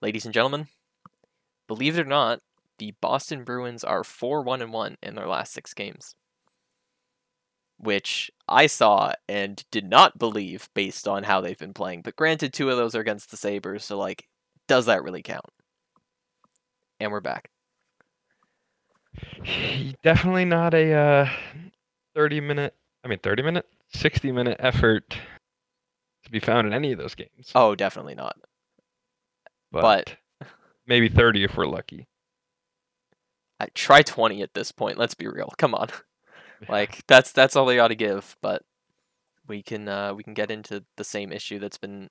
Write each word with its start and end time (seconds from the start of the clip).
ladies 0.00 0.24
and 0.24 0.34
gentlemen, 0.34 0.68
believe 1.66 1.98
it 1.98 2.02
or 2.02 2.08
not, 2.08 2.40
the 2.78 2.94
Boston 3.00 3.44
Bruins 3.44 3.84
are 3.84 4.04
4 4.04 4.42
1 4.42 4.62
and 4.62 4.72
1 4.72 4.96
in 5.02 5.14
their 5.14 5.26
last 5.26 5.52
six 5.52 5.74
games. 5.74 6.14
Which 7.78 8.30
I 8.48 8.66
saw 8.66 9.12
and 9.28 9.64
did 9.70 9.88
not 9.88 10.18
believe 10.18 10.68
based 10.74 11.06
on 11.06 11.22
how 11.22 11.40
they've 11.40 11.58
been 11.58 11.74
playing. 11.74 12.02
But 12.02 12.16
granted, 12.16 12.52
two 12.52 12.70
of 12.70 12.76
those 12.76 12.94
are 12.94 13.00
against 13.00 13.30
the 13.30 13.36
Sabres, 13.36 13.84
so, 13.84 13.96
like, 13.96 14.26
does 14.66 14.86
that 14.86 15.02
really 15.02 15.22
count? 15.22 15.46
And 16.98 17.12
we're 17.12 17.20
back. 17.20 17.50
Definitely 20.02 20.44
not 20.44 20.74
a 20.74 20.92
uh, 20.92 21.28
30 22.14 22.40
minute, 22.40 22.74
I 23.04 23.08
mean, 23.08 23.20
30 23.20 23.42
minute, 23.42 23.66
60 23.92 24.32
minute 24.32 24.56
effort 24.58 25.16
to 26.24 26.30
be 26.30 26.40
found 26.40 26.66
in 26.66 26.72
any 26.72 26.92
of 26.92 26.98
those 26.98 27.14
games. 27.14 27.52
Oh, 27.54 27.74
definitely 27.74 28.14
not. 28.14 28.36
But, 29.72 30.16
but- 30.40 30.48
maybe 30.86 31.08
30 31.08 31.44
if 31.44 31.56
we're 31.56 31.66
lucky. 31.66 32.06
I 33.60 33.66
try 33.74 34.02
20 34.02 34.42
at 34.42 34.54
this 34.54 34.70
point. 34.70 34.98
Let's 34.98 35.14
be 35.14 35.26
real. 35.26 35.52
Come 35.58 35.74
on. 35.74 35.88
Like 36.68 37.06
that's 37.06 37.30
that's 37.30 37.54
all 37.54 37.66
they 37.66 37.78
ought 37.78 37.88
to 37.88 37.94
give, 37.94 38.36
but 38.42 38.62
we 39.46 39.62
can 39.62 39.88
uh, 39.88 40.12
we 40.12 40.24
can 40.24 40.34
get 40.34 40.50
into 40.50 40.84
the 40.96 41.04
same 41.04 41.30
issue 41.30 41.60
that's 41.60 41.78
been 41.78 42.08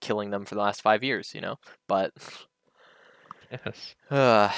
killing 0.00 0.30
them 0.30 0.44
for 0.44 0.54
the 0.54 0.60
last 0.60 0.80
5 0.80 1.02
years, 1.02 1.34
you 1.34 1.40
know. 1.40 1.56
But 1.88 2.12
yes. 3.50 3.96
uh 4.12 4.52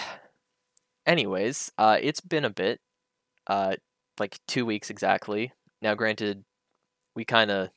anyways, 1.06 1.72
uh 1.78 1.97
it's 1.98 2.20
been 2.20 2.44
a 2.44 2.50
bit 2.50 2.78
uh 3.47 3.77
like 4.19 4.38
2 4.48 4.66
weeks 4.66 4.91
exactly. 4.91 5.52
Now 5.80 5.94
granted 5.94 6.44
we 7.14 7.24
kind 7.24 7.50
of 7.50 7.70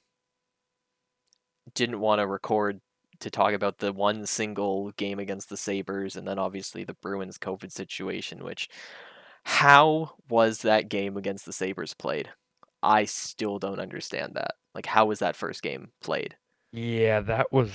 didn't 1.74 2.02
want 2.02 2.20
to 2.20 2.28
record 2.28 2.82
to 3.20 3.30
talk 3.30 3.54
about 3.54 3.78
the 3.80 3.92
one 3.94 4.26
single 4.26 4.92
game 4.92 5.20
against 5.20 5.50
the 5.50 5.58
Sabres 5.58 6.16
and 6.16 6.28
then 6.28 6.40
obviously 6.40 6.84
the 6.84 6.94
Bruins 6.96 7.38
COVID 7.38 7.72
situation, 7.72 8.44
which 8.44 8.70
how 9.44 10.12
was 10.30 10.62
that 10.62 10.90
game 10.90 11.18
against 11.18 11.46
the 11.46 11.54
Sabres 11.54 11.94
played? 11.94 12.30
I 12.82 13.06
still 13.06 13.60
don't 13.60 13.80
understand 13.80 14.34
that. 14.36 14.52
Like 14.74 14.86
how 14.86 15.06
was 15.06 15.20
that 15.20 15.36
first 15.36 15.62
game 15.62 15.92
played? 16.02 16.36
Yeah, 16.72 17.22
that 17.22 17.52
was 17.52 17.72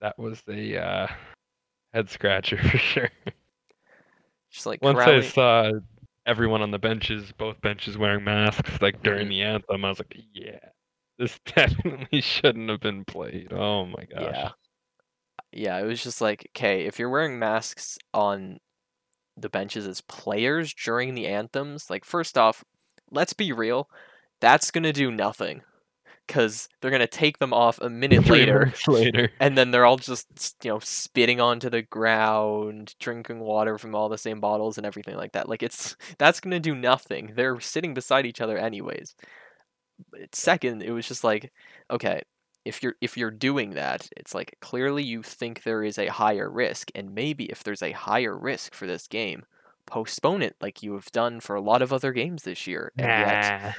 that 0.00 0.18
was 0.18 0.40
the 0.42 0.78
uh, 0.78 1.06
head 1.92 2.08
scratcher 2.10 2.56
for 2.70 2.78
sure. 2.78 3.10
Just 4.50 4.66
like 4.66 4.82
Once 4.82 4.98
I 5.00 5.20
saw 5.20 5.70
everyone 6.24 6.62
on 6.62 6.70
the 6.70 6.78
benches, 6.78 7.30
both 7.32 7.60
benches 7.60 7.98
wearing 7.98 8.24
masks, 8.24 8.80
like 8.80 9.02
during 9.02 9.26
Mhm. 9.26 9.30
the 9.30 9.42
anthem, 9.42 9.84
I 9.84 9.88
was 9.90 9.98
like, 9.98 10.16
yeah, 10.32 10.58
this 11.18 11.38
definitely 11.54 12.20
shouldn't 12.20 12.70
have 12.70 12.80
been 12.80 13.04
played. 13.04 13.52
Oh 13.52 13.86
my 13.86 14.04
gosh. 14.04 14.34
Yeah. 14.34 14.50
Yeah, 15.52 15.78
it 15.78 15.86
was 15.86 16.02
just 16.02 16.20
like, 16.20 16.50
okay, 16.54 16.82
if 16.84 16.98
you're 16.98 17.08
wearing 17.08 17.38
masks 17.38 17.98
on 18.12 18.58
the 19.38 19.48
benches 19.48 19.86
as 19.86 20.00
players 20.02 20.74
during 20.74 21.14
the 21.14 21.26
anthems, 21.26 21.88
like 21.88 22.04
first 22.04 22.36
off, 22.36 22.62
let's 23.10 23.32
be 23.32 23.52
real, 23.52 23.88
that's 24.40 24.70
gonna 24.70 24.92
do 24.92 25.10
nothing. 25.10 25.62
Cause 26.28 26.68
they're 26.80 26.90
gonna 26.90 27.06
take 27.06 27.38
them 27.38 27.52
off 27.54 27.78
a 27.80 27.88
minute 28.02 28.26
later 28.26 28.72
later. 28.88 29.30
and 29.38 29.56
then 29.56 29.70
they're 29.70 29.86
all 29.86 29.96
just 29.96 30.56
you 30.64 30.70
know 30.70 30.80
spitting 30.80 31.40
onto 31.40 31.70
the 31.70 31.82
ground 31.82 32.94
drinking 32.98 33.38
water 33.38 33.78
from 33.78 33.94
all 33.94 34.08
the 34.08 34.18
same 34.18 34.40
bottles 34.40 34.76
and 34.76 34.84
everything 34.84 35.16
like 35.16 35.32
that 35.32 35.48
like 35.48 35.62
it's 35.62 35.94
that's 36.18 36.40
going 36.40 36.50
to 36.50 36.58
do 36.58 36.74
nothing 36.74 37.32
they're 37.36 37.60
sitting 37.60 37.94
beside 37.94 38.26
each 38.26 38.40
other 38.40 38.58
anyways 38.58 39.14
second 40.32 40.82
it 40.82 40.90
was 40.90 41.06
just 41.06 41.24
like 41.24 41.52
okay 41.90 42.22
if 42.64 42.82
you're 42.82 42.94
if 43.00 43.16
you're 43.16 43.30
doing 43.30 43.70
that 43.70 44.08
it's 44.16 44.34
like 44.34 44.56
clearly 44.60 45.02
you 45.02 45.22
think 45.22 45.62
there 45.62 45.82
is 45.82 45.98
a 45.98 46.06
higher 46.06 46.50
risk 46.50 46.90
and 46.94 47.14
maybe 47.14 47.44
if 47.44 47.62
there's 47.62 47.82
a 47.82 47.92
higher 47.92 48.36
risk 48.36 48.74
for 48.74 48.86
this 48.86 49.06
game 49.06 49.44
postpone 49.86 50.42
it 50.42 50.56
like 50.60 50.82
you 50.82 50.94
have 50.94 51.10
done 51.12 51.38
for 51.38 51.54
a 51.54 51.60
lot 51.60 51.80
of 51.80 51.92
other 51.92 52.12
games 52.12 52.42
this 52.42 52.66
year 52.66 52.92
and 52.98 53.06
yet 53.06 53.76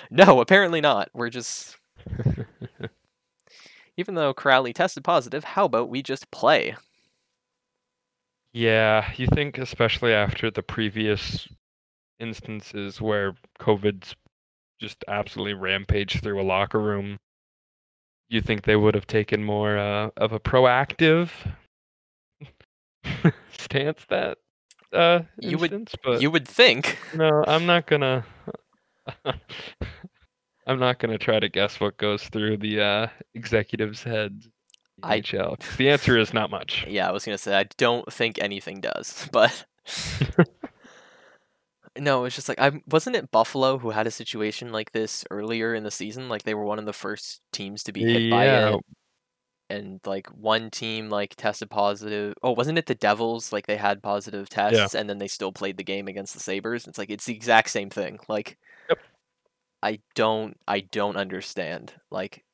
no 0.10 0.40
apparently 0.40 0.80
not 0.80 1.08
we're 1.14 1.30
just 1.30 1.76
even 3.96 4.14
though 4.14 4.34
Kuraly 4.34 4.74
tested 4.74 5.04
positive, 5.04 5.44
how 5.44 5.64
about 5.64 5.88
we 5.88 6.02
just 6.02 6.30
play? 6.30 6.76
Yeah, 8.52 9.10
you 9.16 9.26
think 9.26 9.58
especially 9.58 10.12
after 10.12 10.50
the 10.50 10.62
previous 10.62 11.48
instances 12.18 13.00
where 13.00 13.34
COVID's 13.60 14.14
just 14.80 15.04
absolutely 15.08 15.54
rampage 15.54 16.20
through 16.20 16.40
a 16.40 16.44
locker 16.44 16.78
room, 16.80 17.18
you 18.28 18.40
think 18.40 18.62
they 18.64 18.76
would 18.76 18.94
have 18.94 19.06
taken 19.06 19.42
more 19.44 19.78
uh, 19.78 20.10
of 20.16 20.32
a 20.32 20.40
proactive 20.40 21.30
stance 23.58 24.04
that 24.08 24.38
uh 24.92 25.20
You 25.40 25.58
would- 25.58 25.90
but 26.04 26.20
you 26.22 26.30
would 26.30 26.46
think. 26.46 26.98
no, 27.14 27.44
I'm 27.46 27.66
not 27.66 27.86
gonna 27.86 28.24
I'm 30.66 30.78
not 30.78 30.98
gonna 30.98 31.18
try 31.18 31.38
to 31.40 31.48
guess 31.48 31.78
what 31.80 31.96
goes 31.96 32.24
through 32.24 32.58
the 32.58 32.80
uh 32.80 33.06
executives' 33.34 34.02
heads. 34.02 34.46
in 34.46 34.50
I- 35.04 35.20
NHL, 35.20 35.76
the 35.76 35.90
answer 35.90 36.18
is 36.18 36.32
not 36.34 36.50
much. 36.50 36.84
Yeah, 36.88 37.08
I 37.08 37.12
was 37.12 37.24
gonna 37.24 37.38
say 37.38 37.56
I 37.56 37.64
don't 37.76 38.10
think 38.12 38.38
anything 38.40 38.80
does, 38.80 39.28
but 39.32 39.64
no, 41.98 42.24
it's 42.24 42.34
just 42.34 42.48
like 42.48 42.58
I 42.60 42.80
wasn't 42.86 43.16
it 43.16 43.30
Buffalo 43.30 43.78
who 43.78 43.90
had 43.90 44.06
a 44.06 44.10
situation 44.10 44.72
like 44.72 44.92
this 44.92 45.24
earlier 45.30 45.74
in 45.74 45.84
the 45.84 45.90
season. 45.90 46.28
Like 46.28 46.42
they 46.42 46.54
were 46.54 46.64
one 46.64 46.78
of 46.78 46.86
the 46.86 46.92
first 46.92 47.40
teams 47.52 47.82
to 47.84 47.92
be 47.92 48.04
hit 48.04 48.30
by 48.30 48.46
Yeah, 48.46 48.68
it, 48.74 48.80
and 49.68 50.00
like 50.06 50.28
one 50.28 50.70
team 50.70 51.10
like 51.10 51.34
tested 51.36 51.70
positive. 51.70 52.34
Oh, 52.42 52.52
wasn't 52.52 52.78
it 52.78 52.86
the 52.86 52.94
Devils? 52.94 53.52
Like 53.52 53.66
they 53.66 53.76
had 53.76 54.02
positive 54.02 54.48
tests, 54.48 54.94
and 54.94 55.08
then 55.08 55.18
they 55.18 55.28
still 55.28 55.52
played 55.52 55.76
the 55.76 55.84
game 55.84 56.08
against 56.08 56.34
the 56.34 56.40
Sabres. 56.40 56.86
It's 56.86 56.98
like 56.98 57.10
it's 57.10 57.26
the 57.26 57.34
exact 57.34 57.70
same 57.70 57.90
thing. 57.90 58.18
Like, 58.28 58.58
Yep. 58.88 58.98
I 59.82 60.00
don't, 60.14 60.58
I 60.66 60.80
don't 60.80 61.16
understand. 61.16 61.94
Like, 62.10 62.44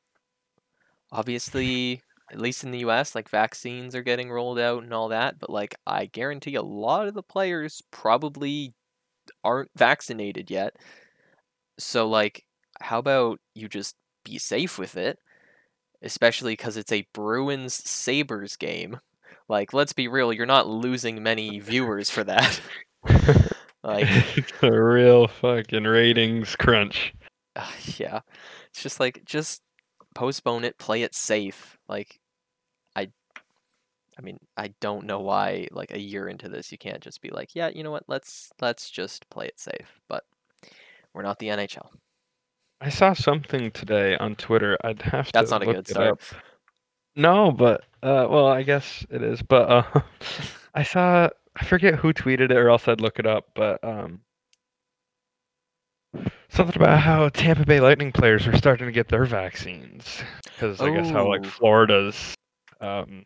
obviously, 1.11 2.01
at 2.31 2.39
least 2.39 2.63
in 2.63 2.71
the 2.71 2.79
U.S., 2.79 3.15
like 3.15 3.29
vaccines 3.29 3.95
are 3.95 4.03
getting 4.03 4.31
rolled 4.31 4.59
out 4.59 4.83
and 4.83 4.93
all 4.93 5.09
that, 5.09 5.39
but 5.39 5.49
like 5.49 5.75
I 5.85 6.05
guarantee 6.07 6.55
a 6.55 6.61
lot 6.61 7.07
of 7.07 7.13
the 7.13 7.23
players 7.23 7.81
probably 7.91 8.73
aren't 9.43 9.71
vaccinated 9.75 10.49
yet. 10.51 10.75
So 11.79 12.07
like, 12.07 12.45
how 12.79 12.99
about 12.99 13.39
you 13.53 13.67
just 13.67 13.95
be 14.23 14.37
safe 14.37 14.77
with 14.77 14.97
it? 14.97 15.19
especially 16.03 16.53
because 16.53 16.77
it's 16.77 16.91
a 16.91 17.07
Bruins 17.13 17.73
Sabres 17.73 18.57
game. 18.57 18.99
Like, 19.47 19.73
let's 19.73 19.93
be 19.93 20.07
real, 20.07 20.31
you're 20.31 20.45
not 20.45 20.67
losing 20.67 21.23
many 21.23 21.59
viewers 21.59 22.09
for 22.09 22.23
that. 22.25 22.61
like, 23.83 24.07
it's 24.37 24.51
a 24.61 24.71
real 24.71 25.27
fucking 25.27 25.85
ratings 25.85 26.55
crunch. 26.55 27.13
uh, 27.55 27.71
yeah, 27.97 28.19
it's 28.69 28.83
just 28.83 28.99
like 28.99 29.23
just 29.25 29.61
postpone 30.13 30.65
it, 30.65 30.77
play 30.77 31.03
it 31.03 31.15
safe. 31.15 31.77
Like, 31.87 32.19
I 34.17 34.21
mean, 34.21 34.37
I 34.57 34.73
don't 34.79 35.05
know 35.05 35.19
why 35.19 35.67
like 35.71 35.91
a 35.91 35.99
year 35.99 36.27
into 36.27 36.49
this 36.49 36.71
you 36.71 36.77
can't 36.77 37.01
just 37.01 37.21
be 37.21 37.29
like, 37.29 37.55
yeah, 37.55 37.69
you 37.69 37.83
know 37.83 37.91
what, 37.91 38.03
let's 38.07 38.51
let's 38.61 38.89
just 38.89 39.29
play 39.29 39.47
it 39.47 39.59
safe. 39.59 39.99
But 40.07 40.23
we're 41.13 41.23
not 41.23 41.39
the 41.39 41.47
NHL. 41.47 41.89
I 42.81 42.89
saw 42.89 43.13
something 43.13 43.71
today 43.71 44.17
on 44.17 44.35
Twitter. 44.35 44.77
I'd 44.83 45.01
have 45.03 45.31
That's 45.31 45.31
to 45.31 45.33
That's 45.33 45.51
not 45.51 45.63
a 45.63 45.65
good 45.65 45.87
start. 45.87 46.11
up. 46.11 46.21
No, 47.15 47.51
but 47.51 47.81
uh, 48.01 48.27
well, 48.29 48.47
I 48.47 48.63
guess 48.63 49.05
it 49.09 49.21
is. 49.21 49.41
But 49.41 49.69
uh, 49.69 50.01
I 50.75 50.83
saw 50.83 51.29
I 51.55 51.65
forget 51.65 51.95
who 51.95 52.13
tweeted 52.13 52.51
it, 52.51 52.57
or 52.57 52.69
else 52.69 52.87
I'd 52.87 53.01
look 53.01 53.19
it 53.19 53.25
up. 53.25 53.45
But 53.55 53.83
um, 53.83 54.21
something 56.49 56.75
about 56.75 56.99
how 56.99 57.29
Tampa 57.29 57.65
Bay 57.65 57.79
Lightning 57.79 58.11
players 58.11 58.47
are 58.47 58.57
starting 58.57 58.87
to 58.87 58.91
get 58.91 59.07
their 59.07 59.25
vaccines 59.25 60.21
because 60.43 60.81
I 60.81 60.89
guess 60.89 61.09
how 61.09 61.27
like. 61.27 61.45
Florida's 61.45 62.35
um, 62.81 63.23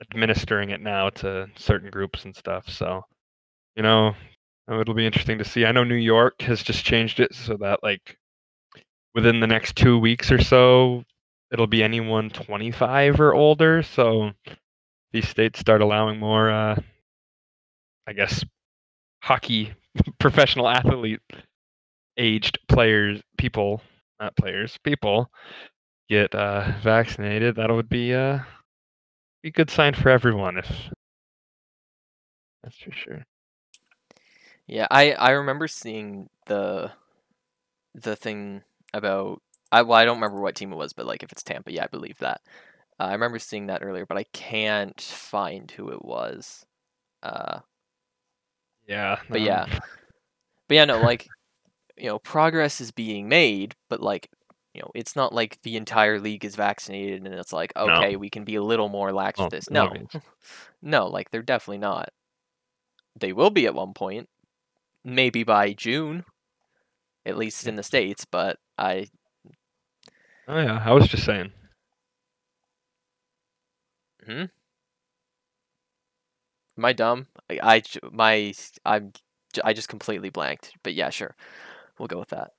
administering 0.00 0.70
it 0.70 0.80
now 0.80 1.10
to 1.10 1.48
certain 1.56 1.90
groups 1.90 2.24
and 2.24 2.34
stuff. 2.34 2.68
So 2.68 3.04
you 3.76 3.82
know, 3.82 4.14
uh, 4.70 4.80
it'll 4.80 4.94
be 4.94 5.06
interesting 5.06 5.38
to 5.38 5.44
see. 5.44 5.64
I 5.64 5.72
know 5.72 5.84
New 5.84 5.94
York 5.94 6.42
has 6.42 6.62
just 6.62 6.84
changed 6.84 7.20
it 7.20 7.34
so 7.34 7.56
that 7.58 7.80
like 7.82 8.16
within 9.14 9.40
the 9.40 9.46
next 9.46 9.76
two 9.76 9.98
weeks 9.98 10.30
or 10.30 10.40
so, 10.42 11.04
it'll 11.52 11.66
be 11.66 11.82
anyone 11.82 12.30
25 12.30 13.20
or 13.20 13.34
older. 13.34 13.82
So 13.82 14.32
these 15.12 15.28
states 15.28 15.58
start 15.58 15.80
allowing 15.80 16.18
more, 16.18 16.50
uh, 16.50 16.76
I 18.06 18.12
guess, 18.12 18.44
hockey 19.22 19.72
professional 20.20 20.68
athlete 20.68 21.20
aged 22.16 22.58
players, 22.68 23.20
people, 23.38 23.80
not 24.20 24.36
players, 24.36 24.78
people 24.84 25.30
get 26.08 26.34
uh, 26.34 26.72
vaccinated. 26.82 27.56
That 27.56 27.70
would 27.70 27.88
be 27.88 28.14
uh, 28.14 28.40
be 29.42 29.48
a 29.48 29.52
good 29.52 29.70
sign 29.70 29.94
for 29.94 30.08
everyone. 30.10 30.58
If 30.58 30.70
that's 32.62 32.76
for 32.78 32.92
sure. 32.92 33.24
Yeah, 34.66 34.86
I 34.90 35.12
I 35.12 35.30
remember 35.30 35.66
seeing 35.68 36.28
the 36.46 36.92
the 37.94 38.16
thing 38.16 38.62
about 38.94 39.42
I 39.72 39.82
well 39.82 39.98
I 39.98 40.04
don't 40.04 40.16
remember 40.20 40.40
what 40.40 40.54
team 40.54 40.72
it 40.72 40.76
was, 40.76 40.92
but 40.92 41.06
like 41.06 41.22
if 41.22 41.32
it's 41.32 41.42
Tampa, 41.42 41.72
yeah, 41.72 41.84
I 41.84 41.88
believe 41.88 42.18
that. 42.18 42.40
Uh, 42.98 43.04
I 43.04 43.12
remember 43.12 43.38
seeing 43.38 43.66
that 43.66 43.82
earlier, 43.82 44.06
but 44.06 44.18
I 44.18 44.24
can't 44.32 45.00
find 45.00 45.70
who 45.70 45.90
it 45.90 46.04
was. 46.04 46.64
Uh, 47.22 47.60
Yeah. 48.86 49.18
but 49.28 49.40
um, 49.40 49.46
yeah, 49.46 49.66
but 50.68 50.74
yeah, 50.74 50.84
no, 50.84 51.00
like 51.00 51.28
you 51.96 52.06
know, 52.06 52.18
progress 52.18 52.80
is 52.80 52.90
being 52.90 53.28
made, 53.28 53.74
but 53.88 54.00
like 54.02 54.30
you 54.74 54.82
know, 54.82 54.90
it's 54.94 55.16
not 55.16 55.32
like 55.32 55.60
the 55.62 55.76
entire 55.76 56.20
league 56.20 56.44
is 56.44 56.54
vaccinated 56.54 57.24
and 57.24 57.34
it's 57.34 57.52
like 57.52 57.72
No. 57.76 57.88
okay, 57.88 58.16
we 58.16 58.30
can 58.30 58.44
be 58.44 58.54
a 58.54 58.62
little 58.62 58.88
more 58.88 59.12
lax 59.12 59.38
well, 59.38 59.46
with 59.46 59.52
this. 59.52 59.70
No, 59.70 59.92
no, 60.82 61.06
like 61.08 61.30
they're 61.30 61.42
definitely 61.42 61.78
not. 61.78 62.10
They 63.18 63.32
will 63.32 63.50
be 63.50 63.66
at 63.66 63.74
one 63.74 63.92
point, 63.92 64.28
maybe 65.04 65.42
by 65.42 65.72
June, 65.72 66.24
at 67.26 67.36
least 67.36 67.66
in 67.66 67.76
the 67.76 67.82
states. 67.82 68.24
But 68.24 68.58
I 68.78 69.08
Oh 70.46 70.58
yeah, 70.60 70.82
I 70.84 70.92
was 70.92 71.08
just 71.08 71.24
saying. 71.24 71.52
Hmm? 74.24 74.44
Am 76.78 76.84
I 76.84 76.92
dumb? 76.92 77.26
I, 77.50 77.58
I 77.62 77.82
my 78.12 78.54
I'm 78.84 79.12
I 79.64 79.72
just 79.72 79.88
completely 79.88 80.30
blanked. 80.30 80.72
But 80.82 80.94
yeah, 80.94 81.10
sure, 81.10 81.34
we'll 81.98 82.08
go 82.08 82.18
with 82.18 82.30
that. 82.30 82.52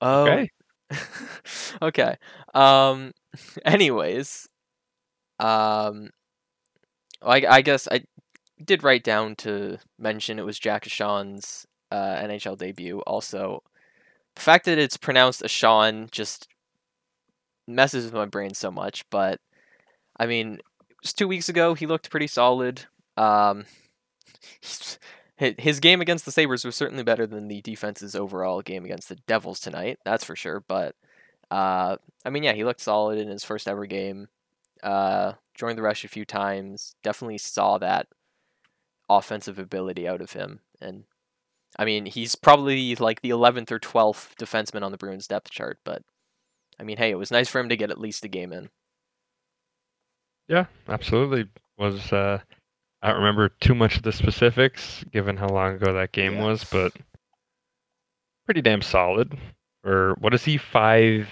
Oh, 0.00 0.24
Okay. 0.24 0.50
okay. 1.82 2.16
Um. 2.54 3.12
Anyways, 3.64 4.48
um, 5.40 6.10
I 7.22 7.44
I 7.46 7.62
guess 7.62 7.88
I 7.90 8.02
did 8.64 8.82
write 8.84 9.04
down 9.04 9.36
to 9.36 9.78
mention 9.98 10.38
it 10.38 10.44
was 10.46 10.58
Jack 10.58 10.86
Ahcan's 10.86 11.66
uh, 11.92 12.16
NHL 12.22 12.58
debut. 12.58 13.00
Also, 13.02 13.62
the 14.36 14.42
fact 14.42 14.66
that 14.66 14.78
it's 14.78 14.96
pronounced 14.96 15.42
Ashawn 15.42 16.10
just 16.10 16.48
messes 17.66 18.04
with 18.04 18.14
my 18.14 18.26
brain 18.26 18.54
so 18.54 18.70
much. 18.70 19.04
But 19.10 19.40
I 20.18 20.26
mean, 20.26 20.60
just 21.02 21.18
two 21.18 21.28
weeks 21.28 21.48
ago 21.48 21.74
he 21.74 21.86
looked 21.86 22.10
pretty 22.10 22.26
solid. 22.26 22.84
Um, 23.16 23.66
his 25.40 25.80
game 25.80 26.00
against 26.00 26.24
the 26.26 26.32
Sabres 26.32 26.64
was 26.64 26.76
certainly 26.76 27.02
better 27.02 27.26
than 27.26 27.48
the 27.48 27.62
defense's 27.62 28.14
overall 28.14 28.60
game 28.60 28.84
against 28.84 29.08
the 29.08 29.16
Devils 29.26 29.58
tonight. 29.58 29.98
That's 30.04 30.24
for 30.24 30.36
sure. 30.36 30.60
But 30.60 30.94
uh, 31.50 31.96
I 32.24 32.30
mean, 32.30 32.42
yeah, 32.42 32.52
he 32.52 32.64
looked 32.64 32.82
solid 32.82 33.18
in 33.18 33.28
his 33.28 33.44
first 33.44 33.66
ever 33.66 33.86
game. 33.86 34.28
Uh, 34.82 35.32
joined 35.54 35.78
the 35.78 35.82
rush 35.82 36.04
a 36.04 36.08
few 36.08 36.24
times. 36.24 36.94
Definitely 37.02 37.38
saw 37.38 37.78
that 37.78 38.08
offensive 39.08 39.58
ability 39.58 40.06
out 40.06 40.20
of 40.20 40.32
him. 40.32 40.60
And 40.80 41.04
I 41.78 41.84
mean, 41.86 42.06
he's 42.06 42.34
probably 42.34 42.94
like 42.96 43.22
the 43.22 43.30
11th 43.30 43.70
or 43.70 43.80
12th 43.80 44.34
defenseman 44.36 44.82
on 44.82 44.92
the 44.92 44.98
Bruins 44.98 45.26
depth 45.26 45.50
chart. 45.50 45.78
But 45.84 46.02
I 46.78 46.82
mean, 46.82 46.98
hey, 46.98 47.10
it 47.10 47.18
was 47.18 47.30
nice 47.30 47.48
for 47.48 47.60
him 47.60 47.70
to 47.70 47.76
get 47.76 47.90
at 47.90 48.00
least 48.00 48.24
a 48.24 48.28
game 48.28 48.52
in. 48.52 48.68
Yeah, 50.48 50.66
absolutely. 50.88 51.48
Was 51.78 52.12
uh, 52.12 52.40
I 53.02 53.08
don't 53.08 53.18
remember 53.18 53.48
too 53.60 53.74
much 53.74 53.96
of 53.96 54.02
the 54.02 54.12
specifics 54.12 55.04
given 55.12 55.36
how 55.36 55.48
long 55.48 55.74
ago 55.74 55.92
that 55.94 56.12
game 56.12 56.34
Yeah. 56.34 56.44
was, 56.44 56.64
but 56.64 56.92
pretty 58.44 58.60
damn 58.62 58.82
solid. 58.82 59.38
Or 59.84 60.14
what 60.18 60.34
is 60.34 60.44
he? 60.44 60.58
Five 60.58 61.28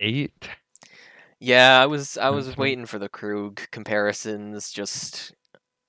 eight? 0.00 0.48
Yeah, 1.38 1.80
I 1.80 1.86
was 1.86 2.16
I 2.18 2.30
was 2.30 2.56
waiting 2.56 2.86
for 2.86 2.98
the 2.98 3.08
Krug 3.08 3.60
comparisons, 3.70 4.70
just 4.72 5.32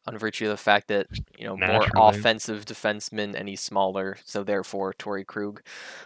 on 0.05 0.17
virtue 0.17 0.45
of 0.45 0.51
the 0.51 0.57
fact 0.57 0.89
that 0.89 1.07
you 1.37 1.45
know 1.45 1.57
more 1.57 1.87
offensive 1.95 2.65
defenseman 2.65 3.33
and 3.33 3.49
he's 3.49 3.61
smaller, 3.61 4.17
so 4.25 4.43
therefore 4.43 4.93
Torey 4.93 5.25
Krug. 5.25 5.61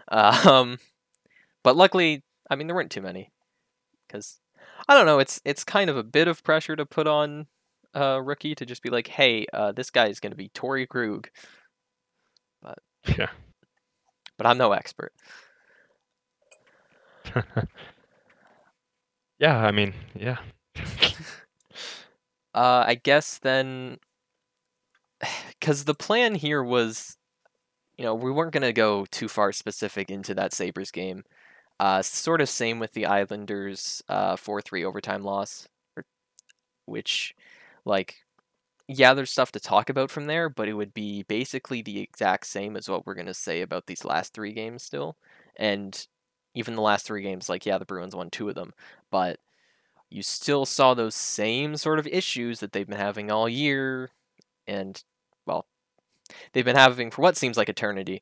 Um, 0.07 0.77
but 1.63 1.75
luckily, 1.75 2.23
I 2.49 2.55
mean 2.55 2.67
there 2.67 2.75
weren't 2.75 2.91
too 2.91 3.01
many, 3.01 3.31
because 4.07 4.39
I 4.87 4.95
don't 4.95 5.05
know. 5.05 5.19
It's 5.19 5.41
it's 5.43 5.63
kind 5.65 5.89
of 5.89 5.97
a 5.97 6.03
bit 6.03 6.27
of 6.27 6.43
pressure 6.43 6.75
to 6.75 6.85
put 6.85 7.07
on 7.07 7.47
a 7.93 8.21
rookie 8.21 8.55
to 8.55 8.65
just 8.65 8.83
be 8.83 8.89
like, 8.89 9.07
hey, 9.07 9.45
uh, 9.53 9.71
this 9.71 9.89
guy 9.89 10.07
is 10.07 10.19
going 10.19 10.31
to 10.31 10.37
be 10.37 10.49
Torey 10.49 10.87
Krug, 10.87 11.29
But 12.61 12.79
Yeah. 13.17 13.29
but 14.37 14.45
I'm 14.47 14.57
no 14.57 14.71
expert. 14.73 15.13
yeah, 19.39 19.57
I 19.57 19.71
mean, 19.71 19.93
yeah. 20.15 20.37
Uh, 22.53 22.83
I 22.87 22.95
guess 22.95 23.37
then, 23.39 23.99
because 25.59 25.85
the 25.85 25.93
plan 25.95 26.35
here 26.35 26.63
was, 26.63 27.17
you 27.97 28.05
know, 28.05 28.15
we 28.15 28.31
weren't 28.31 28.53
gonna 28.53 28.73
go 28.73 29.05
too 29.11 29.27
far 29.27 29.51
specific 29.51 30.09
into 30.09 30.33
that 30.35 30.53
Sabres 30.53 30.91
game. 30.91 31.23
Uh, 31.79 32.01
sort 32.01 32.41
of 32.41 32.49
same 32.49 32.79
with 32.79 32.93
the 32.93 33.05
Islanders' 33.05 34.01
uh 34.09 34.35
four 34.37 34.61
three 34.61 34.83
overtime 34.85 35.23
loss, 35.23 35.67
which, 36.85 37.33
like, 37.85 38.17
yeah, 38.87 39.13
there's 39.13 39.31
stuff 39.31 39.51
to 39.53 39.59
talk 39.59 39.89
about 39.89 40.11
from 40.11 40.25
there, 40.27 40.49
but 40.49 40.67
it 40.69 40.73
would 40.73 40.93
be 40.93 41.23
basically 41.23 41.81
the 41.81 41.99
exact 42.01 42.47
same 42.47 42.75
as 42.77 42.89
what 42.89 43.05
we're 43.05 43.15
gonna 43.15 43.33
say 43.33 43.61
about 43.61 43.87
these 43.87 44.05
last 44.05 44.33
three 44.33 44.53
games 44.53 44.83
still, 44.83 45.17
and 45.57 46.07
even 46.55 46.75
the 46.75 46.81
last 46.81 47.05
three 47.05 47.21
games, 47.23 47.49
like, 47.49 47.65
yeah, 47.65 47.77
the 47.77 47.85
Bruins 47.85 48.15
won 48.15 48.29
two 48.29 48.49
of 48.49 48.55
them, 48.55 48.73
but 49.11 49.39
you 50.09 50.21
still 50.21 50.65
saw 50.65 50.93
those 50.93 51.15
same 51.15 51.77
sort 51.77 51.99
of 51.99 52.07
issues 52.07 52.59
that 52.59 52.73
they've 52.73 52.87
been 52.87 52.97
having 52.97 53.31
all 53.31 53.47
year 53.49 54.09
and 54.67 55.03
well 55.45 55.65
they've 56.53 56.65
been 56.65 56.75
having 56.75 57.11
for 57.11 57.21
what 57.21 57.37
seems 57.37 57.57
like 57.57 57.69
eternity 57.69 58.21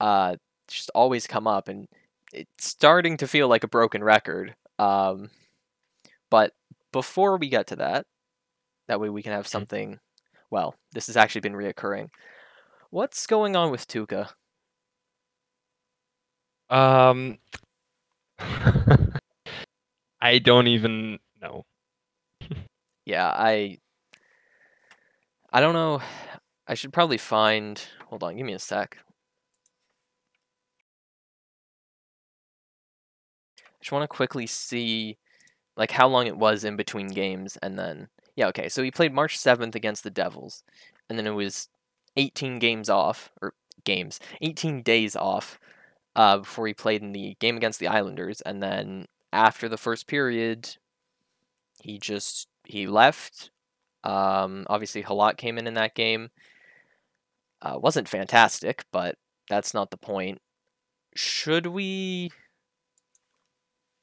uh 0.00 0.36
just 0.68 0.90
always 0.94 1.26
come 1.26 1.46
up 1.46 1.68
and 1.68 1.88
it's 2.32 2.66
starting 2.68 3.16
to 3.16 3.26
feel 3.28 3.48
like 3.48 3.64
a 3.64 3.68
broken 3.68 4.04
record 4.04 4.54
um 4.78 5.30
but 6.30 6.52
before 6.92 7.36
we 7.36 7.48
get 7.48 7.66
to 7.66 7.76
that 7.76 8.06
that 8.90 9.00
way 9.00 9.08
we 9.08 9.22
can 9.22 9.32
have 9.32 9.46
something 9.46 10.00
well 10.50 10.74
this 10.92 11.06
has 11.06 11.16
actually 11.16 11.40
been 11.40 11.54
reoccurring. 11.54 12.08
What's 12.90 13.24
going 13.28 13.54
on 13.54 13.70
with 13.70 13.86
Tuukka 13.86 14.30
Um, 16.68 17.38
I 20.20 20.38
don't 20.38 20.66
even 20.66 21.18
know. 21.40 21.64
yeah 23.06 23.28
i 23.34 23.78
i 25.52 25.60
don't 25.60 25.74
know. 25.74 26.00
I 26.66 26.74
should 26.74 26.92
probably 26.92 27.18
find 27.18 27.80
hold 28.08 28.22
on 28.24 28.36
give 28.36 28.46
me 28.46 28.52
a 28.52 28.58
sec. 28.58 28.98
I 33.58 33.62
just 33.80 33.92
want 33.92 34.02
to 34.02 34.08
quickly 34.08 34.46
see 34.46 35.16
like 35.76 35.90
how 35.92 36.08
long 36.08 36.26
it 36.26 36.36
was 36.36 36.64
in 36.64 36.76
between 36.76 37.08
games 37.08 37.56
and 37.62 37.78
then 37.78 38.08
yeah 38.36 38.46
okay 38.46 38.68
so 38.68 38.82
he 38.82 38.90
played 38.90 39.12
march 39.12 39.38
7th 39.38 39.74
against 39.74 40.04
the 40.04 40.10
devils 40.10 40.62
and 41.08 41.18
then 41.18 41.26
it 41.26 41.30
was 41.30 41.68
18 42.16 42.58
games 42.58 42.88
off 42.88 43.30
or 43.40 43.54
games 43.84 44.20
18 44.42 44.82
days 44.82 45.16
off 45.16 45.58
uh, 46.16 46.38
before 46.38 46.66
he 46.66 46.74
played 46.74 47.02
in 47.02 47.12
the 47.12 47.36
game 47.40 47.56
against 47.56 47.78
the 47.78 47.88
islanders 47.88 48.40
and 48.40 48.62
then 48.62 49.06
after 49.32 49.68
the 49.68 49.76
first 49.76 50.06
period 50.06 50.76
he 51.82 51.98
just 51.98 52.48
he 52.64 52.86
left. 52.86 53.50
Um, 54.04 54.66
obviously 54.68 55.02
Halak 55.02 55.36
came 55.36 55.58
in 55.58 55.66
in 55.66 55.74
that 55.74 55.94
game. 55.94 56.30
Uh, 57.62 57.78
wasn't 57.78 58.08
fantastic 58.08 58.84
but 58.92 59.16
that's 59.48 59.74
not 59.74 59.90
the 59.90 59.96
point. 59.96 60.40
Should 61.14 61.66
we 61.66 62.30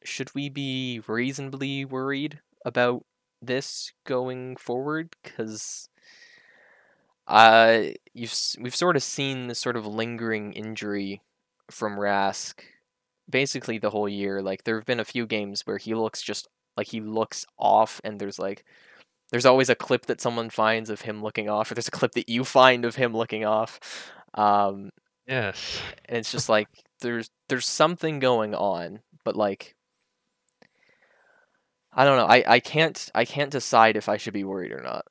should 0.03 0.33
we 0.33 0.49
be 0.49 1.01
reasonably 1.07 1.83
worried 1.83 2.39
about 2.65 3.03
this 3.41 3.91
going 4.05 4.55
forward? 4.57 5.15
Because 5.23 5.89
uh, 7.27 7.81
you've 8.13 8.33
we've 8.59 8.75
sort 8.75 8.95
of 8.95 9.03
seen 9.03 9.47
this 9.47 9.59
sort 9.59 9.75
of 9.75 9.85
lingering 9.85 10.53
injury 10.53 11.21
from 11.69 11.97
Rask 11.97 12.59
basically 13.29 13.77
the 13.77 13.89
whole 13.89 14.07
year. 14.09 14.41
Like 14.41 14.63
there 14.63 14.75
have 14.77 14.85
been 14.85 14.99
a 14.99 15.05
few 15.05 15.25
games 15.25 15.61
where 15.65 15.77
he 15.77 15.93
looks 15.93 16.21
just 16.21 16.47
like 16.77 16.87
he 16.87 17.01
looks 17.01 17.45
off, 17.57 17.99
and 18.03 18.19
there's 18.19 18.39
like 18.39 18.63
there's 19.31 19.45
always 19.45 19.69
a 19.69 19.75
clip 19.75 20.05
that 20.07 20.21
someone 20.21 20.49
finds 20.49 20.89
of 20.89 21.01
him 21.01 21.21
looking 21.21 21.49
off, 21.49 21.71
or 21.71 21.75
there's 21.75 21.87
a 21.89 21.91
clip 21.91 22.13
that 22.13 22.29
you 22.29 22.43
find 22.45 22.85
of 22.85 22.95
him 22.95 23.13
looking 23.13 23.45
off. 23.45 23.79
Um, 24.35 24.91
Yes. 25.27 25.81
and 26.05 26.17
it's 26.17 26.31
just 26.31 26.49
like 26.49 26.67
there's 27.01 27.29
there's 27.49 27.67
something 27.67 28.19
going 28.19 28.55
on 28.55 29.01
but 29.23 29.35
like 29.35 29.75
i 31.97 32.05
don't 32.05 32.17
know 32.17 32.27
i 32.27 32.43
i 32.47 32.61
can't 32.61 33.11
i 33.15 33.25
can't 33.25 33.51
decide 33.51 33.97
if 33.97 34.09
i 34.09 34.17
should 34.17 34.33
be 34.35 34.45
worried 34.45 34.73
or 34.73 34.83
not 34.83 35.05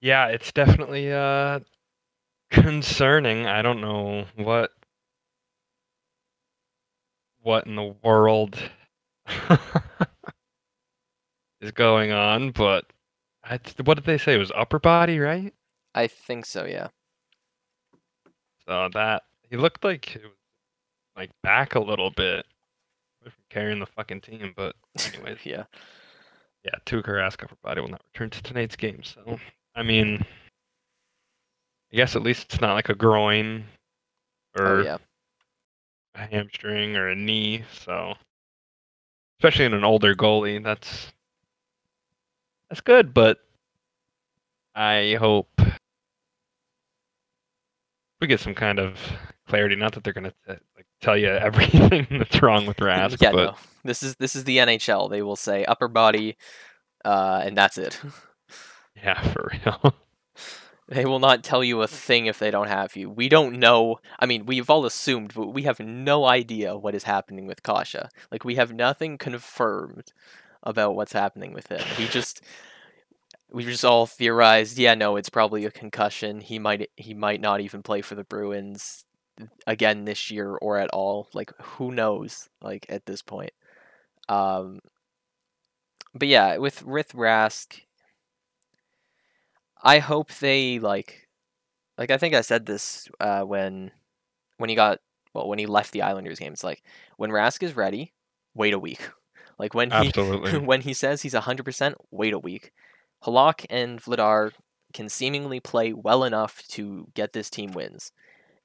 Yeah, 0.00 0.28
it's 0.28 0.52
definitely 0.52 1.12
uh 1.12 1.60
concerning. 2.50 3.46
I 3.46 3.62
don't 3.62 3.80
know 3.80 4.26
what 4.36 4.72
what 7.42 7.66
in 7.66 7.76
the 7.76 7.94
world 8.02 8.58
is 11.60 11.72
going 11.72 12.12
on, 12.12 12.52
but 12.52 12.86
I, 13.44 13.60
what 13.84 13.94
did 13.94 14.04
they 14.04 14.18
say? 14.18 14.34
It 14.34 14.38
was 14.38 14.52
upper 14.54 14.78
body, 14.78 15.18
right? 15.18 15.54
i 15.94 16.06
think 16.06 16.46
so 16.46 16.64
yeah 16.64 16.88
So 18.68 18.88
that 18.94 19.24
he 19.50 19.56
looked 19.56 19.84
like 19.84 20.16
it 20.16 20.22
was 20.24 20.32
like 21.16 21.30
back 21.42 21.74
a 21.74 21.80
little 21.80 22.10
bit. 22.10 22.46
From 23.30 23.44
carrying 23.50 23.78
the 23.78 23.86
fucking 23.86 24.20
team. 24.20 24.52
But 24.56 24.74
anyways, 25.12 25.38
yeah. 25.44 25.64
yeah, 26.64 26.72
Tuukka 26.84 27.08
Rask 27.08 27.42
upper 27.42 27.56
body 27.62 27.80
will 27.80 27.88
not 27.88 28.02
return 28.12 28.30
to 28.30 28.42
tonight's 28.42 28.76
game. 28.76 29.02
So 29.02 29.38
I 29.74 29.82
mean, 29.82 30.24
I 31.92 31.96
guess 31.96 32.16
at 32.16 32.22
least 32.22 32.44
it's 32.44 32.60
not 32.60 32.74
like 32.74 32.88
a 32.88 32.94
groin 32.94 33.64
oh, 34.58 34.62
or 34.62 34.80
Oh 34.80 34.82
yeah. 34.82 34.98
a 36.14 36.26
hamstring 36.26 36.96
or 36.96 37.08
a 37.08 37.16
knee. 37.16 37.64
So 37.84 38.14
especially 39.38 39.66
in 39.66 39.74
an 39.74 39.84
older 39.84 40.14
goalie, 40.14 40.62
that's 40.62 41.12
that's 42.68 42.80
good. 42.80 43.14
But 43.14 43.38
I 44.74 45.16
hope 45.18 45.60
we 48.20 48.26
get 48.26 48.40
some 48.40 48.54
kind 48.54 48.78
of 48.78 48.98
clarity. 49.46 49.76
Not 49.76 49.92
that 49.94 50.04
they're 50.04 50.12
gonna 50.12 50.34
like 50.48 50.86
tell 51.00 51.16
you 51.16 51.28
everything 51.28 52.06
that's 52.10 52.40
wrong 52.42 52.66
with 52.66 52.78
Rask, 52.78 53.20
yeah, 53.20 53.32
but 53.32 53.44
no. 53.44 53.54
This 53.84 54.02
is 54.02 54.16
this 54.16 54.36
is 54.36 54.44
the 54.44 54.58
NHL. 54.58 55.10
They 55.10 55.22
will 55.22 55.36
say 55.36 55.64
upper 55.64 55.88
body, 55.88 56.36
uh, 57.04 57.42
and 57.44 57.56
that's 57.56 57.78
it. 57.78 58.00
yeah, 58.96 59.20
for 59.32 59.50
real. 59.52 59.94
They 60.88 61.04
will 61.04 61.18
not 61.18 61.42
tell 61.42 61.64
you 61.64 61.82
a 61.82 61.88
thing 61.88 62.26
if 62.26 62.38
they 62.38 62.52
don't 62.52 62.68
have 62.68 62.94
you. 62.94 63.10
We 63.10 63.28
don't 63.28 63.58
know. 63.58 63.98
I 64.20 64.26
mean, 64.26 64.46
we've 64.46 64.70
all 64.70 64.86
assumed, 64.86 65.34
but 65.34 65.48
we 65.48 65.62
have 65.62 65.80
no 65.80 66.26
idea 66.26 66.76
what 66.76 66.94
is 66.94 67.02
happening 67.02 67.48
with 67.48 67.64
Kase. 67.64 67.96
Like, 68.30 68.44
we 68.44 68.54
have 68.54 68.72
nothing 68.72 69.18
confirmed 69.18 70.12
about 70.62 70.94
what's 70.94 71.12
happening 71.12 71.52
with 71.52 71.66
him. 71.66 71.82
We 71.98 72.06
just 72.06 72.40
we 73.50 73.64
just 73.64 73.84
all 73.84 74.06
theorized, 74.06 74.78
yeah, 74.78 74.94
no, 74.94 75.16
it's 75.16 75.28
probably 75.28 75.64
a 75.64 75.70
concussion. 75.70 76.40
He 76.40 76.58
might 76.60 76.90
he 76.96 77.14
might 77.14 77.40
not 77.40 77.60
even 77.60 77.82
play 77.82 78.00
for 78.00 78.14
the 78.14 78.24
Bruins 78.24 79.05
again 79.66 80.04
this 80.04 80.30
year 80.30 80.50
or 80.56 80.78
at 80.78 80.90
all. 80.90 81.28
Like, 81.34 81.52
who 81.60 81.92
knows? 81.92 82.48
Like 82.60 82.86
at 82.88 83.06
this 83.06 83.22
point. 83.22 83.52
Um, 84.28 84.80
but 86.14 86.28
yeah, 86.28 86.56
with 86.56 86.84
with 86.84 87.12
Rask, 87.12 87.80
I 89.82 89.98
hope 89.98 90.32
they 90.34 90.78
like, 90.78 91.28
like 91.98 92.10
I 92.10 92.18
think 92.18 92.34
I 92.34 92.40
said 92.40 92.66
this 92.66 93.08
uh, 93.20 93.42
when 93.42 93.90
when 94.58 94.70
he 94.70 94.76
got 94.76 95.00
well 95.34 95.48
when 95.48 95.58
he 95.58 95.66
left 95.66 95.92
the 95.92 96.02
Islanders 96.02 96.38
game. 96.38 96.52
It's 96.52 96.64
like 96.64 96.82
when 97.16 97.30
Rask 97.30 97.62
is 97.62 97.76
ready, 97.76 98.12
wait 98.54 98.74
a 98.74 98.78
week. 98.78 99.00
Like 99.58 99.72
when 99.72 99.90
he 99.90 99.96
Absolutely. 100.08 100.58
when 100.58 100.82
he 100.82 100.92
says 100.92 101.22
he's 101.22 101.32
hundred 101.32 101.64
percent, 101.64 101.94
wait 102.10 102.34
a 102.34 102.38
week. 102.38 102.72
Halak 103.24 103.64
and 103.70 103.98
Vladar 103.98 104.52
can 104.92 105.08
seemingly 105.08 105.60
play 105.60 105.94
well 105.94 106.24
enough 106.24 106.62
to 106.68 107.08
get 107.14 107.32
this 107.32 107.48
team 107.48 107.72
wins. 107.72 108.12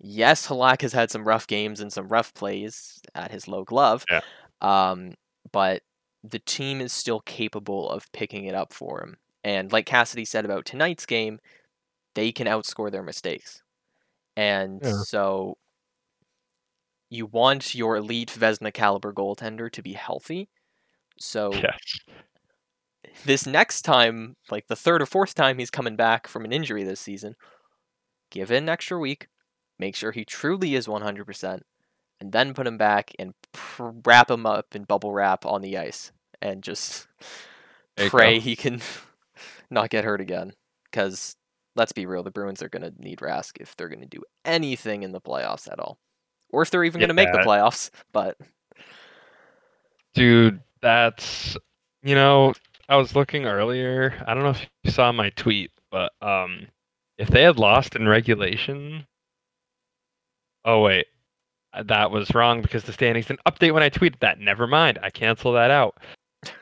Yes, 0.04 0.48
Halak 0.48 0.82
has 0.82 0.94
had 0.94 1.12
some 1.12 1.24
rough 1.24 1.46
games 1.46 1.80
and 1.80 1.94
some 1.94 2.08
rough 2.08 2.34
plays 2.34 3.00
at 3.14 3.32
his 3.32 3.48
low 3.48 3.64
glove. 3.64 4.04
Yeah. 4.10 4.22
Um, 4.62 5.14
but 5.52 5.84
the 6.24 6.40
team 6.40 6.82
is 6.82 6.92
still 6.92 7.20
capable 7.22 7.90
of 7.90 8.12
picking 8.12 8.46
it 8.46 8.56
up 8.56 8.74
for 8.74 9.02
him. 9.04 9.18
And 9.44 9.72
like 9.72 9.86
Cassidy 9.86 10.26
said 10.26 10.46
about 10.46 10.66
tonight's 10.66 11.06
game, 11.06 11.40
they 12.16 12.32
can 12.32 12.48
outscore 12.48 12.92
their 12.92 13.04
mistakes. 13.04 13.62
And 14.36 14.82
Yeah. 14.84 15.02
so 15.04 15.58
you 17.10 17.26
want 17.26 17.76
your 17.76 17.98
elite 17.98 18.32
Vezina 18.32 18.74
caliber 18.74 19.14
goaltender 19.14 19.72
to 19.72 19.82
be 19.82 19.94
healthy. 19.94 20.50
So 21.20 21.52
this 23.26 23.46
next 23.46 23.82
time, 23.84 24.36
like 24.50 24.68
the 24.68 24.76
third 24.76 25.02
or 25.02 25.06
fourth 25.06 25.36
time 25.36 25.58
he's 25.60 25.70
coming 25.70 25.96
back 25.96 26.28
from 26.28 26.46
an 26.46 26.54
injury 26.54 26.84
this 26.84 27.02
season, 27.02 27.36
give 28.30 28.52
it 28.52 28.58
an 28.58 28.70
extra 28.70 28.98
week, 28.98 29.28
make 29.82 29.96
sure 29.96 30.12
he 30.12 30.24
truly 30.24 30.76
is 30.76 30.88
100%, 30.88 31.62
and 32.22 32.32
then 32.32 32.54
put 32.54 32.68
him 32.68 32.78
back 32.78 33.12
and 33.20 33.34
pr- 33.52 33.90
wrap 34.06 34.32
him 34.32 34.46
up 34.46 34.76
in 34.76 34.84
bubble 34.84 35.12
wrap 35.12 35.46
on 35.46 35.62
the 35.62 35.78
ice 35.78 36.12
and 36.42 36.64
just 36.64 37.08
pray 37.98 38.40
he 38.40 38.56
can 38.56 38.80
not 39.70 39.90
get 39.90 40.06
hurt 40.06 40.22
again. 40.22 40.54
Because 40.86 41.36
let's 41.76 41.92
be 41.92 42.06
real, 42.06 42.24
the 42.24 42.32
Bruins 42.32 42.62
are 42.62 42.70
going 42.70 42.84
to 42.84 42.94
need 43.02 43.20
Rask 43.20 43.60
if 43.60 43.76
they're 43.76 43.90
going 43.90 44.02
to 44.02 44.06
do 44.06 44.24
anything 44.46 45.04
in 45.04 45.12
the 45.12 45.22
playoffs 45.22 45.70
at 45.70 45.80
all. 45.80 45.98
Or 46.52 46.62
if 46.62 46.70
they're 46.70 46.84
even 46.84 47.00
going 47.00 47.08
to 47.08 47.14
make 47.14 47.32
the 47.32 47.40
playoffs. 47.40 47.90
But 48.14 48.38
Dude, 50.14 50.62
that's 50.82 51.58
you 52.04 52.16
know, 52.16 52.54
I 52.90 52.98
was 52.98 53.16
looking 53.16 53.46
earlier. 53.46 54.22
I 54.28 54.34
don't 54.34 54.44
know 54.44 54.50
if 54.50 54.68
you 54.84 54.92
saw 54.92 55.12
my 55.12 55.30
tweet, 55.32 55.72
but 55.90 56.12
um 56.22 56.68
if 57.18 57.30
they 57.30 57.44
had 57.44 57.58
lost 57.58 57.96
in 57.96 58.08
regulation 58.08 59.06
Oh 60.66 60.82
wait. 60.82 61.08
uh, 61.74 61.84
That 61.84 62.12
was 62.12 62.34
wrong 62.36 62.62
because 62.62 62.84
the 62.84 62.94
standings 62.94 63.28
didn't 63.28 63.44
update 63.46 63.74
when 63.74 63.84
I 63.84 63.90
tweeted 63.90 64.20
that. 64.20 64.40
Never 64.40 64.68
mind. 64.68 65.00
I 65.02 65.10
cancel 65.10 65.54
that 65.54 65.72
out. 65.72 65.98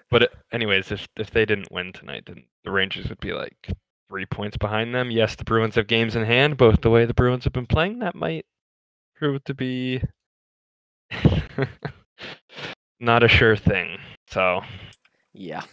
But 0.09 0.31
anyways, 0.51 0.91
if 0.91 1.07
if 1.17 1.31
they 1.31 1.45
didn't 1.45 1.71
win 1.71 1.93
tonight, 1.93 2.23
then 2.25 2.43
the 2.63 2.71
Rangers 2.71 3.09
would 3.09 3.19
be 3.19 3.33
like 3.33 3.55
3 4.09 4.25
points 4.25 4.57
behind 4.57 4.93
them. 4.95 5.11
Yes, 5.11 5.35
the 5.35 5.43
Bruins 5.43 5.75
have 5.75 5.87
games 5.87 6.15
in 6.15 6.23
hand, 6.25 6.57
both 6.57 6.81
the 6.81 6.89
way 6.89 7.05
the 7.05 7.13
Bruins 7.13 7.43
have 7.43 7.53
been 7.53 7.67
playing, 7.67 7.99
that 7.99 8.15
might 8.15 8.45
prove 9.15 9.43
to 9.45 9.53
be 9.53 10.01
not 12.99 13.23
a 13.23 13.27
sure 13.27 13.55
thing. 13.55 13.97
So 14.27 14.61
yeah. 15.33 15.63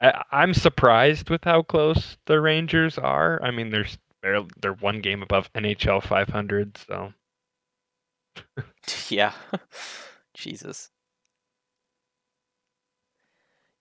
I, 0.00 0.22
I'm 0.32 0.52
surprised 0.54 1.30
with 1.30 1.44
how 1.44 1.62
close 1.62 2.16
the 2.26 2.40
Rangers 2.40 2.98
are. 2.98 3.40
I 3.42 3.50
mean, 3.50 3.70
they're 3.70 3.86
they're 4.22 4.42
they're 4.60 4.72
one 4.74 5.00
game 5.00 5.22
above 5.22 5.52
NHL 5.52 6.02
500. 6.02 6.78
So 6.78 7.12
yeah. 9.08 9.32
Jesus. 10.34 10.90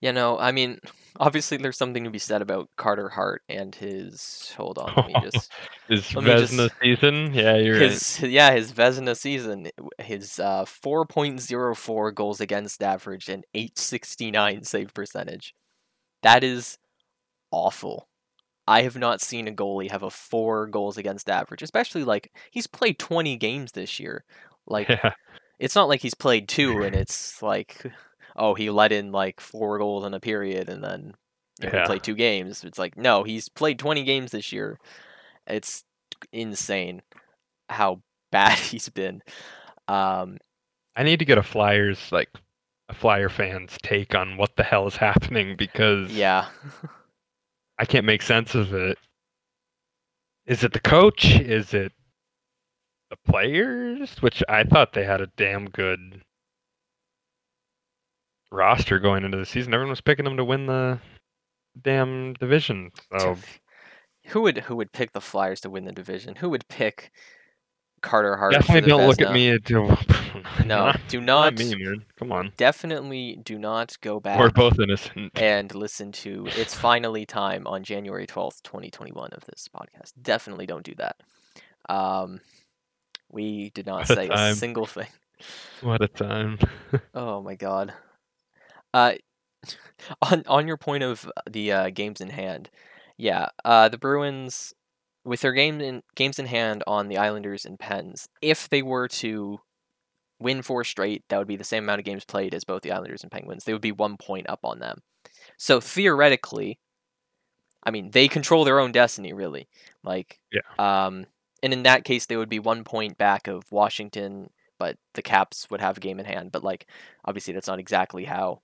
You 0.01 0.11
know, 0.11 0.39
I 0.39 0.51
mean, 0.51 0.79
obviously 1.19 1.57
there's 1.57 1.77
something 1.77 2.03
to 2.05 2.09
be 2.09 2.17
said 2.17 2.41
about 2.41 2.69
Carter 2.75 3.07
Hart 3.07 3.43
and 3.47 3.75
his 3.75 4.51
hold 4.57 4.79
on, 4.79 4.91
let 4.97 5.05
me 5.05 5.13
just 5.31 5.51
is 5.89 6.15
Let 6.15 6.23
me 6.23 6.31
Vezina 6.31 6.69
just- 6.69 6.73
season? 6.81 7.33
Yeah, 7.35 7.55
you're 7.57 7.79
right. 7.79 7.91
his 7.91 8.19
yeah, 8.21 8.51
his 8.51 8.73
Vezina 8.73 9.15
season, 9.15 9.67
his 9.99 10.39
uh 10.39 10.65
4.04 10.65 12.15
goals 12.15 12.41
against 12.41 12.81
average 12.81 13.29
and 13.29 13.45
869 13.53 14.63
save 14.63 14.91
percentage. 14.95 15.53
That 16.23 16.43
is 16.43 16.79
awful. 17.51 18.07
I 18.71 18.83
have 18.83 18.95
not 18.97 19.19
seen 19.21 19.47
a 19.47 19.51
goalie 19.51 19.91
have 19.91 20.03
a 20.03 20.09
4 20.09 20.67
goals 20.67 20.97
against 20.97 21.29
average, 21.29 21.61
especially 21.61 22.03
like 22.05 22.31
he's 22.51 22.67
played 22.67 22.97
20 22.99 23.35
games 23.37 23.73
this 23.73 23.99
year. 23.99 24.23
Like 24.65 24.87
yeah, 24.89 25.11
it's 25.59 25.75
not 25.75 25.89
like 25.89 26.01
he's 26.01 26.13
played 26.13 26.47
two 26.57 26.81
and 26.83 26.95
it's 26.95 27.41
like 27.41 27.83
oh 28.35 28.53
he 28.53 28.69
let 28.69 28.91
in 28.91 29.11
like 29.11 29.41
four 29.41 29.77
goals 29.77 30.05
in 30.05 30.13
a 30.13 30.19
period 30.19 30.69
and 30.69 30.81
then 30.83 31.13
you 31.59 31.69
know, 31.69 31.79
Yeah. 31.79 31.85
played 31.85 32.03
two 32.03 32.15
games. 32.15 32.63
It's 32.63 32.79
like 32.79 32.97
no 32.97 33.23
he's 33.23 33.49
played 33.49 33.77
20 33.77 34.03
games 34.03 34.31
this 34.31 34.51
year. 34.53 34.79
It's 35.47 35.83
insane 36.31 37.01
how 37.69 38.01
bad 38.31 38.57
he's 38.57 38.87
been. 38.89 39.21
Um 39.89 40.37
I 40.95 41.03
need 41.03 41.19
to 41.19 41.25
get 41.25 41.37
a 41.37 41.43
Flyers 41.43 41.99
like 42.11 42.29
a 42.87 42.93
Flyer 42.93 43.29
fans 43.29 43.77
take 43.83 44.15
on 44.15 44.37
what 44.37 44.55
the 44.55 44.63
hell 44.63 44.87
is 44.87 44.95
happening 44.95 45.55
because 45.57 46.11
yeah 46.11 46.47
I 47.81 47.85
can't 47.85 48.05
make 48.05 48.21
sense 48.21 48.53
of 48.53 48.75
it. 48.75 48.99
Is 50.45 50.63
it 50.63 50.71
the 50.71 50.79
coach? 50.79 51.25
Is 51.39 51.73
it 51.73 51.91
the 53.09 53.17
players? 53.25 54.21
Which 54.21 54.43
I 54.47 54.63
thought 54.63 54.93
they 54.93 55.03
had 55.03 55.19
a 55.19 55.31
damn 55.35 55.67
good 55.67 56.21
roster 58.51 58.99
going 58.99 59.23
into 59.23 59.39
the 59.39 59.47
season. 59.47 59.73
Everyone 59.73 59.89
was 59.89 59.99
picking 59.99 60.25
them 60.25 60.37
to 60.37 60.45
win 60.45 60.67
the 60.67 60.99
damn 61.81 62.33
division. 62.33 62.91
So 63.17 63.35
who 64.27 64.43
would 64.43 64.59
who 64.59 64.75
would 64.75 64.91
pick 64.91 65.13
the 65.13 65.19
flyers 65.19 65.59
to 65.61 65.69
win 65.71 65.85
the 65.85 65.91
division 65.91 66.35
who 66.35 66.51
would 66.51 66.67
pick 66.67 67.11
carter 68.01 68.35
hart 68.35 68.53
definitely 68.53 68.89
don't 68.89 69.07
look 69.07 69.21
at 69.21 69.31
me. 69.33 69.57
do- 69.59 69.95
no 70.65 70.91
do 71.07 71.21
not 71.21 71.53
not 71.55 71.59
me, 71.59 71.75
man. 71.75 72.03
Come 72.17 72.31
on. 72.31 72.51
definitely 72.57 73.39
do 73.43 73.57
not 73.59 73.95
go 74.01 74.19
back 74.19 74.39
We're 74.39 74.49
both 74.49 74.79
innocent. 74.79 75.31
and 75.35 75.73
listen 75.75 76.11
to 76.13 76.47
It's 76.57 76.73
Finally 76.73 77.25
Time 77.25 77.67
on 77.67 77.83
January 77.83 78.25
12th, 78.27 78.61
2021 78.63 79.31
of 79.33 79.45
this 79.45 79.67
podcast. 79.73 80.13
Definitely 80.21 80.65
don't 80.65 80.83
do 80.83 80.95
that. 80.95 81.17
Um, 81.89 82.39
we 83.29 83.69
did 83.71 83.85
not 83.85 84.07
What 84.09 84.17
say 84.17 84.25
a 84.27 84.29
time. 84.29 84.55
single 84.55 84.85
thing. 84.85 85.07
What 85.81 86.01
a 86.03 86.07
time. 86.07 86.59
Oh 87.15 87.41
my 87.41 87.55
god. 87.55 87.93
Uh, 88.93 89.13
on 90.21 90.43
on 90.47 90.67
your 90.67 90.77
point 90.77 91.03
of 91.03 91.29
the 91.49 91.71
uh, 91.71 91.89
games 91.91 92.19
in 92.21 92.29
hand, 92.29 92.69
yeah, 93.17 93.49
uh, 93.63 93.89
the 93.89 93.97
Bruins 93.97 94.73
with 95.23 95.41
their 95.41 95.53
game 95.53 95.81
in 95.81 96.01
games 96.15 96.39
in 96.39 96.45
hand 96.47 96.83
on 96.87 97.07
the 97.07 97.17
Islanders 97.17 97.65
and 97.65 97.79
Pens, 97.79 98.27
if 98.41 98.69
they 98.69 98.81
were 98.81 99.07
to 99.07 99.59
win 100.39 100.61
four 100.61 100.83
straight, 100.83 101.23
that 101.29 101.37
would 101.37 101.47
be 101.47 101.55
the 101.55 101.63
same 101.63 101.83
amount 101.83 101.99
of 101.99 102.05
games 102.05 102.25
played 102.25 102.53
as 102.53 102.63
both 102.63 102.81
the 102.81 102.91
Islanders 102.91 103.21
and 103.23 103.31
Penguins. 103.31 103.63
They 103.63 103.73
would 103.73 103.81
be 103.81 103.91
one 103.91 104.17
point 104.17 104.49
up 104.49 104.61
on 104.63 104.79
them. 104.79 105.01
So 105.57 105.79
theoretically, 105.79 106.79
I 107.83 107.91
mean, 107.91 108.11
they 108.11 108.27
control 108.27 108.63
their 108.63 108.79
own 108.79 108.91
destiny, 108.91 109.33
really. 109.33 109.67
Like, 110.03 110.39
Yeah. 110.51 110.61
Um, 111.05 111.25
and 111.63 111.73
in 111.73 111.83
that 111.83 112.03
case, 112.05 112.25
they 112.25 112.37
would 112.37 112.49
be 112.49 112.59
one 112.59 112.83
point 112.83 113.17
back 113.17 113.47
of 113.47 113.63
Washington, 113.71 114.49
but 114.79 114.97
the 115.13 115.21
Caps 115.21 115.69
would 115.69 115.81
have 115.81 115.97
a 115.97 116.01
game 116.01 116.19
in 116.19 116.25
hand. 116.25 116.51
But 116.51 116.63
like, 116.63 116.87
obviously, 117.25 117.53
that's 117.53 117.67
not 117.67 117.79
exactly 117.79 118.25
how 118.25 118.61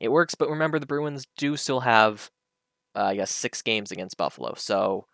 it 0.00 0.08
works. 0.08 0.34
But 0.34 0.48
remember, 0.50 0.78
the 0.78 0.86
Bruins 0.86 1.26
do 1.36 1.56
still 1.56 1.80
have, 1.80 2.30
uh, 2.96 3.04
I 3.04 3.16
guess, 3.16 3.30
six 3.30 3.60
games 3.62 3.92
against 3.92 4.16
Buffalo, 4.16 4.54
so 4.56 5.06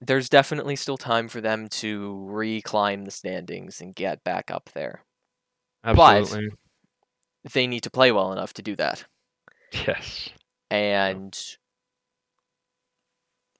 there's 0.00 0.28
definitely 0.28 0.76
still 0.76 0.96
time 0.96 1.28
for 1.28 1.40
them 1.40 1.68
to 1.68 2.26
reclimb 2.30 3.04
the 3.04 3.10
standings 3.10 3.80
and 3.80 3.94
get 3.94 4.24
back 4.24 4.50
up 4.50 4.70
there. 4.74 5.04
Absolutely. 5.84 6.50
They 7.52 7.66
need 7.66 7.82
to 7.84 7.90
play 7.90 8.12
well 8.12 8.32
enough 8.32 8.52
to 8.54 8.62
do 8.62 8.76
that. 8.76 9.04
Yes. 9.72 10.30
And 10.70 11.38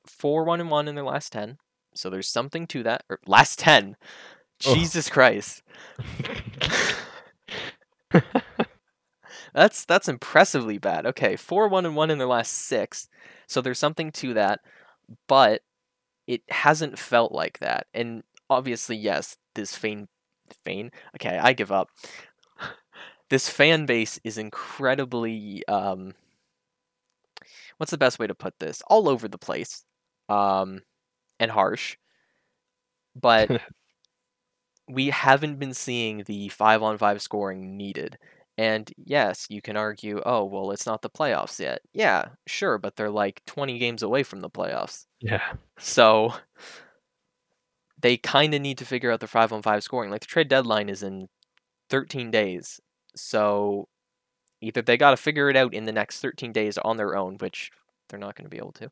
four 0.07 0.45
one 0.45 0.61
and 0.61 0.71
one 0.71 0.89
in 0.89 0.95
their 0.95 1.05
last 1.05 1.33
ten. 1.33 1.59
So 1.95 2.11
there's 2.11 2.29
something 2.29 2.67
to 2.69 2.83
that. 2.85 3.05
Or 3.09 3.19
last 3.27 3.59
ten. 3.59 3.97
Oh. 4.67 4.75
Jesus 4.75 5.09
Christ. 5.09 5.63
That's 9.55 9.85
that's 9.85 10.09
impressively 10.09 10.79
bad. 10.79 11.07
Okay, 11.07 11.37
four 11.37 11.69
one 11.69 11.85
and 11.87 11.97
one 11.97 12.11
in 12.11 12.19
their 12.19 12.27
last 12.27 12.53
six. 12.53 13.09
So 13.47 13.61
there's 13.61 13.79
something 13.79 14.13
to 14.13 14.35
that, 14.35 14.61
but 15.27 15.63
it 16.31 16.43
hasn't 16.49 16.97
felt 16.99 17.33
like 17.33 17.59
that. 17.59 17.89
And 17.93 18.23
obviously, 18.49 18.97
yes, 18.97 19.37
this 19.57 19.77
fan, 19.77 20.07
fan. 20.65 20.93
Okay, 21.17 21.39
I 21.39 21.53
give 21.53 21.73
up. 21.73 21.89
This 23.31 23.49
fan 23.49 23.87
base 23.87 24.19
is 24.25 24.39
incredibly 24.39 25.65
um, 25.69 26.15
what's 27.79 27.91
the 27.91 27.99
best 27.99 28.19
way 28.19 28.27
to 28.27 28.35
put 28.35 28.59
this? 28.59 28.83
All 28.89 29.09
over 29.09 29.29
the 29.29 29.39
place, 29.39 29.85
um, 30.29 30.81
and 31.39 31.51
harsh. 31.51 31.97
But 33.15 33.51
we 34.89 35.11
haven't 35.11 35.59
been 35.59 35.75
seeing 35.75 36.25
the 36.27 36.49
five 36.49 36.83
on 36.83 36.99
five 36.99 37.23
scoring 37.23 37.77
needed. 37.77 38.19
And 38.61 38.93
yes, 39.03 39.47
you 39.49 39.63
can 39.63 39.79
argue, 39.79 40.21
oh, 40.27 40.45
well, 40.45 40.71
it's 40.71 40.85
not 40.85 41.01
the 41.01 41.09
playoffs 41.09 41.59
yet. 41.59 41.81
Yeah, 41.95 42.27
sure, 42.47 42.77
but 42.77 42.95
they're 42.95 43.09
like 43.09 43.41
20 43.47 43.79
games 43.79 44.03
away 44.03 44.23
from 44.23 44.41
the 44.41 44.51
playoffs. 44.51 45.07
yeah. 45.19 45.55
So 45.79 46.35
they 47.99 48.19
kind 48.19 48.53
of 48.53 48.61
need 48.61 48.77
to 48.77 48.85
figure 48.85 49.11
out 49.11 49.21
the 49.21 49.27
five 49.27 49.51
on 49.55 49.63
five 49.63 49.83
scoring. 49.83 50.11
Like 50.11 50.21
the 50.21 50.27
trade 50.27 50.49
deadline 50.49 50.91
is 50.91 51.03
in 51.03 51.29
13 51.89 52.31
days. 52.31 52.83
So 53.17 53.89
either 54.61 54.83
they 54.83 54.99
got 54.99 55.13
to 55.13 55.17
figure 55.17 55.49
it 55.49 55.57
out 55.57 55.73
in 55.73 55.85
the 55.85 55.93
next 55.93 56.21
13 56.21 56.53
days 56.53 56.77
on 56.77 56.99
their 56.99 57.17
own, 57.17 57.37
which 57.39 57.71
they're 58.11 58.21
not 58.21 58.37
going 58.37 58.45
to 58.45 58.51
be 58.51 58.59
able 58.59 58.73
to, 58.73 58.91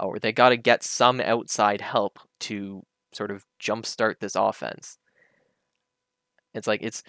or 0.00 0.20
they 0.20 0.32
got 0.32 0.48
to 0.48 0.56
get 0.56 0.82
some 0.82 1.20
outside 1.20 1.82
help 1.82 2.18
to 2.40 2.82
sort 3.12 3.30
of 3.30 3.44
jumpstart 3.60 4.20
this 4.20 4.36
offense. 4.36 4.96
It's 6.54 6.66
like 6.66 6.80
it's 6.82 7.02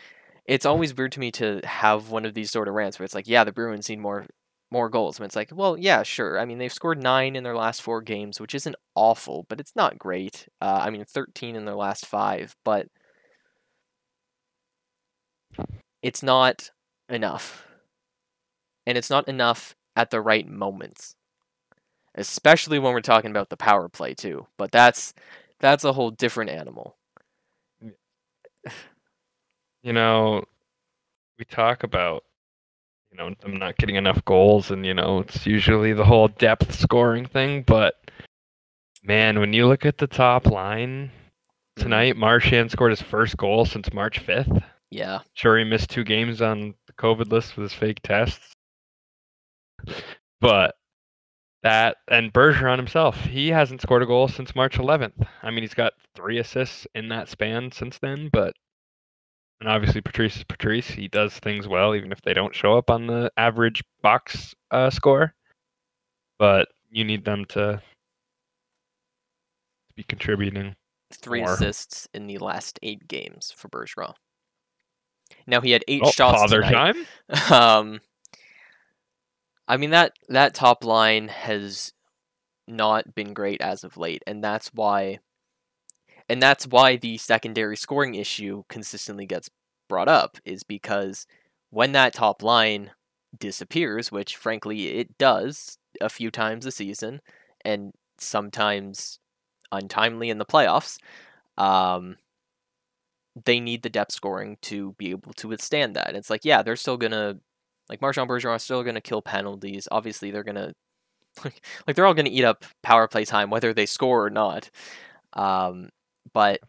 it's 0.45 0.65
always 0.65 0.95
weird 0.95 1.13
to 1.13 1.19
me 1.19 1.31
to 1.31 1.61
have 1.63 2.09
one 2.09 2.25
of 2.25 2.33
these 2.33 2.51
sort 2.51 2.67
of 2.67 2.73
rants 2.73 2.99
where 2.99 3.05
it's 3.05 3.15
like, 3.15 3.27
yeah, 3.27 3.43
the 3.43 3.51
Bruins 3.51 3.89
need 3.89 3.99
more 3.99 4.25
more 4.71 4.89
goals. 4.89 5.19
And 5.19 5.25
it's 5.25 5.35
like, 5.35 5.51
well, 5.53 5.77
yeah, 5.77 6.01
sure. 6.03 6.39
I 6.39 6.45
mean, 6.45 6.57
they've 6.57 6.73
scored 6.73 7.01
nine 7.01 7.35
in 7.35 7.43
their 7.43 7.55
last 7.55 7.81
four 7.81 8.01
games, 8.01 8.41
which 8.41 8.55
isn't 8.55 8.75
awful, 8.95 9.45
but 9.47 9.59
it's 9.59 9.75
not 9.75 9.99
great. 9.99 10.47
Uh, 10.59 10.79
I 10.81 10.89
mean, 10.89 11.05
13 11.05 11.55
in 11.55 11.65
their 11.65 11.75
last 11.75 12.07
five, 12.07 12.55
but 12.65 12.87
it's 16.01 16.23
not 16.23 16.71
enough. 17.09 17.65
And 18.85 18.97
it's 18.97 19.09
not 19.09 19.27
enough 19.27 19.75
at 19.95 20.09
the 20.09 20.21
right 20.21 20.47
moments. 20.47 21.15
Especially 22.15 22.79
when 22.79 22.93
we're 22.93 23.01
talking 23.01 23.31
about 23.31 23.49
the 23.49 23.57
power 23.57 23.89
play 23.89 24.13
too. 24.13 24.47
But 24.57 24.71
that's 24.71 25.13
that's 25.59 25.83
a 25.83 25.93
whole 25.93 26.11
different 26.11 26.49
animal. 26.51 26.97
You 29.83 29.93
know, 29.93 30.43
we 31.37 31.45
talk 31.45 31.83
about 31.83 32.23
you 33.11 33.17
know 33.17 33.35
them 33.41 33.57
not 33.57 33.77
getting 33.77 33.95
enough 33.95 34.23
goals, 34.25 34.71
and 34.71 34.85
you 34.85 34.93
know 34.93 35.19
it's 35.19 35.45
usually 35.45 35.93
the 35.93 36.05
whole 36.05 36.29
depth 36.29 36.77
scoring 36.77 37.25
thing. 37.25 37.63
But 37.63 37.95
man, 39.03 39.39
when 39.39 39.53
you 39.53 39.67
look 39.67 39.85
at 39.85 39.97
the 39.97 40.07
top 40.07 40.47
line 40.47 41.11
mm-hmm. 41.11 41.83
tonight, 41.83 42.17
Marchand 42.17 42.71
scored 42.71 42.91
his 42.91 43.01
first 43.01 43.37
goal 43.37 43.65
since 43.65 43.93
March 43.93 44.19
fifth. 44.19 44.51
Yeah. 44.89 45.19
Sure, 45.33 45.57
he 45.57 45.63
missed 45.63 45.89
two 45.89 46.03
games 46.03 46.41
on 46.41 46.75
the 46.87 46.93
COVID 46.93 47.31
list 47.31 47.57
with 47.57 47.63
his 47.71 47.73
fake 47.77 48.01
tests. 48.03 48.53
But 50.39 50.75
that 51.63 51.97
and 52.09 52.31
Bergeron 52.31 52.77
himself, 52.77 53.19
he 53.25 53.49
hasn't 53.49 53.81
scored 53.81 54.03
a 54.03 54.05
goal 54.05 54.27
since 54.27 54.55
March 54.55 54.77
11th. 54.77 55.25
I 55.41 55.49
mean, 55.49 55.63
he's 55.63 55.73
got 55.73 55.93
three 56.15 56.37
assists 56.39 56.85
in 56.93 57.09
that 57.09 57.29
span 57.29 57.71
since 57.71 57.97
then, 57.97 58.29
but 58.31 58.53
and 59.59 59.69
obviously 59.69 60.01
Patrice 60.01 60.37
is 60.37 60.43
Patrice. 60.43 60.87
He 60.87 61.07
does 61.07 61.33
things 61.39 61.67
well, 61.67 61.95
even 61.95 62.11
if 62.11 62.21
they 62.21 62.33
don't 62.33 62.55
show 62.55 62.77
up 62.77 62.89
on 62.89 63.07
the 63.07 63.31
average 63.37 63.83
box 64.01 64.53
uh, 64.71 64.89
score. 64.89 65.33
But 66.39 66.67
you 66.91 67.03
need 67.05 67.23
them 67.25 67.45
to 67.49 67.81
be 69.95 70.03
contributing. 70.03 70.75
Three 71.11 71.41
More. 71.41 71.53
assists 71.53 72.07
in 72.13 72.27
the 72.27 72.39
last 72.39 72.79
eight 72.81 73.07
games 73.07 73.53
for 73.55 73.69
Bergeron. 73.69 74.15
Now 75.47 75.61
he 75.61 75.71
had 75.71 75.83
eight 75.87 76.01
Oh, 76.03 76.11
shots 76.11 76.37
father 76.41 76.61
tonight. 76.61 76.95
time. 76.95 77.05
Um, 77.51 78.01
I 79.67 79.77
mean 79.77 79.91
that 79.91 80.13
that 80.29 80.53
top 80.55 80.83
line 80.83 81.27
has 81.29 81.93
not 82.67 83.13
been 83.15 83.33
great 83.33 83.61
as 83.61 83.83
of 83.83 83.97
late, 83.97 84.23
and 84.27 84.43
that's 84.43 84.69
why, 84.73 85.19
and 86.29 86.41
that's 86.41 86.67
why 86.67 86.95
the 86.95 87.17
secondary 87.17 87.77
scoring 87.77 88.15
issue 88.15 88.63
consistently 88.69 89.25
gets 89.25 89.49
brought 89.89 90.07
up 90.07 90.37
is 90.45 90.63
because 90.63 91.25
when 91.69 91.91
that 91.93 92.13
top 92.13 92.43
line 92.43 92.91
disappears, 93.39 94.11
which 94.11 94.35
frankly 94.35 94.87
it 94.99 95.17
does 95.17 95.77
a 96.01 96.09
few 96.09 96.31
times 96.31 96.65
a 96.65 96.71
season, 96.71 97.21
and 97.65 97.93
sometimes 98.17 99.19
untimely 99.71 100.29
in 100.29 100.37
the 100.37 100.45
playoffs, 100.45 100.97
um, 101.57 102.17
they 103.45 103.59
need 103.59 103.81
the 103.83 103.89
depth 103.89 104.11
scoring 104.11 104.57
to 104.61 104.93
be 104.93 105.09
able 105.11 105.33
to 105.33 105.47
withstand 105.47 105.95
that. 105.95 106.15
It's 106.15 106.29
like, 106.29 106.45
yeah, 106.45 106.61
they're 106.63 106.75
still 106.75 106.97
gonna 106.97 107.39
like 107.89 108.01
Marchand 108.01 108.29
Bergeron 108.29 108.55
is 108.55 108.63
still 108.63 108.83
gonna 108.83 109.01
kill 109.01 109.21
penalties. 109.21 109.87
Obviously, 109.91 110.31
they're 110.31 110.43
gonna 110.43 110.73
like, 111.43 111.61
like 111.87 111.95
they're 111.95 112.05
all 112.05 112.13
gonna 112.13 112.29
eat 112.31 112.45
up 112.45 112.65
power 112.83 113.07
play 113.07 113.25
time 113.25 113.49
whether 113.49 113.73
they 113.73 113.85
score 113.85 114.25
or 114.25 114.29
not. 114.29 114.69
Um, 115.33 115.89
but 116.31 116.59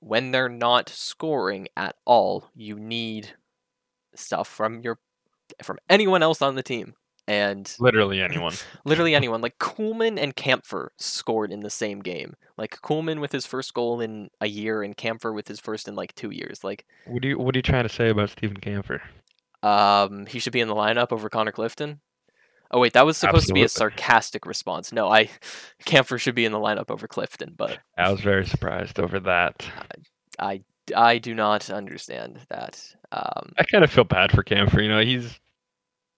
when 0.00 0.30
they're 0.30 0.48
not 0.48 0.88
scoring 0.88 1.68
at 1.76 1.96
all, 2.04 2.50
you 2.54 2.78
need 2.78 3.30
stuff 4.14 4.48
from 4.48 4.80
your 4.80 4.98
from 5.62 5.78
anyone 5.90 6.22
else 6.22 6.40
on 6.42 6.54
the 6.54 6.62
team. 6.62 6.94
And 7.28 7.72
Literally 7.78 8.20
anyone. 8.22 8.54
literally 8.84 9.14
anyone. 9.20 9.40
Like 9.40 9.58
Kuhlman 9.58 10.18
and 10.20 10.34
Kampfer 10.34 10.88
scored 10.98 11.52
in 11.52 11.60
the 11.60 11.70
same 11.70 12.00
game. 12.00 12.34
Like 12.58 12.80
Kuhlman 12.82 13.20
with 13.20 13.30
his 13.30 13.46
first 13.46 13.74
goal 13.74 14.00
in 14.00 14.28
a 14.40 14.48
year, 14.48 14.82
and 14.82 14.96
Kampfer 14.96 15.32
with 15.32 15.46
his 15.46 15.60
first 15.60 15.86
in 15.86 15.94
like 15.94 16.14
two 16.16 16.30
years. 16.30 16.64
Like, 16.64 16.84
What 17.06 17.22
do 17.22 17.28
you 17.28 17.38
What 17.38 17.54
are 17.54 17.58
you 17.58 17.62
trying 17.62 17.84
to 17.84 17.88
say 17.88 18.08
about 18.10 18.30
Steven 18.30 18.56
Kampfer? 18.56 19.00
um, 19.62 20.26
he 20.26 20.40
should 20.40 20.52
be 20.52 20.60
in 20.60 20.66
the 20.68 20.74
lineup 20.74 21.12
over 21.12 21.28
Connor 21.28 21.52
Clifton. 21.52 22.00
Oh 22.72 22.80
wait, 22.80 22.94
that 22.94 23.04
was 23.04 23.18
supposed 23.18 23.48
to 23.48 23.52
be 23.52 23.62
a 23.62 23.68
sarcastic 23.68 24.46
response. 24.46 24.92
No, 24.92 25.08
I 25.08 25.30
Kampfer 25.84 26.18
should 26.18 26.34
be 26.34 26.44
in 26.44 26.52
the 26.52 26.58
lineup 26.58 26.90
over 26.90 27.06
Clifton, 27.06 27.54
but 27.56 27.78
I 27.98 28.10
was 28.10 28.20
very 28.20 28.46
surprised 28.46 28.98
over 28.98 29.20
that. 29.20 29.66
I 30.38 30.62
I 30.96 31.18
do 31.18 31.34
not 31.34 31.70
understand 31.70 32.40
that. 32.48 32.82
Um, 33.12 33.52
I 33.58 33.64
kind 33.64 33.84
of 33.84 33.90
feel 33.90 34.04
bad 34.04 34.32
for 34.32 34.42
Kampfer. 34.42 34.82
You 34.82 34.88
know, 34.88 35.00
he's 35.00 35.38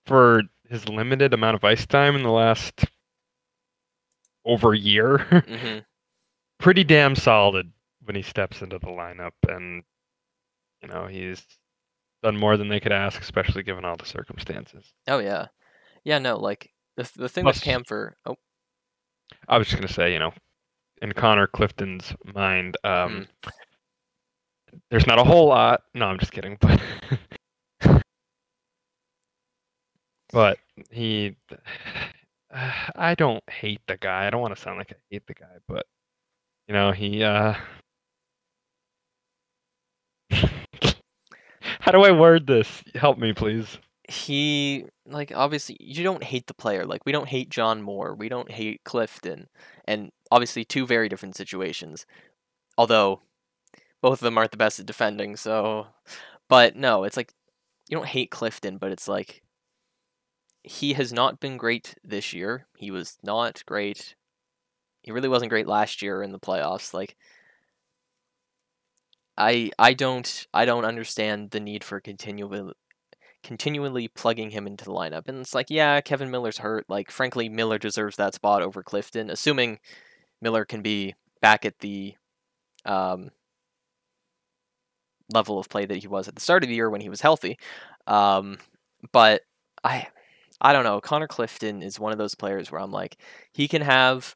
for 0.06 0.42
his 0.68 0.88
limited 0.88 1.34
amount 1.34 1.56
of 1.56 1.64
ice 1.64 1.86
time 1.86 2.14
in 2.16 2.22
the 2.22 2.30
last 2.30 2.84
over 4.44 4.72
a 4.72 4.78
year, 4.78 5.18
mhm. 5.30 5.84
pretty 6.58 6.84
damn 6.84 7.16
solid 7.16 7.72
when 8.04 8.14
he 8.14 8.22
steps 8.22 8.62
into 8.62 8.78
the 8.78 8.86
lineup, 8.86 9.32
and 9.48 9.82
you 10.82 10.88
know 10.88 11.06
he's 11.06 11.42
done 12.22 12.36
more 12.36 12.56
than 12.56 12.68
they 12.68 12.80
could 12.80 12.92
ask, 12.92 13.20
especially 13.20 13.62
given 13.62 13.84
all 13.84 13.96
the 13.96 14.06
circumstances. 14.06 14.92
Oh 15.08 15.18
yeah, 15.18 15.48
yeah. 16.04 16.18
No, 16.18 16.36
like 16.38 16.70
the 16.96 17.10
the 17.16 17.28
thing 17.28 17.44
with 17.44 17.60
Kampfer. 17.60 18.12
Oh, 18.26 18.36
I 19.48 19.58
was 19.58 19.66
just 19.66 19.80
gonna 19.80 19.92
say, 19.92 20.12
you 20.12 20.18
know, 20.18 20.32
in 21.02 21.12
Connor 21.12 21.46
Clifton's 21.46 22.14
mind, 22.34 22.76
um, 22.84 23.26
there's 24.90 25.06
not 25.06 25.18
a 25.18 25.24
whole 25.24 25.48
lot. 25.48 25.82
No, 25.94 26.06
I'm 26.06 26.18
just 26.18 26.32
kidding, 26.32 26.56
but 26.60 26.80
but 30.32 30.58
he, 30.90 31.36
I 32.96 33.14
don't 33.14 33.42
hate 33.48 33.80
the 33.86 33.96
guy. 33.96 34.26
I 34.26 34.30
don't 34.30 34.40
want 34.40 34.54
to 34.54 34.60
sound 34.60 34.78
like 34.78 34.92
I 34.92 34.96
hate 35.10 35.26
the 35.26 35.34
guy, 35.34 35.56
but 35.68 35.86
you 36.68 36.74
know, 36.74 36.92
he. 36.92 37.22
uh 37.22 37.54
How 41.80 41.92
do 41.92 42.02
I 42.02 42.12
word 42.12 42.46
this? 42.46 42.82
Help 42.94 43.18
me, 43.18 43.32
please. 43.32 43.78
He 44.08 44.84
like 45.06 45.32
obviously 45.34 45.76
you 45.80 46.04
don't 46.04 46.22
hate 46.22 46.46
the 46.46 46.54
player 46.54 46.84
like 46.84 47.06
we 47.06 47.12
don't 47.12 47.28
hate 47.28 47.48
John 47.48 47.80
Moore 47.80 48.14
we 48.14 48.28
don't 48.28 48.50
hate 48.50 48.82
Clifton 48.84 49.48
and 49.86 50.12
obviously 50.30 50.64
two 50.64 50.86
very 50.86 51.08
different 51.08 51.36
situations 51.36 52.04
although 52.76 53.20
both 54.04 54.20
of 54.20 54.24
them 54.24 54.36
aren't 54.36 54.50
the 54.50 54.58
best 54.58 54.78
at 54.78 54.84
defending. 54.84 55.34
So, 55.34 55.86
but 56.46 56.76
no, 56.76 57.04
it's 57.04 57.16
like 57.16 57.32
you 57.88 57.96
don't 57.96 58.06
hate 58.06 58.30
Clifton, 58.30 58.76
but 58.76 58.92
it's 58.92 59.08
like 59.08 59.42
he 60.62 60.92
has 60.92 61.10
not 61.10 61.40
been 61.40 61.56
great 61.56 61.94
this 62.04 62.34
year. 62.34 62.66
He 62.76 62.90
was 62.90 63.16
not 63.22 63.64
great. 63.64 64.14
He 65.00 65.10
really 65.10 65.30
wasn't 65.30 65.48
great 65.48 65.66
last 65.66 66.02
year 66.02 66.22
in 66.22 66.32
the 66.32 66.38
playoffs. 66.38 66.92
Like 66.92 67.16
I 69.38 69.70
I 69.78 69.94
don't 69.94 70.46
I 70.52 70.66
don't 70.66 70.84
understand 70.84 71.52
the 71.52 71.60
need 71.60 71.82
for 71.82 71.98
continual 71.98 72.74
continually 73.44 74.08
plugging 74.08 74.50
him 74.50 74.66
into 74.66 74.84
the 74.84 74.90
lineup. 74.90 75.28
And 75.28 75.38
it's 75.38 75.54
like, 75.54 75.70
yeah, 75.70 76.00
Kevan 76.00 76.30
Miller's 76.30 76.58
hurt. 76.58 76.86
Like 76.88 77.10
frankly, 77.10 77.48
Miller 77.48 77.78
deserves 77.78 78.16
that 78.16 78.34
spot 78.34 78.62
over 78.62 78.82
Clifton, 78.82 79.30
assuming 79.30 79.78
Miller 80.42 80.64
can 80.64 80.82
be 80.82 81.14
back 81.40 81.64
at 81.64 81.78
the 81.78 82.14
um, 82.84 83.30
level 85.32 85.58
of 85.58 85.68
play 85.68 85.86
that 85.86 85.98
he 85.98 86.08
was 86.08 86.26
at 86.26 86.34
the 86.34 86.40
start 86.40 86.64
of 86.64 86.68
the 86.68 86.74
year 86.74 86.90
when 86.90 87.00
he 87.00 87.08
was 87.08 87.20
healthy. 87.20 87.58
Um, 88.06 88.58
but 89.12 89.42
I 89.84 90.08
I 90.60 90.72
don't 90.72 90.84
know. 90.84 91.00
Connor 91.00 91.28
Clifton 91.28 91.82
is 91.82 92.00
one 92.00 92.12
of 92.12 92.18
those 92.18 92.34
players 92.34 92.72
where 92.72 92.80
I'm 92.80 92.92
like, 92.92 93.18
he 93.52 93.68
can 93.68 93.82
have 93.82 94.34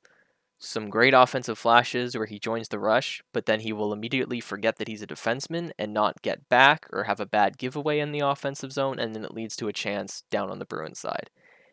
some 0.58 0.90
great 0.90 1.14
offensive 1.14 1.58
flashes 1.58 2.16
where 2.16 2.26
he 2.26 2.38
joins 2.38 2.68
the 2.68 2.78
rush, 2.80 3.22
but 3.32 3.46
then 3.46 3.60
he 3.60 3.72
will 3.72 3.92
immediately 3.92 4.40
forget 4.40 4.76
that 4.76 4.88
he's 4.88 5.02
a 5.02 5.06
defenseman 5.06 5.70
and 5.78 5.94
not 5.94 6.22
get 6.22 6.48
back 6.48 6.86
or 6.92 7.04
have 7.04 7.20
a 7.20 7.26
bad 7.26 7.58
giveaway 7.58 8.00
in 8.00 8.10
the 8.10 8.20
offensive 8.20 8.72
zone, 8.72 8.98
and 8.98 9.14
then 9.14 9.24
it 9.24 9.34
leads 9.34 9.54
to 9.56 9.68
a 9.68 9.72
chance 9.72 10.24
down 10.30 10.50
on 10.50 10.58
the 10.58 10.64
Bruins 10.64 10.98
side. 10.98 11.30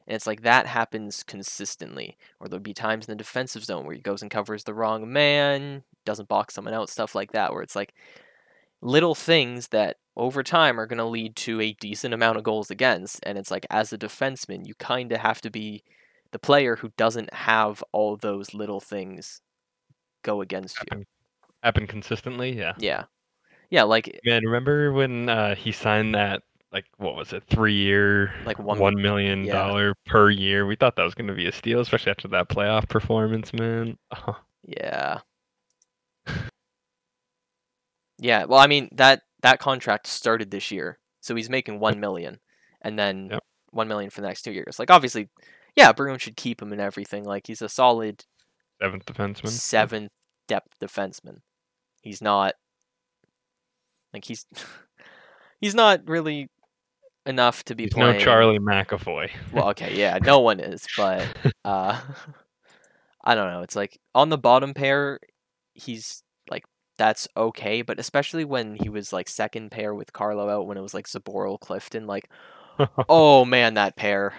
And 0.08 0.16
it's 0.16 0.28
like 0.28 0.44
that 0.44 0.68
happens 0.68 1.24
consistently. 1.24 2.16
Or 2.40 2.48
there'll 2.48 2.62
be 2.62 2.76
times 2.76 3.08
in 3.08 3.12
the 3.12 3.24
defensive 3.24 3.66
zone 3.66 3.86
where 3.86 3.96
he 3.96 4.02
goes 4.02 4.22
and 4.22 4.30
covers 4.30 4.64
the 4.64 4.74
wrong 4.74 5.12
man, 5.12 5.84
doesn't 6.06 6.30
box 6.30 6.54
someone 6.54 6.76
out, 6.76 6.90
stuff 6.90 7.16
like 7.16 7.32
that, 7.32 7.54
where 7.54 7.64
it's 7.64 7.76
like 7.76 7.96
little 8.82 9.16
things 9.16 9.70
that 9.70 9.98
over 10.16 10.44
time 10.44 10.80
are 10.80 10.86
going 10.86 11.00
to 11.00 11.06
lead 11.06 11.36
to 11.36 11.60
a 11.60 11.74
decent 11.74 12.14
amount 12.14 12.38
of 12.38 12.44
goals 12.44 12.70
against. 12.70 13.20
And 13.24 13.36
it's 13.38 13.50
like, 13.50 13.66
as 13.72 13.92
a 13.92 13.98
defenseman, 13.98 14.68
you 14.68 14.76
kind 14.76 15.12
of 15.12 15.22
have 15.22 15.42
to 15.42 15.50
be 15.50 15.84
the 16.36 16.40
player 16.40 16.76
who 16.76 16.92
doesn't 16.98 17.34
have 17.34 17.82
all 17.94 18.18
those 18.18 18.54
little 18.54 18.82
things 18.82 19.40
go 20.22 20.42
against 20.42 20.76
you. 20.80 20.84
Happen, 20.92 21.06
happen 21.64 21.88
consistently, 21.88 22.52
yeah. 22.58 22.74
Yeah. 22.78 23.06
Yeah, 23.70 23.84
like 23.84 24.20
Man, 24.26 24.44
remember 24.44 24.92
when 24.92 25.30
uh, 25.30 25.56
he 25.56 25.72
signed 25.72 26.14
that 26.14 26.44
like 26.74 26.84
what 26.98 27.16
was 27.16 27.32
it, 27.32 27.44
three 27.50 27.74
year 27.76 28.34
Like 28.46 28.60
one- 28.60 28.80
one 28.80 29.02
million 29.02 29.46
yeah. 29.46 29.54
dollar 29.54 29.94
per 30.06 30.30
year? 30.30 30.66
We 30.68 30.76
thought 30.76 30.98
that 30.98 31.04
was 31.04 31.16
gonna 31.16 31.34
be 31.34 31.48
a 31.48 31.54
steal, 31.54 31.80
especially 31.80 32.10
after 32.10 32.28
that 32.28 32.50
playoff 32.50 32.90
performance, 32.90 33.54
man. 33.54 33.98
Oh, 34.14 34.38
Yeah. 34.68 35.20
Yeah, 38.18 38.44
well, 38.44 38.60
I 38.60 38.68
mean 38.68 38.90
that 38.92 39.22
that 39.42 39.60
contract 39.60 40.08
started 40.08 40.52
this 40.52 40.70
year, 40.70 41.00
so 41.22 41.34
he's 41.34 41.50
making 41.50 41.80
one 41.80 42.02
million, 42.02 42.40
and 42.82 43.00
then 43.00 43.30
Yep. 43.32 43.44
one 43.72 43.88
million 43.88 44.10
for 44.10 44.20
the 44.20 44.28
next 44.28 44.42
two 44.42 44.52
years. 44.52 44.80
Like 44.80 44.92
obviously, 44.92 45.30
yeah, 45.76 45.92
Bruins 45.92 46.22
should 46.22 46.38
keep 46.38 46.62
him 46.62 46.72
and 46.72 46.82
everything. 46.82 47.24
Like 47.24 47.48
he's 47.48 47.62
a 47.62 47.70
solid 47.70 48.24
seventh 48.82 49.06
defenseman. 49.06 49.50
seventh 49.50 50.12
depth 50.48 50.78
defenseman. 50.82 51.40
He's 52.02 52.22
not 52.22 52.54
like 54.14 54.26
he's 54.26 54.46
he's 55.62 55.76
not 55.76 56.08
really 56.08 56.50
enough 57.26 57.64
to 57.66 57.76
be 57.76 57.84
He's 57.86 57.94
playing. 57.94 58.20
no 58.20 58.24
Charlie 58.24 58.60
McAvoy. 58.60 59.30
Well, 59.52 59.70
okay, 59.70 59.96
yeah, 59.96 60.20
no 60.22 60.40
one 60.42 60.60
is, 60.60 60.86
but 60.96 61.26
uh 61.64 62.00
I 63.24 63.34
don't 63.36 63.50
know. 63.52 63.62
It's 63.62 63.76
like 63.76 64.00
on 64.14 64.30
the 64.30 64.38
bottom 64.38 64.74
pair, 64.76 65.20
he's 65.74 66.22
like 66.50 66.64
that's 66.98 67.28
okay, 67.36 67.82
but 67.82 68.00
especially 68.00 68.46
when 68.46 68.76
he 68.76 68.88
was 68.88 69.12
like 69.12 69.28
second 69.28 69.72
pair 69.72 69.94
with 69.96 70.14
Carlo 70.14 70.48
out 70.48 70.68
when 70.68 70.78
it 70.78 70.82
was 70.82 70.94
like 70.94 71.08
Zboril 71.08 71.60
Clifton, 71.60 72.06
like 72.06 72.30
oh 73.10 73.44
man, 73.46 73.74
that 73.74 73.96
pair. 73.96 74.34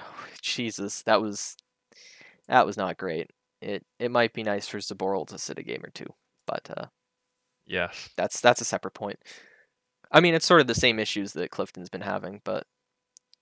Jesus, 0.46 1.02
that 1.02 1.20
was 1.20 1.56
that 2.48 2.66
was 2.66 2.76
not 2.76 2.96
great. 2.96 3.30
It 3.60 3.84
it 3.98 4.10
might 4.10 4.32
be 4.32 4.42
nice 4.42 4.68
for 4.68 4.78
Zboril 4.78 5.26
to 5.28 5.38
sit 5.38 5.58
a 5.58 5.62
game 5.62 5.82
or 5.84 5.90
two, 5.90 6.06
but 6.46 6.68
uh 6.76 6.86
yes. 7.66 8.08
that's 8.16 8.40
that's 8.40 8.60
a 8.60 8.64
separate 8.64 8.94
point. 8.94 9.18
I 10.12 10.20
mean, 10.20 10.34
it's 10.34 10.46
sort 10.46 10.60
of 10.60 10.68
the 10.68 10.74
same 10.74 10.98
issues 10.98 11.32
that 11.32 11.50
Clifton's 11.50 11.88
been 11.88 12.00
having, 12.00 12.40
but 12.44 12.64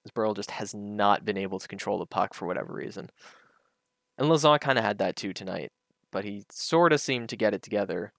Zboril 0.08 0.34
just 0.34 0.50
has 0.50 0.74
not 0.74 1.24
been 1.24 1.36
able 1.36 1.58
to 1.58 1.68
control 1.68 1.98
the 1.98 2.06
puck 2.06 2.32
for 2.34 2.46
whatever 2.46 2.72
reason. 2.72 3.10
And 4.16 4.28
Lauzon 4.28 4.60
kind 4.60 4.78
of 4.78 4.84
had 4.84 4.98
that 4.98 5.16
too 5.16 5.32
tonight, 5.32 5.72
but 6.10 6.24
he 6.24 6.44
sort 6.50 6.92
of 6.92 7.00
seemed 7.00 7.28
to 7.30 7.36
get 7.36 7.54
it 7.54 7.62
together 7.62 8.12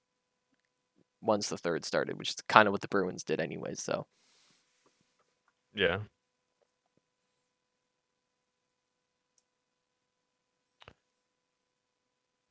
once 1.22 1.50
the 1.50 1.58
third 1.58 1.86
started, 1.86 2.20
which 2.20 2.30
is 2.30 2.36
kind 2.48 2.68
of 2.68 2.72
what 2.72 2.82
the 2.82 2.88
Bruins 2.88 3.24
did 3.24 3.40
anyways. 3.40 3.82
So 3.82 4.06
Yeah. 5.74 6.00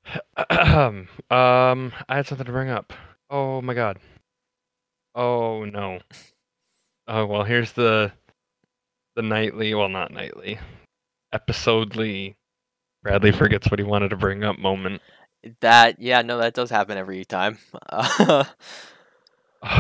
um, 0.51 1.09
I 1.31 2.17
had 2.17 2.27
something 2.27 2.47
to 2.47 2.53
bring 2.53 2.71
up. 2.71 2.93
Oh 3.31 3.63
my 3.63 3.75
god. 3.75 3.99
Oh 5.15 5.65
no. 5.65 6.01
Oh 7.09 7.27
well, 7.27 7.45
here's 7.45 7.73
the 7.73 8.13
the 9.17 9.23
nightly, 9.23 9.75
well 9.75 9.89
not 9.89 10.13
nightly, 10.13 10.59
episodely. 11.33 12.37
Bradley 13.03 13.33
forgets 13.33 13.71
what 13.71 13.79
he 13.79 13.85
wanted 13.85 14.09
to 14.11 14.17
bring 14.17 14.45
up 14.45 14.59
moment. 14.59 15.03
that, 15.61 16.01
yeah, 16.01 16.23
no, 16.23 16.39
that 16.39 16.55
does 16.55 16.71
happen 16.71 16.97
every 16.97 17.25
time. 17.25 17.59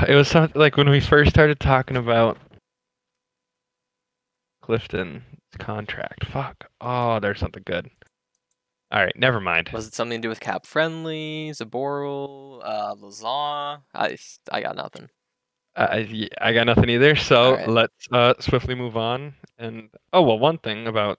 It 0.08 0.14
was 0.14 0.28
something 0.28 0.58
like 0.58 0.76
when 0.78 0.88
we 0.88 1.00
first 1.00 1.30
started 1.30 1.60
talking 1.60 1.96
about 1.98 2.38
Clifton's 4.62 5.22
contract. 5.58 6.24
Fuck. 6.26 6.70
Oh, 6.80 7.20
there's 7.20 7.38
something 7.38 7.62
good. 7.66 7.90
All 8.94 9.02
right, 9.02 9.18
never 9.18 9.40
mind. 9.40 9.70
was 9.72 9.88
it 9.88 9.94
something 9.94 10.20
to 10.20 10.22
do 10.22 10.28
with 10.28 10.38
Cap 10.38 10.66
Friendly, 10.66 11.50
Zboril, 11.52 12.60
uh, 12.62 12.94
Lauzon? 12.94 13.82
I 13.92 14.16
I 14.52 14.60
got 14.60 14.76
nothing. 14.76 15.08
I 15.74 16.28
I 16.40 16.52
got 16.52 16.66
nothing 16.66 16.88
either. 16.88 17.16
So 17.16 17.54
Alright. 17.54 17.68
let's 17.68 18.06
uh, 18.12 18.34
swiftly 18.38 18.76
move 18.76 18.96
on. 18.96 19.34
And 19.58 19.88
oh 20.12 20.22
well, 20.22 20.38
one 20.38 20.58
thing 20.58 20.86
about 20.86 21.18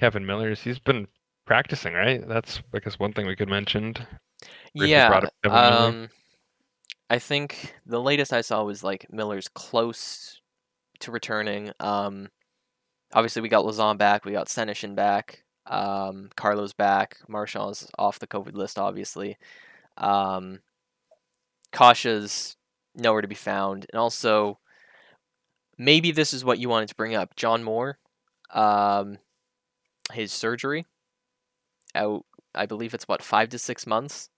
Kevan 0.00 0.26
Miller 0.26 0.50
is 0.50 0.60
he's 0.60 0.78
been 0.78 1.08
practicing, 1.46 1.94
right? 1.94 2.28
That's 2.28 2.60
because 2.70 2.98
one 2.98 3.14
thing 3.14 3.26
we 3.26 3.36
could 3.36 3.48
mention. 3.48 3.94
Yeah, 4.74 5.08
brought 5.08 5.24
up 5.24 5.32
Kevan 5.42 5.58
Miller. 5.58 5.88
um, 5.88 6.08
I 7.08 7.18
think 7.18 7.74
the 7.86 8.02
latest 8.02 8.34
I 8.34 8.42
saw 8.42 8.64
was 8.64 8.84
like 8.84 9.06
Miller's 9.10 9.48
close 9.48 10.42
to 11.00 11.10
returning. 11.10 11.72
Um, 11.80 12.28
obviously 13.14 13.40
we 13.40 13.48
got 13.48 13.64
Lazon 13.64 13.96
back, 13.96 14.26
we 14.26 14.32
got 14.32 14.48
Senishin 14.48 14.94
back, 14.94 15.44
um, 15.66 16.30
Carlos 16.36 16.72
back, 16.72 17.18
Marchand's 17.28 17.88
off 17.98 18.18
the 18.18 18.26
COVID 18.26 18.54
list, 18.54 18.78
obviously. 18.78 19.36
Um, 19.96 20.60
Kase's 21.72 22.56
nowhere 22.94 23.22
to 23.22 23.28
be 23.28 23.34
found, 23.34 23.86
and 23.92 23.98
also 23.98 24.58
maybe 25.78 26.12
this 26.12 26.32
is 26.32 26.44
what 26.44 26.58
you 26.58 26.68
wanted 26.68 26.88
to 26.88 26.94
bring 26.94 27.14
up, 27.14 27.36
John 27.36 27.62
Moore, 27.62 27.98
um, 28.52 29.18
his 30.12 30.32
surgery 30.32 30.86
out. 31.94 32.24
I 32.54 32.66
believe 32.66 32.92
it's 32.92 33.08
what 33.08 33.22
five 33.22 33.48
to 33.50 33.58
six 33.58 33.86
months. 33.86 34.28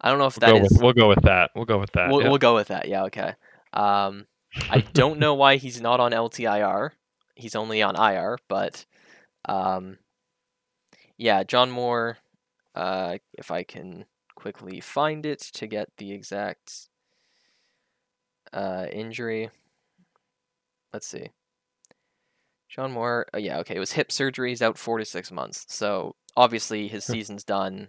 I 0.00 0.08
don't 0.08 0.18
know 0.18 0.26
if 0.26 0.38
We'll 0.40 0.54
that 0.54 0.58
go, 0.58 0.64
is. 0.64 0.72
with, 0.72 0.82
we'll 0.82 0.92
go 0.94 1.08
with 1.08 1.22
that. 1.22 1.50
We'll 1.54 1.66
go 1.66 1.78
with 1.78 1.92
that. 1.92 2.10
We'll, 2.10 2.22
yeah. 2.22 2.28
we'll 2.28 2.38
go 2.38 2.54
with 2.54 2.68
that. 2.68 2.88
Yeah, 2.88 3.04
okay. 3.04 3.34
Um, 3.72 4.26
I 4.70 4.80
don't 4.80 5.18
know 5.20 5.34
why 5.34 5.56
he's 5.56 5.80
not 5.80 6.00
on 6.00 6.12
LTIR. 6.12 6.90
He's 7.34 7.54
only 7.54 7.82
on 7.82 7.96
IR, 7.96 8.38
but 8.48 8.84
um, 9.46 9.98
yeah, 11.16 11.42
John 11.44 11.70
Moore. 11.70 12.18
Uh, 12.74 13.18
if 13.34 13.50
I 13.50 13.64
can 13.64 14.04
quickly 14.36 14.80
find 14.80 15.26
it 15.26 15.40
to 15.40 15.66
get 15.66 15.88
the 15.98 16.12
exact 16.12 16.88
uh, 18.52 18.86
injury. 18.90 19.50
Let's 20.92 21.06
see. 21.06 21.30
John 22.68 22.92
Moore. 22.92 23.26
Oh, 23.34 23.38
yeah, 23.38 23.58
okay. 23.58 23.76
It 23.76 23.80
was 23.80 23.92
hip 23.92 24.12
surgery. 24.12 24.50
He's 24.50 24.62
out 24.62 24.78
four 24.78 24.98
to 24.98 25.04
six 25.04 25.30
months. 25.30 25.66
So 25.68 26.14
obviously 26.36 26.88
his 26.88 27.04
season's 27.04 27.44
done. 27.44 27.88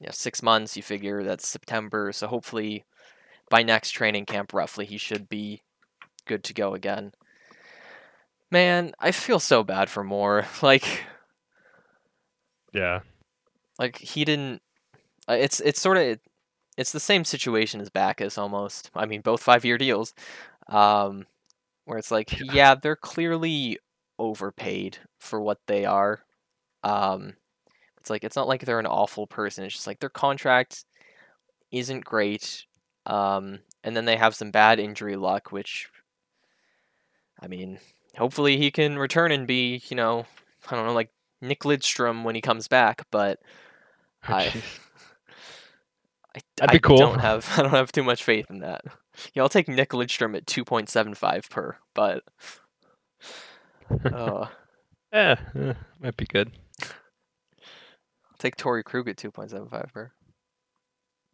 Yeah, 0.00 0.10
six 0.12 0.42
months. 0.42 0.76
You 0.76 0.82
figure 0.82 1.22
that's 1.22 1.48
September. 1.48 2.12
So 2.12 2.26
hopefully 2.26 2.84
by 3.50 3.62
next 3.62 3.92
training 3.92 4.26
camp, 4.26 4.52
roughly, 4.52 4.84
he 4.84 4.98
should 4.98 5.28
be 5.28 5.62
good 6.26 6.44
to 6.44 6.54
go 6.54 6.74
again. 6.74 7.12
Man, 8.50 8.92
I 8.98 9.10
feel 9.12 9.40
so 9.40 9.62
bad 9.62 9.90
for 9.90 10.04
Moore. 10.04 10.46
Like, 10.62 11.04
yeah. 12.72 13.00
like 13.78 13.98
he 13.98 14.24
didn't. 14.24 14.62
uh, 15.28 15.34
It's 15.34 15.60
it's 15.60 15.80
sort 15.80 15.96
of 15.96 16.18
it's 16.76 16.92
the 16.92 17.00
same 17.00 17.24
situation 17.24 17.80
as 17.80 17.90
Backes 17.90 18.38
almost. 18.38 18.90
I 18.94 19.06
mean, 19.06 19.20
both 19.20 19.42
five 19.42 19.64
year 19.64 19.78
deals. 19.78 20.14
Um, 20.68 21.26
where 21.84 21.98
it's 21.98 22.10
like, 22.10 22.38
Yeah. 22.38 22.52
yeah, 22.52 22.74
they're 22.74 22.96
clearly 22.96 23.78
overpaid 24.18 24.98
for 25.18 25.40
what 25.40 25.58
they 25.66 25.84
are. 25.86 26.20
Um, 26.84 27.34
it's 27.98 28.10
like 28.10 28.24
it's 28.24 28.36
not 28.36 28.48
like 28.48 28.64
they're 28.64 28.78
an 28.80 28.86
awful 28.86 29.26
person. 29.26 29.64
It's 29.64 29.74
just 29.74 29.86
like 29.86 30.00
their 30.00 30.10
contract 30.10 30.84
isn't 31.72 32.04
great. 32.04 32.64
Um, 33.06 33.60
and 33.84 33.96
then 33.96 34.04
they 34.04 34.16
have 34.16 34.34
some 34.34 34.50
bad 34.50 34.78
injury 34.78 35.16
luck, 35.16 35.50
which, 35.52 35.88
I 37.40 37.48
mean, 37.48 37.78
hopefully 38.16 38.56
he 38.56 38.70
can 38.70 38.98
return 38.98 39.32
and 39.32 39.46
be, 39.46 39.82
you 39.88 39.96
know, 39.96 40.26
I 40.70 40.76
don't 40.76 40.86
know, 40.86 40.92
like 40.94 41.10
Nick 41.40 41.60
Lidstrom 41.60 42.24
when 42.24 42.34
he 42.34 42.40
comes 42.40 42.68
back. 42.68 43.04
But 43.10 43.40
Oh, 44.26 44.34
I. 44.34 44.52
I, 46.36 46.40
That'd 46.56 46.72
be 46.72 46.78
cool. 46.80 46.98
don't 46.98 47.20
have 47.20 47.48
I 47.56 47.62
don't 47.62 47.70
have 47.70 47.92
too 47.92 48.04
much 48.04 48.22
faith 48.22 48.46
in 48.50 48.60
that. 48.60 48.82
Yeah, 49.34 49.42
I'll 49.42 49.48
take 49.48 49.68
Nick 49.68 49.90
Lidstrom 49.90 50.36
at 50.36 50.46
two 50.46 50.64
point 50.64 50.88
seven 50.88 51.14
five 51.14 51.48
per, 51.50 51.76
but 51.94 52.22
uh, 54.04 54.46
yeah, 55.12 55.36
eh, 55.58 55.74
might 56.00 56.16
be 56.16 56.26
good. 56.26 56.52
I'll 56.82 58.38
take 58.38 58.56
Torey 58.56 58.84
Krug 58.84 59.08
at 59.08 59.16
two 59.16 59.30
point 59.30 59.50
seven 59.50 59.68
five 59.68 59.90
per. 59.92 60.12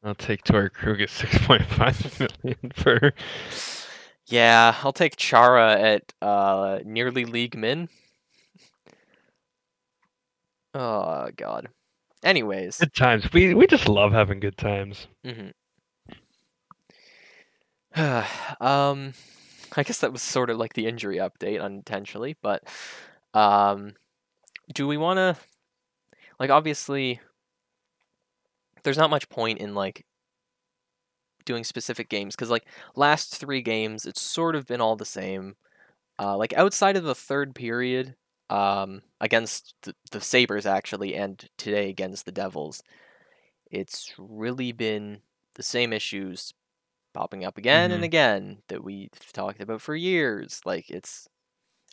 I'll 0.02 0.14
take 0.14 0.44
Torey 0.44 0.72
Krug 0.72 1.00
at 1.00 1.10
six 1.10 1.36
point 1.46 1.64
five 1.66 2.20
million 2.42 2.72
for. 2.74 3.12
Yeah, 4.26 4.74
I'll 4.82 4.92
take 4.92 5.16
Chara 5.16 5.74
at 5.78 6.12
uh 6.22 6.80
nearly 6.84 7.24
league 7.24 7.56
min. 7.56 7.88
Oh 10.72 11.28
god. 11.36 11.68
Anyways, 12.22 12.78
Good 12.78 12.94
times. 12.94 13.30
We 13.32 13.54
we 13.54 13.66
just 13.66 13.88
love 13.88 14.12
having 14.12 14.40
good 14.40 14.56
times. 14.56 15.06
hmm 15.24 15.48
um, 18.60 19.12
I 19.76 19.82
guess 19.84 20.00
that 20.00 20.10
was 20.12 20.20
sort 20.22 20.50
of 20.50 20.56
like 20.56 20.72
the 20.72 20.86
injury 20.86 21.18
update 21.18 21.62
unintentionally, 21.62 22.36
but 22.42 22.64
um, 23.34 23.92
do 24.72 24.88
we 24.88 24.96
want 24.96 25.18
to 25.18 25.36
like 26.40 26.50
obviously 26.50 27.20
there's 28.82 28.98
not 28.98 29.10
much 29.10 29.28
point 29.28 29.60
in 29.60 29.74
like 29.74 30.04
doing 31.44 31.64
specific 31.64 32.08
games 32.08 32.34
because 32.36 32.50
like 32.50 32.66
last 32.96 33.36
three 33.36 33.62
games 33.62 34.06
it's 34.06 34.20
sort 34.22 34.56
of 34.56 34.66
been 34.66 34.80
all 34.80 34.96
the 34.96 35.04
same. 35.04 35.56
Uh, 36.18 36.36
like 36.36 36.52
outside 36.54 36.96
of 36.96 37.04
the 37.04 37.14
third 37.14 37.54
period, 37.54 38.14
um, 38.50 39.02
against 39.20 39.74
the, 39.82 39.94
the 40.12 40.20
Sabres 40.20 40.66
actually, 40.66 41.14
and 41.16 41.48
today 41.58 41.90
against 41.90 42.26
the 42.26 42.32
Devils, 42.32 42.82
it's 43.70 44.14
really 44.18 44.72
been 44.72 45.20
the 45.54 45.62
same 45.62 45.92
issues 45.92 46.52
popping 47.14 47.44
up 47.44 47.58
again 47.58 47.90
and 47.92 48.02
Mhm. 48.02 48.04
again 48.04 48.62
that 48.68 48.84
we've 48.84 49.10
talked 49.32 49.60
about 49.60 49.82
for 49.82 49.96
years. 49.96 50.60
Like 50.64 50.90
it's 50.90 51.28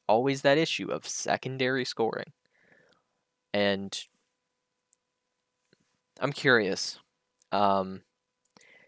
always 0.08 0.42
that 0.44 0.58
issue 0.58 0.92
of 0.92 1.08
secondary 1.08 1.86
scoring. 1.86 2.34
And 3.54 3.98
I'm 6.20 6.34
curious. 6.34 7.00
Um 7.52 8.02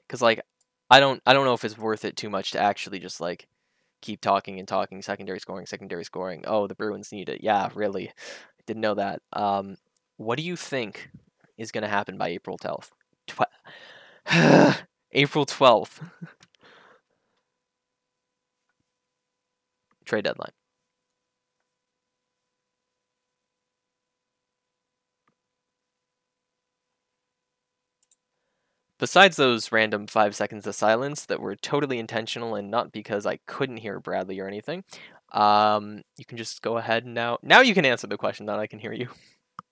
cuz 0.10 0.22
like 0.22 0.42
I 0.90 1.00
don't 1.00 1.22
I 1.26 1.34
don't 1.34 1.46
know 1.46 1.54
if 1.54 1.66
it's 1.66 1.78
worth 1.78 2.06
it 2.06 2.16
too 2.16 2.30
much 2.30 2.52
to 2.52 2.60
actually 2.60 3.00
just 3.00 3.22
like 3.22 3.48
keep 4.02 4.22
talking 4.22 4.60
and 4.60 4.68
talking 4.68 5.02
secondary 5.02 5.40
scoring, 5.40 5.66
secondary 5.66 6.04
scoring. 6.04 6.44
Oh, 6.46 6.68
the 6.68 6.76
Bruins 6.76 7.12
need 7.12 7.30
it. 7.30 7.42
Yeah, 7.44 7.70
really. 7.74 8.12
Didn't 8.66 8.82
know 8.82 8.96
that. 8.96 9.22
Um 9.34 9.78
what 10.18 10.38
do 10.38 10.44
you 10.44 10.56
think 10.56 11.10
is 11.58 11.72
going 11.72 11.82
to 11.84 11.88
happen 11.88 12.18
by 12.18 12.30
April 12.30 12.58
12th? 12.58 12.90
Tw- 13.28 14.26
April 15.12 15.46
12th. 15.46 16.10
Trade 20.06 20.26
deadline. 20.26 20.52
Besides 29.04 29.36
those 29.36 29.70
random 29.74 30.08
five 30.08 30.34
seconds 30.34 30.66
of 30.66 30.76
silence 30.76 31.26
that 31.26 31.42
were 31.42 31.58
totally 31.58 32.00
intentional 32.00 32.56
and 32.56 32.72
not 32.72 32.94
because 32.94 33.26
I 33.26 33.36
couldn't 33.48 33.76
hear 33.76 34.00
Bradley 34.00 34.40
or 34.40 34.48
anything, 34.48 34.86
um, 35.34 36.04
you 36.16 36.24
can 36.24 36.38
just 36.38 36.62
go 36.62 36.78
ahead 36.78 37.04
and 37.04 37.14
now. 37.14 37.38
Now 37.44 37.60
you 37.60 37.74
can 37.74 37.84
answer 37.84 38.08
the 38.08 38.16
question 38.16 38.46
that 38.46 38.60
I 38.60 38.66
can 38.66 38.80
hear 38.80 38.94
you. 38.94 39.10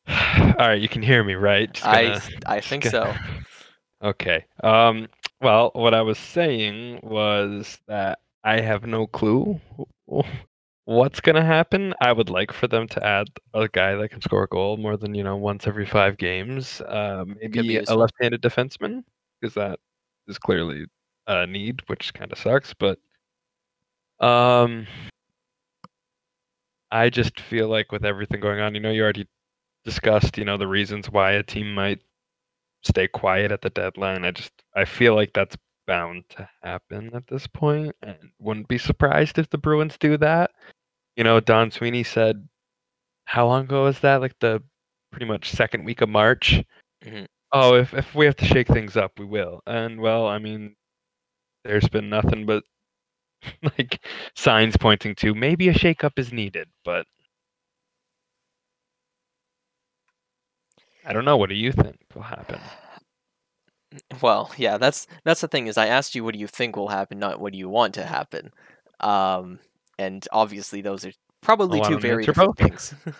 All 0.09 0.53
right, 0.57 0.81
you 0.81 0.89
can 0.89 1.01
hear 1.01 1.23
me, 1.23 1.35
right? 1.35 1.69
I 1.85 2.03
gonna- 2.07 2.21
I 2.45 2.55
just 2.57 2.67
think 2.67 2.83
so. 2.83 3.05
gonna- 3.05 3.19
Okay. 4.03 4.43
Um. 4.65 5.07
Well, 5.39 5.71
what 5.75 5.93
I 5.93 6.01
was 6.01 6.17
saying 6.17 6.99
was 7.01 7.79
that 7.87 8.19
I 8.43 8.59
have 8.59 8.85
no 8.85 9.07
clue 9.07 9.61
what's 10.83 11.21
gonna 11.21 11.45
happen. 11.45 11.93
I 12.01 12.11
would 12.11 12.29
like 12.29 12.51
for 12.51 12.67
them 12.67 12.85
to 12.89 13.05
add 13.05 13.27
a 13.53 13.69
guy 13.69 13.95
that 13.95 14.09
can 14.09 14.21
score 14.21 14.43
a 14.43 14.47
goal 14.49 14.75
more 14.75 14.97
than 14.97 15.15
you 15.15 15.23
know 15.23 15.37
once 15.37 15.67
every 15.67 15.85
five 15.85 16.17
games. 16.17 16.81
Uh, 16.81 17.23
maybe 17.39 17.77
a 17.77 17.95
left-handed 17.95 18.41
defenseman 18.41 19.03
because 19.41 19.55
that 19.55 19.79
is 20.27 20.37
clearly 20.37 20.85
a 21.27 21.47
need, 21.47 21.81
which 21.87 22.13
kind 22.13 22.31
of 22.31 22.37
sucks. 22.37 22.73
But 22.73 22.99
um, 24.19 24.87
I 26.91 27.09
just 27.09 27.39
feel 27.39 27.67
like 27.67 27.91
with 27.91 28.05
everything 28.05 28.39
going 28.39 28.59
on, 28.59 28.75
you 28.75 28.81
know, 28.81 28.91
you 28.91 29.01
already 29.01 29.27
discussed, 29.83 30.37
you 30.37 30.45
know, 30.45 30.57
the 30.57 30.67
reasons 30.67 31.09
why 31.09 31.31
a 31.31 31.43
team 31.43 31.73
might 31.73 31.99
stay 32.83 33.07
quiet 33.07 33.51
at 33.51 33.61
the 33.61 33.69
deadline. 33.69 34.25
I 34.25 34.31
just 34.31 34.51
I 34.75 34.85
feel 34.85 35.15
like 35.15 35.31
that's 35.33 35.57
bound 35.87 36.25
to 36.29 36.47
happen 36.63 37.11
at 37.15 37.27
this 37.27 37.47
point, 37.47 37.95
and 38.03 38.17
wouldn't 38.39 38.67
be 38.67 38.77
surprised 38.77 39.37
if 39.39 39.49
the 39.49 39.57
Bruins 39.57 39.97
do 39.97 40.17
that. 40.17 40.51
You 41.15 41.23
know, 41.23 41.39
Don 41.39 41.71
Sweeney 41.71 42.03
said, 42.03 42.47
how 43.25 43.47
long 43.47 43.63
ago 43.65 43.83
was 43.85 43.99
that? 43.99 44.21
Like 44.21 44.35
the 44.39 44.61
pretty 45.11 45.25
much 45.25 45.51
second 45.51 45.83
week 45.85 46.01
of 46.01 46.09
March. 46.09 46.63
Mhm. 47.03 47.27
Oh, 47.53 47.75
if 47.75 47.93
if 47.93 48.13
we 48.15 48.25
have 48.25 48.35
to 48.37 48.45
shake 48.45 48.67
things 48.67 48.95
up, 48.97 49.17
we 49.19 49.25
will. 49.25 49.61
And 49.65 49.99
well, 50.01 50.27
I 50.27 50.37
mean, 50.39 50.75
there's 51.63 51.89
been 51.89 52.09
nothing 52.09 52.45
but 52.45 52.63
like 53.63 53.99
signs 54.35 54.77
pointing 54.77 55.15
to 55.15 55.33
maybe 55.35 55.69
a 55.69 55.73
shakeup 55.73 56.17
is 56.19 56.33
needed, 56.33 56.69
but 56.85 57.05
I 61.05 61.13
don't 61.13 61.25
know. 61.25 61.37
What 61.37 61.49
do 61.49 61.55
you 61.55 61.71
think 61.71 61.97
will 62.15 62.23
happen? 62.23 62.71
Well, 64.21 64.51
yeah, 64.57 64.77
that's 64.77 65.07
that's 65.23 65.41
the 65.41 65.47
thing 65.47 65.67
is 65.67 65.77
I 65.77 65.87
asked 65.87 66.15
you 66.15 66.23
what 66.23 66.33
do 66.33 66.39
you 66.39 66.47
think 66.47 66.75
will 66.75 66.87
happen, 66.89 67.19
not 67.19 67.39
what 67.39 67.51
do 67.53 67.59
you 67.59 67.69
want 67.69 67.93
to 67.95 68.05
happen. 68.05 68.51
Um, 68.99 69.59
and 69.97 70.25
obviously 70.31 70.81
those 70.81 71.05
are 71.05 71.11
probably 71.41 71.81
Oh, 71.81 71.81
two 71.81 71.99
very 71.99 72.27
different 72.27 72.55
both? 72.57 72.57
things. 72.57 72.93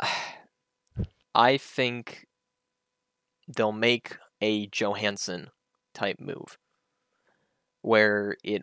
I 1.36 1.58
think 1.58 2.26
they'll 3.48 3.72
make 3.72 4.16
a 4.40 4.66
Johansson 4.68 5.50
type 5.94 6.20
move 6.20 6.58
where 7.82 8.36
it 8.44 8.62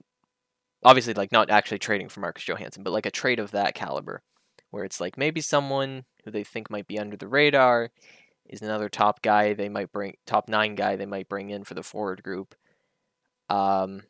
obviously 0.84 1.14
like 1.14 1.32
not 1.32 1.50
actually 1.50 1.80
trading 1.80 2.10
for 2.10 2.22
Marcus 2.22 2.46
Johansson, 2.46 2.84
but 2.84 2.94
like 2.94 3.06
a 3.06 3.12
trade 3.12 3.40
of 3.40 3.52
that 3.52 3.76
caliber 3.76 4.22
where 4.72 4.86
it's 4.86 5.02
like 5.02 5.18
maybe 5.18 5.42
someone 5.42 6.06
who 6.26 6.32
they 6.32 6.44
think 6.44 6.70
might 6.72 6.88
be 6.88 7.00
under 7.00 7.18
the 7.18 7.28
radar 7.28 7.92
is 8.50 8.62
another 8.62 8.90
top 8.90 9.22
guy 9.22 9.54
they 9.54 9.70
might 9.70 9.92
bring 9.94 10.16
top 10.28 10.50
9 10.50 10.76
guy 10.76 10.96
they 10.96 11.06
might 11.06 11.30
bring 11.30 11.52
in 11.52 11.64
for 11.64 11.76
the 11.76 11.84
forward 11.84 12.24
group. 12.24 12.56
Um 13.50 14.04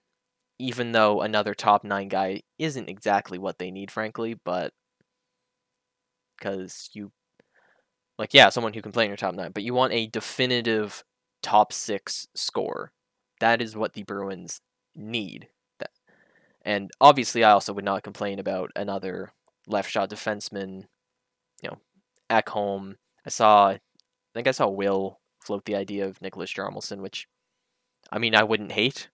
even 0.59 0.91
though 0.93 1.21
another 1.21 1.53
top 1.55 1.83
9 1.83 2.07
guy 2.09 2.41
isn't 2.59 2.89
exactly 2.89 3.37
what 3.39 3.59
they 3.59 3.71
need 3.71 3.91
frankly, 3.91 4.35
but 4.45 4.73
cuz 6.39 6.89
you 6.93 7.11
like 8.17 8.33
yeah, 8.33 8.49
someone 8.49 8.73
who 8.73 8.81
can 8.81 8.91
play 8.91 9.05
in 9.05 9.09
your 9.09 9.17
top 9.17 9.35
9, 9.35 9.51
but 9.53 9.63
you 9.63 9.73
want 9.73 9.93
a 9.93 10.07
definitive 10.07 11.03
top 11.41 11.73
6 11.73 12.27
score. 12.35 12.91
That 13.39 13.61
is 13.61 13.75
what 13.75 13.93
the 13.93 14.03
Bruins 14.03 14.61
need. 14.95 15.47
That 15.79 15.89
and 16.63 16.91
obviously 17.01 17.43
I 17.43 17.51
also 17.51 17.73
would 17.73 17.85
not 17.85 18.03
complain 18.03 18.39
about 18.39 18.71
another 18.75 19.31
left 19.67 19.89
shot 19.89 20.09
defenseman, 20.09 20.85
you 21.61 21.69
know, 21.69 21.77
at 22.29 22.49
home. 22.49 22.97
I 23.25 23.29
saw 23.29 23.69
I 23.69 23.79
think 24.33 24.47
I 24.47 24.51
saw 24.51 24.67
Will 24.67 25.19
float 25.39 25.65
the 25.65 25.75
idea 25.75 26.05
of 26.07 26.21
Nicholas 26.21 26.53
Jarmelson, 26.53 26.99
which 27.01 27.27
I 28.11 28.19
mean 28.19 28.35
I 28.35 28.43
wouldn't 28.43 28.71
hate. 28.71 29.09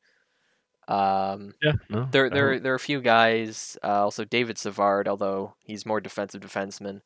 Um 0.87 1.53
Yeah, 1.61 1.73
no. 1.89 2.07
there 2.11 2.29
there 2.29 2.59
there 2.59 2.73
are 2.73 2.75
a 2.75 2.79
few 2.79 3.01
guys, 3.01 3.77
uh, 3.83 4.03
also 4.03 4.25
David 4.25 4.57
Savard, 4.57 5.07
although 5.07 5.55
he's 5.61 5.85
more 5.85 6.01
defensive 6.01 6.41
defenseman. 6.41 7.01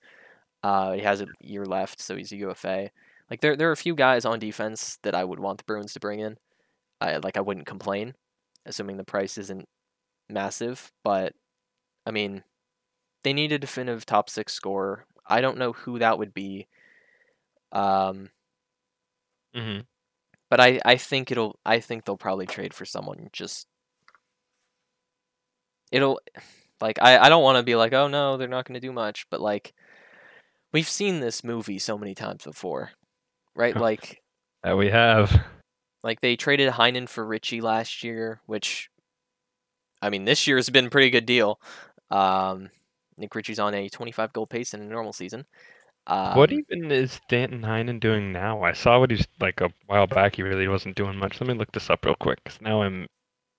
Uh, 0.63 0.93
he 0.93 1.01
has 1.01 1.21
a 1.21 1.27
year 1.41 1.65
left, 1.65 2.01
so 2.01 2.15
he's 2.15 2.31
a 2.31 2.37
UFA. 2.37 2.91
Like 3.29 3.41
there 3.41 3.55
there 3.57 3.69
are 3.69 3.73
a 3.73 3.77
few 3.77 3.95
guys 3.95 4.25
on 4.25 4.39
defense 4.39 4.97
that 5.03 5.15
I 5.15 5.23
would 5.23 5.39
want 5.39 5.59
the 5.59 5.65
Bruins 5.65 5.93
to 5.93 5.99
bring 5.99 6.19
in. 6.21 6.37
I 7.01 7.17
like 7.17 7.37
I 7.37 7.41
wouldn't 7.41 7.67
complain, 7.67 8.15
assuming 8.65 8.97
the 8.97 9.03
price 9.05 9.37
isn't 9.37 9.67
massive. 10.29 10.91
But 11.03 11.33
I 12.05 12.11
mean, 12.11 12.43
they 13.23 13.33
need 13.33 13.51
a 13.53 13.59
definitive 13.59 14.05
top 14.05 14.29
six 14.29 14.53
scorer. 14.53 15.05
I 15.27 15.41
don't 15.41 15.57
know 15.59 15.73
who 15.73 15.99
that 15.99 16.19
would 16.19 16.33
be. 16.33 16.67
Um, 17.71 18.29
Mhm. 19.55 19.85
but 20.49 20.59
I, 20.61 20.79
I 20.85 20.97
think 20.97 21.31
it'll 21.31 21.59
I 21.65 21.79
think 21.81 22.05
they'll 22.05 22.17
probably 22.17 22.47
trade 22.47 22.73
for 22.73 22.85
someone 22.85 23.29
just 23.33 23.67
it'll 25.91 26.19
like 26.81 26.99
I, 27.01 27.17
I 27.17 27.29
don't 27.29 27.43
want 27.43 27.57
to 27.57 27.63
be 27.63 27.75
like 27.75 27.93
oh 27.93 28.07
no 28.07 28.37
they're 28.37 28.47
not 28.47 28.65
going 28.65 28.75
to 28.79 28.85
do 28.87 28.91
much 28.91 29.25
but 29.29 29.41
like 29.41 29.73
we've 30.73 30.89
seen 30.89 31.19
this 31.19 31.43
movie 31.43 31.79
so 31.79 31.97
many 31.97 32.13
times 32.15 32.43
before 32.43 32.91
right 33.55 33.75
like 33.87 34.21
That 34.63 34.77
we 34.77 34.89
have. 34.89 35.31
Like 36.03 36.19
they 36.19 36.35
traded 36.35 36.69
Heinen 36.73 37.07
for 37.07 37.25
Ritchie 37.25 37.61
last 37.61 38.03
year, 38.03 38.41
which 38.45 38.89
I 40.01 40.09
mean 40.09 40.25
this 40.25 40.45
year 40.47 40.57
has 40.57 40.69
been 40.69 40.87
a 40.87 40.89
pretty 40.89 41.09
good 41.09 41.25
deal. 41.25 41.61
Um, 42.11 42.69
Nick 43.17 43.33
Ritchie's 43.33 43.57
on 43.59 43.73
a 43.73 43.87
25 43.87 44.33
goal 44.33 44.45
pace 44.45 44.73
in 44.73 44.81
a 44.81 44.85
normal 44.85 45.13
season. 45.13 45.45
Um, 46.05 46.35
what 46.35 46.51
even 46.51 46.91
is 46.91 47.21
Danton 47.29 47.61
Heinen 47.61 48.01
doing 48.01 48.33
now? 48.33 48.63
I 48.63 48.73
saw 48.73 48.99
what 48.99 49.11
he's 49.11 49.25
like 49.39 49.61
a 49.61 49.71
while 49.85 50.05
back. 50.05 50.35
He 50.35 50.41
really 50.41 50.67
wasn't 50.67 50.97
doing 50.97 51.15
much. 51.17 51.39
Let 51.39 51.47
me 51.47 51.53
look 51.53 51.71
this 51.71 51.89
up 51.89 52.03
real 52.03 52.15
quick 52.19 52.43
because 52.43 52.59
now 52.59 52.81
I'm 52.81 53.07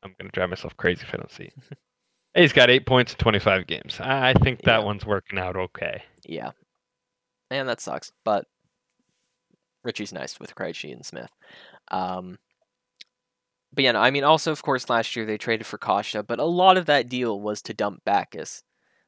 I'm 0.03 0.15
gonna 0.21 0.31
drive 0.31 0.51
myself 0.51 0.77
crazy 0.77 1.03
if 1.09 1.15
I 1.15 1.17
don't 1.17 1.33
see. 1.33 1.49
Hey, 2.35 2.43
he's 2.43 2.53
got 2.53 2.69
eight 2.69 2.85
points 2.85 3.13
in 3.13 3.19
25 3.21 3.67
games. 3.67 4.01
I 4.01 4.31
I 4.31 4.33
think 4.35 4.61
that 4.65 4.81
Yeah. 4.81 4.85
one's 4.85 5.07
working 5.07 5.39
out 5.39 5.57
okay. 5.57 6.03
Yeah, 6.27 6.51
and 7.59 7.69
that 7.69 7.81
sucks. 7.81 8.13
But 8.25 8.47
Ritchie's 9.83 10.13
nice 10.13 10.41
with 10.41 10.55
Krejci 10.55 10.93
and 10.93 11.05
Smith. 11.05 11.31
Um, 11.91 12.39
but 13.73 13.85
yeah, 13.85 13.93
no, 13.93 14.01
I 14.01 14.11
mean, 14.11 14.25
also 14.25 14.53
of 14.53 14.63
course 14.63 14.89
last 14.89 15.17
year 15.17 15.27
they 15.27 15.37
traded 15.37 15.67
for 15.67 15.79
Kase, 15.79 16.17
but 16.27 16.39
a 16.39 16.45
lot 16.45 16.77
of 16.77 16.87
that 16.87 17.09
deal 17.09 17.41
was 17.41 17.61
to 17.63 17.75
dump 17.75 18.03
Backes. 18.05 18.63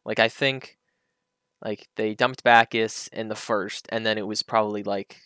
Like 0.05 0.19
I 0.19 0.29
think, 0.29 0.77
like 1.65 1.89
they 1.97 2.15
dumped 2.15 2.43
Backes 2.45 3.09
in 3.09 3.29
the 3.29 3.35
first, 3.35 3.87
and 3.91 4.05
then 4.05 4.19
it 4.19 4.27
was 4.27 4.43
probably 4.43 4.83
like, 4.83 5.19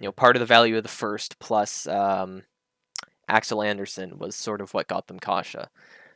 you 0.00 0.06
know, 0.06 0.12
part 0.12 0.36
of 0.36 0.40
the 0.40 0.46
value 0.46 0.76
of 0.76 0.82
the 0.82 0.88
first 0.88 1.38
plus 1.38 1.86
um, 1.86 2.42
Axel 3.28 3.62
Andersson 3.62 4.18
was 4.18 4.36
sort 4.36 4.60
of 4.60 4.72
what 4.74 4.88
got 4.88 5.06
them 5.08 5.18
Kase. 5.18 5.56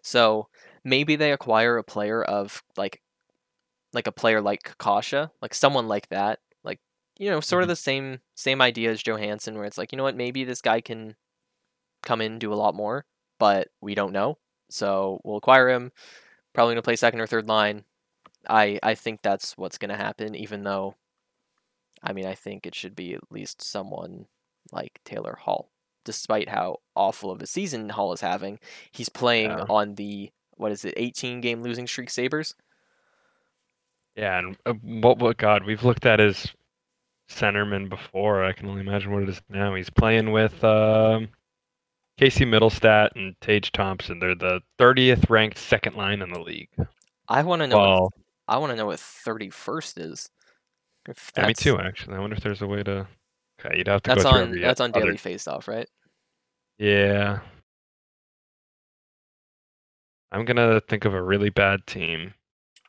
So 0.02 0.48
maybe 0.84 1.16
they 1.16 1.32
acquire 1.32 1.76
a 1.76 1.84
player 1.84 2.22
of 2.22 2.62
like, 2.76 3.00
like 3.92 4.06
a 4.06 4.12
player 4.12 4.40
like 4.40 4.76
Kase, 4.78 5.28
like 5.40 5.54
someone 5.54 5.88
like 5.88 6.08
that, 6.10 6.40
like 6.64 6.80
you 7.18 7.30
know, 7.30 7.40
sort 7.40 7.62
of 7.62 7.66
Mhm. 7.68 7.72
the 7.72 7.76
same 7.76 8.20
same 8.34 8.60
idea 8.62 8.90
as 8.90 9.02
Johansson, 9.02 9.54
where 9.56 9.64
it's 9.64 9.78
like, 9.78 9.92
you 9.92 9.96
know 9.96 10.04
what, 10.04 10.16
maybe 10.16 10.44
this 10.44 10.60
guy 10.62 10.80
can 10.80 11.16
come 12.02 12.20
in 12.20 12.32
and 12.32 12.40
do 12.40 12.52
a 12.52 12.54
lot 12.56 12.74
more, 12.74 13.06
but 13.38 13.68
we 13.80 13.94
don't 13.94 14.12
know. 14.12 14.38
So 14.70 15.20
we'll 15.24 15.36
acquire 15.38 15.68
him. 15.70 15.92
Probably 16.52 16.74
gonna 16.74 16.82
play 16.82 16.96
second 16.96 17.20
or 17.20 17.26
third 17.26 17.46
line. 17.48 17.84
I 18.48 18.78
I 18.82 18.94
think 18.94 19.22
that's 19.22 19.56
what's 19.56 19.78
gonna 19.78 19.96
happen, 19.96 20.34
even 20.34 20.62
though 20.64 20.94
I 22.02 22.12
mean 22.12 22.26
I 22.26 22.34
think 22.34 22.66
it 22.66 22.74
should 22.74 22.94
be 22.94 23.14
at 23.14 23.30
least 23.32 23.62
someone 23.62 24.26
like 24.70 25.00
Taylor 25.04 25.36
Hall. 25.42 25.70
Despite 26.04 26.48
how 26.50 26.78
awful 26.94 27.30
of 27.30 27.42
a 27.42 27.46
season 27.46 27.88
Hall 27.90 28.12
is 28.12 28.20
having, 28.20 28.60
he's 28.92 29.08
playing 29.08 29.50
Yeah. 29.50 29.64
on 29.68 29.94
the 29.96 30.30
what 30.56 30.72
is 30.72 30.84
it, 30.84 30.94
18 30.96 31.40
game 31.40 31.62
losing 31.62 31.86
streak 31.86 32.10
Sabres. 32.10 32.54
Yeah, 34.18 34.38
and 34.40 34.56
uh, 34.66 34.72
what 34.82 35.18
what 35.18 35.36
God, 35.36 35.64
we've 35.64 35.84
looked 35.84 36.04
at 36.04 36.18
his 36.18 36.52
centerman 37.30 37.88
before. 37.88 38.44
I 38.44 38.52
can 38.52 38.68
only 38.68 38.80
imagine 38.80 39.12
what 39.12 39.22
it 39.22 39.28
is 39.28 39.40
now. 39.48 39.76
He's 39.76 39.90
playing 39.90 40.32
with 40.32 40.64
um, 40.64 41.28
Casey 42.18 42.44
Mittelstadt 42.44 43.10
and 43.14 43.36
Tage 43.40 43.70
Thompson. 43.70 44.18
They're 44.18 44.34
the 44.34 44.60
30th 44.80 45.30
ranked 45.30 45.56
second 45.56 45.94
line 45.94 46.20
in 46.20 46.32
the 46.32 46.40
league. 46.40 46.68
I 47.28 47.44
want 47.44 47.62
to 47.62 47.68
know. 47.68 47.78
what, 47.78 48.12
I 48.48 48.58
want 48.58 48.72
to 48.72 48.76
know 48.76 48.86
what 48.86 48.98
31st 48.98 50.00
is. 50.10 50.30
If 51.08 51.30
yeah, 51.36 51.46
me 51.46 51.54
too. 51.54 51.78
Actually, 51.78 52.16
I 52.16 52.18
wonder 52.18 52.34
if 52.34 52.42
there's 52.42 52.62
a 52.62 52.66
way 52.66 52.82
to. 52.82 53.06
Okay, 53.64 53.78
you'd 53.78 53.86
have 53.86 54.02
to 54.02 54.10
That's 54.10 54.24
go 54.24 54.30
on 54.30 54.60
that's 54.60 54.80
on 54.80 54.90
other- 54.90 55.04
Daily 55.04 55.16
Faceoff, 55.16 55.68
right? 55.68 55.88
Yeah. 56.78 57.38
I'm 60.32 60.44
gonna 60.44 60.80
think 60.80 61.04
of 61.04 61.14
a 61.14 61.22
really 61.22 61.50
bad 61.50 61.86
team. 61.86 62.34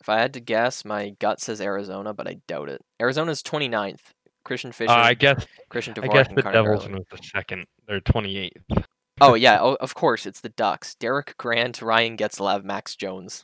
If 0.02 0.10
I 0.10 0.20
had 0.20 0.34
to 0.34 0.40
guess, 0.40 0.86
my 0.86 1.10
gut 1.20 1.42
says 1.42 1.60
Arizona, 1.60 2.14
but 2.14 2.28
I 2.28 2.38
doubt 2.48 2.70
it. 2.70 2.82
Arizona's 3.02 3.44
29th. 3.44 4.00
Christian 4.46 4.72
Fischer, 4.72 4.92
Uh, 4.92 4.96
I 4.96 5.14
guess 5.14 5.46
Christian 5.70 5.94
I 6.02 6.08
guess 6.08 6.28
the 6.34 6.42
Connor 6.42 6.54
Devils 6.54 6.86
Garland. 6.86 7.06
was 7.12 7.20
the 7.20 7.28
second. 7.28 7.66
They're 7.88 8.00
28th. 8.02 8.84
Oh 9.22 9.34
yeah, 9.36 9.60
oh, 9.62 9.76
of 9.76 9.94
course 9.94 10.26
it's 10.26 10.42
the 10.42 10.50
Ducks. 10.50 10.96
Derek 10.96 11.36
Grant, 11.38 11.82
Ryan 11.82 12.18
Getzlaf, 12.18 12.64
Max 12.64 12.96
Jones. 12.96 13.44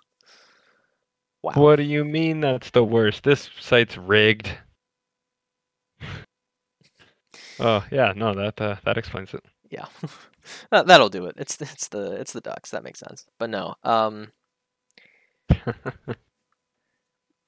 Wow. 1.43 1.51
What 1.55 1.75
do 1.75 1.83
you 1.83 2.03
mean 2.03 2.39
that's 2.39 2.71
the 2.71 2.83
worst? 2.83 3.23
This 3.23 3.49
site's 3.59 3.97
rigged. 3.97 4.49
oh 7.59 7.85
yeah, 7.91 8.13
no, 8.15 8.33
that 8.33 8.59
uh, 8.59 8.77
that 8.85 8.97
explains 8.97 9.33
it. 9.33 9.43
Yeah, 9.69 9.85
that, 10.71 10.87
that'll 10.87 11.09
do 11.09 11.25
it. 11.25 11.35
It's 11.37 11.61
it's 11.61 11.89
the 11.89 12.13
it's 12.13 12.33
the 12.33 12.41
Ducks. 12.41 12.71
That 12.71 12.83
makes 12.83 12.99
sense. 12.99 13.25
But 13.37 13.51
no, 13.51 13.75
um, 13.83 14.31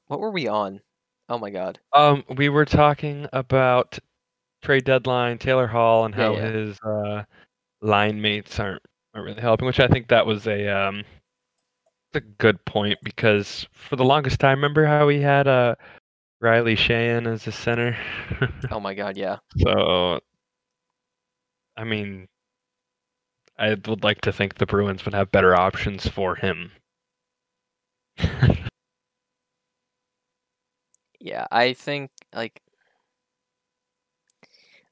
what 0.07 0.19
were 0.19 0.31
we 0.31 0.47
on? 0.47 0.81
Oh 1.29 1.37
my 1.37 1.49
God. 1.49 1.79
um, 1.93 2.23
we 2.37 2.49
were 2.49 2.65
talking 2.65 3.27
about 3.33 3.99
trade 4.61 4.85
deadline, 4.85 5.37
Taylor 5.37 5.67
Hall, 5.67 6.05
and 6.05 6.15
how 6.15 6.33
yeah. 6.33 6.49
his 6.49 6.79
uh, 6.81 7.23
line 7.81 8.21
mates 8.21 8.59
aren't 8.59 8.81
aren't 9.13 9.27
really 9.27 9.41
helping. 9.41 9.65
Which 9.65 9.79
I 9.79 9.87
think 9.87 10.07
that 10.07 10.25
was 10.25 10.47
a 10.47 10.67
um, 10.67 11.03
it's 12.13 12.25
a 12.25 12.27
good 12.37 12.63
point 12.65 12.99
because 13.03 13.67
for 13.73 13.95
the 13.95 14.05
longest 14.05 14.39
time, 14.39 14.57
remember 14.57 14.85
how 14.85 15.05
we 15.05 15.21
had 15.21 15.47
uh, 15.47 15.75
Riley 16.39 16.75
Sheahan 16.75 17.27
as 17.27 17.47
a 17.47 17.51
center. 17.51 17.97
Oh 18.71 18.79
my 18.79 18.93
God. 18.93 19.17
Yeah. 19.17 19.37
So, 19.57 20.19
I 21.75 21.83
mean, 21.83 22.27
I 23.57 23.69
would 23.69 24.03
like 24.03 24.21
to 24.21 24.31
think 24.31 24.55
the 24.55 24.65
Bruins 24.65 25.05
would 25.05 25.13
have 25.13 25.31
better 25.31 25.55
options 25.55 26.07
for 26.07 26.35
him. 26.35 26.71
Yeah, 31.19 31.47
I 31.51 31.73
think 31.73 32.11
like 32.33 32.61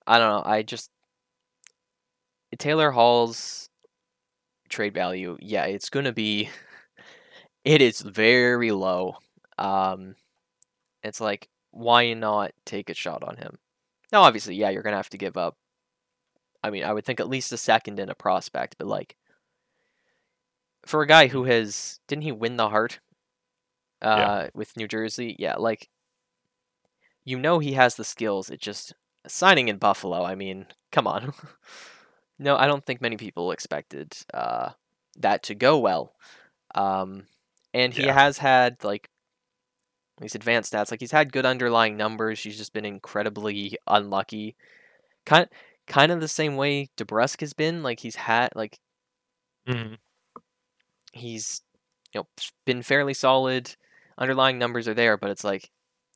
I 0.08 0.20
don't 0.20 0.30
know. 0.30 0.50
I 0.50 0.64
just 0.64 0.90
Taylor 2.58 2.92
Hall's 2.92 3.70
trade 4.70 4.94
value. 4.94 5.38
Yeah, 5.40 5.66
it's 5.66 5.90
gonna 5.90 6.14
be. 6.14 6.50
It 7.66 7.82
is 7.82 8.02
very 8.02 8.70
low. 8.72 9.16
Um, 9.58 10.14
it's 11.02 11.20
like 11.20 11.50
why 11.72 12.14
not 12.14 12.52
take 12.64 12.92
a 12.92 12.94
shot 12.94 13.24
on 13.24 13.38
him? 13.38 13.58
Now, 14.12 14.22
obviously, 14.22 14.54
yeah, 14.54 14.70
you're 14.70 14.84
gonna 14.84 14.98
have 14.98 15.10
to 15.10 15.18
give 15.18 15.36
up. 15.36 15.58
I 16.64 16.70
mean, 16.70 16.84
I 16.84 16.94
would 16.94 17.04
think 17.04 17.20
at 17.20 17.28
least 17.28 17.52
a 17.52 17.58
second 17.58 18.00
and 18.00 18.12
a 18.12 18.16
prospect, 18.16 18.76
but 18.78 18.86
like 18.88 19.16
for 20.86 21.02
a 21.02 21.08
guy 21.08 21.26
who 21.26 21.46
has 21.46 22.00
didn't 22.08 22.22
he 22.24 22.32
win 22.32 22.56
the 22.56 22.70
Hart 22.70 23.00
uh 24.04 24.48
with 24.54 24.78
New 24.78 24.88
Jersey? 24.88 25.36
Yeah, 25.40 25.56
like 25.56 25.90
you 27.26 27.40
know 27.40 27.60
he 27.60 27.74
has 27.74 27.96
the 27.96 28.06
skills. 28.06 28.50
It 28.50 28.62
just 28.62 28.94
signing 29.28 29.68
in 29.70 29.78
Buffalo. 29.78 30.24
I 30.24 30.36
mean, 30.36 30.68
come 30.92 31.08
on. 31.08 31.34
no, 32.40 32.56
I 32.58 32.68
don't 32.68 32.86
think 32.86 33.02
many 33.02 33.18
people 33.18 33.52
expected 33.52 34.16
uh, 34.34 34.72
that 35.18 35.44
to 35.44 35.56
go 35.56 35.80
well. 35.80 36.14
Um, 36.76 37.26
and 37.74 37.94
he 37.94 38.06
Yeah. 38.06 38.14
has 38.14 38.38
had 38.40 38.84
like 38.84 39.10
these 40.20 40.36
advanced 40.36 40.74
stats. 40.74 40.92
Like 40.92 41.00
he's 41.02 41.12
had 41.12 41.34
good 41.34 41.46
underlying 41.46 41.98
numbers. 41.98 42.42
He's 42.42 42.58
just 42.58 42.74
been 42.74 42.86
incredibly 42.86 43.78
unlucky. 43.88 44.56
Kind 45.26 45.50
kind 45.88 46.12
of 46.12 46.20
the 46.22 46.28
same 46.28 46.56
way 46.56 46.90
DeBrusk 46.98 47.42
has 47.42 47.54
been. 47.54 47.84
Like 47.84 48.00
he's 48.00 48.16
had 48.16 48.50
like 48.56 48.80
Mhm. 49.68 49.96
he's 51.14 51.62
you 52.14 52.22
know 52.22 52.28
been 52.66 52.82
fairly 52.84 53.14
solid. 53.14 53.76
Underlying 54.18 54.58
numbers 54.58 54.88
are 54.88 54.94
there, 54.94 55.18
but 55.18 55.30
it's 55.30 55.44
like 55.44 55.70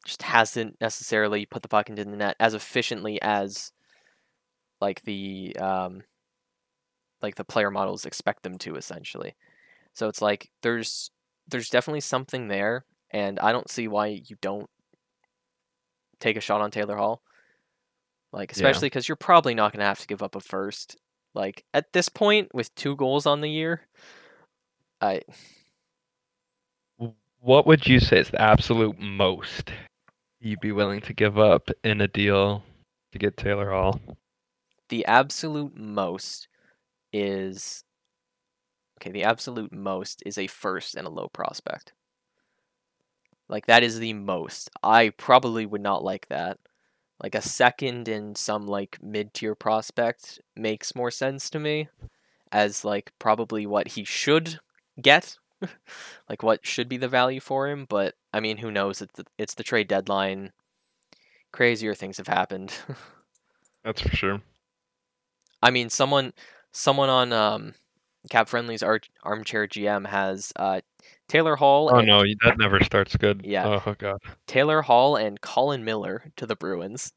just 0.05 0.21
hasn't 0.23 0.79
necessarily 0.79 1.45
put 1.45 1.62
the 1.62 1.67
puck 1.67 1.89
into 1.89 2.05
the 2.05 2.15
net 2.15 2.35
as 2.39 2.53
efficiently 2.53 3.21
as 3.21 3.71
like 4.81 5.03
the 5.03 5.55
um 5.59 6.03
like 7.21 7.35
the 7.35 7.43
player 7.43 7.69
models 7.69 8.05
expect 8.05 8.43
them 8.43 8.57
to 8.59 8.75
essentially. 8.75 9.35
So 9.93 10.07
it's 10.07 10.21
like 10.21 10.49
there's 10.62 11.12
there's 11.47 11.69
definitely 11.69 12.01
something 12.01 12.47
there 12.47 12.85
and 13.12 13.39
I 13.39 13.51
don't 13.51 13.69
see 13.69 13.88
why 13.88 14.07
you 14.07 14.38
don't 14.41 14.69
take 16.19 16.38
a 16.38 16.41
shot 16.41 16.62
on 16.62 16.71
Taylor 16.71 16.97
Hall. 16.97 17.21
Like 18.31 18.51
especially 18.51 18.89
cuz 18.89 19.07
you're 19.07 19.15
probably 19.15 19.55
not 19.55 19.73
going 19.73 19.79
to 19.79 19.85
have 19.85 20.00
to 20.00 20.08
give 20.08 20.23
up 20.23 20.35
a 20.35 20.39
first. 20.39 20.97
Like 21.33 21.65
at 21.73 21.91
this 21.93 22.10
point 22.10 22.54
with 22.54 22.73
two 22.75 22.95
goals 22.95 23.25
on 23.25 23.41
the 23.41 23.50
year, 23.50 23.87
I 25.02 25.21
What 27.41 27.65
would 27.67 27.87
you 27.87 28.00
say 28.00 28.19
is 28.19 28.29
the 28.29 28.41
absolute 28.41 29.00
most 29.00 29.71
you'd 30.40 30.60
be 30.60 30.71
willing 30.71 31.02
to 31.02 31.13
give 31.13 31.37
up 31.37 31.69
in 31.83 32.02
a 32.02 32.08
deal 32.08 32.63
to 33.12 33.19
get 33.19 33.37
Taylor 33.37 33.71
Hall? 33.71 34.00
the 34.90 35.06
absolute 35.06 35.77
most 35.77 36.48
is 37.13 37.83
okay 39.00 39.12
the 39.12 39.23
absolute 39.23 39.71
most 39.71 40.21
is 40.25 40.37
a 40.37 40.48
first 40.48 40.96
and 40.96 41.08
a 41.08 41.12
low 41.12 41.27
prospect. 41.29 41.94
Like 43.48 43.65
that 43.65 43.81
is 43.81 43.98
the 43.98 44.13
most. 44.13 44.69
I 44.83 45.10
probably 45.10 45.65
would 45.65 45.81
not 45.81 46.04
like 46.04 46.27
that. 46.27 46.60
Like 47.21 47.33
a 47.33 47.42
second 47.42 48.08
and 48.08 48.37
some 48.37 48.67
like 48.67 49.00
mid-tier 49.02 49.56
prospect 49.56 50.40
makes 50.56 50.96
more 50.96 51.10
sense 51.10 51.50
to 51.52 51.60
me 51.60 51.90
as 52.52 52.85
like 52.85 53.12
probably 53.17 53.65
what 53.65 53.90
he 53.90 54.04
should 54.04 54.60
get 55.02 55.37
like 56.29 56.43
what 56.43 56.65
should 56.65 56.87
be 56.87 56.97
the 56.97 57.07
value 57.07 57.39
for 57.39 57.67
him 57.69 57.85
but 57.89 58.15
i 58.33 58.39
mean 58.39 58.57
who 58.57 58.71
knows 58.71 59.01
it's 59.01 59.13
the, 59.15 59.25
it's 59.37 59.55
the 59.55 59.63
trade 59.63 59.87
deadline 59.87 60.51
crazier 61.51 61.93
things 61.93 62.17
have 62.17 62.27
happened 62.27 62.73
That's 63.83 64.01
for 64.01 64.15
sure. 64.15 64.41
I 65.62 65.71
mean, 65.71 65.89
someone 65.89 66.33
someone 66.71 67.10
on 67.10 67.33
um, 67.33 67.73
Cap 68.29 68.47
Friendly's 68.47 68.83
Ar- 68.83 69.01
armchair 69.23 69.67
GM 69.67 70.07
has 70.07 70.51
uh, 70.55 70.81
Taylor 71.27 71.55
Hall. 71.55 71.89
Oh 71.91 71.99
and, 71.99 72.07
no, 72.07 72.23
that 72.43 72.57
never 72.57 72.81
starts 72.83 73.15
good. 73.15 73.41
Yeah. 73.43 73.79
Oh 73.85 73.95
god. 73.97 74.19
Taylor 74.47 74.81
Hall 74.81 75.15
and 75.15 75.41
Colin 75.41 75.83
Miller 75.83 76.31
to 76.37 76.45
the 76.45 76.55
Bruins. 76.55 77.13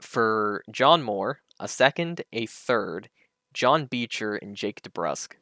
For 0.00 0.64
John 0.70 1.02
Moore, 1.02 1.40
a 1.58 1.68
second, 1.68 2.22
a 2.32 2.46
third, 2.46 3.10
John 3.52 3.84
Beecher, 3.84 4.36
and 4.36 4.56
Jake 4.56 4.80
DeBrusk. 4.80 5.34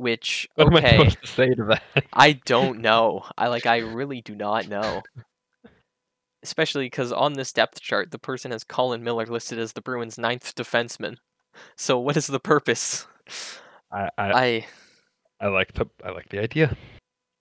Which 0.00 0.48
What 0.54 0.68
am 0.68 0.76
I 0.76 0.78
okay, 0.78 0.96
supposed 0.96 1.20
to 1.20 1.26
say 1.26 1.54
to 1.54 1.64
that? 1.64 1.82
I 2.14 2.32
don't 2.32 2.80
know. 2.80 3.26
I 3.36 3.48
like 3.48 3.66
I 3.66 3.78
really 3.80 4.22
do 4.22 4.34
not 4.34 4.66
know. 4.66 5.02
Especially 6.42 6.86
because 6.86 7.12
on 7.12 7.34
this 7.34 7.52
depth 7.52 7.82
chart, 7.82 8.10
the 8.10 8.18
person 8.18 8.50
has 8.50 8.64
Colin 8.64 9.04
Miller 9.04 9.26
listed 9.26 9.58
as 9.58 9.74
the 9.74 9.82
Bruins' 9.82 10.16
ninth 10.16 10.54
defenseman. 10.54 11.16
So 11.76 11.98
what 11.98 12.16
is 12.16 12.28
the 12.28 12.40
purpose? 12.40 13.06
I, 13.92 14.08
I 14.16 14.32
I 14.32 14.66
I 15.38 15.48
like 15.48 15.74
the 15.74 15.86
I 16.02 16.12
like 16.12 16.30
the 16.30 16.40
idea. 16.40 16.74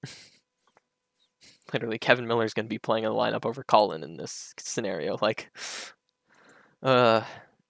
literally 1.73 1.97
Kevan 1.97 2.27
Miller's 2.27 2.53
going 2.53 2.65
to 2.65 2.69
be 2.69 2.77
playing 2.77 3.05
in 3.05 3.11
the 3.11 3.17
lineup 3.17 3.45
over 3.45 3.63
Colin 3.63 4.03
in 4.03 4.17
this 4.17 4.53
scenario. 4.57 5.17
Like, 5.21 5.49
uh, 6.83 7.21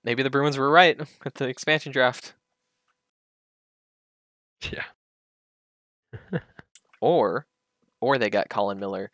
maybe 0.04 0.24
the 0.24 0.32
Bruins 0.32 0.58
were 0.58 0.72
right 0.72 0.98
with 1.24 1.36
the 1.36 1.48
expansion 1.48 1.92
draft, 1.92 2.34
Yeah. 4.62 4.84
or, 7.02 7.46
or 8.02 8.18
they 8.18 8.30
got 8.30 8.50
Colin 8.50 8.80
Miller, 8.80 9.12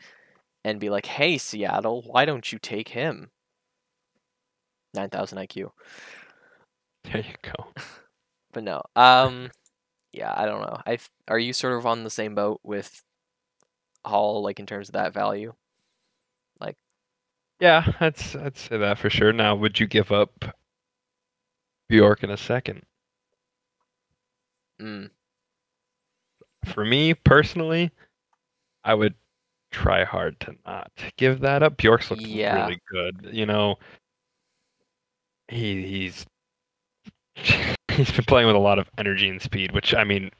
and 0.63 0.79
be 0.79 0.89
like, 0.89 1.05
"Hey, 1.05 1.37
Seattle, 1.37 2.01
why 2.03 2.25
don't 2.25 2.51
you 2.51 2.59
take 2.59 2.89
him?" 2.89 3.31
Nine 4.93 5.09
thousand 5.09 5.37
IQ, 5.39 5.71
There 7.03 7.17
you 7.21 7.35
go. 7.41 7.73
but 8.53 8.63
no. 8.63 8.81
Um, 8.95 9.51
yeah, 10.13 10.33
I 10.35 10.45
don't 10.45 10.61
know. 10.61 10.79
I 10.85 10.97
are 11.27 11.39
you 11.39 11.53
sort 11.53 11.77
of 11.77 11.85
on 11.85 12.03
the 12.03 12.09
same 12.09 12.35
boat 12.35 12.61
with 12.63 13.03
Hall, 14.05 14.41
like 14.41 14.59
in 14.59 14.65
terms 14.65 14.89
of 14.89 14.93
that 14.93 15.13
value? 15.13 15.53
Like 16.59 16.77
Yeah, 17.59 17.91
that's 17.99 18.35
I'd 18.35 18.57
say 18.57 18.77
that 18.77 18.99
for 18.99 19.09
sure. 19.09 19.33
Now, 19.33 19.55
would 19.55 19.79
you 19.79 19.87
give 19.87 20.11
up 20.11 20.45
Bjork 21.89 22.23
in 22.23 22.29
a 22.29 22.37
second? 22.37 22.85
Mm, 24.79 25.09
For 26.65 26.85
me 26.85 27.13
personally, 27.13 27.91
I 28.83 28.93
would 28.93 29.13
try 29.71 30.03
hard 30.03 30.39
to 30.41 30.55
not 30.65 30.91
give 31.17 31.41
that 31.41 31.63
up. 31.63 31.77
Bjork's 31.77 32.09
looking 32.11 32.27
Yeah. 32.29 32.63
really 32.63 32.81
good. 32.91 33.29
You 33.31 33.45
know, 33.45 33.75
he 35.47 35.85
he's 35.85 36.25
he's 37.91 38.11
been 38.11 38.25
playing 38.25 38.47
with 38.47 38.55
a 38.55 38.59
lot 38.59 38.79
of 38.79 38.89
energy 38.97 39.29
and 39.29 39.41
speed, 39.41 39.71
which 39.73 39.93
I 39.93 40.03
mean 40.03 40.31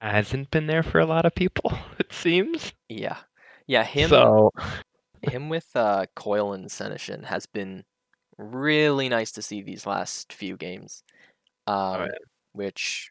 hasn't 0.00 0.50
been 0.50 0.66
there 0.66 0.82
for 0.82 0.98
a 0.98 1.06
lot 1.06 1.26
of 1.26 1.34
people. 1.34 1.72
It 1.98 2.12
seems. 2.12 2.72
yeah, 2.88 3.18
yeah. 3.66 3.84
Him 3.84 4.08
So 4.08 4.50
him 5.22 5.48
with 5.48 5.68
uh, 5.76 6.06
Coyle 6.16 6.52
and 6.54 6.66
Senyshyn 6.68 7.24
has 7.24 7.46
been 7.46 7.84
really 8.38 9.08
nice 9.08 9.32
to 9.32 9.42
see 9.42 9.60
these 9.62 9.86
last 9.86 10.32
few 10.32 10.56
games. 10.56 11.02
Um, 11.66 12.00
yeah. 12.00 12.06
Which 12.52 13.10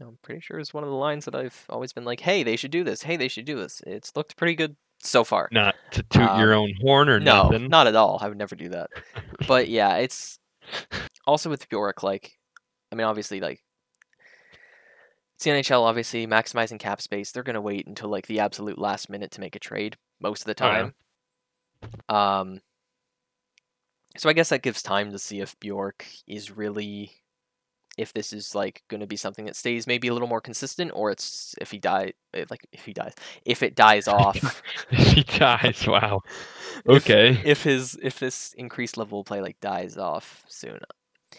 I'm 0.00 0.18
pretty 0.22 0.40
sure 0.40 0.58
it's 0.58 0.74
one 0.74 0.84
of 0.84 0.90
the 0.90 0.96
lines 0.96 1.24
that 1.24 1.34
I've 1.34 1.64
always 1.70 1.92
been 1.92 2.04
like, 2.04 2.20
"Hey, 2.20 2.42
they 2.42 2.56
should 2.56 2.70
do 2.70 2.84
this. 2.84 3.02
Hey, 3.02 3.16
they 3.16 3.28
should 3.28 3.44
do 3.46 3.56
this." 3.56 3.80
It's 3.86 4.14
looked 4.14 4.36
pretty 4.36 4.54
good 4.54 4.76
so 5.02 5.24
far. 5.24 5.48
not 5.52 5.74
to 5.92 6.02
toot 6.04 6.36
your 6.38 6.52
Um, 6.54 6.60
own 6.60 6.74
horn 6.80 7.08
or 7.08 7.18
no, 7.20 7.44
nothing. 7.44 7.68
not 7.68 7.86
at 7.86 7.94
all. 7.96 8.18
I 8.20 8.28
would 8.28 8.38
never 8.38 8.56
do 8.56 8.68
that. 8.70 8.90
But 9.48 9.68
yeah, 9.68 9.96
it's 9.96 10.38
also 11.26 11.48
with 11.50 11.68
Bjork. 11.68 12.02
Like, 12.02 12.32
I 12.92 12.94
mean, 12.96 13.06
obviously, 13.06 13.40
like 13.40 13.62
it's 15.36 15.44
the 15.44 15.50
NHL. 15.50 15.82
Obviously, 15.82 16.26
maximizing 16.26 16.78
cap 16.78 17.00
space. 17.00 17.30
They're 17.32 17.42
gonna 17.42 17.60
wait 17.60 17.86
until 17.86 18.08
like 18.08 18.26
the 18.26 18.40
absolute 18.40 18.78
last 18.78 19.08
minute 19.10 19.30
to 19.32 19.40
make 19.40 19.56
a 19.56 19.60
trade 19.60 19.96
most 20.20 20.46
of 20.46 20.54
the 20.56 20.64
Oh, 20.64 20.68
time. 20.68 20.94
Um. 22.08 22.60
So 24.18 24.30
I 24.30 24.32
guess 24.32 24.48
that 24.48 24.62
gives 24.62 24.82
time 24.82 25.12
to 25.12 25.18
see 25.18 25.40
if 25.40 25.58
Bjork 25.60 26.06
is 26.26 26.50
really, 26.50 27.12
if 27.96 28.12
this 28.12 28.32
is 28.32 28.54
like 28.54 28.82
going 28.88 29.00
to 29.00 29.06
be 29.06 29.16
something 29.16 29.46
that 29.46 29.56
stays 29.56 29.86
maybe 29.86 30.08
a 30.08 30.12
little 30.12 30.28
more 30.28 30.40
consistent, 30.40 30.92
or 30.94 31.10
it's 31.10 31.54
if 31.60 31.70
he 31.70 31.78
die, 31.78 32.12
eh, 32.34 32.44
like 32.50 32.66
if 32.72 32.84
he 32.84 32.92
dies, 32.92 33.14
if 33.44 33.62
it 33.62 33.74
dies 33.74 34.06
off. 34.08 34.62
if 34.90 35.12
he 35.12 35.22
dies. 35.22 35.86
Wow. 35.86 36.22
Okay. 36.88 37.40
if 37.44 37.62
his 37.64 37.98
if 38.02 38.18
this 38.20 38.52
increased 38.56 38.96
level 38.96 39.20
of 39.20 39.26
play 39.26 39.40
like 39.40 39.58
dies 39.60 39.96
off 39.96 40.44
soon 40.46 40.78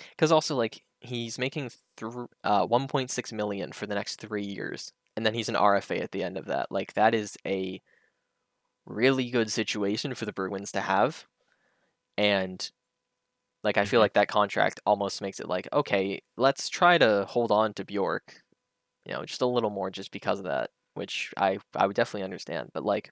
because 0.09 0.31
also 0.31 0.55
like 0.55 0.83
he's 0.99 1.37
making 1.37 1.69
thr 1.95 2.25
uh 2.43 2.65
1.6 2.65 3.33
million 3.33 3.71
for 3.71 3.85
the 3.85 3.95
next 3.95 4.19
three 4.19 4.43
years 4.43 4.91
and 5.15 5.25
then 5.25 5.33
he's 5.33 5.47
an 5.47 5.55
rfa 5.55 6.01
at 6.01 6.11
the 6.11 6.23
end 6.23 6.37
of 6.37 6.45
that 6.45 6.71
like 6.71 6.93
that 6.93 7.13
is 7.13 7.37
a 7.45 7.81
really 8.85 9.29
good 9.29 9.51
situation 9.51 10.15
for 10.15 10.25
the 10.25 10.33
bruins 10.33 10.71
to 10.71 10.81
have 10.81 11.25
and 12.17 12.71
like 13.63 13.77
i 13.77 13.85
feel 13.85 13.99
Mhm. 13.99 14.01
like 14.01 14.13
that 14.13 14.27
contract 14.27 14.79
almost 14.85 15.21
makes 15.21 15.39
it 15.39 15.47
like 15.47 15.67
okay 15.73 16.21
let's 16.37 16.69
try 16.69 16.97
to 16.97 17.25
hold 17.27 17.51
on 17.51 17.73
to 17.73 17.85
bjork 17.85 18.41
you 19.05 19.13
know 19.13 19.25
just 19.25 19.41
a 19.41 19.47
little 19.47 19.69
more 19.71 19.89
just 19.91 20.11
because 20.11 20.39
of 20.39 20.45
that 20.45 20.71
which 20.95 21.33
i 21.37 21.59
i 21.75 21.87
would 21.87 21.95
definitely 21.95 22.23
understand 22.23 22.69
but 22.73 22.85
like 22.85 23.11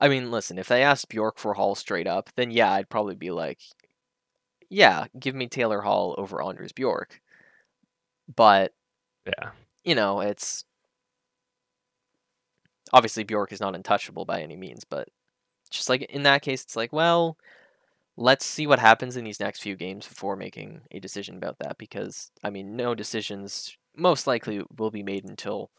I 0.00 0.08
mean, 0.08 0.30
listen, 0.30 0.56
if 0.58 0.68
they 0.68 0.82
asked 0.84 1.08
Bjork 1.08 1.36
for 1.38 1.54
Hall 1.54 1.74
straight 1.74 2.06
up, 2.06 2.30
then 2.36 2.50
yeah, 2.52 2.70
I'd 2.72 2.88
probably 2.88 3.14
be 3.16 3.30
like, 3.32 3.60
yeah, 4.70 5.06
give 5.18 5.34
me 5.34 5.46
Taylor 5.48 5.80
Hall 5.80 6.14
over 6.18 6.42
Anders 6.42 6.72
Bjork. 6.72 7.20
But, 8.34 8.72
Yeah. 9.26 9.52
you 9.84 9.94
know, 9.94 10.20
it's 10.20 10.64
obviously 12.92 13.24
Bjork 13.24 13.52
is 13.52 13.60
not 13.60 13.74
untouchable 13.74 14.24
by 14.24 14.42
any 14.42 14.56
means, 14.56 14.84
but 14.84 15.08
just 15.70 15.88
like 15.88 16.02
in 16.04 16.24
that 16.24 16.42
case, 16.42 16.62
it's 16.62 16.76
like, 16.76 16.92
well, 16.92 17.38
let's 18.16 18.44
see 18.44 18.66
what 18.66 18.78
happens 18.78 19.16
in 19.16 19.24
these 19.24 19.40
next 19.40 19.60
few 19.62 19.76
games 19.76 20.06
before 20.06 20.36
making 20.36 20.82
a 20.92 21.00
decision 21.00 21.36
about 21.36 21.58
that 21.58 21.78
because, 21.78 22.30
I 22.42 22.50
mean, 22.50 22.76
no 22.76 22.94
decisions 22.94 23.76
most 23.96 24.26
likely 24.26 24.62
will 24.76 24.90
be 24.90 25.02
made 25.02 25.24
until 25.24 25.70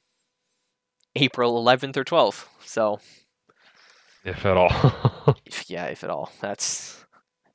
April 1.15 1.63
11th 1.63 1.95
or 1.97 2.03
12th. 2.03 2.45
So, 2.65 2.99
If 4.23 4.45
at 4.45 4.57
all. 4.57 5.35
if- 5.45 5.69
yeah, 5.69 5.85
if 5.85 6.03
at 6.03 6.09
all. 6.09 6.31
That's 6.41 7.05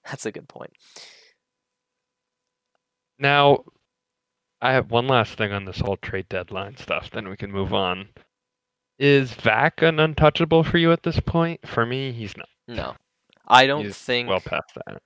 that's 0.09 0.25
a 0.27 0.33
good 0.33 0.49
point. 0.49 0.73
Now, 3.19 3.65
I 4.63 4.73
have 4.73 4.91
one 4.91 5.07
last 5.07 5.37
thing 5.37 5.53
on 5.53 5.65
this 5.67 5.81
whole 5.81 5.97
trade 5.99 6.29
deadline 6.29 6.77
stuff, 6.77 7.11
then 7.11 7.29
we 7.29 7.37
can 7.37 7.53
move 7.53 7.75
on. 7.75 8.09
Is 8.99 9.33
Vac 9.33 9.83
an 9.83 9.99
untouchable 10.01 10.63
for 10.65 10.79
you 10.79 10.93
at 10.93 11.03
this 11.03 11.21
point? 11.21 11.67
For 11.67 11.87
me, 11.87 12.13
he's 12.13 12.37
not. 12.37 12.49
No. 12.69 12.95
I 13.51 13.67
don't 13.67 13.85
He's 13.85 13.97
think 13.97 14.29
well 14.29 14.41
past 14.41 14.73
that. 14.87 15.03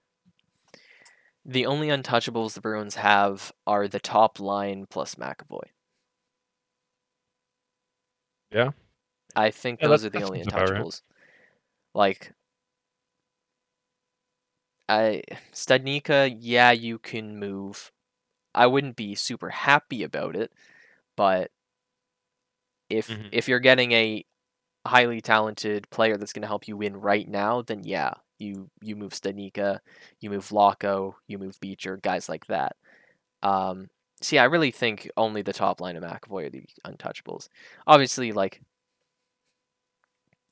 the 1.45 1.65
only 1.67 1.89
untouchables 1.89 2.53
the 2.55 2.61
Bruins 2.61 2.97
have 2.97 3.51
are 3.67 3.89
the 3.89 3.99
top 4.01 4.39
line 4.41 4.87
plus 4.87 5.15
McAvoy. 5.15 5.71
Yeah? 8.51 8.71
I 9.37 9.51
think 9.51 9.81
Yeah, 9.81 9.89
those 9.89 10.05
are 10.05 10.11
the 10.11 10.23
only 10.25 10.41
about 10.43 10.71
right. 10.71 10.87
untouchables. 10.87 11.03
Like 11.95 12.33
I 14.89 15.23
Studnicka, 15.53 16.37
yeah, 16.39 16.71
you 16.73 16.99
can 16.99 17.39
move. 17.39 17.93
I 18.55 18.67
wouldn't 18.67 18.97
be 18.97 19.15
super 19.15 19.51
happy 19.51 20.03
about 20.05 20.37
it, 20.37 20.53
but 21.17 21.51
if 22.89 23.09
Mhm. 23.09 23.29
if 23.33 23.49
you're 23.49 23.61
getting 23.61 23.93
a 23.93 24.25
highly 24.87 25.21
talented 25.21 25.89
player 25.91 26.17
that's 26.17 26.33
going 26.33 26.43
to 26.43 26.49
help 26.49 26.69
you 26.69 26.77
win 26.77 26.97
right 26.97 27.29
now, 27.29 27.63
then 27.63 27.85
yeah, 27.85 28.15
you 28.39 28.71
you 28.83 28.97
move 28.97 29.13
Studnicka, 29.13 29.79
you 30.21 30.31
move 30.31 30.49
Lauko, 30.49 31.15
you 31.27 31.39
move 31.39 31.59
Beecher, 31.61 31.99
guys 31.99 32.29
like 32.29 32.47
that. 32.47 32.77
Um, 33.43 33.89
see, 34.23 34.39
I 34.39 34.45
really 34.45 34.71
think 34.71 35.11
only 35.17 35.43
the 35.43 35.53
top 35.53 35.81
line 35.81 35.97
of 35.97 36.03
McAvoy 36.03 36.47
are 36.47 36.51
the 36.51 36.65
untouchables. 36.87 37.49
Obviously, 37.87 38.33
like 38.33 38.61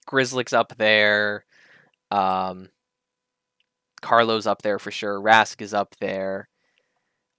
Grzelcyk's 0.08 0.52
up 0.52 0.76
there, 0.76 1.44
um, 2.10 2.68
Carlo's 4.02 4.46
up 4.46 4.62
there 4.62 4.78
for 4.78 4.90
sure. 4.90 5.20
Rask 5.20 5.62
is 5.62 5.72
up 5.72 5.94
there. 6.00 6.48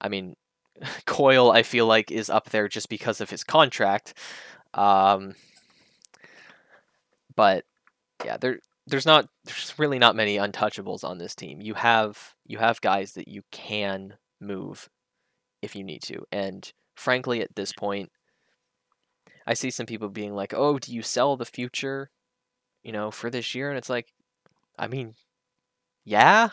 I 0.01 0.09
mean, 0.09 0.35
Coyle, 1.05 1.51
I 1.51 1.63
feel 1.63 1.85
like 1.85 2.11
is 2.11 2.29
up 2.29 2.49
there 2.49 2.67
just 2.67 2.89
because 2.89 3.21
of 3.21 3.29
his 3.29 3.43
contract. 3.43 4.15
Um, 4.73 5.35
but 7.35 7.65
yeah, 8.25 8.37
there 8.37 8.59
there's 8.87 9.05
not 9.05 9.27
there's 9.45 9.73
really 9.77 9.99
not 9.99 10.15
many 10.15 10.37
untouchables 10.37 11.03
on 11.03 11.17
this 11.17 11.35
team. 11.35 11.61
You 11.61 11.73
have 11.75 12.33
you 12.45 12.57
have 12.57 12.81
guys 12.81 13.13
that 13.13 13.27
you 13.27 13.43
can 13.51 14.17
move 14.41 14.89
if 15.61 15.75
you 15.75 15.83
need 15.83 16.01
to. 16.03 16.25
And 16.31 16.71
frankly 16.95 17.41
at 17.41 17.55
this 17.55 17.73
point 17.73 18.11
I 19.47 19.53
see 19.53 19.69
some 19.71 19.85
people 19.85 20.09
being 20.09 20.33
like, 20.35 20.53
"Oh, 20.53 20.79
do 20.79 20.93
you 20.93 21.01
sell 21.01 21.35
the 21.37 21.45
future, 21.45 22.09
you 22.83 22.91
know, 22.91 23.11
for 23.11 23.29
this 23.29 23.55
year?" 23.55 23.69
And 23.69 23.77
it's 23.77 23.89
like 23.89 24.13
I 24.77 24.87
mean, 24.87 25.15
Yeah, 26.05 26.49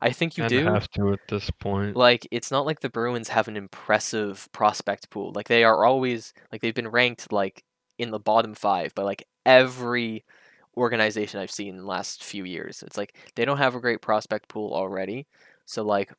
I 0.00 0.12
think 0.12 0.36
you 0.38 0.44
and 0.44 0.50
do. 0.50 0.64
have 0.64 0.88
to 0.92 1.12
at 1.12 1.20
this 1.28 1.50
point. 1.50 1.96
Like, 1.96 2.26
it's 2.30 2.50
not 2.50 2.66
like 2.66 2.80
the 2.80 2.88
Bruins 2.90 3.28
have 3.30 3.48
an 3.48 3.56
impressive 3.56 4.48
prospect 4.52 5.10
pool. 5.10 5.32
Like, 5.34 5.48
they 5.48 5.64
are 5.64 5.84
always 5.84 6.32
like 6.52 6.60
they've 6.62 6.74
been 6.74 6.88
ranked 6.88 7.32
like 7.32 7.64
in 7.98 8.10
the 8.10 8.20
bottom 8.20 8.54
five 8.54 8.94
by 8.94 9.02
like 9.02 9.24
every 9.44 10.24
organization 10.76 11.40
I've 11.40 11.50
seen 11.50 11.74
in 11.74 11.78
the 11.78 11.86
last 11.86 12.22
few 12.24 12.44
years. 12.44 12.82
It's 12.82 12.96
like 12.96 13.16
they 13.34 13.44
don't 13.44 13.58
have 13.58 13.74
a 13.74 13.80
great 13.80 14.00
prospect 14.00 14.48
pool 14.48 14.72
already. 14.72 15.26
So 15.66 15.82
like 15.82 16.12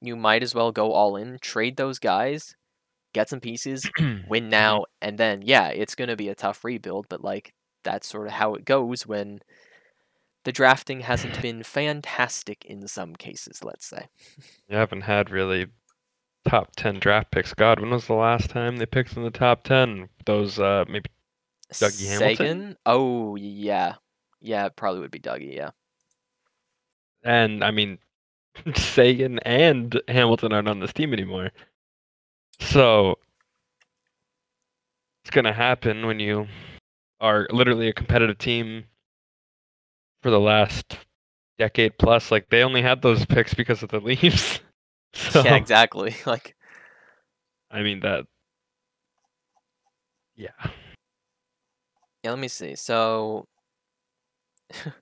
you 0.00 0.16
might 0.16 0.42
as 0.42 0.54
well 0.54 0.72
go 0.72 0.92
all 0.92 1.16
in, 1.16 1.38
trade 1.40 1.76
those 1.76 1.98
guys, 1.98 2.56
get 3.12 3.28
some 3.28 3.40
pieces, 3.40 3.88
win 4.28 4.48
now, 4.48 4.84
and 5.00 5.18
then 5.18 5.42
yeah, 5.42 5.68
it's 5.68 5.94
gonna 5.94 6.16
be 6.16 6.28
a 6.28 6.34
tough 6.34 6.64
rebuild, 6.64 7.06
but 7.08 7.22
like 7.22 7.54
that's 7.84 8.08
sort 8.08 8.26
of 8.26 8.32
how 8.34 8.54
it 8.54 8.64
goes 8.64 9.06
when 9.06 9.40
the 10.44 10.52
drafting 10.52 11.00
hasn't 11.00 11.40
been 11.40 11.62
fantastic 11.62 12.64
in 12.66 12.86
some 12.86 13.14
cases, 13.14 13.64
let's 13.64 13.86
say. 13.86 14.06
You 14.68 14.76
haven't 14.76 15.02
had 15.02 15.30
really 15.30 15.66
top 16.48 16.74
ten 16.76 16.98
draft 16.98 17.30
picks. 17.30 17.54
God, 17.54 17.80
when 17.80 17.90
was 17.90 18.06
the 18.06 18.14
last 18.14 18.50
time 18.50 18.76
they 18.76 18.86
picked 18.86 19.16
in 19.16 19.22
the 19.22 19.30
top 19.30 19.64
ten? 19.64 20.08
Those 20.26 20.58
uh 20.58 20.84
maybe 20.88 21.10
Dougie 21.72 22.06
Hamilton? 22.06 22.36
Sagan? 22.36 22.76
Oh 22.86 23.36
yeah. 23.36 23.94
Yeah, 24.40 24.66
it 24.66 24.76
probably 24.76 25.00
would 25.00 25.10
be 25.10 25.20
Dougie, 25.20 25.54
yeah. 25.56 25.70
and 27.24 27.64
I 27.64 27.70
mean 27.70 27.98
Sagan 28.76 29.38
and 29.40 30.00
Hamilton 30.08 30.52
aren't 30.52 30.68
on 30.68 30.80
this 30.80 30.92
team 30.92 31.12
anymore. 31.12 31.50
So 32.60 33.18
it's 35.22 35.30
gonna 35.30 35.52
happen 35.52 36.06
when 36.06 36.20
you 36.20 36.46
are 37.20 37.48
literally 37.50 37.88
a 37.88 37.92
competitive 37.92 38.38
team 38.38 38.84
for 40.22 40.30
the 40.30 40.40
last 40.40 40.98
decade 41.58 41.98
plus. 41.98 42.30
Like 42.30 42.48
they 42.50 42.62
only 42.62 42.82
had 42.82 43.02
those 43.02 43.24
picks 43.26 43.54
because 43.54 43.82
of 43.82 43.88
the 43.88 44.00
Leafs. 44.00 44.60
so 45.14 45.42
Yeah, 45.42 45.56
exactly. 45.56 46.14
Like 46.26 46.54
I 47.70 47.82
mean 47.82 48.00
that 48.00 48.26
yeah. 50.36 50.50
Yeah, 52.24 52.30
let 52.30 52.38
me 52.40 52.48
see. 52.48 52.74
So, 52.74 53.48
in 54.84 54.92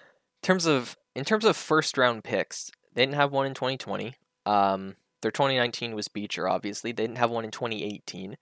terms 0.42 0.66
of 0.66 0.96
in 1.14 1.24
terms 1.24 1.44
of 1.44 1.56
first 1.56 1.98
round 1.98 2.24
picks, 2.24 2.70
they 2.94 3.02
didn't 3.02 3.16
have 3.16 3.32
one 3.32 3.46
in 3.46 3.54
2020. 3.54 4.14
Um, 4.46 4.96
their 5.20 5.30
2019 5.30 5.94
was 5.94 6.08
Beecher, 6.08 6.48
obviously. 6.48 6.92
They 6.92 7.04
didn't 7.04 7.18
have 7.18 7.30
one 7.30 7.44
in 7.44 7.50
2018. 7.50 8.36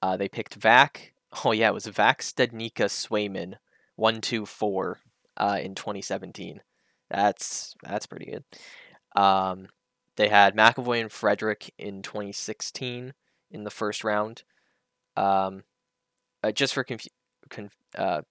Uh, 0.00 0.16
they 0.16 0.28
picked 0.28 0.54
Vac. 0.54 1.14
Oh 1.44 1.52
yeah, 1.52 1.68
it 1.68 1.74
was 1.74 1.86
Vac 1.86 2.22
Studnicka 2.22 2.86
Swayman, 2.88 3.54
one 3.96 4.20
two 4.20 4.46
four, 4.46 5.00
uh, 5.36 5.58
in 5.60 5.74
2017. 5.74 6.60
That's 7.10 7.74
that's 7.82 8.06
pretty 8.06 8.26
good. 8.26 8.44
Um, 9.20 9.68
they 10.16 10.28
had 10.28 10.56
McAvoy 10.56 11.00
and 11.00 11.12
Frederic 11.12 11.72
in 11.78 12.02
2016 12.02 13.14
in 13.50 13.64
the 13.64 13.70
first 13.70 14.04
round. 14.04 14.44
Um, 15.16 15.64
uh, 16.44 16.52
just 16.52 16.74
for 16.74 16.84
confu- 16.84 17.10
con- 17.54 17.70
uh, 17.96 18.22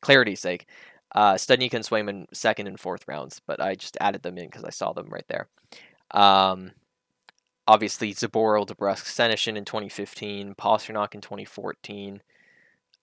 clarity's 0.00 0.40
sake, 0.40 0.66
uh, 1.14 1.34
Studnik 1.34 1.74
and 1.74 1.84
Swayman 1.84 2.26
second 2.32 2.66
and 2.66 2.78
fourth 2.78 3.06
rounds, 3.06 3.40
but 3.46 3.60
I 3.60 3.74
just 3.74 3.96
added 4.00 4.22
them 4.22 4.38
in 4.38 4.46
because 4.46 4.64
I 4.64 4.70
saw 4.70 4.92
them 4.92 5.08
right 5.08 5.24
there. 5.28 5.48
Um, 6.10 6.72
obviously, 7.66 8.12
Zboril, 8.12 8.66
DeBrusk, 8.66 9.04
Senyshyn 9.04 9.56
in 9.56 9.64
2015, 9.64 10.54
Pastrnak 10.54 11.14
in 11.14 11.20
2014, 11.20 12.22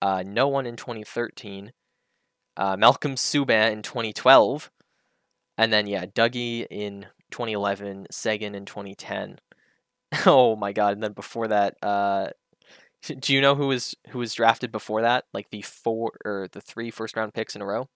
uh, 0.02 0.24
no 0.26 0.48
one 0.48 0.66
in 0.66 0.76
2013, 0.76 1.72
uh, 2.58 2.76
Malcolm 2.78 3.16
Subban 3.16 3.72
in 3.72 3.82
2012, 3.82 4.70
and 5.58 5.72
then, 5.72 5.88
yeah, 5.88 6.06
Dougie 6.06 6.66
in 6.70 7.08
2011, 7.32 8.08
Sagan 8.12 8.56
in 8.56 8.66
2010. 8.66 9.40
oh 10.26 10.56
my 10.56 10.74
god, 10.74 10.94
and 10.94 11.04
then 11.04 11.14
before 11.14 11.48
that, 11.48 11.76
uh, 11.82 12.28
do 13.02 13.34
you 13.34 13.42
know 13.42 13.56
who 13.56 13.68
was 13.68 13.96
who 14.10 14.20
was 14.20 14.34
drafted 14.34 14.72
before 14.72 15.02
that? 15.02 15.26
Like 15.34 15.50
the 15.50 15.62
four 15.62 16.14
or 16.24 16.48
the 16.52 16.62
three 16.62 16.92
first 16.92 17.16
round 17.16 17.34
picks 17.34 17.56
in 17.56 17.62
a 17.62 17.66
row? 17.66 17.90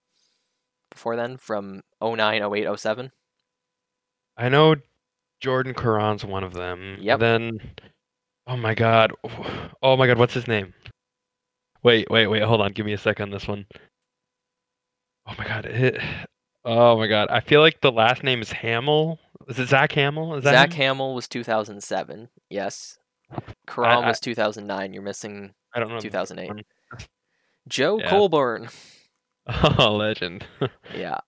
Before 0.90 1.16
then, 1.16 1.36
from 1.36 1.82
09, 2.00 2.42
08, 2.42 2.78
07? 2.78 3.10
I 4.36 4.48
know 4.48 4.76
Jordan 5.40 5.74
Caron's 5.74 6.24
one 6.24 6.44
of 6.44 6.54
them. 6.54 6.96
Yep. 7.00 7.20
Then 7.20 7.60
oh 8.46 8.56
my 8.56 8.74
god. 8.74 9.12
Oh 9.82 9.96
my 9.96 10.06
god, 10.06 10.18
what's 10.18 10.34
his 10.34 10.48
name? 10.48 10.74
Wait, 11.82 12.08
wait, 12.10 12.26
wait, 12.26 12.42
hold 12.42 12.60
on, 12.60 12.72
give 12.72 12.86
me 12.86 12.92
a 12.92 12.98
second 12.98 13.24
on 13.24 13.30
this 13.30 13.46
one. 13.46 13.66
Oh 15.28 15.34
my 15.38 15.46
god, 15.46 15.66
it, 15.66 16.00
oh 16.64 16.96
my 16.96 17.06
god. 17.06 17.28
I 17.30 17.40
feel 17.40 17.60
like 17.60 17.80
the 17.80 17.92
last 17.92 18.22
name 18.22 18.42
is 18.42 18.50
Hamill. 18.50 19.18
Is 19.48 19.58
it 19.58 19.68
Zach 19.68 19.92
Hamill? 19.92 20.34
Is 20.36 20.44
that 20.44 20.52
Zach 20.52 20.72
him? 20.72 20.76
Hamill 20.76 21.14
was 21.14 21.28
2007. 21.28 22.28
Yes. 22.50 22.98
Karam 23.66 24.04
I- 24.04 24.08
was 24.08 24.20
2009. 24.20 24.92
You're 24.92 25.02
missing 25.02 25.52
I 25.74 25.80
don't 25.80 25.88
know. 25.90 25.98
2008. 26.00 26.64
Joe 27.68 27.98
Yeah. 27.98 28.10
Colburn. 28.10 28.68
Oh, 29.48 29.94
legend. 29.94 30.44
Yeah. 30.94 31.18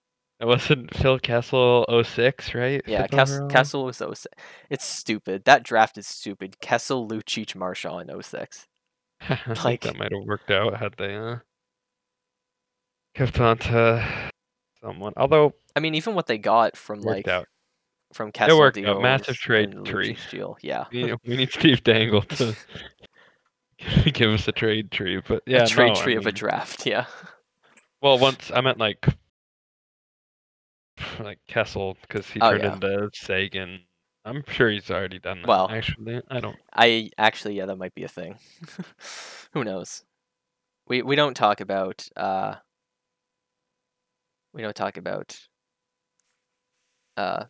It 0.40 0.44
wasn't 0.46 0.94
Phil 0.96 1.18
Kessel 1.18 1.84
06, 2.04 2.54
right? 2.54 2.80
Yeah, 2.86 3.06
Kess- 3.08 3.48
Kessel 3.50 3.84
was 3.84 3.96
06. 3.98 4.26
It's 4.70 4.84
stupid. 4.84 5.44
That 5.44 5.64
draft 5.64 5.98
is 5.98 6.06
stupid. 6.06 6.60
Kessel, 6.60 7.08
Lucic, 7.08 7.54
Marshall 7.56 7.98
in 7.98 8.08
06. 8.22 8.66
I 9.20 9.34
think 9.36 9.64
like- 9.64 9.80
that 9.82 9.96
might 9.96 10.12
have 10.12 10.24
worked 10.26 10.50
out 10.52 10.76
had 10.78 10.94
they 10.96 11.16
uh, 11.16 11.36
kept 13.14 13.40
on 13.40 13.58
to 13.58 14.30
someone. 14.80 15.12
Although 15.16 15.54
I 15.74 15.80
mean, 15.80 15.94
even 15.94 16.14
what 16.14 16.26
they 16.26 16.38
got 16.38 16.76
from 16.76 17.00
like 17.02 17.26
out. 17.28 17.46
From 18.12 18.32
Kessel, 18.32 18.58
worked 18.58 18.78
out. 18.78 19.02
Massive 19.02 19.36
trade 19.36 19.84
tree. 19.84 20.16
Deal. 20.30 20.56
Yeah. 20.62 20.86
We 20.92 21.04
need, 21.04 21.14
we 21.26 21.36
need 21.36 21.52
Steve 21.52 21.82
Dangle 21.84 22.22
to 22.22 22.54
give 24.12 24.30
us 24.30 24.48
a 24.48 24.52
trade 24.52 24.90
tree, 24.90 25.20
but 25.26 25.42
yeah, 25.46 25.64
a 25.64 25.66
trade 25.66 25.94
no, 25.94 26.00
I 26.00 26.02
tree 26.02 26.16
of 26.16 26.26
a 26.26 26.32
draft. 26.32 26.86
Yeah. 26.86 27.06
Well, 28.00 28.18
once 28.18 28.50
I 28.54 28.60
meant 28.60 28.78
like 28.78 29.06
like 31.20 31.38
Kessel 31.48 31.96
because 32.02 32.28
he 32.28 32.40
Oh, 32.40 32.50
turned 32.50 32.64
yeah. 32.64 32.74
into 32.74 33.10
Sagan. 33.14 33.80
I'm 34.24 34.42
sure 34.48 34.70
he's 34.70 34.90
already 34.90 35.18
done 35.18 35.42
that. 35.42 35.48
Well- 35.48 35.70
actually, 35.70 36.20
I 36.28 36.40
don't. 36.40 36.56
I 36.72 37.10
actually, 37.18 37.56
yeah, 37.56 37.66
that 37.66 37.76
might 37.76 37.94
be 37.94 38.04
a 38.04 38.08
thing. 38.08 38.38
Who 39.52 39.64
knows? 39.64 40.04
We 40.86 41.02
we 41.02 41.16
don't 41.16 41.34
talk 41.34 41.60
about 41.60 42.06
uh. 42.16 42.56
We 44.52 44.62
don't 44.62 44.74
talk 44.76 44.96
about. 44.96 45.38
Uh, 47.16 47.44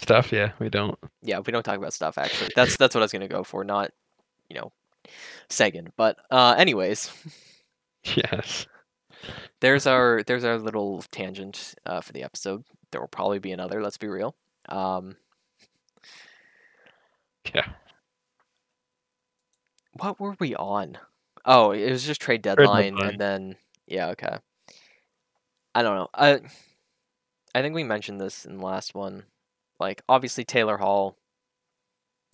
Stuff, 0.00 0.32
yeah, 0.32 0.52
we 0.58 0.68
don't. 0.70 0.98
yeah, 1.22 1.40
we 1.40 1.52
don't 1.52 1.62
talk 1.62 1.76
about 1.76 1.92
stuff. 1.92 2.16
Actually, 2.18 2.50
that's 2.56 2.76
that's 2.76 2.94
what 2.94 3.02
I 3.02 3.04
was 3.04 3.12
gonna 3.12 3.28
go 3.28 3.44
for. 3.44 3.64
Not, 3.64 3.90
you 4.48 4.56
know, 4.58 4.72
Sagan. 5.48 5.92
But 5.96 6.16
uh, 6.30 6.54
anyways, 6.56 7.10
Yes. 8.16 8.66
there's 9.60 9.86
our 9.86 10.22
there's 10.26 10.44
our 10.44 10.58
little 10.58 11.02
tangent 11.12 11.74
uh, 11.84 12.00
for 12.00 12.12
the 12.12 12.22
episode. 12.22 12.64
There 12.92 13.00
will 13.00 13.08
probably 13.08 13.38
be 13.40 13.52
another. 13.52 13.82
Let's 13.82 13.98
be 13.98 14.08
real. 14.08 14.34
Um, 14.68 15.16
Yeah. 17.54 17.66
what 19.98 20.18
were 20.18 20.34
we 20.38 20.54
on? 20.56 20.96
Oh, 21.44 21.72
it 21.72 21.90
was 21.90 22.04
just 22.06 22.20
trade 22.20 22.42
deadline, 22.42 22.94
deadline. 22.94 23.10
and 23.10 23.20
then 23.20 23.56
yeah, 23.86 24.08
okay. 24.10 24.36
I 25.74 25.82
don't 25.82 25.96
know. 25.96 26.08
I 26.14 26.40
I 27.54 27.62
think 27.62 27.74
we 27.74 27.84
mentioned 27.84 28.20
this 28.20 28.44
in 28.46 28.56
the 28.58 28.64
last 28.64 28.94
one. 28.94 29.24
Like 29.80 30.02
obviously 30.08 30.44
Taylor 30.44 30.76
Hall. 30.76 31.16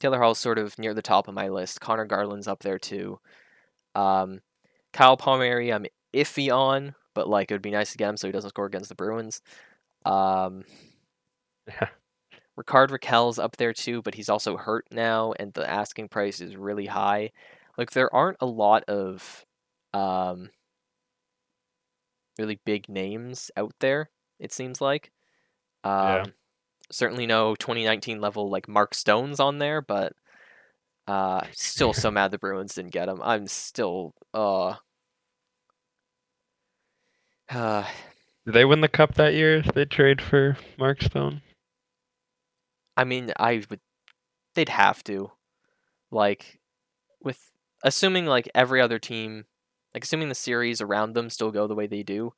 Taylor 0.00 0.20
Hall's 0.20 0.38
sort 0.38 0.58
of 0.58 0.78
near 0.78 0.92
the 0.92 1.00
top 1.02 1.28
of 1.28 1.34
my 1.34 1.48
list. 1.48 1.80
Connor 1.80 2.04
Garland's 2.04 2.48
up 2.48 2.62
there 2.62 2.78
too. 2.78 3.18
Um, 3.94 4.40
Kyle 4.92 5.16
Palmieri, 5.16 5.72
I'm 5.72 5.86
iffy 6.14 6.54
on, 6.54 6.94
but 7.14 7.28
like 7.28 7.50
it 7.50 7.54
would 7.54 7.62
be 7.62 7.70
nice 7.70 7.92
to 7.92 7.98
get 7.98 8.10
him 8.10 8.16
so 8.18 8.28
he 8.28 8.32
doesn't 8.32 8.50
score 8.50 8.66
against 8.66 8.88
the 8.90 8.94
Bruins. 8.94 9.40
Um, 10.04 10.64
Yeah. 11.66 11.88
Rickard 12.56 12.90
Rakell's 12.90 13.38
up 13.38 13.56
there 13.56 13.72
too, 13.72 14.00
but 14.02 14.14
he's 14.14 14.28
also 14.30 14.56
hurt 14.56 14.86
now, 14.90 15.32
and 15.38 15.52
the 15.52 15.68
asking 15.68 16.08
price 16.08 16.40
is 16.40 16.56
really 16.56 16.86
high. 16.86 17.32
Like 17.76 17.90
there 17.90 18.12
aren't 18.14 18.38
a 18.40 18.46
lot 18.46 18.84
of 18.84 19.44
um, 19.92 20.50
really 22.38 22.58
big 22.64 22.88
names 22.88 23.50
out 23.56 23.74
there. 23.80 24.10
It 24.38 24.52
seems 24.52 24.80
like. 24.80 25.12
Um, 25.84 25.92
Yeah. 25.92 26.24
Certainly 26.90 27.26
no 27.26 27.54
2019 27.56 28.20
level 28.20 28.50
like 28.50 28.68
Mark 28.68 28.94
Stone's 28.94 29.40
on 29.40 29.58
there, 29.58 29.80
but 29.80 30.12
uh, 31.06 31.42
still 31.52 31.92
so 31.92 32.10
mad 32.10 32.30
the 32.30 32.38
Bruins 32.38 32.74
didn't 32.74 32.92
get 32.92 33.08
him. 33.08 33.20
I'm 33.22 33.46
still 33.46 34.14
uh. 34.34 34.74
uh 37.48 37.84
Did 38.46 38.54
they 38.54 38.64
win 38.64 38.80
the 38.80 38.88
cup 38.88 39.14
that 39.14 39.34
year? 39.34 39.56
If 39.58 39.74
they 39.74 39.84
trade 39.84 40.22
for 40.22 40.56
Mark 40.78 41.02
Stone. 41.02 41.42
I 42.96 43.04
mean, 43.04 43.32
I 43.36 43.62
would. 43.68 43.80
They'd 44.54 44.68
have 44.68 45.02
to, 45.04 45.32
like, 46.10 46.60
with 47.22 47.38
assuming 47.82 48.26
like 48.26 48.48
every 48.54 48.80
other 48.80 48.98
team, 48.98 49.44
like 49.94 50.04
assuming 50.04 50.28
the 50.28 50.34
series 50.34 50.80
around 50.80 51.14
them 51.14 51.28
still 51.28 51.50
go 51.50 51.66
the 51.66 51.74
way 51.74 51.86
they 51.86 52.02
do, 52.02 52.32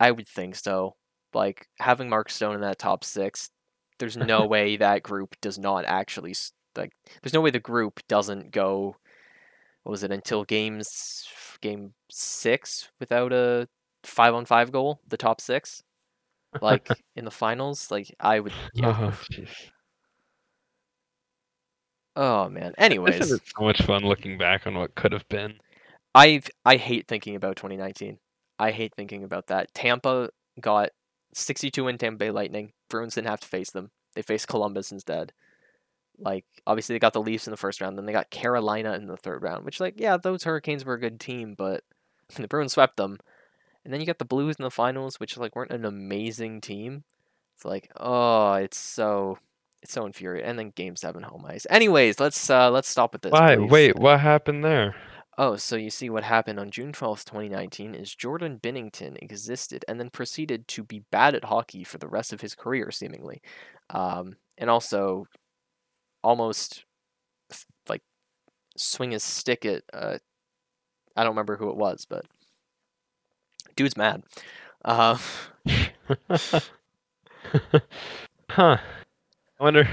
I 0.00 0.10
would 0.10 0.26
think 0.26 0.56
so. 0.56 0.96
like 1.34 1.68
having 1.80 2.08
Mark 2.08 2.30
Stone 2.30 2.56
in 2.56 2.60
that 2.62 2.78
top 2.78 3.04
six. 3.04 3.50
There's 3.98 4.16
no 4.16 4.46
way 4.54 4.76
that 4.76 5.02
group 5.02 5.36
does 5.40 5.58
not 5.58 5.84
actually 5.84 6.34
like. 6.76 6.92
There's 7.22 7.34
no 7.34 7.40
way 7.40 7.50
the 7.50 7.60
group 7.60 8.00
doesn't 8.08 8.50
go. 8.50 8.96
What 9.82 9.90
was 9.90 10.02
it 10.02 10.12
until 10.12 10.44
games 10.44 11.26
game 11.60 11.92
six 12.10 12.90
without 13.00 13.32
a 13.32 13.68
five 14.02 14.34
on 14.34 14.44
five 14.46 14.72
goal? 14.72 15.00
The 15.08 15.16
top 15.16 15.40
six, 15.40 15.82
like 16.60 16.88
in 17.16 17.24
the 17.24 17.30
finals. 17.30 17.90
Like 17.90 18.14
I 18.18 18.40
would. 18.40 18.52
Yeah. 18.74 19.12
Oh. 19.12 19.44
Oh 22.16 22.48
man. 22.48 22.74
Anyways, 22.78 23.28
so 23.28 23.38
much 23.58 23.82
fun 23.82 24.04
looking 24.04 24.38
back 24.38 24.68
on 24.68 24.76
what 24.76 24.94
could 24.94 25.10
have 25.10 25.28
been? 25.28 25.54
I 26.14 26.42
I 26.64 26.76
hate 26.76 27.08
thinking 27.08 27.34
about 27.34 27.56
2019. 27.56 28.18
I 28.58 28.70
hate 28.70 28.94
thinking 28.94 29.24
about 29.24 29.48
that. 29.48 29.74
Tampa 29.74 30.30
got 30.60 30.90
62 31.34 31.88
in 31.88 31.98
Tampa 31.98 32.18
Bay 32.18 32.30
Lightning. 32.30 32.72
Bruins 32.88 33.14
didn't 33.14 33.28
have 33.28 33.40
to 33.40 33.48
face 33.48 33.70
them. 33.70 33.90
They 34.14 34.22
faced 34.22 34.48
Columbus 34.48 34.92
instead. 34.92 35.32
Like 36.18 36.44
obviously 36.66 36.94
they 36.94 37.00
got 37.00 37.12
the 37.12 37.22
Leafs 37.22 37.46
in 37.46 37.50
the 37.50 37.56
first 37.56 37.80
round, 37.80 37.98
then 37.98 38.06
they 38.06 38.12
got 38.12 38.30
Carolina 38.30 38.94
in 38.94 39.06
the 39.06 39.16
third 39.16 39.42
round, 39.42 39.64
which 39.64 39.80
like 39.80 39.94
yeah, 39.98 40.16
those 40.16 40.44
Hurricanes 40.44 40.84
were 40.84 40.94
a 40.94 41.00
good 41.00 41.18
team, 41.18 41.54
but 41.56 41.82
the 42.36 42.48
Bruins 42.48 42.72
swept 42.72 42.96
them. 42.96 43.18
And 43.84 43.92
then 43.92 44.00
you 44.00 44.06
got 44.06 44.18
the 44.18 44.24
Blues 44.24 44.56
in 44.58 44.62
the 44.62 44.70
finals, 44.70 45.20
which 45.20 45.36
like 45.36 45.56
weren't 45.56 45.72
an 45.72 45.84
amazing 45.84 46.60
team. 46.60 47.04
It's 47.54 47.64
like, 47.64 47.90
oh, 47.98 48.54
it's 48.54 48.78
so 48.78 49.38
it's 49.82 49.92
so 49.92 50.06
infuriating. 50.06 50.48
And 50.48 50.58
then 50.58 50.70
game 50.70 50.96
7 50.96 51.22
home 51.22 51.44
ice. 51.46 51.66
Anyways, 51.68 52.18
let's 52.18 52.48
uh 52.48 52.70
let's 52.70 52.88
stop 52.88 53.12
with 53.12 53.22
this. 53.22 53.32
Why? 53.32 53.56
please. 53.56 53.70
Wait, 53.70 53.98
what 53.98 54.20
happened 54.20 54.64
there? 54.64 54.94
Oh, 55.36 55.56
so 55.56 55.74
you 55.76 55.90
see 55.90 56.10
what 56.10 56.22
happened 56.22 56.60
on 56.60 56.70
June 56.70 56.92
12th, 56.92 57.24
2019 57.24 57.94
is 57.94 58.14
Jordan 58.14 58.60
Binnington 58.62 59.16
existed 59.20 59.84
and 59.88 59.98
then 59.98 60.10
proceeded 60.10 60.68
to 60.68 60.84
be 60.84 61.00
bad 61.10 61.34
at 61.34 61.44
hockey 61.44 61.82
for 61.82 61.98
the 61.98 62.08
rest 62.08 62.32
of 62.32 62.40
his 62.40 62.54
career, 62.54 62.90
seemingly. 62.92 63.42
Um, 63.90 64.36
and 64.58 64.70
also 64.70 65.26
almost 66.22 66.84
like 67.88 68.02
swing 68.76 69.12
his 69.12 69.24
stick 69.24 69.64
at, 69.66 69.82
uh, 69.92 70.18
I 71.16 71.24
don't 71.24 71.32
remember 71.32 71.56
who 71.56 71.70
it 71.70 71.76
was, 71.76 72.06
but 72.08 72.26
dude's 73.76 73.96
mad. 73.96 74.22
Uh, 74.84 75.18
huh. 78.50 78.76
I 78.78 78.80
wonder. 79.60 79.88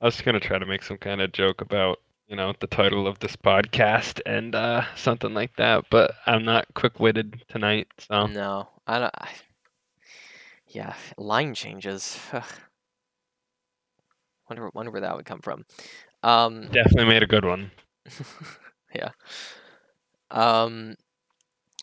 I 0.00 0.04
was 0.04 0.20
gonna 0.20 0.40
try 0.40 0.58
to 0.58 0.66
make 0.66 0.82
some 0.82 0.98
kind 0.98 1.20
of 1.20 1.32
joke 1.32 1.60
about, 1.60 1.98
you 2.30 2.36
know, 2.36 2.54
the 2.60 2.68
title 2.68 3.08
of 3.08 3.18
this 3.18 3.34
podcast 3.34 4.20
and 4.24 4.54
uh, 4.54 4.84
something 4.94 5.34
like 5.34 5.56
that, 5.56 5.84
but 5.90 6.14
I'm 6.26 6.44
not 6.44 6.72
quick-witted 6.74 7.42
tonight, 7.48 7.88
so 7.98 8.26
no, 8.26 8.68
I 8.86 9.00
don't. 9.00 9.14
I, 9.18 9.28
yeah, 10.68 10.94
line 11.18 11.54
changes. 11.54 12.16
Ugh. 12.32 12.44
Wonder, 14.48 14.70
wonder 14.72 14.92
where 14.92 15.00
that 15.00 15.16
would 15.16 15.24
come 15.24 15.40
from. 15.40 15.64
Um, 16.22 16.68
definitely 16.70 17.06
made 17.06 17.24
a 17.24 17.26
good 17.26 17.44
one. 17.44 17.72
yeah. 18.94 19.10
Um, 20.30 20.94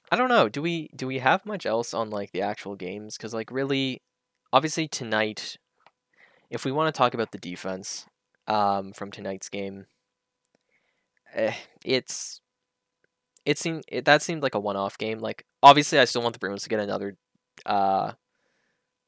I 0.09 0.15
don't 0.15 0.29
know. 0.29 0.47
Do 0.47 0.61
we 0.61 0.89
do 0.95 1.07
we 1.07 1.19
have 1.19 1.45
much 1.45 1.65
else 1.65 1.93
on 1.93 2.09
like 2.09 2.31
the 2.31 2.41
actual 2.41 2.77
games? 2.77 3.17
Because 3.17 3.33
like 3.33 3.51
really, 3.51 4.01
obviously 4.53 4.87
tonight, 4.87 5.57
if 6.49 6.63
we 6.63 6.71
want 6.71 6.93
to 6.93 6.97
talk 6.97 7.13
about 7.13 7.33
the 7.33 7.37
defense, 7.37 8.05
um, 8.47 8.93
from 8.93 9.11
tonight's 9.11 9.49
game, 9.49 9.87
eh, 11.33 11.53
it's 11.85 12.41
it 13.45 13.57
seemed 13.57 13.83
it, 13.87 14.05
that 14.05 14.21
seemed 14.21 14.43
like 14.43 14.55
a 14.55 14.59
one-off 14.59 14.97
game. 14.97 15.19
Like 15.19 15.45
obviously, 15.63 15.99
I 15.99 16.05
still 16.05 16.21
want 16.21 16.33
the 16.33 16.39
Bruins 16.39 16.63
to 16.63 16.69
get 16.69 16.79
another, 16.79 17.17
uh, 17.65 18.13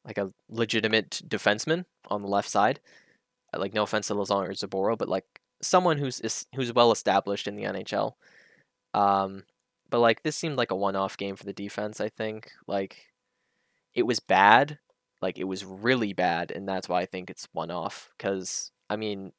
like 0.06 0.18
a 0.18 0.32
legitimate 0.50 1.22
defenseman 1.28 1.86
on 2.08 2.22
the 2.22 2.28
left 2.28 2.50
side. 2.50 2.80
Uh, 3.54 3.60
Like 3.60 3.74
no 3.74 3.84
offense 3.84 4.08
to 4.08 4.16
Lauzon 4.16 4.48
or 4.48 4.52
Zaboro, 4.52 4.98
but 4.98 5.10
like 5.10 5.26
someone 5.62 5.98
who's 5.98 6.20
is, 6.22 6.46
who's 6.56 6.74
well 6.74 6.92
established 6.92 7.48
in 7.48 7.56
the 7.56 7.64
NHL. 7.64 8.14
Um, 8.94 9.44
but 9.90 10.00
like 10.00 10.24
this 10.24 10.36
seemed 10.36 10.58
like 10.58 10.72
a 10.72 10.76
one-off 10.76 11.18
game 11.18 11.36
for 11.36 11.46
the 11.46 11.54
defense. 11.54 12.00
I 12.02 12.10
think 12.10 12.52
like 12.68 13.08
it 13.94 14.04
was 14.04 14.20
bad, 14.20 14.80
like 15.22 15.38
it 15.38 15.46
was 15.46 15.66
really 15.66 16.14
bad, 16.14 16.52
and 16.52 16.68
that's 16.68 16.88
why 16.90 17.02
I 17.02 17.06
think 17.06 17.30
it's 17.30 17.48
one-off. 17.54 18.10
Because 18.18 18.72
I 18.90 18.96
mean, 18.96 19.34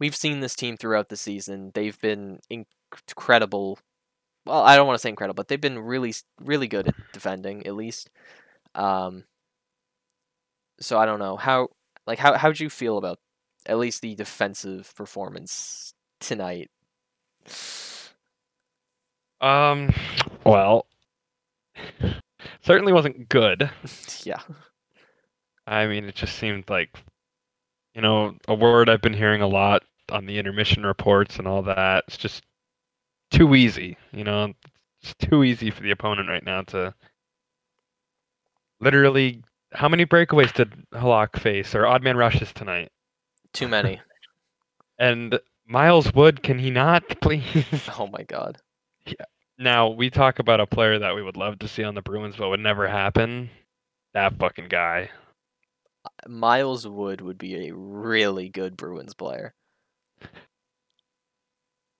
we've 0.00 0.16
seen 0.16 0.40
this 0.40 0.56
team 0.56 0.76
throughout 0.76 1.08
the 1.08 1.16
season. 1.16 1.70
They've 1.74 2.00
been 2.00 2.40
incredible. 2.48 3.78
Well, 4.46 4.62
I 4.62 4.74
don't 4.74 4.86
want 4.86 4.96
to 4.96 5.02
say 5.02 5.10
incredible, 5.10 5.36
but 5.36 5.48
they've 5.48 5.60
been 5.60 5.78
really, 5.78 6.14
really 6.40 6.66
good 6.66 6.88
at 6.88 6.94
defending, 7.12 7.66
at 7.66 7.76
least. 7.76 8.10
Um, 8.74 9.24
so 10.80 10.98
I 10.98 11.06
don't 11.06 11.18
know 11.18 11.36
how, 11.36 11.68
like, 12.06 12.18
how 12.18 12.36
how'd 12.36 12.58
you 12.58 12.70
feel 12.70 12.96
about 12.96 13.18
at 13.66 13.78
least 13.78 14.00
the 14.00 14.14
defensive 14.14 14.92
performance 14.96 15.92
tonight? 16.18 16.70
Um, 19.42 19.92
well, 20.44 20.86
certainly 22.62 22.92
wasn't 22.92 23.28
good. 23.28 23.70
yeah. 24.24 24.40
I 25.66 25.86
mean, 25.86 26.06
it 26.06 26.14
just 26.14 26.36
seemed 26.36 26.68
like, 26.70 26.96
you 27.94 28.00
know, 28.00 28.34
a 28.48 28.54
word 28.54 28.88
I've 28.88 29.02
been 29.02 29.14
hearing 29.14 29.42
a 29.42 29.46
lot 29.46 29.82
on 30.10 30.26
the 30.26 30.38
intermission 30.38 30.84
reports 30.84 31.38
and 31.38 31.46
all 31.48 31.62
that. 31.62 32.04
It's 32.08 32.16
just 32.18 32.42
too 33.30 33.54
easy, 33.54 33.96
you 34.12 34.24
know. 34.24 34.52
It's 35.02 35.14
too 35.14 35.44
easy 35.44 35.70
for 35.70 35.82
the 35.82 35.90
opponent 35.92 36.28
right 36.28 36.44
now 36.44 36.62
to 36.62 36.94
literally. 38.80 39.42
How 39.72 39.88
many 39.88 40.04
breakaways 40.04 40.52
did 40.52 40.72
Halak 40.92 41.38
face 41.38 41.74
or 41.76 41.86
odd 41.86 42.02
man 42.02 42.16
rushes 42.16 42.52
tonight? 42.52 42.90
Too 43.52 43.68
many. 43.68 44.00
And 44.98 45.40
Miles 45.66 46.12
Wood, 46.14 46.42
can 46.42 46.58
he 46.58 46.70
not 46.70 47.02
please? 47.22 47.88
oh 47.98 48.06
my 48.08 48.22
god. 48.24 48.58
Yeah. 49.06 49.24
now 49.58 49.88
we 49.88 50.10
talk 50.10 50.38
about 50.38 50.60
a 50.60 50.66
player 50.66 50.98
that 50.98 51.14
we 51.14 51.22
would 51.22 51.36
love 51.38 51.58
to 51.60 51.68
see 51.68 51.82
on 51.84 51.94
the 51.94 52.02
Bruins, 52.02 52.36
but 52.36 52.50
would 52.50 52.60
never 52.60 52.86
happen. 52.86 53.48
That 54.12 54.36
fucking 54.38 54.68
guy. 54.68 55.10
Miles 56.28 56.86
Wood 56.86 57.20
would 57.20 57.38
be 57.38 57.68
a 57.68 57.74
really 57.74 58.48
good 58.48 58.76
Bruins 58.76 59.14
player. 59.14 59.54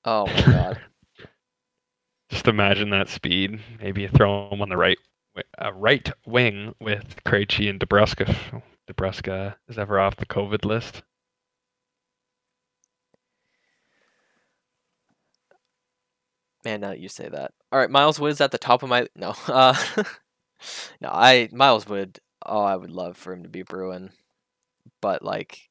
Oh 0.04 0.26
my 0.26 0.42
god. 0.42 0.80
Just 2.30 2.46
imagine 2.48 2.90
that 2.90 3.08
speed. 3.08 3.60
Maybe 3.80 4.06
throw 4.06 4.48
him 4.50 4.62
on 4.62 4.68
the 4.68 4.76
right, 4.76 4.98
uh, 5.60 5.72
right 5.72 6.10
wing 6.26 6.74
with 6.80 7.16
Krejci 7.26 7.68
and 7.68 7.80
Debruska. 7.80 8.62
Debruska 8.88 9.56
is 9.68 9.78
ever 9.78 9.98
off 9.98 10.16
the 10.16 10.26
COVID 10.26 10.64
list. 10.64 11.02
Man, 16.64 16.80
now 16.82 16.90
that 16.90 17.00
you 17.00 17.08
say 17.08 17.28
that. 17.28 17.52
All 17.72 17.78
right, 17.78 17.90
Miles 17.90 18.20
Wood 18.20 18.32
is 18.32 18.40
at 18.40 18.50
the 18.50 18.58
top 18.58 18.82
of 18.82 18.88
my 18.88 19.06
no. 19.16 19.34
Uh, 19.48 19.74
no, 21.00 21.08
I 21.10 21.48
Miles 21.52 21.88
Wood. 21.88 22.20
Oh, 22.44 22.60
I 22.60 22.76
would 22.76 22.90
love 22.90 23.16
for 23.16 23.32
him 23.32 23.44
to 23.44 23.48
be 23.48 23.62
Bruin, 23.62 24.10
but 25.00 25.22
like, 25.22 25.69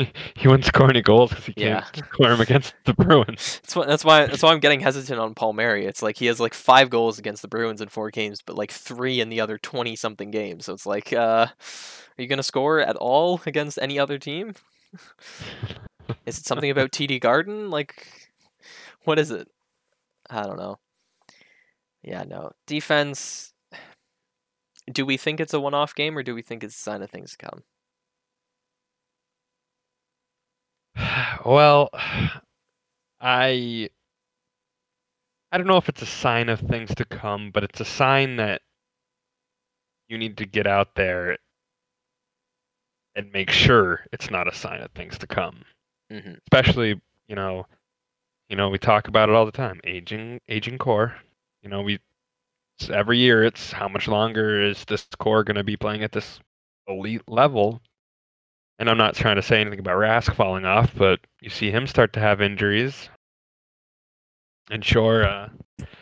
he 0.34 0.48
wouldn't 0.48 0.64
score 0.64 0.88
any 0.90 1.02
goals 1.02 1.30
because 1.30 1.46
he 1.46 1.54
Yeah. 1.56 1.82
can't 1.92 2.06
score 2.12 2.30
him 2.32 2.40
against 2.40 2.74
the 2.84 2.94
Bruins. 2.94 3.60
that's 3.62 3.76
why 3.76 3.86
that's 3.86 4.04
why 4.04 4.26
that's 4.26 4.42
why 4.42 4.52
I'm 4.52 4.60
getting 4.60 4.80
hesitant 4.80 5.18
on 5.20 5.34
Palmieri. 5.34 5.86
It's 5.86 6.02
like 6.02 6.16
he 6.16 6.26
has 6.26 6.40
like 6.40 6.54
five 6.54 6.90
goals 6.90 7.18
against 7.18 7.42
the 7.42 7.48
Bruins 7.48 7.80
in 7.80 7.88
four 7.88 8.10
games, 8.10 8.40
but 8.44 8.56
like 8.56 8.70
three 8.70 9.20
in 9.20 9.28
the 9.28 9.40
other 9.40 9.58
twenty 9.58 9.96
something 9.96 10.30
games. 10.30 10.66
So 10.66 10.72
it's 10.74 10.86
like, 10.86 11.12
uh, 11.12 11.46
are 11.46 12.22
you 12.22 12.26
gonna 12.26 12.42
score 12.42 12.80
at 12.80 12.96
all 12.96 13.40
against 13.46 13.78
any 13.80 13.98
other 13.98 14.18
team? 14.18 14.54
Is 16.26 16.38
it 16.38 16.44
something 16.44 16.70
about 16.70 16.90
TD 16.90 17.20
Garden? 17.20 17.70
Like, 17.70 18.30
what 19.04 19.18
is 19.18 19.30
it? 19.30 19.48
I 20.28 20.42
don't 20.44 20.58
know. 20.58 20.78
Yeah, 22.02 22.24
no. 22.24 22.50
Defense. 22.66 23.52
Do 24.92 25.06
we 25.06 25.16
think 25.16 25.38
it's 25.38 25.54
a 25.54 25.60
one 25.60 25.74
off 25.74 25.94
game 25.94 26.18
or 26.18 26.22
do 26.24 26.34
we 26.34 26.42
think 26.42 26.64
it's 26.64 26.74
a 26.74 26.78
sign 26.78 27.02
of 27.02 27.10
things 27.10 27.30
to 27.32 27.36
come? 27.46 27.62
Well, 31.44 31.90
I 33.20 33.90
I 35.52 35.58
don't 35.58 35.68
know 35.68 35.76
if 35.76 35.88
it's 35.88 36.02
a 36.02 36.06
sign 36.06 36.48
of 36.48 36.58
things 36.58 36.92
to 36.96 37.04
come, 37.04 37.52
but 37.52 37.62
it's 37.62 37.80
a 37.80 37.84
sign 37.84 38.34
that 38.36 38.62
you 40.08 40.18
need 40.18 40.36
to 40.38 40.44
get 40.46 40.66
out 40.66 40.94
there 40.94 41.38
and 43.14 43.32
make 43.32 43.50
sure 43.50 44.04
it's 44.12 44.30
not 44.30 44.48
a 44.48 44.54
sign 44.54 44.80
of 44.80 44.90
things 44.92 45.18
to 45.18 45.26
come. 45.26 45.64
hmm 46.10 46.34
Especially, 46.52 47.00
you 47.28 47.36
know, 47.36 47.66
you 48.50 48.56
know, 48.56 48.68
we 48.70 48.78
talk 48.78 49.08
about 49.08 49.28
it 49.28 49.34
all 49.34 49.46
the 49.46 49.52
time. 49.52 49.80
Aging 49.84 50.40
aging 50.48 50.78
core. 50.78 51.16
You 51.62 51.70
know, 51.70 51.82
we 51.82 52.00
every 52.90 53.18
year 53.18 53.44
it's 53.44 53.72
how 53.72 53.88
much 53.88 54.08
longer 54.08 54.62
is 54.62 54.84
this 54.86 55.06
core 55.18 55.44
going 55.44 55.56
to 55.56 55.64
be 55.64 55.76
playing 55.76 56.04
at 56.04 56.12
this 56.12 56.40
elite 56.88 57.22
level? 57.28 57.82
And 58.80 58.88
I'm 58.88 58.96
not 58.98 59.14
trying 59.14 59.36
to 59.36 59.42
say 59.42 59.60
anything 59.60 59.78
about 59.78 59.96
Rask 59.98 60.34
falling 60.34 60.64
off, 60.64 60.92
but 60.96 61.20
you 61.40 61.50
see 61.50 61.70
him 61.70 61.86
start 61.86 62.12
to 62.14 62.20
have 62.20 62.40
injuries. 62.40 63.08
And 64.70 64.84
sure, 64.84 65.24
uh, 65.24 65.48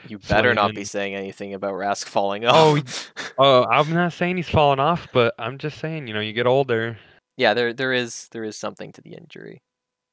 You 0.06 0.18
better 0.18 0.54
not 0.54 0.74
be 0.74 0.84
saying 0.84 1.14
anything 1.14 1.54
about 1.54 1.72
Rask 1.74 2.06
falling 2.06 2.44
Oh, 2.46 2.76
off. 2.78 3.12
Oh, 3.36 3.64
I'm 3.64 3.92
not 3.92 4.12
saying 4.12 4.36
he's 4.36 4.48
falling 4.48 4.78
off, 4.78 5.08
but 5.12 5.34
I'm 5.38 5.58
just 5.58 5.78
saying, 5.78 6.06
you 6.06 6.14
know, 6.14 6.20
you 6.20 6.32
get 6.32 6.46
older. 6.46 6.96
yeah, 7.36 7.52
there 7.54 7.72
there 7.72 7.92
is 7.92 8.28
there 8.30 8.44
is 8.44 8.56
something 8.56 8.92
to 8.92 9.00
the 9.00 9.14
injury 9.14 9.60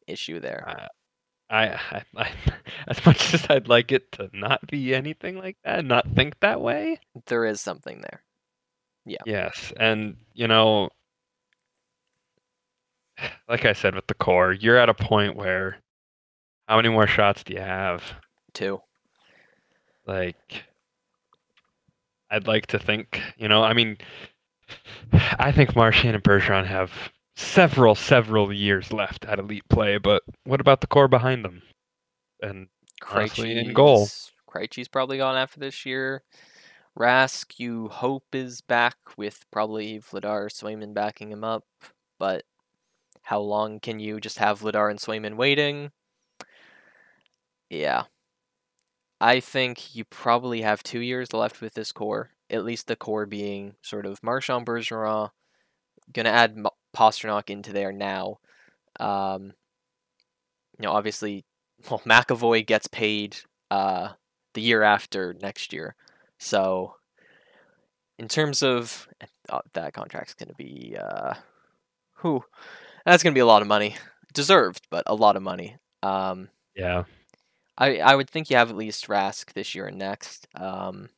issue 0.07 0.39
there. 0.39 0.63
I, 0.67 0.87
I, 1.49 1.79
I, 1.91 2.03
I, 2.23 2.31
as 2.87 3.05
much 3.05 3.33
as 3.33 3.45
I'd 3.49 3.67
like 3.67 3.91
it 3.91 4.11
to 4.13 4.29
not 4.33 4.65
be 4.67 4.95
anything 4.95 5.37
like 5.37 5.57
that, 5.63 5.85
not 5.85 6.07
think 6.15 6.39
that 6.39 6.61
way. 6.61 6.99
There 7.27 7.45
is 7.45 7.61
something 7.61 8.01
there. 8.01 8.23
Yeah. 9.05 9.21
Yes, 9.27 9.71
and 9.79 10.15
you 10.33 10.47
know, 10.47 10.89
like 13.49 13.65
I 13.65 13.73
said 13.73 13.95
with 13.95 14.07
the 14.07 14.13
core, 14.13 14.53
you're 14.53 14.77
at 14.77 14.89
a 14.89 14.93
point 14.93 15.35
where 15.35 15.77
how 16.67 16.77
many 16.77 16.89
more 16.89 17.07
shots 17.07 17.43
do 17.43 17.53
you 17.53 17.59
have? 17.59 18.03
Two. 18.53 18.81
Like, 20.07 20.63
I'd 22.29 22.47
like 22.47 22.67
to 22.67 22.79
think, 22.79 23.21
you 23.37 23.47
know, 23.47 23.63
I 23.63 23.73
mean, 23.73 23.97
I 25.13 25.51
think 25.51 25.75
Marchand 25.75 26.15
and 26.15 26.23
Bergeron 26.23 26.65
have 26.65 26.91
several, 27.35 27.95
several 27.95 28.53
years 28.53 28.91
left 28.91 29.25
at 29.25 29.39
elite 29.39 29.67
play, 29.69 29.97
but 29.97 30.23
what 30.43 30.61
about 30.61 30.81
the 30.81 30.87
core 30.87 31.07
behind 31.07 31.43
them? 31.43 31.61
And 32.41 32.67
Honestly, 33.09 33.57
in 33.57 33.73
goal. 33.73 34.07
Krejci's 34.49 34.87
probably 34.87 35.17
gone 35.17 35.35
after 35.35 35.59
this 35.59 35.85
year. 35.85 36.23
Rask, 36.97 37.59
you 37.59 37.89
hope 37.89 38.23
is 38.33 38.61
back 38.61 38.95
with 39.17 39.43
probably 39.51 39.99
Vladar 39.99 40.49
Swayman 40.49 40.93
backing 40.93 41.31
him 41.31 41.43
up, 41.43 41.65
but 42.19 42.43
how 43.25 43.39
long 43.39 43.79
can 43.79 43.99
you 43.99 44.19
just 44.19 44.37
have 44.37 44.61
Vladar 44.61 44.91
and 44.91 44.99
Swayman 44.99 45.35
waiting? 45.35 45.89
Yeah. 47.71 48.03
I 49.19 49.39
think 49.39 49.95
you 49.95 50.05
probably 50.05 50.61
have 50.61 50.83
two 50.83 50.99
years 50.99 51.33
left 51.33 51.59
with 51.59 51.73
this 51.73 51.91
core. 51.91 52.29
At 52.51 52.63
least 52.63 52.85
the 52.85 52.95
core 52.95 53.25
being 53.25 53.73
sort 53.81 54.05
of 54.05 54.21
Marchand 54.21 54.67
Bergeron. 54.67 55.31
Gonna 56.13 56.29
add 56.29 56.51
M- 56.51 56.67
Pastrnak 56.95 57.49
into 57.49 57.73
there 57.73 57.91
now. 57.91 58.37
Um, 58.99 59.53
you 60.77 60.83
know, 60.83 60.91
obviously, 60.91 61.45
well, 61.89 62.03
McAvoy 62.05 62.63
gets 62.63 62.85
paid 62.85 63.37
uh, 63.71 64.09
the 64.53 64.61
year 64.61 64.83
after 64.83 65.33
next 65.41 65.73
year. 65.73 65.95
So, 66.37 66.97
in 68.19 68.27
terms 68.27 68.61
of 68.61 69.07
uh, 69.49 69.61
that 69.73 69.93
contract's 69.93 70.35
going 70.35 70.49
to 70.49 70.55
be, 70.55 70.95
uh, 70.95 71.33
who, 72.17 72.43
that's 73.05 73.23
going 73.23 73.33
to 73.33 73.37
be 73.37 73.41
a 73.41 73.45
lot 73.45 73.61
of 73.61 73.67
money, 73.67 73.95
deserved, 74.33 74.87
but 74.89 75.03
a 75.07 75.15
lot 75.15 75.35
of 75.35 75.43
money. 75.43 75.77
Um, 76.03 76.49
yeah, 76.75 77.03
I 77.77 77.97
I 77.99 78.15
would 78.15 78.29
think 78.29 78.49
you 78.49 78.57
have 78.57 78.69
at 78.69 78.77
least 78.77 79.07
Rask 79.07 79.53
this 79.53 79.75
year 79.75 79.87
and 79.87 79.97
next. 79.97 80.47
Um, 80.55 81.09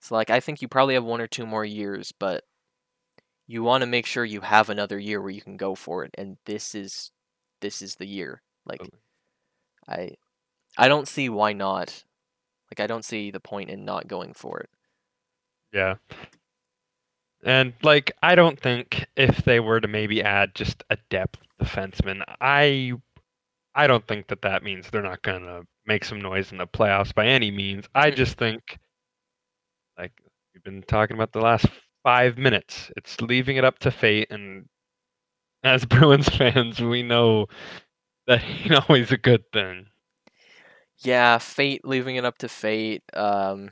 so 0.00 0.14
like 0.14 0.30
I 0.30 0.40
think 0.40 0.62
you 0.62 0.68
probably 0.68 0.94
have 0.94 1.04
one 1.04 1.20
or 1.20 1.26
two 1.26 1.46
more 1.46 1.64
years, 1.64 2.12
but 2.18 2.44
you 3.46 3.62
want 3.62 3.82
to 3.82 3.86
make 3.86 4.06
sure 4.06 4.24
you 4.24 4.40
have 4.40 4.70
another 4.70 4.98
year 4.98 5.20
where 5.20 5.30
you 5.30 5.42
can 5.42 5.56
go 5.56 5.74
for 5.74 6.04
it, 6.04 6.12
and 6.16 6.36
this 6.46 6.74
is 6.74 7.10
this 7.60 7.82
is 7.82 7.96
the 7.96 8.06
year. 8.06 8.42
Like 8.64 8.80
Totally. 8.80 9.00
I 9.88 10.16
I 10.78 10.88
don't 10.88 11.08
see 11.08 11.28
why 11.28 11.52
not. 11.52 12.04
Like 12.70 12.80
I 12.80 12.86
don't 12.86 13.04
see 13.04 13.30
the 13.30 13.40
point 13.40 13.70
in 13.70 13.84
not 13.84 14.06
going 14.08 14.32
for 14.34 14.60
it. 14.60 14.70
yeah. 15.72 15.96
And 17.44 17.74
like, 17.82 18.12
I 18.22 18.34
don't 18.34 18.58
think 18.60 19.06
if 19.16 19.44
they 19.44 19.60
were 19.60 19.80
to 19.80 19.88
maybe 19.88 20.22
add 20.22 20.54
just 20.54 20.82
a 20.90 20.96
depth 21.10 21.38
defenseman, 21.62 22.22
I, 22.40 22.92
I 23.74 23.86
don't 23.86 24.06
think 24.06 24.28
that 24.28 24.42
that 24.42 24.62
means 24.64 24.90
they're 24.90 25.02
not 25.02 25.22
gonna 25.22 25.62
make 25.86 26.04
some 26.04 26.20
noise 26.20 26.52
in 26.52 26.58
the 26.58 26.66
playoffs 26.66 27.14
by 27.14 27.26
any 27.26 27.50
means. 27.50 27.86
I 27.94 28.10
Mhm. 28.10 28.12
just 28.12 28.38
think, 28.38 28.78
like 29.98 30.12
we've 30.54 30.62
been 30.64 30.82
talking 30.82 31.16
about 31.16 31.32
the 31.32 31.40
last 31.40 31.66
five 32.02 32.38
minutes, 32.38 32.90
it's 32.96 33.20
leaving 33.20 33.56
it 33.56 33.64
up 33.64 33.78
to 33.80 33.90
fate. 33.90 34.28
And 34.30 34.66
as 35.64 35.84
Bruins 35.86 36.28
fans, 36.28 36.80
we 36.80 37.02
know 37.02 37.46
that 38.26 38.42
ain't 38.44 38.72
always 38.88 39.12
a 39.12 39.18
good 39.18 39.44
thing. 39.52 39.86
Yeah, 40.98 41.38
fate 41.38 41.84
leaving 41.84 42.16
it 42.16 42.24
up 42.24 42.38
to 42.38 42.48
fate. 42.48 43.02
Um, 43.14 43.70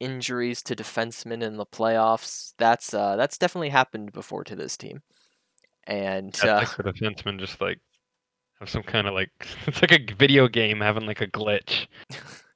injuries 0.00 0.62
to 0.62 0.74
defensemen 0.74 1.42
in 1.42 1.56
the 1.56 1.66
playoffs. 1.66 2.54
That's 2.58 2.92
uh 2.92 3.16
that's 3.16 3.38
definitely 3.38 3.68
happened 3.68 4.12
before 4.12 4.44
to 4.44 4.56
this 4.56 4.76
team. 4.76 5.02
And 5.86 6.34
uh, 6.44 6.64
think 6.64 6.76
the 6.76 6.92
defenseman 6.92 7.38
just 7.38 7.60
like 7.60 7.78
have 8.58 8.68
some 8.68 8.82
kind 8.82 9.06
of 9.06 9.14
like 9.14 9.30
it's 9.66 9.82
like 9.82 9.92
a 9.92 10.14
video 10.14 10.48
game 10.48 10.80
having 10.80 11.06
like 11.06 11.20
a 11.20 11.26
glitch, 11.26 11.86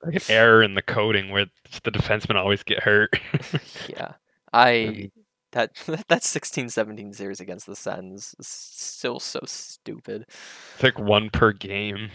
like 0.02 0.16
an 0.16 0.22
error 0.28 0.62
in 0.62 0.74
the 0.74 0.82
coding 0.82 1.30
where 1.30 1.46
the 1.82 1.90
defensemen 1.90 2.36
always 2.36 2.62
get 2.62 2.82
hurt. 2.82 3.10
yeah, 3.88 4.12
I 4.52 5.10
that 5.52 5.74
that 6.08 6.22
16-17 6.22 7.14
series 7.14 7.40
against 7.40 7.66
the 7.66 7.76
Sens 7.76 8.34
is 8.38 8.46
still 8.48 9.20
so 9.20 9.40
stupid. 9.46 10.26
it's 10.74 10.82
like 10.82 10.98
one 10.98 11.30
per 11.30 11.52
game. 11.52 12.10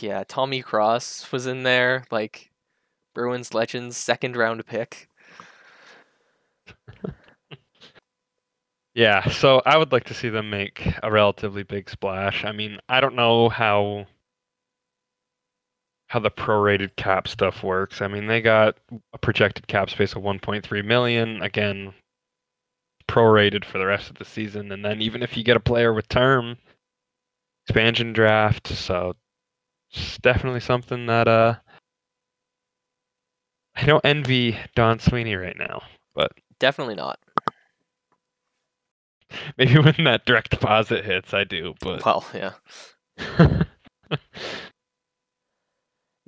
Yeah, 0.00 0.24
Tommy 0.26 0.62
Cross 0.62 1.30
was 1.30 1.46
in 1.46 1.62
there, 1.62 2.04
like 2.10 2.50
Bruins 3.14 3.54
Legends 3.54 3.96
second 3.96 4.36
round 4.36 4.66
pick. 4.66 5.08
Yeah, 8.94 9.28
so 9.28 9.60
I 9.66 9.76
would 9.76 9.90
like 9.92 10.04
to 10.04 10.14
see 10.14 10.28
them 10.28 10.50
make 10.50 10.86
a 11.02 11.10
relatively 11.10 11.64
big 11.64 11.90
splash. 11.90 12.44
I 12.44 12.52
mean, 12.52 12.78
I 12.88 13.00
don't 13.00 13.16
know 13.16 13.48
how 13.48 14.06
how 16.08 16.20
the 16.20 16.30
prorated 16.30 16.94
cap 16.96 17.26
stuff 17.28 17.62
works. 17.62 18.00
I 18.00 18.06
mean, 18.08 18.26
they 18.26 18.40
got 18.40 18.76
a 19.12 19.18
projected 19.18 19.66
cap 19.66 19.90
space 19.90 20.14
of 20.14 20.22
1.3 20.22 20.84
million. 20.84 21.42
Again, 21.42 21.92
prorated 23.08 23.64
for 23.64 23.78
the 23.78 23.86
rest 23.86 24.10
of 24.10 24.16
the 24.18 24.24
season, 24.24 24.70
and 24.72 24.84
then 24.84 25.02
even 25.02 25.22
if 25.22 25.36
you 25.36 25.42
get 25.44 25.56
a 25.56 25.60
player 25.60 25.92
with 25.92 26.08
term, 26.08 26.56
expansion 27.66 28.12
draft. 28.12 28.68
So 28.68 29.14
it's 29.92 30.18
definitely 30.18 30.60
something 30.60 31.06
that 31.06 31.28
uh 31.28 31.56
I 33.76 33.84
don't 33.86 34.04
envy 34.04 34.56
Don 34.74 34.98
Sweeney 34.98 35.34
right 35.34 35.56
now. 35.58 35.82
But 36.14 36.32
definitely 36.58 36.94
not. 36.94 37.18
Maybe 39.58 39.78
when 39.78 40.04
that 40.04 40.26
direct 40.26 40.50
deposit 40.50 41.04
hits, 41.04 41.34
I 41.34 41.44
do. 41.44 41.74
But 41.80 42.04
Well, 42.04 42.24
yeah. 42.32 42.52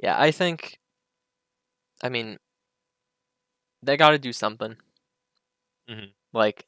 Yeah, 0.02 0.20
I 0.20 0.30
think 0.30 0.78
I 2.02 2.08
mean 2.08 2.38
they 3.82 3.96
got 3.96 4.10
to 4.10 4.18
do 4.18 4.32
something. 4.32 4.76
Mhm. 5.88 6.12
Like 6.32 6.66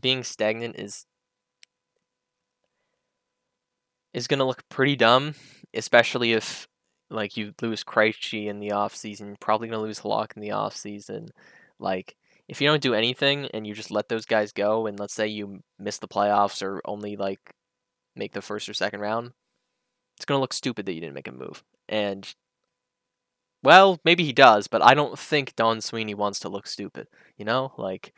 being 0.00 0.24
stagnant 0.24 0.76
is 0.78 1.06
is 4.12 4.26
to 4.38 4.44
look 4.44 4.68
pretty 4.68 4.96
dumb, 4.96 5.34
especially 5.74 6.32
if 6.32 6.68
like 7.14 7.36
you 7.36 7.54
lose 7.62 7.84
Krejci 7.84 8.46
in 8.46 8.60
the 8.60 8.72
off 8.72 8.94
season, 8.94 9.28
you're 9.28 9.36
probably 9.40 9.68
to 9.68 9.78
lose 9.78 10.00
Halak 10.00 10.36
in 10.36 10.42
the 10.42 10.52
off 10.52 10.76
season. 10.76 11.28
Like 11.78 12.16
if 12.48 12.60
you 12.60 12.68
don't 12.68 12.82
do 12.82 12.94
anything 12.94 13.46
and 13.54 13.66
you 13.66 13.74
just 13.74 13.90
let 13.90 14.08
those 14.08 14.26
guys 14.26 14.52
go 14.52 14.86
and 14.86 14.98
let's 14.98 15.14
say 15.14 15.26
you 15.26 15.62
miss 15.78 15.98
the 15.98 16.08
playoffs 16.08 16.62
or 16.62 16.80
only 16.84 17.16
like 17.16 17.54
make 18.14 18.32
the 18.32 18.42
first 18.42 18.68
or 18.68 18.74
second 18.74 19.00
round, 19.00 19.32
it's 20.16 20.24
to 20.26 20.36
look 20.38 20.52
stupid 20.52 20.86
that 20.86 20.92
you 20.92 21.00
didn't 21.00 21.14
make 21.14 21.28
a 21.28 21.32
move. 21.32 21.62
And 21.88 22.32
well, 23.62 23.98
maybe 24.04 24.24
he 24.24 24.32
does, 24.32 24.66
but 24.66 24.82
I 24.82 24.92
don't 24.92 25.18
think 25.18 25.56
Don 25.56 25.80
Sweeney 25.80 26.14
wants 26.14 26.38
to 26.40 26.50
look 26.50 26.66
stupid. 26.66 27.08
You 27.38 27.46
know, 27.46 27.72
like 27.78 28.12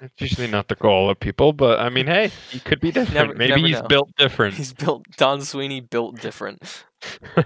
it's 0.00 0.20
usually 0.20 0.46
not 0.46 0.68
the 0.68 0.74
goal 0.74 1.10
of 1.10 1.20
people. 1.20 1.52
But 1.52 1.80
I 1.80 1.88
mean, 1.88 2.06
hey, 2.06 2.30
he 2.50 2.60
could 2.60 2.80
be 2.80 2.90
different. 2.92 3.14
Never- 3.14 3.34
Maybe 3.34 3.50
never 3.56 3.66
he's 3.66 3.80
know. 3.82 3.88
built 3.88 4.10
different. 4.16 4.54
he's 4.54 4.72
built. 4.72 5.04
Don 5.16 5.42
Sweeney 5.42 5.80
built 5.80 6.20
different. 6.20 6.84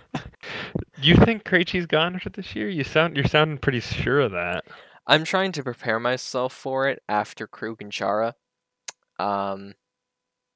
you 1.03 1.17
think 1.17 1.45
Krejci's 1.45 1.87
gone 1.87 2.19
for 2.19 2.31
this 2.31 2.55
year? 2.55 2.69
You 2.69 2.85
sound 2.85 3.17
you're 3.17 3.27
sounding 3.27 3.59
pretty 3.59 3.81
sure 3.81 4.21
of 4.21 4.33
that. 4.33 4.65
I'm 5.07 5.25
trying 5.25 5.53
to 5.53 5.63
prepare 5.65 5.99
myself 5.99 6.53
for 6.53 6.89
it 6.89 7.03
after 7.09 7.47
Krug 7.47 7.83
and 7.83 7.91
Chara. 7.91 8.35
Um, 9.19 9.75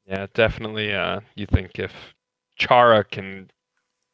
Yeah, 0.06 0.26
definitely. 0.34 0.92
Uh, 0.94 1.20
you 1.34 1.46
think 1.46 1.72
if 1.78 1.92
Chara 2.56 3.02
can, 3.04 3.50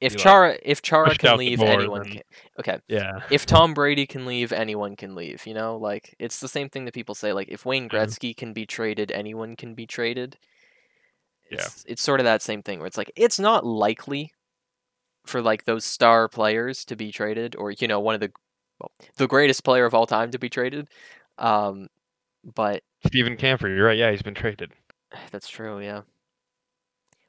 if 0.01 0.13
like, 0.15 0.23
Chara, 0.23 0.59
if 0.63 0.81
Chara 0.83 1.15
can 1.15 1.37
leave, 1.37 1.61
anyone 1.61 2.03
then- 2.03 2.13
can. 2.13 2.23
Okay, 2.59 2.79
yeah, 2.89 3.21
if 3.31 3.45
Tom 3.47 3.75
Brady 3.75 4.07
can 4.07 4.25
leave, 4.27 4.53
anyone 4.53 4.97
can 4.97 5.15
leave. 5.15 5.47
You 5.47 5.55
know, 5.55 5.77
like 5.77 6.15
it's 6.19 6.41
the 6.41 6.49
same 6.49 6.69
thing 6.71 6.85
that 6.87 6.95
people 6.95 7.15
say. 7.15 7.33
Like 7.33 7.49
if 7.49 7.65
Wayne 7.67 7.89
Mhm. 7.89 7.93
Gretzky 7.93 8.37
can 8.37 8.53
be 8.53 8.67
traded, 8.67 9.11
anyone 9.13 9.57
can 9.57 9.75
be 9.75 9.87
traded. 9.87 10.37
Yeah. 11.51 11.59
It's, 11.59 11.85
it's 11.89 12.03
sort 12.03 12.21
of 12.21 12.25
that 12.25 12.43
same 12.43 12.63
thing 12.63 12.79
where 12.79 12.87
it's 12.87 12.97
like 12.97 13.13
it's 13.17 13.39
not 13.39 13.67
likely 13.67 14.33
for 15.27 15.43
like 15.43 15.65
those 15.65 15.85
star 15.85 16.29
players 16.29 16.85
to 16.87 16.97
be 16.97 17.13
traded, 17.13 17.57
or 17.57 17.73
you 17.73 17.89
know, 17.89 18.01
one 18.01 18.15
of 18.15 18.21
the 18.21 18.31
well, 18.81 18.91
the 19.17 19.27
greatest 19.27 19.65
player 19.65 19.85
of 19.85 19.93
all 19.95 20.07
time 20.07 20.31
to 20.31 20.39
be 20.39 20.49
traded. 20.49 20.89
Um, 21.39 21.89
but 22.55 22.83
Steven 23.07 23.37
Kampfer. 23.37 23.63
You're 23.75 23.87
right. 23.87 23.99
Yeah, 23.99 24.11
he's 24.11 24.23
been 24.23 24.35
traded. 24.35 24.73
that's 25.31 25.49
true. 25.49 25.81
Yeah. 25.81 26.03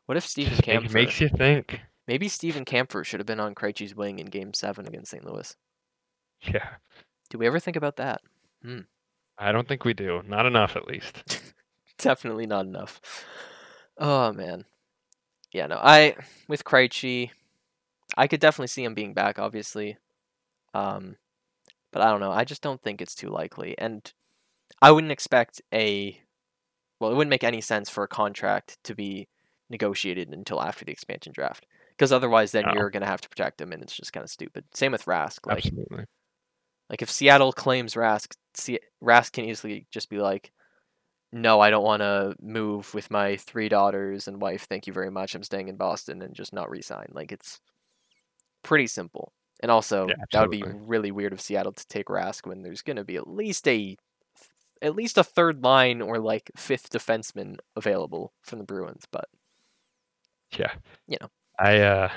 What 0.05 0.17
if 0.17 0.26
Steven 0.26 0.57
Kampfer? 0.57 0.93
makes 0.93 1.19
you 1.19 1.30
think. 1.30 1.82
Maybe 2.12 2.28
Steven 2.28 2.66
Kampfer 2.66 3.05
should 3.05 3.22
have 3.22 3.28
been 3.28 3.39
on 3.39 3.55
Krejci's 3.55 3.95
wing 3.95 4.20
in 4.20 4.26
Game 4.26 4.53
Seven 4.53 4.86
against 4.86 5.12
St. 5.12 5.24
Louis. 5.24 5.55
Yeah. 6.41 6.68
Do 7.30 7.38
we 7.38 7.47
ever 7.47 7.57
think 7.57 7.78
about 7.78 7.95
that? 7.95 8.20
I 9.38 9.53
don't 9.53 9.66
think 9.66 9.86
we 9.86 9.93
do. 9.93 10.22
Not 10.28 10.45
enough, 10.45 10.76
at 10.76 10.89
least. 10.89 11.41
Definitely 11.97 12.47
not 12.47 12.66
enough. 12.66 12.99
Oh 13.97 14.34
man. 14.34 14.66
Yeah, 15.53 15.68
no. 15.68 15.78
I 15.78 16.18
with 16.49 16.66
Krejci, 16.66 17.30
I 18.18 18.28
could 18.28 18.41
definitely 18.41 18.68
see 18.68 18.84
him 18.84 18.93
being 18.93 19.14
back, 19.14 19.39
obviously. 19.39 19.95
Um, 20.74 21.16
but 21.93 22.01
I 22.01 22.09
don't 22.09 22.20
know. 22.20 22.34
I 22.34 22.43
just 22.43 22.62
don't 22.62 22.82
think 22.82 22.99
it's 23.01 23.16
too 23.16 23.30
likely, 23.30 23.78
and 23.78 24.12
I 24.82 24.91
wouldn't 24.91 25.14
expect 25.14 25.62
a. 25.74 26.20
Well, 26.99 27.09
it 27.09 27.16
wouldn't 27.16 27.30
make 27.30 27.45
any 27.45 27.62
sense 27.62 27.89
for 27.89 28.03
a 28.03 28.09
contract 28.09 28.80
to 28.84 28.95
be 28.95 29.30
negotiated 29.70 30.28
until 30.28 30.62
after 30.62 30.84
the 30.84 30.91
expansion 30.91 31.32
draft, 31.34 31.66
because 31.91 32.11
otherwise, 32.11 32.51
then 32.51 32.65
No. 32.67 32.73
you're 32.73 32.89
gonna 32.89 33.05
have 33.05 33.21
to 33.21 33.29
protect 33.29 33.61
him, 33.61 33.71
and 33.71 33.81
it's 33.83 33.95
just 33.95 34.13
kind 34.13 34.23
of 34.23 34.29
stupid. 34.29 34.65
Same 34.73 34.91
with 34.91 35.05
Rask. 35.05 35.45
Like, 35.45 35.65
Absolutely. 35.65 36.05
like 36.89 37.01
if 37.01 37.09
Seattle 37.11 37.51
claims 37.53 37.93
Rask, 37.95 38.35
Se- 38.53 38.79
Rask 39.03 39.31
can 39.33 39.45
easily 39.45 39.87
just 39.91 40.09
be 40.09 40.17
like, 40.19 40.51
"No, 41.31 41.59
I 41.61 41.69
don't 41.69 41.83
want 41.85 42.01
to 42.01 42.35
move 42.41 42.93
with 42.93 43.09
my 43.11 43.37
three 43.37 43.69
daughters 43.69 44.27
and 44.27 44.41
wife. 44.41 44.63
Thank 44.69 44.87
you 44.87 44.93
very 44.93 45.09
much. 45.11 45.33
I'm 45.35 45.43
staying 45.43 45.67
in 45.69 45.77
Boston," 45.77 46.21
and 46.21 46.33
just 46.35 46.51
not 46.53 46.69
resign. 46.69 47.07
Like 47.11 47.31
it's 47.31 47.59
pretty 48.63 48.87
simple. 48.87 49.31
And 49.61 49.69
also, 49.71 50.07
Yeah, 50.07 50.15
that 50.31 50.41
would 50.41 50.51
be 50.51 50.63
really 50.65 51.11
weird 51.11 51.33
of 51.33 51.39
Seattle 51.41 51.71
to 51.73 51.87
take 51.87 52.07
Rask 52.07 52.47
when 52.47 52.61
there's 52.63 52.81
going 52.81 52.97
to 52.97 53.03
be 53.03 53.15
at 53.15 53.27
least 53.27 53.67
a 53.67 53.95
at 54.81 54.95
least 54.95 55.17
a 55.19 55.23
third 55.23 55.63
line 55.63 56.01
or 56.01 56.17
like 56.17 56.49
fifth 56.57 56.89
defenseman 56.89 57.57
available 57.75 58.33
from 58.41 58.57
the 58.57 58.65
Bruins. 58.65 59.05
But 59.11 59.29
Yeah. 60.57 60.73
You 61.07 61.17
know. 61.21 61.29
I 61.60 61.80
uh 61.80 62.10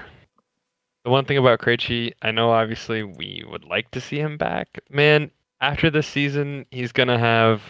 the 1.04 1.10
one 1.10 1.24
thing 1.26 1.36
about 1.38 1.60
Krejci, 1.60 2.12
I 2.22 2.30
know 2.30 2.50
obviously 2.50 3.02
we 3.02 3.44
would 3.46 3.64
like 3.64 3.90
to 3.90 4.00
see 4.00 4.18
him 4.18 4.38
back. 4.38 4.68
Man, 4.88 5.30
after 5.60 5.90
this 5.90 6.06
season, 6.06 6.64
he's 6.70 6.92
gonna 6.92 7.18
have 7.18 7.60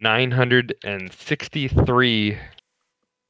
963 0.00 2.38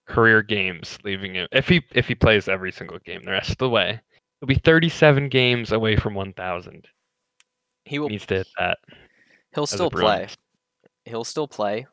career 0.06 0.42
games 0.42 0.98
leaving 1.04 1.34
him. 1.34 1.46
If 1.52 1.68
he 1.68 1.82
if 1.94 2.08
he 2.08 2.14
plays 2.14 2.48
every 2.48 2.72
single 2.72 2.98
game 3.00 3.22
the 3.24 3.32
rest 3.32 3.50
of 3.50 3.58
the 3.58 3.68
way, 3.68 4.00
he'll 4.40 4.46
be 4.46 4.54
37 4.56 5.28
games 5.28 5.72
away 5.72 5.96
from 5.96 6.14
1,000. 6.14 6.86
he 7.84 7.98
will 7.98 8.08
Needs 8.08 8.24
to 8.26 8.36
hit 8.36 8.46
that. 8.58 8.78
he'll 9.54 9.66
still 9.66 9.90
play. 9.90 10.28
He'll 11.04 11.24
still 11.24 11.48
play. 11.48 11.86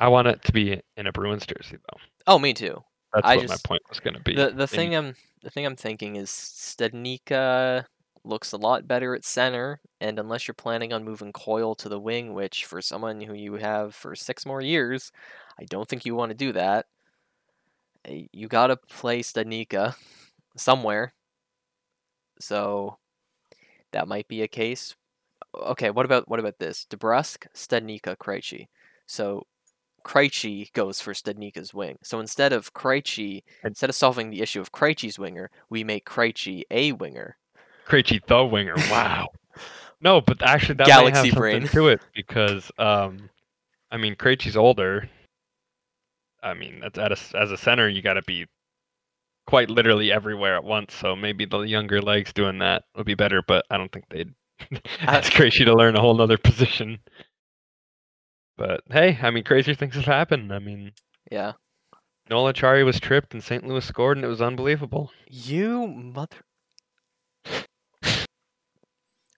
I 0.00 0.08
want 0.08 0.26
it 0.28 0.42
to 0.44 0.52
be 0.52 0.80
in 0.96 1.06
a 1.06 1.12
Bruins 1.12 1.44
jersey 1.46 1.76
though. 1.76 1.98
Oh, 2.26 2.38
me 2.38 2.54
too. 2.54 2.82
That's 3.12 3.26
I 3.26 3.36
what 3.36 3.42
just- 3.48 3.64
my 3.64 3.68
point 3.68 3.82
was 3.88 4.00
gonna 4.00 4.20
be. 4.20 4.34
The 4.34 4.50
the 4.50 4.66
thing 4.66 4.94
I'm 4.94 5.14
the 5.42 5.50
thing 5.50 5.64
I'm 5.66 5.76
thinking 5.76 6.16
is 6.16 6.30
Studnicka 6.30 7.86
looks 8.24 8.52
a 8.52 8.56
lot 8.58 8.86
better 8.86 9.14
at 9.14 9.24
center, 9.24 9.80
and 10.00 10.18
unless 10.18 10.46
you're 10.46 10.54
planning 10.54 10.92
on 10.92 11.04
moving 11.04 11.32
Coyle 11.32 11.74
to 11.76 11.88
the 11.88 12.00
wing, 12.00 12.34
which 12.34 12.66
for 12.66 12.82
someone 12.82 13.20
who 13.20 13.32
you 13.34 13.54
have 13.54 13.94
for 13.94 14.14
six 14.14 14.44
more 14.44 14.60
years, 14.60 15.12
I 15.58 15.64
don't 15.64 15.88
think 15.88 16.04
you 16.04 16.14
want 16.14 16.30
to 16.30 16.36
do 16.36 16.52
that. 16.52 16.86
eh, 18.04 18.26
You 18.32 18.48
gotta 18.48 18.76
play 18.76 19.20
Studnicka 19.22 19.94
somewhere. 20.56 21.14
So 22.40 22.98
that 23.92 24.08
might 24.08 24.28
be 24.28 24.42
a 24.42 24.48
case. 24.48 24.94
Okay, 25.54 25.90
what 25.90 26.04
about 26.04 26.28
what 26.28 26.40
about 26.40 26.58
this? 26.58 26.86
DeBrusk, 26.90 27.46
Studnicka, 27.54 28.16
Krejci. 28.16 28.68
So 29.06 29.46
Krejci 30.04 30.72
goes 30.72 31.00
for 31.00 31.12
Studnicka's 31.12 31.74
wing. 31.74 31.98
So 32.02 32.20
instead 32.20 32.52
of 32.52 32.72
Krejci, 32.74 33.42
instead 33.64 33.90
of 33.90 33.96
solving 33.96 34.30
the 34.30 34.40
issue 34.40 34.60
of 34.60 34.72
Krejci's 34.72 35.18
winger, 35.18 35.50
we 35.70 35.84
make 35.84 36.06
Krejci 36.06 36.62
a 36.70 36.92
winger. 36.92 37.36
Krejci 37.86 38.24
the 38.26 38.44
winger. 38.44 38.74
Wow. 38.90 39.28
no, 40.00 40.20
but 40.20 40.42
actually 40.42 40.76
that 40.76 40.86
Galaxy 40.86 41.28
have 41.28 41.36
brain. 41.36 41.62
something 41.62 41.80
to 41.80 41.88
it 41.88 42.00
because 42.14 42.70
um, 42.78 43.30
I 43.90 43.96
mean 43.96 44.14
Krejci's 44.14 44.56
older. 44.56 45.08
I 46.42 46.54
mean, 46.54 46.80
that's 46.80 46.98
at 46.98 47.12
a, 47.12 47.36
as 47.36 47.50
a 47.50 47.56
center, 47.56 47.88
you 47.88 48.00
got 48.00 48.14
to 48.14 48.22
be 48.22 48.46
quite 49.46 49.70
literally 49.70 50.12
everywhere 50.12 50.54
at 50.54 50.62
once. 50.62 50.94
So 50.94 51.16
maybe 51.16 51.46
the 51.46 51.60
younger 51.60 52.00
legs 52.00 52.32
doing 52.32 52.58
that 52.58 52.84
would 52.94 53.06
be 53.06 53.14
better, 53.14 53.42
but 53.46 53.64
I 53.70 53.78
don't 53.78 53.90
think 53.90 54.04
they'd 54.10 54.32
ask 55.00 55.32
Krejci 55.32 55.64
to 55.64 55.74
learn 55.74 55.96
a 55.96 56.00
whole 56.00 56.14
nother 56.14 56.38
position. 56.38 56.98
But 58.58 58.80
hey, 58.90 59.18
I 59.22 59.30
mean, 59.30 59.44
crazier 59.44 59.74
things 59.74 59.94
have 59.94 60.04
happened. 60.04 60.52
I 60.52 60.58
mean, 60.58 60.92
Yeah. 61.30 61.52
Noel 62.28 62.52
Acciari 62.52 62.84
was 62.84 63.00
tripped 63.00 63.32
and 63.32 63.42
St. 63.42 63.66
Louis 63.66 63.82
scored, 63.82 64.18
and 64.18 64.24
it 64.24 64.28
was 64.28 64.42
unbelievable. 64.42 65.10
You 65.30 65.86
mother. 65.86 66.36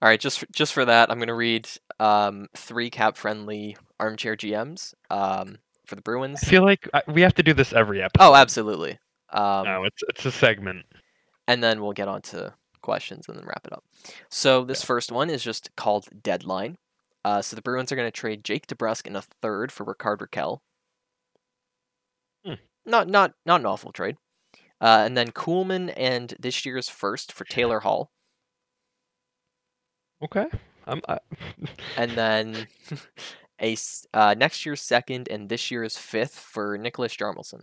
All 0.02 0.08
right, 0.08 0.18
just 0.18 0.38
for, 0.40 0.46
just 0.52 0.72
for 0.72 0.84
that, 0.86 1.10
I'm 1.10 1.18
gonna 1.18 1.34
read 1.34 1.68
um, 2.00 2.46
three 2.56 2.88
cap 2.88 3.16
friendly 3.18 3.76
armchair 4.00 4.34
GMs 4.34 4.94
um, 5.10 5.58
for 5.86 5.94
the 5.94 6.00
Bruins. 6.02 6.40
I 6.42 6.46
feel 6.46 6.64
like 6.64 6.88
we 7.06 7.20
have 7.20 7.34
to 7.34 7.42
do 7.42 7.52
this 7.52 7.72
every 7.74 8.02
episode. 8.02 8.24
Oh, 8.24 8.34
absolutely. 8.34 8.98
Um, 9.32 9.64
No, 9.66 9.84
it's 9.84 10.02
it's 10.08 10.24
a 10.24 10.32
segment. 10.32 10.86
and 11.46 11.62
then 11.62 11.82
we'll 11.82 11.92
get 11.92 12.08
on 12.08 12.22
to 12.22 12.54
questions 12.80 13.26
and 13.28 13.36
then 13.36 13.44
wrap 13.44 13.66
it 13.66 13.74
up. 13.74 13.84
So 14.30 14.64
this 14.64 14.82
first 14.82 15.12
one 15.12 15.28
is 15.28 15.42
just 15.44 15.68
called 15.76 16.08
deadline. 16.22 16.78
Uh, 17.24 17.42
so 17.42 17.54
the 17.54 17.62
Bruins 17.62 17.92
are 17.92 17.96
going 17.96 18.06
to 18.06 18.12
trade 18.12 18.44
Jake 18.44 18.66
DeBrusk 18.66 19.06
in 19.06 19.16
a 19.16 19.22
third 19.22 19.70
for 19.70 19.84
Rickard 19.84 20.20
Rakell. 20.20 20.60
Hmm. 22.44 22.54
Not 22.86 23.08
not 23.08 23.34
not 23.44 23.60
an 23.60 23.66
awful 23.66 23.92
trade. 23.92 24.16
Uh, 24.80 25.02
and 25.04 25.16
then 25.16 25.30
Kuhlman 25.30 25.92
and 25.96 26.34
this 26.40 26.64
year's 26.64 26.88
first 26.88 27.32
for 27.32 27.44
Taylor 27.44 27.80
Hall, 27.80 28.10
Okay. 30.22 30.46
I'm. 30.86 31.00
I, 31.08 31.18
and 31.96 32.10
then 32.12 32.66
a 33.62 33.76
uh, 34.14 34.34
next 34.36 34.64
year's 34.66 34.80
second 34.80 35.28
and 35.28 35.48
this 35.48 35.70
year's 35.70 35.96
fifth 35.96 36.34
for 36.34 36.78
Nicholas 36.78 37.16
Jarmelson. 37.16 37.62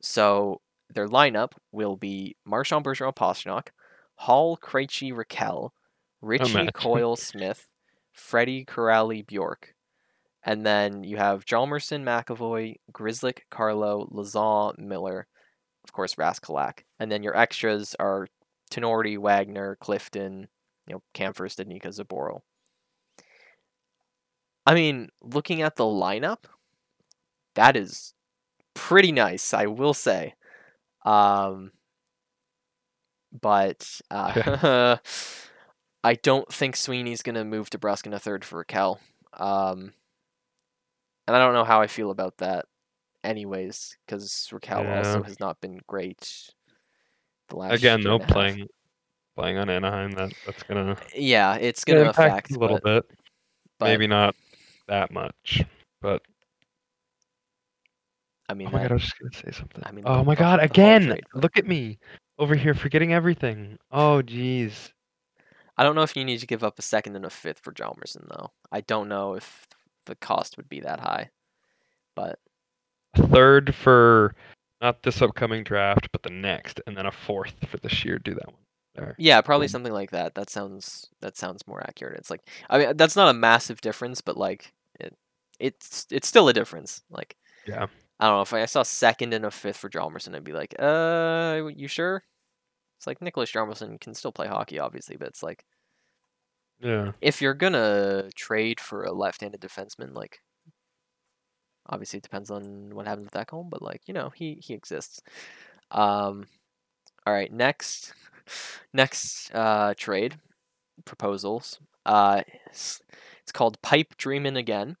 So 0.00 0.60
their 0.92 1.08
lineup 1.08 1.52
will 1.72 1.96
be 1.96 2.36
Marchand 2.44 2.84
Bergeron 2.84 3.14
Pastrnak, 3.14 3.68
Hall 4.16 4.56
Krejci 4.56 5.12
Rakell, 5.12 5.70
Ritchie. 6.22 6.68
Coyle 6.74 7.16
Smith, 7.16 7.66
Freddie 8.16 8.64
Kuraly 8.64 9.24
Bjork. 9.24 9.74
And 10.42 10.64
then 10.64 11.04
you 11.04 11.16
have 11.16 11.44
Jalmerson, 11.44 12.02
McAvoy, 12.02 12.76
Grzelcyk, 12.92 13.40
Carlo, 13.50 14.08
Lauzon, 14.12 14.78
Miller, 14.78 15.26
of 15.84 15.92
course, 15.92 16.14
Raskalak. 16.14 16.84
And 16.98 17.10
then 17.10 17.22
your 17.22 17.36
extras 17.36 17.94
are 17.98 18.28
Tenorti, 18.70 19.18
Wagner, 19.18 19.76
Clifton, 19.80 20.48
you 20.86 20.94
know, 20.94 21.02
Kampfer, 21.14 21.48
Studnicka, 21.48 21.88
Zaboro. 21.88 22.40
I 24.64 24.74
mean, 24.74 25.10
looking 25.20 25.62
at 25.62 25.76
the 25.76 25.84
lineup, 25.84 26.44
that 27.54 27.76
is 27.76 28.14
pretty 28.74 29.12
nice, 29.12 29.52
I 29.52 29.66
will 29.66 29.94
say. 29.94 30.34
Um, 31.04 31.72
but 33.40 34.00
uh, 34.10 34.96
I 36.06 36.14
don't 36.14 36.50
think 36.52 36.76
Sweeney's 36.76 37.20
gonna 37.20 37.44
move 37.44 37.68
to 37.70 37.78
Brusque 37.80 38.06
in 38.06 38.12
a 38.12 38.18
third 38.20 38.44
for 38.44 38.64
Rakell. 38.64 39.00
Um, 39.32 39.92
and 41.26 41.36
I 41.36 41.40
don't 41.40 41.52
know 41.52 41.64
how 41.64 41.80
I 41.80 41.88
feel 41.88 42.12
about 42.12 42.36
that, 42.38 42.66
anyways, 43.24 43.96
because 44.06 44.48
Rakell 44.52 44.98
also 44.98 45.24
has 45.24 45.40
not 45.40 45.60
been 45.60 45.80
great. 45.88 46.52
The 47.48 47.56
last 47.56 47.74
again, 47.74 47.98
year 47.98 48.10
though, 48.10 48.14
and 48.14 48.22
half. 48.22 48.32
playing 48.32 48.68
playing 49.34 49.58
on 49.58 49.68
Anaheim, 49.68 50.12
that 50.12 50.32
that's 50.46 50.62
gonna 50.62 50.96
Yeah, 51.12 51.56
it's 51.56 51.84
gonna 51.84 52.10
affect 52.10 52.52
a 52.52 52.58
little 52.60 52.78
but, 52.84 53.08
bit. 53.08 53.18
but, 53.80 53.86
Maybe 53.86 54.06
not 54.06 54.36
that 54.86 55.10
much, 55.10 55.64
but 56.00 56.22
I 58.48 58.54
mean, 58.54 58.68
oh 58.68 58.70
my 58.70 58.78
that- 58.78 58.84
god, 58.84 58.90
I 58.92 58.94
was 58.94 59.02
just 59.02 59.18
gonna 59.18 59.32
say 59.32 59.50
something. 59.50 59.82
I 59.84 59.90
mean, 59.90 60.04
oh 60.06 60.22
my 60.22 60.36
god, 60.36 60.60
again! 60.60 61.18
Look 61.34 61.56
at 61.58 61.66
me 61.66 61.98
over 62.38 62.54
here 62.54 62.74
forgetting 62.74 63.12
everything. 63.12 63.76
Oh 63.90 64.22
jeez. 64.24 64.92
I 65.76 65.84
don't 65.84 65.94
know 65.94 66.02
if 66.02 66.16
you 66.16 66.24
need 66.24 66.40
to 66.40 66.46
give 66.46 66.64
up 66.64 66.78
a 66.78 66.82
second 66.82 67.16
and 67.16 67.24
a 67.24 67.30
fifth 67.30 67.60
for 67.60 67.72
Jalmerson 67.72 68.28
though. 68.28 68.50
I 68.72 68.80
don't 68.80 69.08
know 69.08 69.34
if 69.34 69.66
the 70.06 70.14
cost 70.16 70.56
would 70.56 70.68
be 70.68 70.80
that 70.80 71.00
high, 71.00 71.30
but 72.14 72.38
A 73.14 73.26
third 73.26 73.74
for 73.74 74.34
not 74.80 75.02
this 75.02 75.22
upcoming 75.22 75.64
draft, 75.64 76.08
but 76.12 76.22
the 76.22 76.30
next, 76.30 76.80
and 76.86 76.96
then 76.96 77.06
a 77.06 77.12
fourth 77.12 77.54
for 77.68 77.78
this 77.78 78.04
year. 78.04 78.18
Do 78.18 78.34
that 78.34 78.46
one 78.46 78.62
there. 78.94 79.14
yeah, 79.18 79.40
probably 79.40 79.68
something 79.68 79.92
like 79.92 80.10
that. 80.10 80.34
That 80.34 80.50
sounds 80.50 81.08
that 81.20 81.36
sounds 81.36 81.66
more 81.66 81.80
accurate. 81.80 82.18
It's 82.18 82.30
like 82.30 82.42
I 82.70 82.78
mean 82.78 82.96
that's 82.96 83.16
not 83.16 83.28
a 83.28 83.34
massive 83.34 83.80
difference, 83.80 84.20
but 84.20 84.36
like 84.36 84.72
it 84.98 85.14
it's 85.60 86.06
it's 86.10 86.28
still 86.28 86.48
a 86.48 86.52
difference. 86.54 87.02
Like 87.10 87.36
Yeah. 87.66 87.86
I 88.18 88.28
don't 88.28 88.36
know 88.36 88.42
if 88.42 88.52
I 88.54 88.64
saw 88.64 88.82
second 88.82 89.34
and 89.34 89.44
a 89.44 89.50
fifth 89.50 89.76
for 89.76 89.90
Jalmerson, 89.90 90.34
I'd 90.34 90.42
be 90.42 90.54
like, 90.54 90.74
uh, 90.78 91.68
you 91.76 91.86
sure? 91.86 92.22
It's 92.96 93.06
like 93.06 93.20
Nicholas 93.22 93.50
Jalmerson 93.52 94.00
can 94.00 94.14
still 94.14 94.32
play 94.32 94.46
hockey, 94.48 94.78
obviously, 94.78 95.16
but 95.16 95.28
it's 95.28 95.42
like 95.42 95.64
Yeah. 96.80 97.12
if 97.20 97.40
you're 97.42 97.54
gonna 97.54 98.30
trade 98.34 98.80
for 98.80 99.04
a 99.04 99.12
left-handed 99.12 99.60
defenseman, 99.60 100.14
like 100.14 100.40
obviously 101.86 102.18
it 102.18 102.22
depends 102.22 102.50
on 102.50 102.94
what 102.94 103.06
happens 103.06 103.26
with 103.26 103.34
that 103.34 103.50
home, 103.50 103.68
but 103.70 103.82
like 103.82 104.02
you 104.06 104.14
know 104.14 104.30
he 104.30 104.54
he 104.62 104.74
exists. 104.74 105.20
Um, 105.90 106.46
all 107.26 107.32
right, 107.34 107.52
next 107.52 108.12
next 108.92 109.50
uh, 109.54 109.94
trade, 109.96 110.38
proposals. 111.04 111.80
Uh, 112.04 112.42
it's, 112.66 113.00
it's 113.42 113.52
called 113.52 113.80
Pipe 113.82 114.16
Dreamin' 114.16 114.56
Again. 114.56 114.96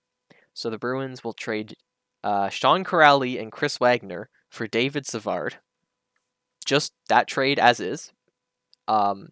So 0.54 0.70
the 0.70 0.78
Bruins 0.78 1.22
will 1.22 1.34
trade 1.34 1.76
uh, 2.24 2.48
Sean 2.48 2.82
Kuraly 2.84 3.40
and 3.40 3.52
Chris 3.52 3.78
Wagner 3.78 4.28
for 4.50 4.66
David 4.66 5.06
Savard. 5.06 5.58
Just 6.66 6.92
that 7.08 7.26
trade 7.28 7.58
as 7.58 7.80
is. 7.80 8.12
Um, 8.88 9.30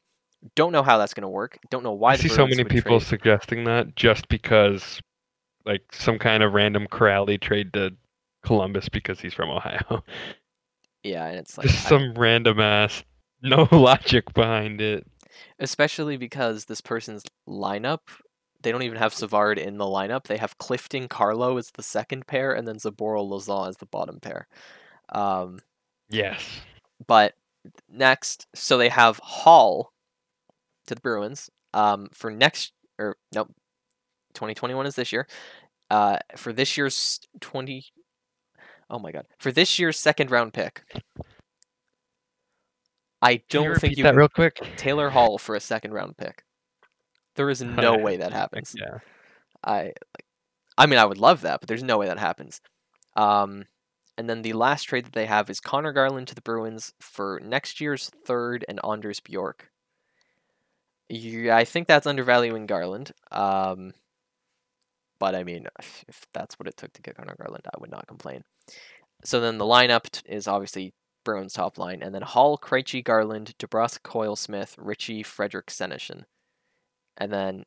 don't 0.55 0.73
know 0.73 0.83
how 0.83 0.99
that's 0.99 1.15
going 1.15 1.23
to 1.23 1.29
work. 1.29 1.59
Don't 1.71 1.83
know 1.83 1.93
why. 1.93 2.13
I 2.13 2.17
see 2.17 2.29
so 2.29 2.47
many 2.47 2.65
people 2.65 2.99
trade- 3.01 3.09
suggesting 3.09 3.65
that 3.65 3.95
just 3.97 4.29
because, 4.29 5.01
like, 5.67 5.83
some 5.93 6.19
kind 6.19 6.43
of 6.43 6.53
random 6.53 6.87
Kuraly 6.89 7.41
trade 7.41 7.73
to 7.75 7.95
Columbus 8.45 8.89
because 8.89 9.21
he's 9.21 9.35
from 9.35 9.51
Ohio. 9.51 10.03
Yeah, 11.03 11.27
and 11.27 11.39
it's 11.39 11.59
like 11.59 11.67
just 11.67 11.85
I- 11.85 11.89
some 11.91 12.15
random 12.15 12.61
ass, 12.61 13.05
no 13.43 13.69
logic 13.71 14.33
behind 14.33 14.81
it. 14.81 15.07
especially 15.59 16.17
because 16.17 16.65
this 16.65 16.81
person's 16.81 17.23
lineup, 17.47 17.99
they 18.63 18.73
don't 18.73 18.85
even 18.85 18.97
have 18.97 19.13
Savard 19.13 19.59
in 19.59 19.77
the 19.77 19.85
lineup. 19.85 20.25
They 20.25 20.39
have 20.39 20.57
Clifton 20.57 21.09
Carlo 21.09 21.59
as 21.59 21.71
the 21.73 21.83
second 21.83 22.27
pair, 22.27 22.53
and 22.55 22.67
then 22.67 22.77
Zboril 22.77 23.29
Lauzon 23.29 23.69
as 23.69 23.77
the 23.77 23.85
bottom 23.85 24.19
pair. 24.19 24.47
Um, 25.11 25.61
Yes. 26.09 26.43
But 27.07 27.35
next, 27.89 28.47
so 28.55 28.79
they 28.79 28.89
have 28.89 29.19
Hall 29.19 29.93
to 30.87 30.95
the 30.95 31.01
Bruins 31.01 31.51
um, 31.73 32.09
for 32.13 32.31
next 32.31 32.73
or 32.99 33.17
nope, 33.35 33.49
2021 34.35 34.87
is 34.87 34.97
this 34.97 35.13
year. 35.13 35.27
Uh, 35.91 36.19
for 36.37 36.53
this 36.53 36.77
year's 36.77 37.21
20. 37.41 37.85
Oh 38.91 38.99
my 38.99 39.13
god! 39.13 39.27
For 39.39 39.51
this 39.51 39.79
year's 39.79 39.99
second 39.99 40.31
round 40.31 40.53
pick, 40.53 40.83
I 43.23 43.43
don't 43.49 43.65
you 43.65 43.75
think 43.77 43.97
you 43.97 44.05
that 44.05 44.15
real 44.15 44.29
quick. 44.29 44.61
Taylor 44.77 45.11
Hall 45.11 45.39
for 45.39 45.55
a 45.55 45.61
second 45.61 45.93
round 45.93 46.17
pick. 46.17 46.45
There 47.37 47.51
is 47.51 47.63
no 47.63 47.97
way 47.99 48.19
that 48.19 48.33
happens. 48.33 48.75
Yeah. 48.79 48.99
I 49.65 49.93
I 50.77 50.87
mean, 50.87 50.99
I 50.99 51.05
would 51.05 51.19
love 51.19 51.43
that, 51.43 51.61
but 51.61 51.69
there's 51.69 51.83
no 51.83 51.99
way 51.99 52.07
that 52.07 52.19
happens. 52.19 52.61
Um, 53.17 53.65
and 54.17 54.29
then 54.29 54.43
the 54.43 54.53
last 54.53 54.85
trade 54.85 55.07
that 55.07 55.13
they 55.13 55.27
have 55.27 55.51
is 55.51 55.61
Conor 55.61 55.93
Garland 55.93 56.29
to 56.29 56.35
the 56.35 56.41
Bruins 56.41 56.93
for 57.01 57.41
next 57.45 57.81
year's 57.81 58.11
third 58.25 58.65
and 58.69 58.81
Anders 58.85 59.21
Bjork. 59.21 59.71
Yeah, 61.09 61.57
I 61.57 61.65
think 61.65 61.87
that's 61.87 62.07
undervaluing 62.07 62.67
Garland. 62.67 63.13
Um, 63.31 63.93
but 65.19 65.35
I 65.35 65.45
mean, 65.45 65.67
if 66.09 66.27
that's 66.33 66.59
what 66.59 66.69
it 66.69 66.77
took 66.77 66.93
to 66.95 67.03
get 67.03 67.17
Conor 67.17 67.37
Garland, 67.39 67.65
I 67.67 67.79
would 67.81 67.91
not 67.91 68.07
complain. 68.07 68.45
So 69.25 69.41
then 69.41 69.59
the 69.59 69.65
lineup 69.65 70.23
is 70.27 70.49
obviously 70.49 70.95
Bruins 71.25 71.55
top 71.55 71.79
line, 71.79 72.03
and 72.03 72.15
then 72.15 72.23
Hall, 72.23 72.59
Krejci, 72.59 73.03
Garland, 73.03 73.55
DeBrusk, 73.59 74.03
Coyle 74.03 74.37
Smith, 74.37 74.75
Ritchie, 74.79 75.23
Frederic 75.23 75.67
Senyshyn, 75.67 76.25
and 77.17 77.33
then 77.33 77.65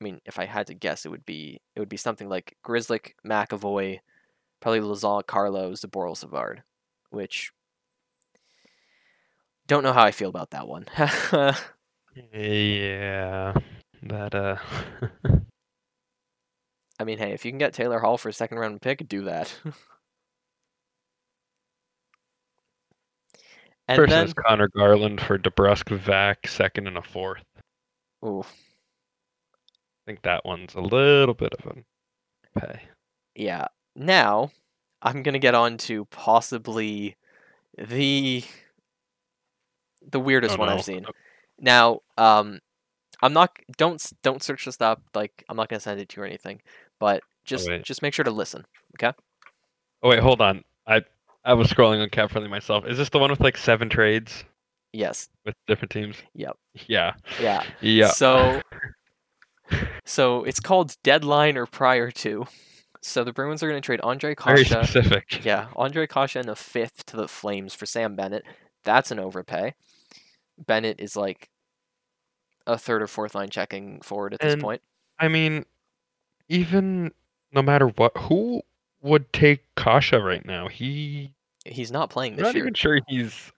I 0.00 0.04
mean, 0.04 0.20
if 0.26 0.38
I 0.40 0.46
had 0.46 0.66
to 0.66 0.74
guess, 0.74 1.06
it 1.06 1.10
would 1.10 1.24
be 1.24 1.60
it 1.76 1.80
would 1.80 1.88
be 1.88 1.96
something 1.96 2.28
like 2.28 2.56
Grzelcyk, 2.66 3.12
McAvoy, 3.24 4.00
probably 4.62 4.80
Lazar, 4.80 5.20
Carlos, 5.26 5.82
Zboril, 5.82 6.16
Savard, 6.16 6.62
which 7.10 7.52
don't 9.66 9.82
know 9.82 9.92
how 9.92 10.04
I 10.04 10.12
feel 10.12 10.30
about 10.30 10.50
that 10.50 10.66
one. 10.66 10.86
Yeah. 12.32 13.54
That 14.02 14.34
uh. 14.34 14.56
I 16.98 17.04
mean, 17.04 17.18
hey, 17.18 17.32
if 17.32 17.44
you 17.44 17.50
can 17.50 17.58
get 17.58 17.72
Taylor 17.72 17.98
Hall 17.98 18.18
for 18.18 18.28
a 18.28 18.32
second 18.32 18.58
round 18.58 18.80
pick, 18.82 19.08
do 19.08 19.24
that. 19.24 19.52
and 23.88 23.96
First 23.96 24.10
then, 24.10 24.26
is 24.26 24.34
Conor 24.34 24.68
Garland 24.76 25.20
for 25.20 25.38
DeBrusk, 25.38 25.96
Vac, 25.98 26.46
second 26.46 26.86
and 26.86 26.98
a 26.98 27.02
fourth. 27.02 27.42
ooh, 28.24 28.40
I 28.42 30.04
think 30.06 30.22
that 30.22 30.44
one's 30.44 30.74
a 30.74 30.80
little 30.80 31.34
bit 31.34 31.54
of 31.54 31.66
a 31.66 32.60
pay. 32.60 32.82
yeah. 33.34 33.66
Now, 33.94 34.50
I'm 35.02 35.22
gonna 35.22 35.38
get 35.38 35.54
on 35.54 35.76
to 35.78 36.04
possibly 36.06 37.16
the 37.76 38.44
the 40.10 40.20
weirdest 40.20 40.56
Oh, 40.56 40.58
one 40.58 40.68
no. 40.68 40.74
I've 40.76 40.84
seen. 40.84 41.06
Now, 41.60 42.00
um, 42.18 42.58
I'm 43.22 43.32
not 43.32 43.56
don't 43.76 44.02
don't 44.22 44.42
search 44.42 44.64
this 44.64 44.80
up. 44.80 45.02
Like 45.14 45.44
I'm 45.48 45.56
not 45.56 45.68
gonna 45.68 45.80
send 45.80 46.00
it 46.00 46.08
to 46.10 46.16
you 46.16 46.22
or 46.24 46.26
anything, 46.26 46.60
but 46.98 47.22
just 47.44 47.68
wait. 47.68 47.84
just 47.84 48.02
make 48.02 48.14
sure 48.14 48.24
to 48.24 48.30
listen. 48.30 48.64
Okay. 48.96 49.16
Oh 50.02 50.08
wait, 50.10 50.20
hold 50.20 50.40
on. 50.40 50.64
I 50.86 51.02
I 51.44 51.54
was 51.54 51.68
scrolling 51.68 52.02
on 52.02 52.08
Cap 52.10 52.30
Friendly 52.30 52.48
myself. 52.50 52.86
Is 52.86 52.98
this 52.98 53.08
the 53.10 53.18
one 53.18 53.30
with 53.30 53.40
like 53.40 53.56
seven 53.56 53.88
trades 53.88 54.44
Yes. 54.92 55.28
with 55.44 55.54
different 55.66 55.90
teams? 55.90 56.16
Yep. 56.34 56.56
Yeah. 56.86 57.14
Yeah. 57.40 57.62
Yeah. 57.80 58.08
So 58.08 58.60
so 60.04 60.44
it's 60.44 60.60
called 60.60 60.96
deadline 61.02 61.56
or 61.56 61.66
prior 61.66 62.10
to. 62.10 62.46
So 63.02 63.24
the 63.24 63.32
Bruins 63.32 63.62
are 63.62 63.68
gonna 63.68 63.80
trade 63.80 64.00
Andre 64.02 64.34
very 64.34 64.64
Kase. 64.64 64.68
specific. 64.70 65.40
Yeah, 65.44 65.66
Andre 65.76 66.06
Kase 66.06 66.36
and 66.36 66.48
a 66.48 66.54
fifth 66.56 67.04
to 67.06 67.16
the 67.16 67.26
Flames 67.28 67.74
for 67.74 67.84
Sam 67.86 68.14
Bennett. 68.16 68.44
That's 68.84 69.10
an 69.10 69.18
overpay. 69.18 69.74
Bennett 70.66 71.00
is 71.00 71.16
like 71.16 71.48
a 72.66 72.78
third 72.78 73.02
or 73.02 73.06
fourth 73.08 73.34
line 73.34 73.50
checking 73.50 74.00
forward 74.02 74.34
at 74.34 74.40
this 74.40 74.52
And 74.52 74.62
point. 74.62 74.82
I 75.18 75.26
mean, 75.28 75.66
even 76.48 77.12
no 77.52 77.60
matter 77.62 77.88
what, 77.88 78.16
who 78.16 78.62
would 79.02 79.32
take 79.32 79.62
Kase 79.76 80.12
right 80.12 80.44
now? 80.46 80.68
He. 80.68 81.32
He's 81.64 81.90
not 81.90 82.08
playing 82.10 82.36
this 82.36 82.44
not 82.44 82.54
year. 82.54 82.64
even 82.64 82.74
sure 82.74 83.00
he's. 83.08 83.52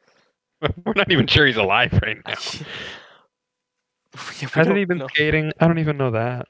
We're 0.87 0.95
not 0.97 1.11
even 1.13 1.27
sure 1.27 1.47
he's 1.47 1.57
alive 1.59 1.93
right 2.03 2.17
now. 2.27 2.35
Yeah, 4.15 4.21
we 4.43 4.47
Hasn't 4.53 4.67
don't 4.69 4.77
he 4.77 4.85
been 4.85 4.99
know. 4.99 5.09
skating? 5.09 5.53
I 5.59 5.67
don't 5.67 5.81
even 5.81 5.97
know 5.97 6.13
that. 6.13 6.47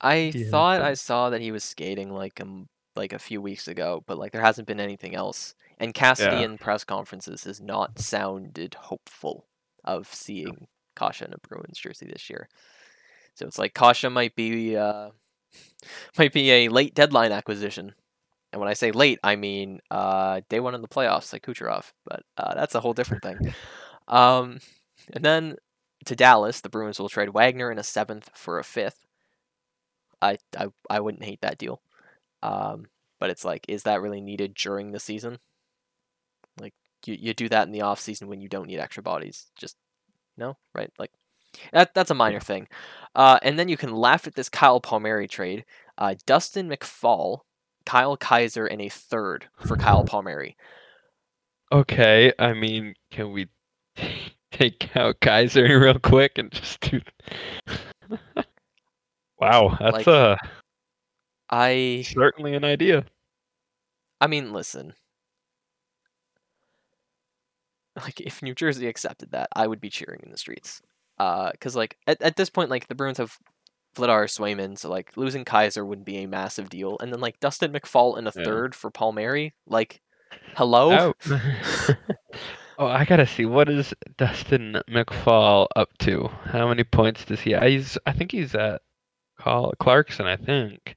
I 0.00 0.32
Yeah, 0.34 0.50
thought 0.50 0.80
I 0.80 0.94
saw 0.94 1.30
that 1.30 1.40
he 1.40 1.52
was 1.52 1.64
skating 1.64 2.10
like 2.12 2.40
um 2.40 2.68
like 2.96 3.12
a 3.12 3.18
few 3.18 3.40
weeks 3.40 3.68
ago, 3.68 4.02
but 4.06 4.18
like 4.18 4.32
there 4.32 4.42
hasn't 4.42 4.66
been 4.68 4.80
anything 4.80 5.14
else. 5.14 5.54
And 5.78 5.94
Cassidy 5.94 6.38
Yeah. 6.38 6.44
in 6.44 6.58
press 6.58 6.84
conferences 6.84 7.44
has 7.44 7.60
not 7.60 7.98
sounded 7.98 8.74
hopeful 8.74 9.46
of 9.84 10.12
seeing 10.12 10.66
Kase 10.98 11.22
in 11.22 11.32
a 11.32 11.38
Bruins 11.48 11.78
jersey 11.78 12.06
this 12.06 12.28
year. 12.28 12.48
So 13.34 13.46
it's 13.46 13.58
like 13.58 13.74
Kase 13.74 14.04
might 14.10 14.34
be 14.34 14.76
uh 14.76 15.10
might 16.18 16.32
be 16.32 16.50
a 16.50 16.68
late 16.68 16.94
deadline 16.94 17.32
acquisition. 17.32 17.94
And 18.52 18.60
when 18.60 18.68
I 18.68 18.74
say 18.74 18.92
late, 18.92 19.18
I 19.22 19.36
mean 19.36 19.80
uh 19.90 20.40
day 20.48 20.60
one 20.60 20.74
in 20.74 20.82
the 20.82 20.88
playoffs 20.88 21.32
like 21.32 21.42
Kucherov, 21.44 21.92
but 22.04 22.22
uh, 22.36 22.54
that's 22.54 22.74
a 22.74 22.80
whole 22.80 22.94
different 22.94 23.22
thing. 23.22 23.38
um 24.08 24.58
and 25.12 25.24
then 25.24 25.56
to 26.06 26.16
Dallas, 26.16 26.60
the 26.60 26.68
Bruins 26.68 26.98
will 27.00 27.08
trade 27.08 27.30
Wagner 27.30 27.70
in 27.72 27.78
a 27.78 27.82
seventh 27.84 28.30
for 28.34 28.58
a 28.58 28.64
fifth. 28.64 29.04
I 30.20 30.38
I, 30.56 30.68
I 30.88 31.00
wouldn't 31.00 31.24
hate 31.24 31.40
that 31.42 31.58
deal. 31.58 31.80
Um, 32.42 32.86
but 33.20 33.30
it's 33.30 33.44
like, 33.44 33.64
is 33.68 33.82
that 33.82 34.00
really 34.00 34.20
needed 34.20 34.54
during 34.54 34.92
the 34.92 35.00
season? 35.00 35.38
Like 36.60 36.74
you, 37.04 37.16
you 37.18 37.34
do 37.34 37.48
that 37.48 37.66
in 37.66 37.72
the 37.72 37.82
off 37.82 38.00
season 38.00 38.28
when 38.28 38.40
you 38.40 38.48
don't 38.48 38.68
need 38.68 38.78
extra 38.78 39.02
bodies. 39.02 39.46
Just 39.56 39.76
no, 40.36 40.56
right? 40.74 40.92
Like 40.98 41.10
that 41.72 41.94
that's 41.94 42.10
a 42.10 42.14
minor 42.14 42.40
thing. 42.40 42.68
Uh, 43.14 43.38
and 43.42 43.58
then 43.58 43.68
you 43.68 43.76
can 43.76 43.94
laugh 43.94 44.26
at 44.26 44.34
this 44.34 44.48
Kyle 44.48 44.80
Palmieri 44.80 45.28
trade. 45.28 45.64
Uh, 45.96 46.14
Dustyn 46.26 46.72
McFaul, 46.72 47.40
Kyle 47.84 48.16
Keyser, 48.16 48.68
and 48.70 48.80
a 48.80 48.88
third 48.88 49.46
for 49.66 49.76
Kyle 49.76 50.04
Palmieri. 50.04 50.56
Okay, 51.72 52.32
I 52.38 52.52
mean, 52.54 52.94
can 53.10 53.32
we 53.32 53.48
take 54.52 54.96
out 54.96 55.20
Keyser 55.20 55.80
real 55.80 55.98
quick 55.98 56.38
and 56.38 56.50
just 56.52 56.80
do? 56.80 57.00
wow, 59.40 59.76
that's 59.80 60.06
Like- 60.06 60.08
uh 60.08 60.36
I 61.50 62.04
certainly 62.06 62.54
an 62.54 62.64
idea. 62.64 63.04
I 64.20 64.26
mean, 64.26 64.52
listen. 64.52 64.92
Like, 67.96 68.20
if 68.20 68.42
New 68.42 68.54
Jersey 68.54 68.86
accepted 68.86 69.32
that, 69.32 69.48
I 69.56 69.66
would 69.66 69.80
be 69.80 69.90
cheering 69.90 70.20
in 70.22 70.30
the 70.30 70.36
streets. 70.38 70.80
Uh, 71.18 71.50
cause 71.60 71.74
like 71.74 71.96
at, 72.06 72.22
at 72.22 72.36
this 72.36 72.48
point, 72.48 72.70
like 72.70 72.86
the 72.86 72.94
Bruins 72.94 73.18
have 73.18 73.36
Vladar 73.96 74.24
Swayman, 74.26 74.78
so 74.78 74.88
like 74.88 75.16
losing 75.16 75.44
Keyser 75.44 75.84
wouldn't 75.84 76.06
be 76.06 76.18
a 76.18 76.28
massive 76.28 76.68
deal, 76.68 76.96
and 77.00 77.12
then 77.12 77.20
like 77.20 77.40
Dustyn 77.40 77.72
McFaul 77.76 78.16
in 78.18 78.26
a 78.28 78.32
Yeah. 78.36 78.44
third 78.44 78.74
for 78.76 78.90
Palmieri, 78.92 79.52
like, 79.66 80.00
hello. 80.54 81.12
Oh. 81.28 81.40
oh, 82.78 82.86
I 82.86 83.04
gotta 83.04 83.26
see. 83.26 83.46
What 83.46 83.68
is 83.68 83.92
Dustyn 84.16 84.80
McFaul 84.88 85.66
up 85.74 85.88
to? 86.00 86.28
How 86.44 86.68
many 86.68 86.84
points 86.84 87.24
does 87.24 87.40
he? 87.40 87.56
I- 87.56 87.70
He's. 87.70 87.98
I 88.06 88.12
think 88.12 88.30
he's 88.30 88.54
at 88.54 88.80
Call 89.38 89.72
Clarkson. 89.80 90.26
I 90.26 90.36
think. 90.36 90.96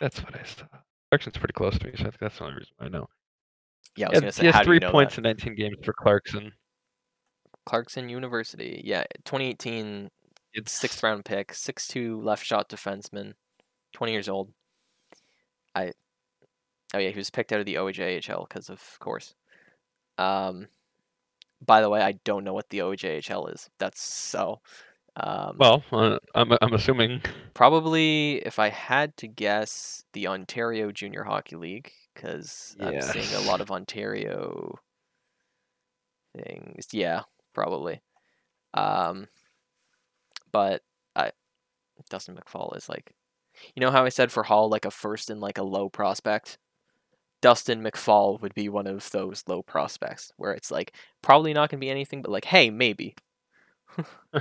That's 0.00 0.22
what 0.22 0.34
I 0.38 0.42
saw. 0.44 0.66
Clarkson's 1.10 1.38
pretty 1.38 1.52
close 1.54 1.78
to 1.78 1.86
me, 1.86 1.92
so 1.96 2.02
I 2.02 2.04
think 2.10 2.18
that's 2.20 2.38
the 2.38 2.44
only 2.44 2.56
reason 2.56 2.74
I 2.80 2.88
know. 2.88 3.06
Yeah, 3.96 4.06
I 4.06 4.10
was 4.10 4.16
Yeah, 4.16 4.20
gonna 4.20 4.32
say, 4.32 4.42
he 4.42 4.46
has 4.52 4.64
three 4.64 4.76
you 4.76 4.80
know 4.80 4.90
points 4.90 5.14
that? 5.14 5.18
in 5.18 5.22
19 5.24 5.54
games 5.54 5.76
for 5.84 5.92
Clarkson. 5.92 6.52
Clarkson 7.66 8.08
University, 8.08 8.80
yeah, 8.84 9.04
2018 9.24 10.10
It's 10.54 10.72
sixth 10.72 11.02
round 11.02 11.24
pick, 11.24 11.54
six 11.54 11.86
two 11.86 12.20
left 12.20 12.44
shot 12.44 12.68
defenseman, 12.68 13.34
20 13.92 14.12
years 14.12 14.28
old. 14.28 14.52
I 15.74 15.92
oh 16.94 16.98
yeah, 16.98 17.10
he 17.10 17.18
was 17.18 17.30
picked 17.30 17.52
out 17.52 17.60
of 17.60 17.66
the 17.66 17.76
OHAHL 17.76 18.48
because 18.48 18.68
of 18.70 18.82
course. 19.00 19.34
Um, 20.18 20.68
by 21.64 21.80
the 21.80 21.90
way, 21.90 22.02
I 22.02 22.12
don't 22.24 22.44
know 22.44 22.54
what 22.54 22.68
the 22.70 22.80
OHAHL 22.80 23.48
is. 23.54 23.70
That's 23.78 24.02
so. 24.02 24.60
Um, 25.16 25.56
Well, 25.58 25.84
uh, 25.92 26.18
I'm 26.34 26.52
I'm 26.60 26.72
assuming. 26.72 27.20
probably 27.54 28.36
if 28.46 28.58
I 28.58 28.70
had 28.70 29.16
to 29.18 29.28
guess, 29.28 30.04
the 30.12 30.26
Ontario 30.26 30.90
Junior 30.90 31.24
Hockey 31.24 31.56
League, 31.56 31.92
because 32.14 32.76
I'm 32.80 33.00
seeing 33.02 33.32
a 33.34 33.46
lot 33.46 33.60
of 33.60 33.70
Ontario 33.70 34.78
things. 36.36 36.88
Yeah, 36.92 37.22
probably. 37.52 38.00
Um, 38.74 39.28
but 40.50 40.82
I 41.14 41.32
Dustyn 42.10 42.38
McFaul 42.38 42.76
is 42.76 42.88
like, 42.88 43.14
you 43.74 43.80
know 43.80 43.90
how 43.90 44.04
I 44.04 44.08
said 44.08 44.32
for 44.32 44.42
Hall 44.42 44.68
like 44.70 44.86
a 44.86 44.90
first 44.90 45.30
and 45.30 45.40
like 45.40 45.58
a 45.58 45.62
low 45.62 45.88
prospect. 45.88 46.58
Dustyn 47.42 47.86
McFaul 47.86 48.40
would 48.40 48.54
be 48.54 48.68
one 48.68 48.86
of 48.86 49.10
those 49.10 49.44
low 49.46 49.62
prospects 49.62 50.32
where 50.36 50.52
it's 50.52 50.70
like 50.70 50.94
probably 51.22 51.52
not 51.52 51.70
gonna 51.70 51.80
be 51.80 51.90
anything, 51.90 52.22
but 52.22 52.30
like 52.30 52.46
hey 52.46 52.70
maybe. 52.70 53.14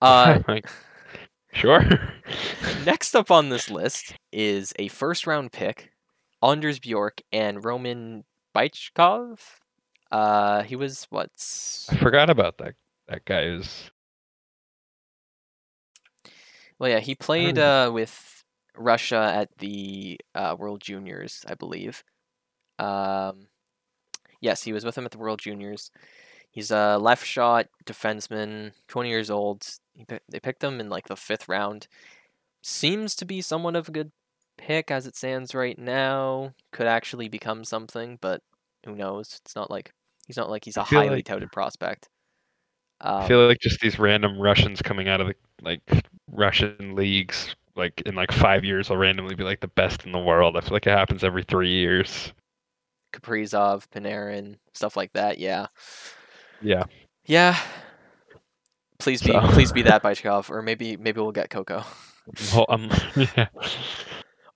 uh, 0.00 0.40
sure. 1.52 1.84
next 2.84 3.14
up 3.14 3.30
on 3.30 3.48
this 3.48 3.70
list 3.70 4.14
is 4.32 4.72
a 4.78 4.88
first 4.88 5.26
round 5.26 5.52
pick, 5.52 5.90
Anders 6.42 6.78
Bjork 6.78 7.20
and 7.32 7.64
Roman 7.64 8.24
Bychkov. 8.54 9.40
Uh, 10.10 10.62
he 10.62 10.76
was 10.76 11.06
what's 11.10 11.86
I 11.90 11.96
forgot 11.96 12.30
about 12.30 12.58
that. 12.58 12.74
That 13.08 13.24
guy 13.24 13.42
is. 13.42 13.90
Well, 16.78 16.90
yeah, 16.90 17.00
he 17.00 17.14
played 17.14 17.58
uh, 17.58 17.90
with 17.92 18.44
Russia 18.76 19.32
at 19.34 19.48
the 19.58 20.20
uh, 20.34 20.54
World 20.58 20.80
Juniors, 20.80 21.44
I 21.48 21.54
believe. 21.54 22.04
Um, 22.78 23.48
yes, 24.40 24.62
he 24.62 24.72
was 24.72 24.84
with 24.84 24.96
him 24.96 25.04
at 25.04 25.10
the 25.10 25.18
World 25.18 25.40
Juniors. 25.40 25.90
He's 26.50 26.70
a 26.70 26.98
left 26.98 27.26
shot 27.26 27.66
defenseman, 27.84 28.72
20 28.88 29.08
years 29.08 29.30
old. 29.30 29.66
They 30.28 30.40
picked 30.40 30.62
him 30.62 30.80
in 30.80 30.88
like 30.88 31.08
the 31.08 31.16
fifth 31.16 31.48
round. 31.48 31.88
Seems 32.62 33.14
to 33.16 33.24
be 33.24 33.40
somewhat 33.40 33.76
of 33.76 33.88
a 33.88 33.92
good 33.92 34.12
pick 34.56 34.90
as 34.90 35.06
it 35.06 35.16
stands 35.16 35.54
right 35.54 35.78
now. 35.78 36.54
Could 36.72 36.86
actually 36.86 37.28
become 37.28 37.64
something, 37.64 38.18
but 38.20 38.42
who 38.84 38.94
knows? 38.94 39.40
It's 39.44 39.56
not 39.56 39.70
like 39.70 39.92
he's 40.26 40.36
not 40.36 40.50
like 40.50 40.64
he's 40.64 40.76
a 40.76 40.82
highly 40.84 41.16
like- 41.16 41.24
touted 41.24 41.50
prospect. 41.52 42.08
I 43.00 43.22
Um, 43.22 43.28
feel 43.28 43.46
like 43.46 43.60
just 43.60 43.80
these 43.80 43.98
random 43.98 44.38
Russians 44.40 44.82
coming 44.82 45.08
out 45.08 45.20
of 45.20 45.28
the 45.28 45.34
like 45.62 45.80
Russian 46.32 46.96
leagues, 46.96 47.54
like 47.76 48.00
in 48.06 48.16
like 48.16 48.32
five 48.32 48.64
years, 48.64 48.90
will 48.90 48.96
randomly 48.96 49.36
be 49.36 49.44
like 49.44 49.60
the 49.60 49.68
best 49.68 50.04
in 50.04 50.10
the 50.10 50.18
world. 50.18 50.56
I 50.56 50.60
feel 50.60 50.72
like 50.72 50.86
it 50.88 50.90
happens 50.90 51.22
every 51.22 51.44
three 51.44 51.70
years. 51.70 52.32
Kaprizov, 53.12 53.88
Panarin, 53.88 54.56
stuff 54.74 54.96
like 54.96 55.12
that. 55.12 55.38
Yeah. 55.38 55.66
Yeah. 56.60 56.84
Yeah. 57.24 57.56
Please 58.98 59.22
be 59.22 59.32
So- 59.32 59.40
please 59.52 59.72
be 59.72 59.82
that 59.82 60.02
Bychkov, 60.02 60.50
or 60.50 60.62
maybe 60.62 60.96
maybe 60.96 61.20
we'll 61.20 61.32
get 61.32 61.50
Coco. 61.50 61.84
Well, 62.52 62.66
um, 62.68 62.90
yeah. 63.16 63.46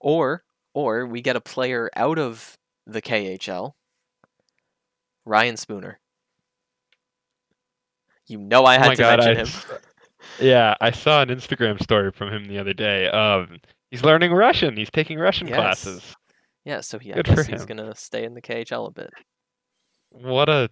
Or 0.01 0.45
or 0.75 1.07
we 1.07 1.21
get 1.23 1.37
a 1.37 1.41
player 1.41 1.91
out 1.97 2.19
of 2.19 2.59
the 2.87 3.01
KHL. 3.01 3.73
Ryan 5.25 5.57
Spooner. 5.57 6.01
You 8.27 8.39
know 8.39 8.65
I 8.65 8.77
Oh 8.77 8.81
had 8.81 8.89
my 8.89 8.95
to 8.97 9.03
God, 9.03 9.19
mention 9.21 9.37
I 9.37 9.75
him. 9.75 9.79
Yeah, 10.41 10.75
I 10.81 10.91
saw 10.91 11.23
an 11.23 11.29
Instagram 11.29 11.83
story 11.83 12.11
from 12.13 12.31
him 12.33 12.47
the 12.47 12.59
other 12.59 12.73
day. 12.73 13.09
Um, 13.09 13.59
he's 13.91 14.03
learning 14.05 14.33
Russian. 14.33 14.77
He's 14.77 14.91
taking 14.91 15.19
Russian 15.19 15.47
Yes. 15.49 15.57
classes. 15.57 16.17
Yeah, 16.65 16.81
so 16.81 16.99
he, 16.99 17.13
I 17.13 17.17
Good 17.17 17.27
guess 17.27 17.47
he's 17.47 17.65
gonna 17.67 17.95
stay 17.95 18.25
in 18.25 18.35
the 18.35 18.43
KHL 18.43 18.89
a 18.89 18.91
bit. 18.93 19.11
What 20.11 20.49
a 20.49 20.71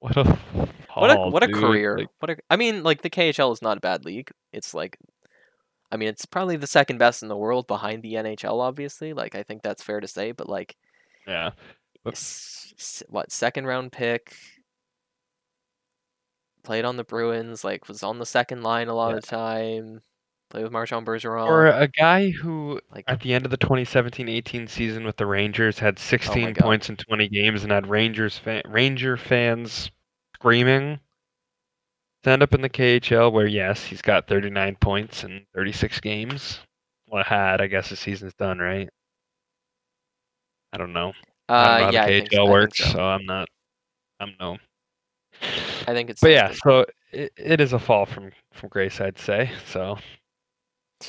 what 0.00 0.16
a 0.16 0.24
What 0.94 1.10
a 1.10 1.30
what 1.30 1.42
a 1.42 1.46
dude. 1.46 1.56
career. 1.56 1.98
Like, 1.98 2.08
What 2.18 2.30
a 2.30 2.36
I 2.50 2.56
mean, 2.56 2.82
like 2.82 3.02
the 3.02 3.10
KHL 3.10 3.52
is 3.52 3.62
not 3.62 3.76
a 3.78 3.80
bad 3.80 4.04
league. 4.04 4.30
It's 4.52 4.74
like 4.74 4.98
I 5.92 5.96
mean, 5.96 6.08
it's 6.08 6.24
probably 6.26 6.56
the 6.56 6.66
second 6.66 6.98
best 6.98 7.22
in 7.22 7.28
the 7.28 7.36
world 7.36 7.66
behind 7.66 8.02
the 8.02 8.14
NHL 8.14 8.60
obviously. 8.60 9.12
Like 9.12 9.34
I 9.34 9.42
think 9.42 9.62
that's 9.62 9.82
fair 9.82 10.00
to 10.00 10.08
say, 10.08 10.32
but 10.32 10.48
like 10.48 10.76
yeah, 11.26 11.50
But- 12.04 12.14
s- 12.14 12.72
s- 12.78 13.02
what 13.08 13.30
second 13.32 13.66
round 13.66 13.92
pick 13.92 14.34
played 16.64 16.84
on 16.84 16.96
the 16.96 17.04
Bruins, 17.04 17.64
like 17.64 17.88
was 17.88 18.02
on 18.02 18.18
the 18.18 18.26
second 18.26 18.62
line 18.62 18.88
a 18.88 18.94
lot 18.94 19.10
Yeah. 19.10 19.16
of 19.16 19.20
the 19.22 19.26
time. 19.26 20.00
Played 20.50 20.64
with 20.64 20.72
Marchand 20.72 21.06
Bergeron. 21.06 21.46
for 21.46 21.66
a 21.66 21.86
guy 21.86 22.30
who 22.30 22.80
like 22.92 23.04
at 23.06 23.20
the 23.20 23.32
end 23.32 23.44
of 23.44 23.52
the 23.52 23.58
2017-18 23.58 24.68
season 24.68 25.04
with 25.04 25.16
the 25.16 25.24
Rangers 25.26 25.78
had 25.78 25.96
16 25.96 26.48
Oh 26.48 26.52
points 26.60 26.88
in 26.88 26.96
20 26.96 27.28
games 27.28 27.62
and 27.62 27.70
had 27.70 27.86
Rangers 27.86 28.36
fan, 28.36 28.62
Ranger 28.66 29.16
fans 29.16 29.92
screaming 30.34 30.98
to 32.24 32.30
end 32.30 32.42
up 32.42 32.52
in 32.52 32.62
the 32.62 32.68
KHL 32.68 33.32
where 33.32 33.46
yes, 33.46 33.84
he's 33.84 34.02
got 34.02 34.26
39 34.26 34.76
points 34.80 35.22
in 35.22 35.46
36 35.54 36.00
games. 36.00 36.58
Well, 37.06 37.22
had 37.22 37.60
I 37.60 37.68
guess 37.68 37.88
the 37.88 37.96
season's 37.96 38.34
done, 38.34 38.58
right? 38.58 38.88
I 40.72 40.78
don't 40.78 40.92
know. 40.92 41.12
I 41.48 41.64
don't 41.64 41.80
know 41.80 41.84
uh 41.84 41.84
how 41.86 41.90
yeah, 41.92 42.06
the 42.06 42.22
KHL 42.28 42.46
so- 42.46 42.50
works, 42.50 42.78
so. 42.78 42.84
so 42.90 43.00
I'm 43.04 43.24
not. 43.24 43.48
I'm 44.18 44.34
no. 44.40 44.58
I 45.42 45.94
think 45.94 46.10
it's 46.10 46.20
But 46.20 46.32
yeah, 46.32 46.52
so 46.64 46.84
it, 47.12 47.32
it 47.36 47.60
is 47.60 47.72
a 47.72 47.78
fall 47.78 48.04
from 48.04 48.32
from 48.52 48.68
grace, 48.68 49.00
I'd 49.00 49.18
say. 49.18 49.52
So 49.66 49.96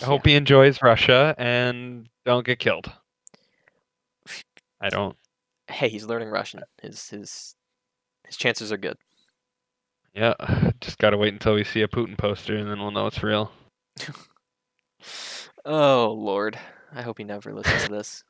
I 0.01 0.05
hope 0.05 0.25
he 0.25 0.35
enjoys 0.35 0.81
Russia 0.81 1.35
and 1.37 2.07
don't 2.25 2.45
get 2.45 2.59
killed. 2.59 2.91
I 4.79 4.89
don't. 4.89 5.15
Hey, 5.69 5.89
he's 5.89 6.05
learning 6.05 6.29
Russian. 6.29 6.61
His 6.81 7.09
his 7.09 7.55
his 8.25 8.37
chances 8.37 8.71
are 8.71 8.77
good. 8.77 8.97
Yeah, 10.13 10.33
just 10.81 10.97
gotta 10.97 11.17
wait 11.17 11.33
until 11.33 11.55
we 11.55 11.63
see 11.63 11.81
a 11.81 11.87
Putin 11.87 12.17
poster 12.17 12.55
and 12.55 12.69
then 12.69 12.79
we'll 12.79 12.91
know 12.91 13.07
it's 13.07 13.23
real. 13.23 13.51
Oh 15.63 16.15
Lord, 16.17 16.57
I 16.93 17.01
hope 17.01 17.19
he 17.19 17.23
never 17.23 17.53
listens 17.53 17.83
to 17.83 17.89
this. 17.89 18.23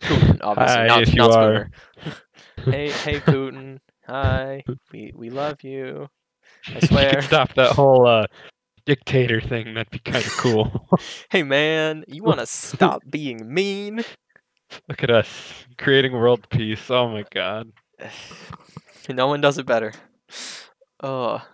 Putin, 0.00 0.38
obviously, 0.42 0.76
Hi, 0.76 0.86
not, 0.86 1.02
if 1.02 1.14
you 1.14 1.18
not 1.20 1.32
are. 1.32 1.70
Spooner. 2.00 2.16
hey, 2.64 2.90
hey, 2.90 3.20
Putin. 3.20 3.78
Hi, 4.06 4.64
we 4.90 5.12
we 5.14 5.28
love 5.28 5.62
you. 5.62 6.08
I 6.68 6.80
swear. 6.86 7.20
stop 7.20 7.52
that 7.54 7.72
whole 7.72 8.06
uh, 8.06 8.24
dictator 8.88 9.38
thing. 9.40 9.74
That'd 9.74 9.90
be 9.90 9.98
kind 9.98 10.24
of 10.24 10.32
cool. 10.32 10.88
Hey, 11.30 11.42
man, 11.42 12.04
you 12.08 12.22
want 12.24 12.40
to 12.40 12.46
stop 12.46 13.02
being 13.08 13.52
mean? 13.52 14.02
Look 14.88 15.02
at 15.02 15.10
us 15.10 15.28
creating 15.76 16.12
world 16.12 16.48
peace. 16.48 16.90
Oh 16.90 17.08
my 17.08 17.24
god. 17.32 17.70
no 19.08 19.26
one 19.26 19.40
does 19.42 19.58
it 19.58 19.66
better. 19.66 19.92
Oh. 21.02 21.46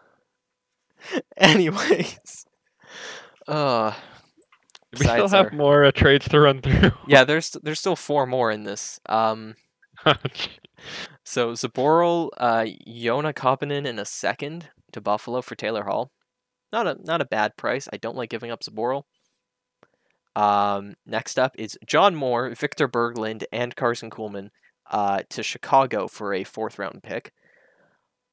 Anyways. 1.36 2.46
Uh, 3.48 3.92
we 4.92 5.04
still 5.06 5.28
have 5.28 5.46
our- 5.46 5.50
more 5.52 5.84
uh, 5.84 5.90
trades 5.90 6.28
to 6.28 6.40
run 6.40 6.62
through? 6.62 6.92
yeah, 7.08 7.24
there's 7.24 7.50
there's 7.62 7.80
still 7.80 7.96
four 7.96 8.26
more 8.26 8.50
in 8.52 8.62
this. 8.62 9.00
Um, 9.08 9.54
so 11.24 11.52
Zboril, 11.52 12.30
uh, 12.38 12.66
Joona 12.88 13.34
Koppanen 13.34 13.86
in 13.86 13.98
a 13.98 14.04
second 14.04 14.68
to 14.92 15.00
Buffalo 15.00 15.42
for 15.42 15.56
Taylor 15.56 15.84
Hall. 15.84 16.10
Not 16.74 16.88
a 16.88 16.96
not 17.04 17.20
a 17.20 17.24
bad 17.24 17.56
price. 17.56 17.88
I 17.92 17.98
don't 17.98 18.16
like 18.16 18.30
giving 18.30 18.50
up 18.50 18.64
Zboril. 18.64 19.04
Um, 20.34 20.96
next 21.06 21.38
up 21.38 21.54
is 21.56 21.78
John 21.86 22.16
Moore, 22.16 22.52
Victor 22.52 22.88
Berglund, 22.88 23.44
and 23.52 23.76
Karson 23.76 24.10
Kuhlman 24.10 24.48
uh, 24.90 25.22
to 25.30 25.44
Chicago 25.44 26.08
for 26.08 26.34
a 26.34 26.42
fourth 26.42 26.80
round 26.80 27.04
pick. 27.04 27.32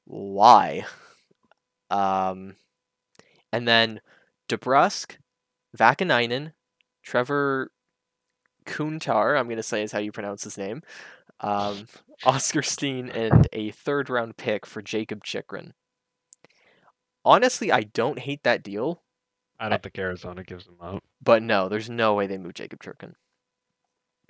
Why? 0.06 0.84
Um, 1.88 2.56
and 3.52 3.68
then 3.68 4.00
DeBrusk, 4.48 5.18
Vaakanainen, 5.78 6.50
Trevor 7.04 7.70
Kuntar, 8.66 9.38
I'm 9.38 9.46
going 9.46 9.56
to 9.56 9.62
say 9.62 9.84
is 9.84 9.92
how 9.92 10.00
you 10.00 10.10
pronounce 10.10 10.42
his 10.42 10.58
name, 10.58 10.82
um, 11.38 11.86
Oskar 12.24 12.62
Steen, 12.62 13.08
and 13.08 13.46
a 13.52 13.70
third 13.70 14.10
round 14.10 14.36
pick 14.36 14.66
for 14.66 14.82
Jakob 14.82 15.22
Chychrun. 15.22 15.74
Honestly, 17.24 17.70
I 17.72 17.82
don't 17.82 18.18
hate 18.18 18.42
that 18.44 18.62
deal, 18.62 19.02
I 19.60 19.68
don't 19.68 19.82
think 19.82 19.98
Arizona 19.98 20.42
gives 20.42 20.66
them 20.66 20.76
up. 20.80 21.02
but 21.22 21.42
no, 21.42 21.68
there's 21.68 21.88
no 21.90 22.14
way 22.14 22.26
they 22.26 22.38
move 22.38 22.54
Jakob 22.54 22.82
Chychrun. 22.82 23.14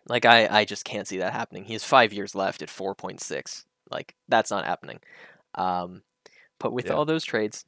Like, 0.08 0.24
I, 0.26 0.46
I 0.48 0.64
just 0.64 0.84
can't 0.84 1.06
see 1.08 1.18
that 1.18 1.32
happening. 1.32 1.64
He 1.64 1.72
has 1.74 1.84
five 1.84 2.12
years 2.12 2.34
left 2.34 2.60
at 2.60 2.68
4.6. 2.68 3.64
Like, 3.90 4.14
that's 4.28 4.50
not 4.50 4.64
happening. 4.66 4.98
Um, 5.54 6.02
but 6.58 6.72
with 6.72 6.86
Yeah. 6.86 6.92
all 6.94 7.04
those 7.04 7.24
trades, 7.24 7.64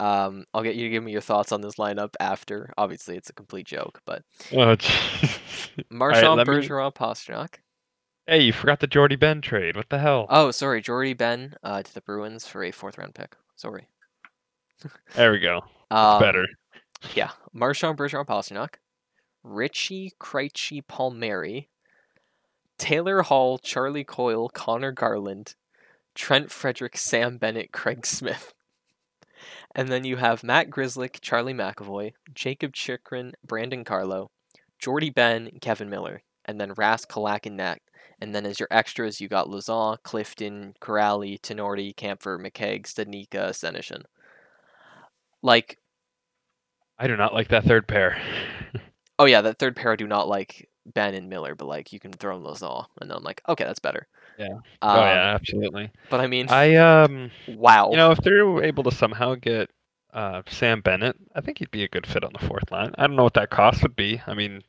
um, 0.00 0.44
I'll 0.52 0.62
get 0.64 0.74
you 0.74 0.84
to 0.84 0.90
give 0.90 1.02
me 1.04 1.12
your 1.12 1.20
thoughts 1.20 1.52
on 1.52 1.60
this 1.60 1.76
lineup 1.76 2.14
after. 2.20 2.74
Obviously, 2.76 3.16
it's 3.16 3.30
a 3.30 3.32
complete 3.32 3.66
joke, 3.66 4.00
but 4.04 4.22
Oh, 4.52 4.76
jeez. 4.76 5.38
Marchand, 5.88 6.36
let 6.36 6.46
me- 6.48 6.54
Bergeron, 6.54 6.92
Pastrnak. 6.94 7.54
hey, 8.26 8.42
you 8.42 8.52
forgot 8.52 8.80
the 8.80 8.86
Jordie 8.88 9.16
Benn 9.16 9.40
trade. 9.40 9.76
What 9.76 9.88
the 9.88 9.98
hell? 10.00 10.26
Oh, 10.28 10.50
sorry, 10.50 10.82
Jordie 10.82 11.14
Benn 11.14 11.54
uh, 11.62 11.82
to 11.82 11.94
the 11.94 12.00
Bruins 12.02 12.46
for 12.46 12.62
a 12.64 12.70
fourth 12.72 12.98
round 12.98 13.14
pick. 13.14 13.36
Sorry. 13.54 13.86
There 15.14 15.32
we 15.32 15.38
go. 15.38 15.62
Um, 15.90 16.20
Better. 16.20 16.44
Yeah, 17.14 17.30
Marchand 17.52 17.96
Bergeron, 17.96 18.26
Pastrnak, 18.26 18.74
Ritchie, 19.42 20.12
Krejci, 20.20 20.86
Palmieri, 20.86 21.68
Taylor 22.78 23.22
Hall, 23.22 23.58
Charlie 23.58 24.04
Coyle, 24.04 24.48
Conor 24.48 24.92
Garland, 24.92 25.54
Trent 26.14 26.50
Frederic, 26.50 26.96
Sam 26.96 27.38
Bennett, 27.38 27.72
Craig 27.72 28.04
Smith. 28.06 28.52
And 29.74 29.88
then 29.88 30.04
you 30.04 30.16
have 30.16 30.42
Matt 30.42 30.70
Grzelcyk, 30.70 31.20
Charlie 31.20 31.54
McAvoy, 31.54 32.12
Jakob 32.34 32.72
Chychrun, 32.74 33.32
Brandon 33.46 33.84
Carlo, 33.84 34.30
Jordie 34.78 35.10
Benn, 35.10 35.50
Kevan 35.60 35.90
Miller, 35.90 36.22
and 36.44 36.60
then 36.60 36.74
Rask, 36.74 37.06
Halak, 37.08 37.46
and 37.46 37.56
Net. 37.56 37.80
And 38.20 38.34
then 38.34 38.46
as 38.46 38.58
your 38.58 38.68
extras, 38.70 39.20
you 39.20 39.28
got 39.28 39.48
Lauzon, 39.48 39.98
Clifton, 40.02 40.74
Kuraly, 40.80 41.38
Tinordi, 41.40 41.94
Kampfer, 41.94 42.38
McKegg, 42.40 42.84
Studnicka, 42.84 43.50
Senyshyn. 43.50 44.02
Like, 45.46 45.78
I 46.98 47.06
do 47.06 47.16
not 47.16 47.32
like 47.32 47.48
that 47.48 47.62
third 47.62 47.86
pair. 47.86 48.20
oh 49.20 49.26
yeah, 49.26 49.42
that 49.42 49.60
third 49.60 49.76
pair 49.76 49.92
I 49.92 49.96
do 49.96 50.08
not 50.08 50.26
like 50.26 50.68
Benn 50.84 51.14
and 51.14 51.28
Miller, 51.30 51.54
but 51.54 51.68
like 51.68 51.92
you 51.92 52.00
can 52.00 52.12
throw 52.12 52.36
in 52.36 52.42
Lauzon, 52.42 52.84
and 53.00 53.08
then 53.08 53.16
I'm 53.16 53.22
like, 53.22 53.42
okay, 53.48 53.62
that's 53.62 53.78
better. 53.78 54.08
Yeah. 54.40 54.56
Um, 54.82 54.98
oh 54.98 55.00
yeah, 55.02 55.34
absolutely. 55.36 55.92
But 56.10 56.18
I 56.18 56.26
mean, 56.26 56.48
I 56.50 56.74
um, 56.74 57.30
wow. 57.46 57.92
you 57.92 57.96
know, 57.96 58.10
if 58.10 58.18
they're 58.18 58.64
able 58.64 58.82
to 58.82 58.90
somehow 58.90 59.36
get 59.36 59.70
uh 60.12 60.42
Sam 60.48 60.80
Bennett, 60.80 61.14
I 61.36 61.40
think 61.42 61.58
he'd 61.58 61.70
be 61.70 61.84
a 61.84 61.88
good 61.88 62.08
fit 62.08 62.24
on 62.24 62.32
the 62.32 62.44
fourth 62.44 62.72
line. 62.72 62.92
I 62.98 63.06
don't 63.06 63.14
know 63.14 63.22
what 63.22 63.34
that 63.34 63.50
cost 63.50 63.84
would 63.84 63.94
be. 63.94 64.20
I 64.26 64.34
mean, 64.34 64.62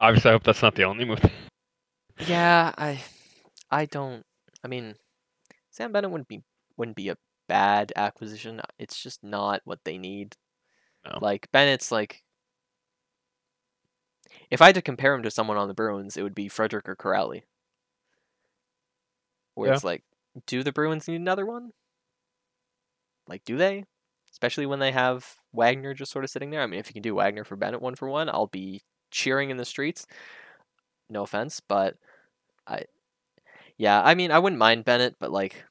obviously, 0.00 0.30
I 0.30 0.32
hope 0.32 0.44
that's 0.44 0.62
not 0.62 0.76
the 0.76 0.84
only 0.84 1.04
move. 1.04 1.20
Yeah, 2.26 2.72
I, 2.78 3.02
I 3.70 3.84
don't. 3.84 4.24
I 4.64 4.68
mean, 4.68 4.94
Sam 5.70 5.92
Bennett 5.92 6.10
wouldn't 6.10 6.28
be 6.28 6.42
wouldn't 6.78 6.96
be 6.96 7.10
a 7.10 7.18
bad 7.48 7.92
acquisition. 7.96 8.60
It's 8.78 9.02
just 9.02 9.22
not 9.22 9.60
what 9.64 9.80
they 9.84 9.98
need. 9.98 10.36
No. 11.04 11.18
Like 11.20 11.50
Bennett's 11.52 11.92
like. 11.92 12.22
If 14.50 14.62
I 14.62 14.66
had 14.66 14.74
to 14.76 14.82
compare 14.82 15.14
him 15.14 15.22
to 15.24 15.30
someone 15.30 15.56
on 15.58 15.68
the 15.68 15.74
Bruins, 15.74 16.16
it 16.16 16.22
would 16.22 16.34
be 16.34 16.48
Frederic 16.48 16.88
or 16.88 16.96
Kuraly. 16.96 17.42
Where 19.54 19.68
Yeah. 19.68 19.74
it's 19.74 19.84
like, 19.84 20.04
do 20.46 20.62
the 20.62 20.72
Bruins 20.72 21.08
need 21.08 21.16
another 21.16 21.44
one? 21.44 21.72
Like, 23.26 23.44
do 23.44 23.56
they? 23.56 23.84
Especially 24.30 24.66
when 24.66 24.78
they 24.78 24.92
have 24.92 25.36
Wagner 25.52 25.94
just 25.94 26.12
sort 26.12 26.24
of 26.24 26.30
sitting 26.30 26.50
there. 26.50 26.62
I 26.62 26.66
mean, 26.66 26.78
if 26.78 26.88
you 26.88 26.92
can 26.92 27.02
do 27.02 27.14
Wagner 27.14 27.44
for 27.44 27.56
Bennett 27.56 27.82
one 27.82 27.94
for 27.94 28.08
one, 28.08 28.28
I'll 28.28 28.46
be 28.46 28.82
cheering 29.10 29.50
in 29.50 29.56
the 29.56 29.64
streets. 29.64 30.06
No 31.10 31.22
offense, 31.22 31.60
but 31.60 31.96
I, 32.66 32.84
yeah, 33.78 34.00
I 34.02 34.14
mean, 34.14 34.30
I 34.30 34.38
wouldn't 34.38 34.60
mind 34.60 34.84
Bennett, 34.84 35.16
but 35.18 35.30
like, 35.30 35.64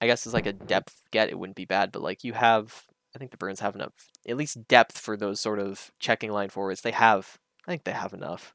I 0.00 0.06
guess 0.06 0.26
it's 0.26 0.34
like 0.34 0.46
a 0.46 0.52
depth 0.52 0.94
get. 1.10 1.28
It 1.28 1.38
wouldn't 1.38 1.56
be 1.56 1.64
bad, 1.64 1.92
but 1.92 2.02
like 2.02 2.24
you 2.24 2.32
have, 2.32 2.84
I 3.14 3.18
think 3.18 3.30
the 3.30 3.36
Bruins 3.36 3.60
have 3.60 3.74
enough, 3.74 3.92
at 4.28 4.36
least 4.36 4.68
depth 4.68 4.98
for 4.98 5.16
those 5.16 5.40
sort 5.40 5.58
of 5.58 5.90
checking 5.98 6.30
line 6.30 6.50
forwards. 6.50 6.82
They 6.82 6.92
have, 6.92 7.38
I 7.66 7.72
think 7.72 7.84
they 7.84 7.92
have 7.92 8.12
enough. 8.12 8.54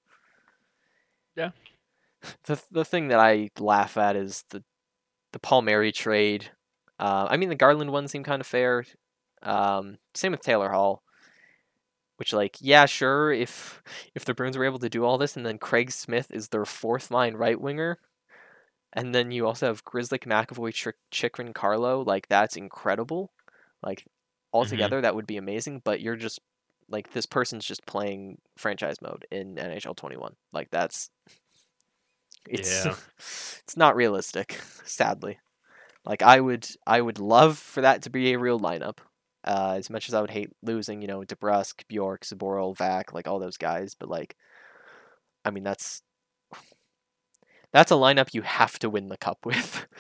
Yeah. 1.36 1.52
The 2.46 2.62
the 2.72 2.86
thing 2.86 3.10
that 3.10 3.20
I 3.20 3.50
laugh 3.60 3.98
at 3.98 4.16
is 4.16 4.46
the 4.50 4.64
the 5.34 5.40
Palmieri 5.40 5.92
trade. 5.92 6.52
Uh, 7.00 7.28
I 7.30 7.38
mean, 7.38 7.50
the 7.50 7.56
Garland 7.56 7.92
one 7.92 8.08
seemed 8.08 8.26
kind 8.26 8.40
of 8.40 8.48
fair. 8.48 8.86
Um, 9.42 9.98
same 10.14 10.32
with 10.32 10.42
Taylor 10.42 10.70
Hall. 10.70 11.04
Which, 12.18 12.32
like, 12.32 12.58
yeah, 12.62 12.86
sure. 12.86 13.34
If 13.34 13.84
if 14.16 14.24
the 14.24 14.34
Bruins 14.34 14.58
were 14.58 14.66
able 14.66 14.80
to 14.80 14.90
do 14.90 15.04
all 15.04 15.18
this, 15.18 15.36
and 15.36 15.46
then 15.46 15.58
Craig 15.58 15.92
Smith 15.92 16.32
is 16.32 16.48
their 16.50 16.66
fourth 16.66 17.12
line 17.12 17.34
right 17.36 17.60
winger, 17.60 18.00
and 18.94 19.14
then 19.14 19.32
you 19.32 19.46
also 19.46 19.68
have 19.68 19.84
Grizzly, 19.84 20.20
McAvoy, 20.20 20.74
Chick- 20.74 20.96
Chychrun, 21.12 21.54
Carlo, 21.54 22.02
like 22.02 22.28
that's 22.28 22.56
incredible. 22.56 23.32
Like 23.82 24.06
altogether, 24.54 25.02
that 25.02 25.16
would 25.16 25.28
be 25.28 25.38
amazing. 25.38 25.82
But 25.84 26.02
you're 26.02 26.16
just 26.16 26.40
like 26.90 27.12
this 27.12 27.26
person's 27.26 27.66
just 27.66 27.86
playing 27.86 28.38
franchise 28.58 29.02
mode 29.02 29.26
in 29.32 29.56
NHL 29.56 29.96
21. 29.96 30.36
Like 30.52 30.70
that's 30.72 31.10
it's 32.48 32.86
Yeah. 32.86 32.96
it's 33.18 33.78
not 33.78 33.96
realistic, 33.96 34.60
sadly. 34.86 35.40
Like 36.06 36.22
I 36.22 36.40
would 36.40 36.68
I 36.86 37.02
would 37.02 37.20
love 37.20 37.58
for 37.58 37.82
that 37.82 38.04
to 38.04 38.10
be 38.10 38.34
a 38.34 38.40
real 38.40 38.60
lineup. 38.60 38.98
Uh, 39.46 39.76
as 39.78 39.90
much 39.90 40.08
as 40.08 40.14
I 40.14 40.22
would 40.22 40.32
hate 40.32 40.52
losing, 40.62 41.02
you 41.02 41.08
know, 41.08 41.20
DeBrusk, 41.22 41.86
Bjork, 41.90 42.24
Zboril, 42.24 42.78
Vac, 42.78 43.14
like 43.14 43.28
all 43.28 43.40
those 43.40 43.58
guys, 43.58 43.94
but 43.94 44.08
like, 44.08 44.38
I 45.44 45.52
mean, 45.52 45.64
that's 45.66 46.02
that's 47.74 47.92
a 47.92 47.96
lineup 47.96 48.34
you 48.34 48.44
have 48.44 48.80
to 48.80 48.90
win 48.90 49.10
the 49.10 49.18
cup 49.18 49.46
with. 49.46 49.88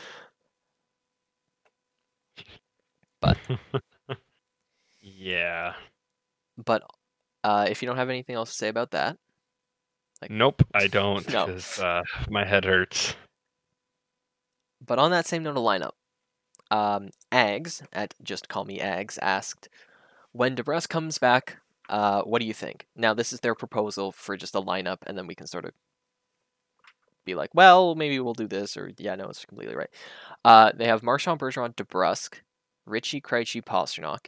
But 3.21 3.37
yeah. 4.99 5.75
But 6.57 6.83
uh, 7.43 7.67
if 7.69 7.81
you 7.81 7.87
don't 7.87 7.95
have 7.97 8.09
anything 8.09 8.35
else 8.35 8.51
to 8.51 8.57
say 8.57 8.67
about 8.67 8.91
that, 8.91 9.17
Like- 10.21 10.29
Nope, 10.31 10.61
I 10.73 10.87
don't. 10.87 11.27
No. 11.31 11.57
uh, 11.81 12.03
my 12.29 12.43
head 12.45 12.65
hurts. 12.65 13.15
But 14.85 14.99
on 14.99 15.11
that 15.11 15.25
same 15.25 15.43
note 15.43 15.55
of 15.57 15.63
lineup, 15.63 15.91
um, 16.69 17.11
Ags 17.31 17.81
at 17.93 18.13
Just 18.21 18.49
Call 18.49 18.65
Me 18.65 18.79
Ags 18.79 19.17
asked, 19.21 19.69
when 20.33 20.55
DeBrusk 20.57 20.89
comes 20.89 21.17
back, 21.17 21.57
uh, 21.87 22.23
what 22.23 22.41
do 22.41 22.45
you 22.45 22.53
think? 22.53 22.87
Now, 22.95 23.13
this 23.13 23.31
is 23.31 23.39
their 23.39 23.55
proposal 23.55 24.11
for 24.11 24.35
just 24.35 24.55
a 24.55 24.61
lineup, 24.61 24.97
and 25.07 25.17
then 25.17 25.27
we 25.27 25.35
can 25.35 25.47
sort 25.47 25.63
of 25.63 25.71
be 27.25 27.35
like, 27.35 27.49
well, 27.53 27.95
maybe 27.95 28.19
we'll 28.19 28.33
do 28.33 28.47
this, 28.47 28.75
or 28.77 28.91
yeah, 28.97 29.15
no, 29.15 29.25
it's 29.29 29.45
completely 29.45 29.75
right. 29.75 29.89
Uh, 30.43 30.71
they 30.75 30.85
have 30.87 31.03
Marchand 31.03 31.39
Bergeron, 31.39 31.75
DeBrusk, 31.75 32.35
Ritchie 32.85 33.21
Krejci, 33.21 33.63
Pastrnak, 33.63 34.27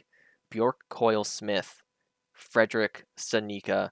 Bjork, 0.50 0.80
Coyle, 0.88 1.24
Smith, 1.24 1.82
Frederic, 2.32 3.04
Studnicka, 3.18 3.90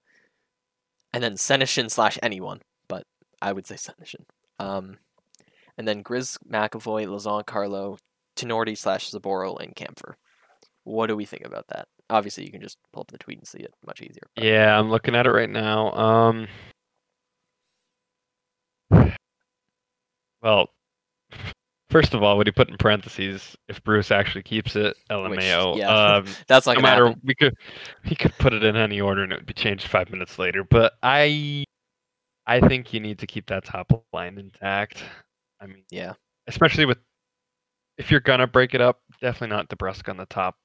and 1.13 1.23
then 1.23 1.35
Senyshyn 1.35 1.91
slash 1.91 2.19
anyone, 2.23 2.61
but 2.89 3.05
I 3.43 3.53
would 3.53 3.67
say 3.67 3.75
Senyshyn. 3.77 4.25
Um, 4.59 4.97
and 5.77 5.87
then 5.87 6.03
Grizz, 6.03 6.39
McAvoy, 6.51 7.07
Lauzon, 7.07 7.45
Carlo, 7.47 7.99
Tinordi 8.37 8.77
slash 8.77 9.11
Zboril, 9.11 9.61
and 9.61 9.75
Kampfer. 9.77 10.15
What 10.85 11.07
do 11.07 11.17
we 11.17 11.25
think 11.25 11.45
about 11.47 11.67
that? 11.69 11.89
Obviously, 12.11 12.45
you 12.45 12.51
can 12.51 12.61
just 12.61 12.79
pull 12.93 13.01
up 13.03 13.11
the 13.11 13.19
tweet 13.19 13.39
and 13.39 13.47
see 13.47 13.59
it 13.59 13.73
much 13.87 14.01
easier. 14.03 14.23
but- 14.35 14.45
Yeah, 14.45 14.79
I'm 14.79 14.91
looking 14.91 15.15
at 15.17 15.27
it 15.27 15.31
right 15.31 15.49
now. 15.49 15.93
Um, 15.93 16.47
well, 20.43 20.69
first 21.91 22.15
of 22.15 22.23
all, 22.23 22.37
would 22.37 22.47
he 22.47 22.53
put 22.53 22.69
in 22.69 22.77
parentheses 22.77 23.57
if 23.69 23.83
Bruce 23.85 24.11
actually 24.11 24.43
keeps 24.43 24.77
it? 24.77 24.97
LMAO. 25.11 25.77
yeah, 25.77 25.89
Um, 26.17 26.27
That's 26.49 26.67
not 26.67 26.77
no 26.77 26.83
matter 26.83 27.07
happen. 27.09 27.21
we 27.25 27.35
could 27.35 27.55
he 28.05 28.15
could 28.15 28.37
put 28.39 28.53
it 28.53 28.63
in 28.65 28.77
any 28.77 29.01
order 29.01 29.23
and 29.23 29.33
it 29.33 29.37
would 29.37 29.47
be 29.47 29.55
changed 29.55 29.89
five 29.89 30.11
minutes 30.11 30.39
later. 30.39 30.65
But 30.65 30.95
I 31.03 31.65
I 32.47 32.61
think 32.61 32.93
you 32.93 33.01
need 33.01 33.19
to 33.21 33.27
keep 33.27 33.47
that 33.47 33.65
top 33.65 34.05
line 34.13 34.39
intact. 34.39 35.03
I 35.61 35.67
mean, 35.67 35.85
Yeah. 35.91 36.13
especially 36.47 36.85
with 36.85 36.99
if 37.97 38.11
you're 38.11 38.21
gonna 38.21 38.47
break 38.47 38.75
it 38.75 38.81
up, 38.81 39.01
definitely 39.21 39.57
not 39.57 39.69
DeBrusk 39.69 40.09
on 40.09 40.17
the 40.17 40.27
top 40.27 40.57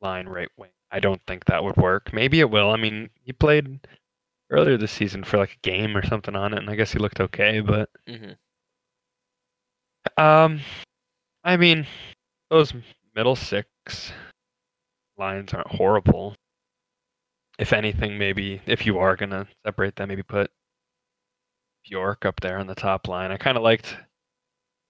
line 0.00 0.28
right 0.28 0.48
wing. 0.56 0.70
I 0.92 1.00
don't 1.00 1.20
think 1.26 1.44
that 1.46 1.62
would 1.64 1.76
work. 1.76 2.12
Maybe 2.12 2.38
it 2.40 2.48
will. 2.48 2.70
I 2.70 2.76
mean, 2.76 3.10
he 3.24 3.32
played 3.32 3.80
earlier 4.50 4.76
this 4.76 4.92
season 4.92 5.24
for 5.24 5.38
like 5.38 5.52
a 5.54 5.68
game 5.68 5.96
or 5.96 6.04
something 6.06 6.36
on 6.36 6.52
it, 6.54 6.58
and 6.58 6.70
I 6.70 6.76
guess 6.76 6.92
he 6.92 6.98
looked 6.98 7.20
okay. 7.20 7.60
But 7.60 7.90
hmm 8.08 8.32
um, 10.16 10.60
I 11.44 11.56
mean, 11.56 11.86
those 12.50 12.72
middle 13.14 13.36
six 13.36 14.12
lines 15.16 15.52
aren't 15.54 15.68
horrible. 15.68 16.34
If 17.58 17.72
anything, 17.72 18.18
maybe 18.18 18.60
if 18.66 18.86
you 18.86 18.98
are 18.98 19.16
gonna 19.16 19.46
separate 19.64 19.96
them, 19.96 20.08
maybe 20.08 20.22
put 20.22 20.50
Bjork 21.84 22.24
up 22.24 22.40
there 22.40 22.58
on 22.58 22.66
the 22.66 22.74
top 22.74 23.08
line. 23.08 23.30
I 23.30 23.36
kind 23.38 23.56
of 23.56 23.62
liked 23.62 23.96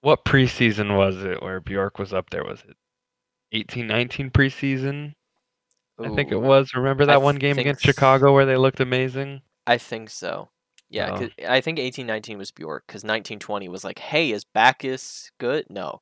what 0.01 0.25
preseason 0.25 0.97
was 0.97 1.23
it 1.25 1.43
where 1.43 1.61
Bjork 1.61 1.99
was 1.99 2.13
up 2.13 2.31
there? 2.31 2.45
Was 2.45 2.63
it 2.69 2.77
18, 3.53 3.87
19 3.87 4.31
preseason? 4.31 5.15
I 6.03 6.09
think 6.11 6.31
it 6.33 6.37
was. 6.41 6.75
Remember 6.75 7.07
I 7.09 7.17
that 7.17 7.23
one 7.23 7.37
game 7.37 7.59
against 7.59 7.83
s- 7.85 7.85
Chicago 7.85 8.33
where 8.33 8.47
they 8.47 8.57
looked 8.57 8.81
amazing? 8.81 9.43
I 9.67 9.79
think 9.79 10.11
so. 10.11 10.49
Yeah, 10.89 11.19
Oh. 11.21 11.29
I 11.49 11.61
think 11.61 11.79
eighteen 11.79 12.07
nineteen 12.07 12.39
was 12.39 12.53
Bjork 12.53 12.85
because 12.87 13.03
nineteen 13.05 13.39
twenty 13.41 13.69
was 13.69 13.83
like, 13.85 13.99
hey, 13.99 14.31
is 14.31 14.45
Backes 14.45 15.31
good? 15.39 15.67
No. 15.69 16.01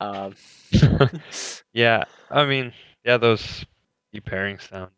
Um, 0.00 0.34
yeah, 1.72 2.04
I 2.30 2.44
mean, 2.46 2.72
yeah, 3.04 3.16
those 3.18 3.64
key 4.12 4.20
pairings 4.20 4.68
sound 4.68 4.90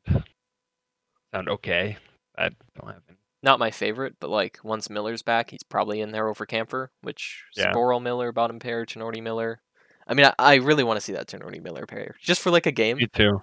sound 1.34 1.48
okay. 1.48 1.96
I 2.38 2.50
don't 2.78 2.86
have 2.92 3.02
any. 3.08 3.18
not 3.42 3.58
my 3.58 3.70
favorite, 3.70 4.14
but 4.20 4.30
like 4.30 4.58
once 4.62 4.88
Miller's 4.90 5.22
back, 5.22 5.50
he's 5.50 5.62
probably 5.68 6.00
in 6.00 6.12
there 6.12 6.28
over 6.28 6.46
Kampfer, 6.46 6.88
which 7.02 7.44
Yeah. 7.56 7.72
Zboril 7.72 8.02
Miller, 8.02 8.30
bottom 8.32 8.58
pair, 8.58 8.84
Tinordi 8.84 9.22
Miller. 9.22 9.60
I 10.06 10.14
mean, 10.14 10.26
I, 10.26 10.34
I 10.38 10.54
really 10.56 10.84
want 10.84 10.98
to 10.98 11.00
see 11.00 11.12
that 11.14 11.26
Tinordi 11.26 11.60
Miller 11.62 11.86
pair 11.86 12.14
just 12.20 12.40
for 12.40 12.50
like 12.50 12.66
a 12.66 12.72
game, 12.72 12.98
Me 12.98 13.06
too. 13.08 13.42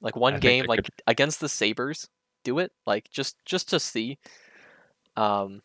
like 0.00 0.14
one 0.16 0.34
I 0.34 0.38
game, 0.38 0.66
like 0.66 0.84
could- 0.84 1.02
against 1.06 1.40
the 1.40 1.48
Sabres. 1.48 2.08
Do 2.46 2.60
it, 2.60 2.70
like 2.86 3.10
just 3.10 3.44
just 3.44 3.68
to 3.70 3.80
see. 3.80 4.18
Um, 5.16 5.62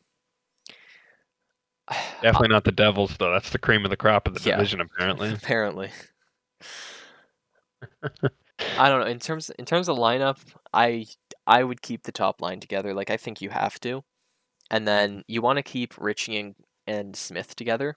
Definitely 2.24 2.48
not 2.48 2.64
the 2.64 2.72
Devils 2.72 3.16
though. 3.20 3.32
That's 3.32 3.52
the 3.52 3.60
cream 3.60 3.86
of 3.86 3.92
the 3.92 3.98
crop 3.98 4.28
of 4.28 4.34
the 4.34 4.50
Yeah. 4.50 4.56
division 4.56 4.82
apparently. 4.96 5.32
apparently. 5.32 5.92
I 8.80 8.90
don't 8.90 9.02
know. 9.02 9.06
In 9.06 9.20
terms 9.20 9.52
in 9.52 9.66
terms 9.66 9.90
of 9.90 9.98
lineup, 9.98 10.40
I 10.74 11.06
I 11.46 11.64
would 11.64 11.84
keep 11.84 12.02
the 12.02 12.12
top 12.12 12.42
line 12.42 12.60
together. 12.60 12.96
Like 12.96 13.12
I 13.12 13.18
think 13.18 13.42
you 13.42 13.52
have 13.52 13.80
to, 13.82 14.04
and 14.72 14.88
then 14.88 15.24
you 15.28 15.44
want 15.44 15.58
to 15.58 15.64
keep 15.64 15.94
Ritchie 16.00 16.40
and, 16.40 16.56
and 16.88 17.16
Smith 17.16 17.56
together. 17.56 17.96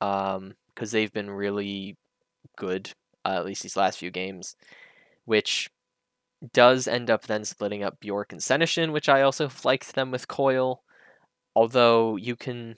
Um, 0.00 0.54
because 0.74 0.90
they've 0.90 1.12
been 1.12 1.30
really 1.30 1.96
good, 2.58 2.90
uh, 3.24 3.36
at 3.36 3.46
least 3.46 3.62
these 3.62 3.76
last 3.76 3.98
few 3.98 4.10
games, 4.10 4.56
which 5.24 5.70
does 6.52 6.86
end 6.86 7.10
up 7.10 7.26
then 7.26 7.44
splitting 7.44 7.82
up 7.82 8.00
Bjork 8.00 8.32
and 8.32 8.40
Senyshyn, 8.40 8.92
which 8.92 9.08
I 9.08 9.22
also 9.22 9.50
liked 9.64 9.94
them 9.94 10.10
with 10.10 10.28
Coyle. 10.28 10.82
Although 11.54 12.16
you 12.16 12.36
can 12.36 12.76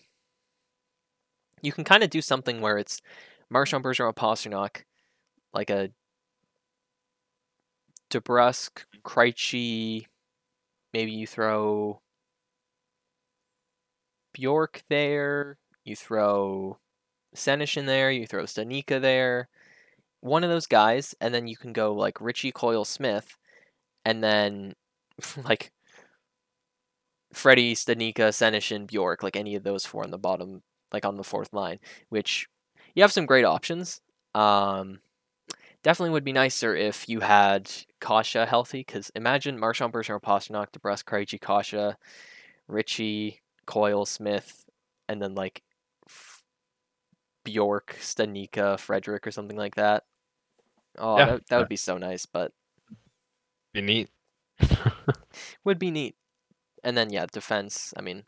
you 1.63 1.73
can 1.73 1.85
kind 1.85 2.03
of 2.03 2.11
do 2.11 2.23
something 2.23 2.61
where 2.61 2.79
it's 2.79 3.01
Marchand 3.51 3.83
Bergeron 3.85 4.15
Pastrnak, 4.15 4.83
like 5.53 5.71
a 5.71 5.91
DeBrusk, 8.11 8.85
Krejci, 9.05 10.07
maybe 10.93 11.11
you 11.11 11.27
throw 11.27 12.01
Bjork 14.33 14.83
there, 14.89 15.59
you 15.85 15.97
throw 15.97 16.79
Senyshyn 17.35 17.87
there, 17.87 18.11
you 18.11 18.27
throw 18.27 18.45
Studnicka 18.45 19.01
there, 19.01 19.49
one 20.21 20.45
of 20.45 20.51
those 20.51 20.67
guys, 20.67 21.15
and 21.21 21.35
then 21.35 21.47
you 21.47 21.57
can 21.57 21.73
go 21.73 21.93
like 21.93 22.21
Ritchie 22.21 22.53
Coyle 22.53 22.85
Smith, 22.85 23.37
and 24.09 24.25
then 24.25 24.75
like 25.45 25.71
Freddie, 27.33 27.75
Studnicka, 27.75 28.31
Senyshyn, 28.33 28.87
Bjork, 28.87 29.23
like 29.23 29.37
any 29.37 29.55
of 29.55 29.65
those 29.65 29.85
four 29.85 30.03
on 30.03 30.11
the 30.11 30.19
bottom, 30.19 30.63
like 30.93 31.05
on 31.05 31.17
the 31.17 31.25
fourth 31.25 31.53
line, 31.53 31.79
which 32.09 32.49
you 32.95 33.03
have 33.03 33.13
some 33.13 33.27
great 33.27 33.45
options. 33.45 34.01
Um, 34.35 35.01
definitely 35.83 36.13
would 36.13 36.25
be 36.25 36.33
nicer 36.33 36.75
if 36.75 37.07
you 37.07 37.21
had 37.21 37.71
Kase 38.01 38.33
healthy, 38.33 38.79
because 38.79 39.11
imagine 39.15 39.59
Marchand 39.59 39.93
Bergeron, 39.93 40.23
Pastrnak, 40.23 40.69
DeBrusk, 40.73 41.05
Krejci, 41.05 41.39
Kase, 41.39 41.95
Ritchie, 42.67 43.43
Coyle, 43.67 44.07
Smith, 44.07 44.65
and 45.07 45.21
then 45.21 45.35
like 45.35 45.63
Bjork, 47.45 47.99
Studnicka, 48.01 48.79
Frederick, 48.79 49.27
or 49.27 49.33
something 49.33 49.59
like 49.59 49.75
that. 49.75 50.05
Oh, 50.97 51.19
Yeah, 51.19 51.27
that, 51.27 51.47
that 51.49 51.59
would 51.59 51.69
be 51.69 51.77
so 51.77 51.99
nice, 51.99 52.25
but 52.25 52.53
Be 53.73 53.81
neat. 53.81 54.11
would 55.65 55.79
be 55.79 55.91
neat. 55.91 56.17
And 56.85 56.97
then 56.97 57.11
yeah, 57.11 57.27
defense. 57.31 57.93
I 57.97 58.03
mean, 58.03 58.25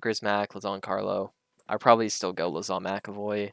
Grismack, 0.00 0.48
Lauzon 0.48 0.80
Carlo. 0.80 1.32
I'd 1.68 1.80
probably 1.80 2.08
still 2.08 2.32
go 2.32 2.50
Lauzon 2.50 2.82
McAvoy, 2.82 3.52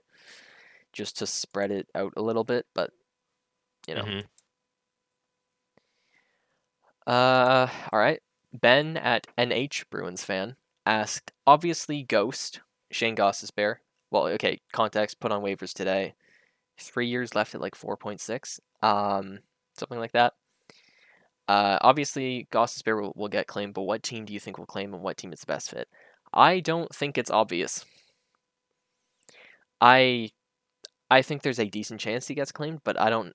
just 0.93 1.18
to 1.19 1.27
spread 1.27 1.72
it 1.72 1.88
out 1.95 2.14
a 2.18 2.22
little 2.22 2.43
bit. 2.43 2.65
But 2.73 2.91
you 3.88 3.95
know, 3.95 4.03
Mhm. 4.05 4.27
uh, 7.05 7.68
all 7.91 7.99
right. 7.99 8.22
Ben 8.53 8.97
at 8.97 9.27
NH 9.38 9.89
Bruins 9.89 10.23
fan 10.23 10.55
asked, 10.85 11.31
obviously 11.45 12.03
Ghost 12.03 12.61
Shayne 12.91 13.15
Gostisbehere. 13.15 13.77
Well, 14.09 14.27
okay, 14.27 14.59
context 14.72 15.19
put 15.19 15.31
on 15.31 15.43
waivers 15.43 15.73
today. 15.73 16.15
Three 16.80 17.07
years 17.07 17.35
left 17.35 17.55
at 17.55 17.61
like 17.61 17.76
four 17.76 17.97
point 17.97 18.22
six, 18.22 18.59
um, 18.81 19.39
something 19.79 19.99
like 19.99 20.13
that. 20.13 20.33
Uh, 21.47 21.77
obviously, 21.81 22.47
Gostisbehere 22.51 23.01
will, 23.01 23.13
will 23.15 23.29
get 23.29 23.47
claimed, 23.47 23.73
but 23.73 23.83
what 23.83 24.03
team 24.03 24.25
do 24.25 24.33
you 24.33 24.39
think 24.39 24.57
will 24.57 24.65
claim 24.65 24.93
and 24.93 25.01
what 25.01 25.17
team 25.17 25.31
is 25.31 25.39
the 25.39 25.45
best 25.45 25.69
fit? 25.69 25.87
I 26.33 26.59
don't 26.59 26.93
think 26.93 27.17
it's 27.17 27.31
obvious. 27.31 27.85
I 29.79 30.31
I 31.09 31.21
think 31.21 31.41
there's 31.41 31.59
a 31.59 31.65
decent 31.65 32.01
chance 32.01 32.27
he 32.27 32.35
gets 32.35 32.51
claimed, 32.51 32.81
but 32.83 32.99
I 32.99 33.09
don't 33.09 33.33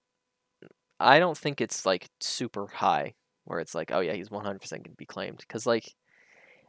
I 1.00 1.18
don't 1.18 1.38
think 1.38 1.60
it's 1.60 1.86
like 1.86 2.08
super 2.20 2.66
high 2.66 3.14
where 3.44 3.60
it's 3.60 3.74
like, 3.74 3.90
oh 3.92 4.00
yeah, 4.00 4.12
he's 4.12 4.28
100% 4.28 4.44
going 4.44 4.82
to 4.84 4.90
be 4.90 5.06
claimed 5.06 5.46
cuz 5.48 5.66
like 5.66 5.94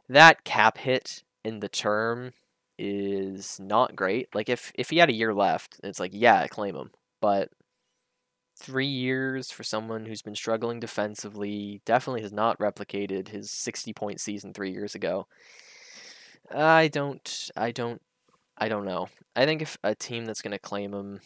that 0.08 0.44
cap 0.44 0.78
hit 0.78 1.22
in 1.44 1.60
the 1.60 1.68
term 1.68 2.32
is 2.78 3.60
not 3.60 3.94
great. 3.94 4.34
Like 4.34 4.48
if 4.48 4.72
if 4.74 4.90
he 4.90 4.98
had 4.98 5.10
a 5.10 5.14
year 5.14 5.34
left, 5.34 5.80
it's 5.84 6.00
like, 6.00 6.12
yeah, 6.14 6.46
claim 6.48 6.76
him. 6.76 6.90
But 7.20 7.50
3 8.56 8.86
years 8.86 9.50
for 9.50 9.64
someone 9.64 10.06
who's 10.06 10.22
been 10.22 10.34
struggling 10.34 10.80
defensively 10.80 11.80
definitely 11.84 12.22
has 12.22 12.32
not 12.32 12.58
replicated 12.58 13.28
his 13.28 13.50
60 13.50 13.92
point 13.92 14.20
season 14.20 14.52
3 14.54 14.70
years 14.70 14.94
ago. 14.94 15.26
I 16.54 16.88
don't 16.88 17.50
I 17.56 17.70
don't 17.70 18.00
I 18.56 18.68
don't 18.68 18.84
know. 18.84 19.08
I 19.36 19.44
think 19.46 19.62
if 19.62 19.76
a 19.82 19.94
team 19.94 20.26
that's 20.26 20.42
going 20.42 20.52
to 20.52 20.58
claim 20.58 20.94
him 20.94 21.20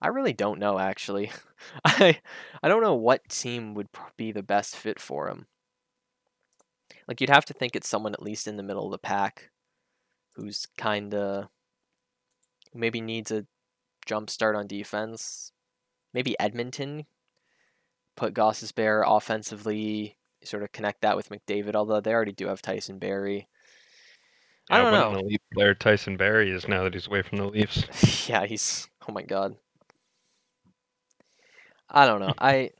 I 0.00 0.08
really 0.08 0.32
don't 0.32 0.58
know 0.58 0.78
actually. 0.78 1.30
I 1.84 2.20
I 2.62 2.68
don't 2.68 2.82
know 2.82 2.94
what 2.94 3.28
team 3.28 3.74
would 3.74 3.88
be 4.16 4.32
the 4.32 4.42
best 4.42 4.76
fit 4.76 5.00
for 5.00 5.28
him. 5.28 5.46
Like 7.08 7.20
you'd 7.20 7.30
have 7.30 7.44
to 7.46 7.54
think 7.54 7.76
it's 7.76 7.88
someone 7.88 8.14
at 8.14 8.22
least 8.22 8.46
in 8.48 8.56
the 8.56 8.62
middle 8.62 8.86
of 8.86 8.92
the 8.92 8.98
pack 8.98 9.50
who's 10.34 10.66
kind 10.76 11.14
of 11.14 11.48
maybe 12.74 13.00
needs 13.00 13.30
a 13.30 13.46
jump 14.06 14.30
start 14.30 14.56
on 14.56 14.66
defense. 14.66 15.52
Maybe 16.16 16.34
Edmonton 16.40 17.04
put 18.16 18.32
Gostisbehere 18.32 19.04
offensively, 19.06 20.16
sort 20.42 20.62
of 20.62 20.72
connect 20.72 21.02
that 21.02 21.14
with 21.14 21.28
McDavid, 21.28 21.74
although 21.74 22.00
they 22.00 22.14
already 22.14 22.32
do 22.32 22.46
have 22.46 22.62
Tyson 22.62 22.98
Barrie. 22.98 23.46
I 24.70 24.78
don't 24.78 24.94
know. 24.94 25.10
an 25.10 25.26
elite 25.26 25.42
player 25.52 25.74
Tyson 25.74 26.16
Barrie 26.16 26.50
is 26.50 26.66
now 26.68 26.84
that 26.84 26.94
he's 26.94 27.06
away 27.06 27.20
from 27.20 27.36
the 27.36 27.44
Leafs. 27.44 28.28
yeah, 28.30 28.46
he's 28.46 28.88
oh 29.06 29.12
my 29.12 29.20
god. 29.20 29.56
I 31.90 32.06
don't 32.06 32.20
know. 32.20 32.32
I 32.38 32.70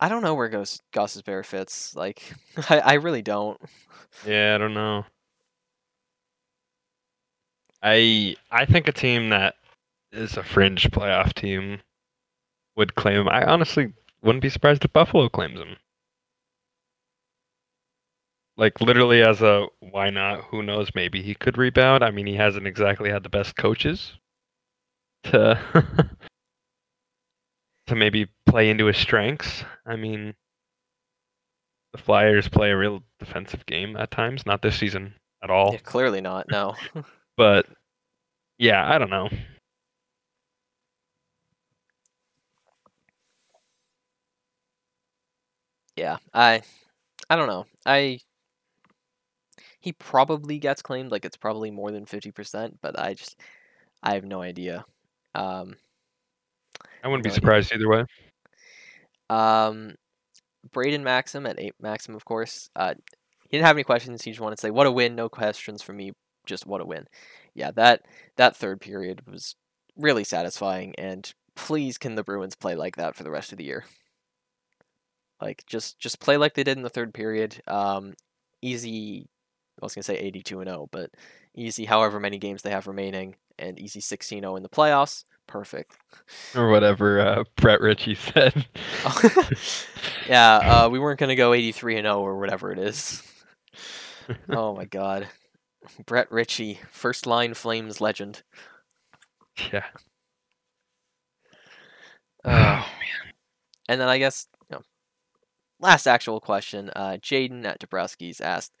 I 0.00 0.08
don't 0.08 0.22
know 0.22 0.34
where 0.34 0.48
Goss 0.48 0.80
Gostisbehere 0.90 1.44
fits. 1.44 1.94
Like 1.94 2.32
I, 2.70 2.78
I 2.78 2.94
really 2.94 3.20
don't. 3.20 3.60
Yeah, 4.26 4.54
I 4.54 4.58
don't 4.58 4.72
know. 4.72 5.04
I 7.82 8.36
I 8.50 8.64
think 8.64 8.88
a 8.88 8.92
team 8.92 9.28
that 9.28 9.56
is 10.12 10.36
a 10.36 10.42
fringe 10.42 10.90
playoff 10.90 11.32
team 11.34 11.80
would 12.76 12.94
claim 12.94 13.20
him. 13.20 13.28
I 13.28 13.44
honestly 13.44 13.92
wouldn't 14.22 14.42
be 14.42 14.48
surprised 14.48 14.84
if 14.84 14.92
Buffalo 14.92 15.28
claims 15.28 15.58
him. 15.60 15.76
Like 18.56 18.80
literally 18.80 19.22
as 19.22 19.40
a 19.40 19.66
why 19.80 20.10
not? 20.10 20.44
Who 20.50 20.62
knows? 20.62 20.90
Maybe 20.94 21.22
he 21.22 21.34
could 21.34 21.56
rebound. 21.56 22.04
I 22.04 22.10
mean, 22.10 22.26
he 22.26 22.36
hasn't 22.36 22.66
exactly 22.66 23.10
had 23.10 23.22
the 23.22 23.28
best 23.28 23.56
coaches 23.56 24.12
to 25.24 25.58
to 27.86 27.94
maybe 27.94 28.28
play 28.46 28.68
into 28.68 28.86
his 28.86 28.96
strengths. 28.98 29.64
I 29.86 29.96
mean, 29.96 30.34
the 31.92 31.98
Flyers 31.98 32.48
play 32.48 32.70
a 32.70 32.76
real 32.76 33.02
defensive 33.18 33.64
game 33.66 33.96
at 33.96 34.10
times. 34.10 34.44
Not 34.44 34.62
this 34.62 34.76
season 34.76 35.14
at 35.42 35.50
all. 35.50 35.72
Yeah, 35.72 35.78
clearly 35.78 36.20
not. 36.20 36.46
No. 36.50 36.74
But 37.36 37.64
yeah, 38.58 38.86
I 38.86 38.98
don't 38.98 39.08
know. 39.08 39.30
Yeah. 46.00 46.16
I 46.32 46.62
I 47.28 47.36
don't 47.36 47.48
know. 47.48 47.66
I 47.86 48.20
he 49.80 49.92
probably 49.92 50.58
gets 50.58 50.82
claimed 50.82 51.10
like 51.10 51.24
it's 51.24 51.36
probably 51.36 51.70
more 51.70 51.90
than 51.90 52.04
50%, 52.06 52.78
but 52.82 52.98
I 52.98 53.14
just 53.14 53.36
I 54.02 54.14
have 54.14 54.24
no 54.24 54.42
idea. 54.42 54.84
Um 55.34 55.76
I 57.02 57.08
wouldn't 57.08 57.24
be 57.24 57.30
No 57.30 57.34
idea. 57.34 57.34
surprised 57.34 57.72
either 57.72 57.88
way. 57.88 58.04
Um, 59.28 59.94
Braden 60.72 61.04
Maxim 61.04 61.46
at 61.46 61.58
eight 61.60 61.74
Maxim, 61.80 62.14
of 62.14 62.24
course. 62.24 62.68
Uh, 62.76 62.94
he 63.48 63.56
didn't 63.56 63.66
have 63.66 63.76
any 63.76 63.84
questions. 63.84 64.22
He 64.22 64.30
just 64.30 64.40
wanted 64.40 64.56
to 64.56 64.60
say, 64.62 64.70
"What 64.70 64.86
a 64.86 64.92
win!" 64.92 65.14
No 65.14 65.28
questions 65.28 65.82
from 65.82 65.96
me. 65.96 66.12
Just 66.46 66.66
what 66.66 66.80
a 66.80 66.86
win. 66.86 67.06
Yeah, 67.54 67.70
that 67.72 68.02
that 68.36 68.56
third 68.56 68.80
period 68.80 69.26
was 69.26 69.56
really 69.96 70.24
satisfying. 70.24 70.94
And 70.98 71.32
please, 71.56 71.98
can 71.98 72.14
the 72.14 72.24
Bruins 72.24 72.56
play 72.56 72.74
like 72.74 72.96
that 72.96 73.16
for 73.16 73.22
the 73.24 73.30
rest 73.30 73.52
of 73.52 73.58
the 73.58 73.64
year? 73.64 73.84
Like 75.40 75.64
just 75.66 75.98
just 75.98 76.20
play 76.20 76.36
like 76.36 76.54
they 76.54 76.64
did 76.64 76.76
in 76.76 76.82
the 76.82 76.90
third 76.90 77.14
period. 77.14 77.62
Um, 77.66 78.14
easy. 78.62 79.28
I 79.80 79.84
was 79.86 79.94
gonna 79.94 80.02
say 80.02 80.18
eighty-two 80.18 80.60
and 80.60 80.68
zero, 80.68 80.88
but 80.90 81.10
easy. 81.54 81.84
However 81.84 82.20
many 82.20 82.38
games 82.38 82.62
they 82.62 82.70
have 82.70 82.86
remaining, 82.86 83.36
and 83.60 83.78
easy 83.78 84.00
16-0 84.00 84.56
in 84.56 84.62
the 84.62 84.68
playoffs. 84.68 85.24
Perfect. 85.46 85.96
Or 86.54 86.70
whatever 86.70 87.20
uh, 87.20 87.44
Brett 87.56 87.80
Ritchie 87.80 88.14
said. 88.32 88.66
yeah, 90.28 90.56
uh, 90.84 90.88
we 90.88 90.98
weren't 90.98 91.20
gonna 91.20 91.36
go 91.36 91.52
83 91.52 91.96
and 91.98 92.04
0 92.04 92.20
or 92.20 92.38
whatever 92.38 92.72
it 92.72 92.78
is. 92.78 93.22
oh 94.48 94.74
my 94.74 94.84
god, 94.84 95.28
Brett 96.06 96.30
Ritchie, 96.30 96.78
first 96.90 97.26
line 97.26 97.54
Flames 97.54 98.00
legend. 98.00 98.42
yeah. 99.72 99.84
Uh, 102.44 102.48
oh 102.48 102.86
man. 102.86 103.32
and 103.88 104.00
then 104.00 104.08
I 104.08 104.18
guess 104.18 104.46
last 105.80 106.06
actual 106.06 106.40
question. 106.40 106.90
Uh, 106.94 107.16
Jaden 107.20 107.64
at 107.64 107.80
Dabrowski's 107.80 108.40
asked, 108.40 108.72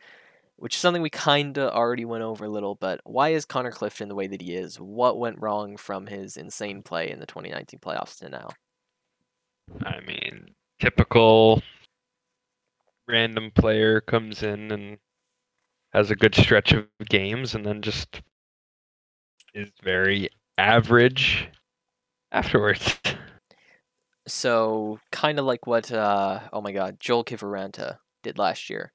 which 0.56 0.74
is 0.74 0.80
something 0.80 1.02
we 1.02 1.10
kinda 1.10 1.72
already 1.72 2.04
went 2.04 2.22
over 2.22 2.44
a 2.44 2.50
little, 2.50 2.74
but 2.74 3.00
why 3.04 3.30
is 3.30 3.44
Connor 3.44 3.72
Clifton 3.72 4.08
the 4.08 4.14
way 4.14 4.26
that 4.26 4.42
he 4.42 4.54
is? 4.54 4.78
What 4.78 5.18
went 5.18 5.40
wrong 5.40 5.76
from 5.76 6.06
his 6.06 6.36
insane 6.36 6.82
play 6.82 7.10
in 7.10 7.18
the 7.18 7.26
2019 7.26 7.80
playoffs 7.80 8.18
to 8.18 8.28
now? 8.28 8.50
I 9.84 10.00
mean, 10.00 10.54
typical 10.78 11.62
random 13.08 13.50
player 13.50 14.00
comes 14.00 14.42
in 14.42 14.70
and 14.70 14.98
has 15.92 16.10
a 16.10 16.16
good 16.16 16.34
stretch 16.34 16.72
of 16.72 16.86
games 17.08 17.54
and 17.54 17.64
then 17.64 17.82
just 17.82 18.20
is 19.54 19.70
very 19.82 20.28
average 20.58 21.48
afterwards. 22.32 22.98
So 24.30 25.00
kind 25.10 25.38
of 25.38 25.44
like 25.44 25.66
what 25.66 25.90
uh 25.92 26.40
oh 26.52 26.60
my 26.60 26.72
god, 26.72 26.98
Joel 27.00 27.24
Kiviranta 27.24 27.98
did 28.22 28.38
last 28.38 28.70
year 28.70 28.92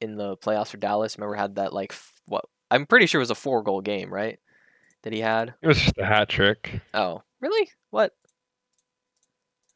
in 0.00 0.16
the 0.16 0.36
playoffs 0.36 0.68
for 0.68 0.76
Dallas. 0.76 1.16
Remember 1.16 1.34
had 1.34 1.56
that 1.56 1.72
like 1.72 1.92
f- 1.92 2.20
what 2.26 2.44
I'm 2.70 2.86
pretty 2.86 3.06
sure 3.06 3.20
it 3.20 3.22
was 3.22 3.30
a 3.30 3.34
four 3.34 3.62
goal 3.62 3.80
game, 3.80 4.12
right? 4.12 4.38
That 5.02 5.12
he 5.12 5.20
had. 5.20 5.54
It 5.62 5.66
was 5.66 5.78
just 5.80 5.98
a 5.98 6.04
hat 6.04 6.28
trick. 6.28 6.80
Oh, 6.92 7.22
really? 7.40 7.70
What? 7.90 8.12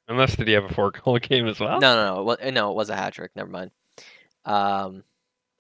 Unless 0.09 0.37
did 0.37 0.49
he 0.49 0.55
have 0.55 0.65
a 0.65 0.73
four 0.75 0.91
goal 0.91 1.19
game 1.23 1.47
as 1.47 1.61
well? 1.61 1.81
No, 1.81 1.95
no, 1.97 2.15
no. 2.17 2.23
Well, 2.25 2.39
no, 2.53 2.71
it 2.71 2.77
was 2.77 2.89
a 2.91 2.97
hat 2.97 3.13
trick. 3.15 3.31
Never 3.37 3.51
mind. 3.51 3.71
Um, 4.45 5.05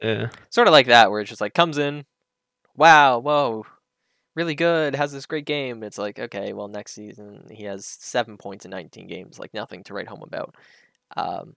Yeah. 0.02 0.30
sort 0.50 0.68
of 0.68 0.72
like 0.72 0.86
that, 0.86 1.10
where 1.10 1.20
it's 1.20 1.28
just 1.28 1.40
like 1.40 1.52
comes 1.54 1.76
in, 1.78 2.06
wow, 2.74 3.18
whoa, 3.18 3.66
really 4.38 4.54
good, 4.54 4.94
has 4.94 5.12
this 5.12 5.26
great 5.26 5.46
game. 5.46 5.82
It's 5.82 5.98
like 5.98 6.18
okay, 6.18 6.52
well 6.54 6.68
next 6.68 6.92
season 6.94 7.48
he 7.50 7.64
has 7.64 7.86
seven 7.86 8.38
points 8.38 8.64
in 8.64 8.70
19 8.70 9.08
games, 9.08 9.38
like 9.38 9.54
nothing 9.54 9.84
to 9.84 9.94
write 9.94 10.08
home 10.08 10.22
about. 10.24 10.54
Um, 11.16 11.56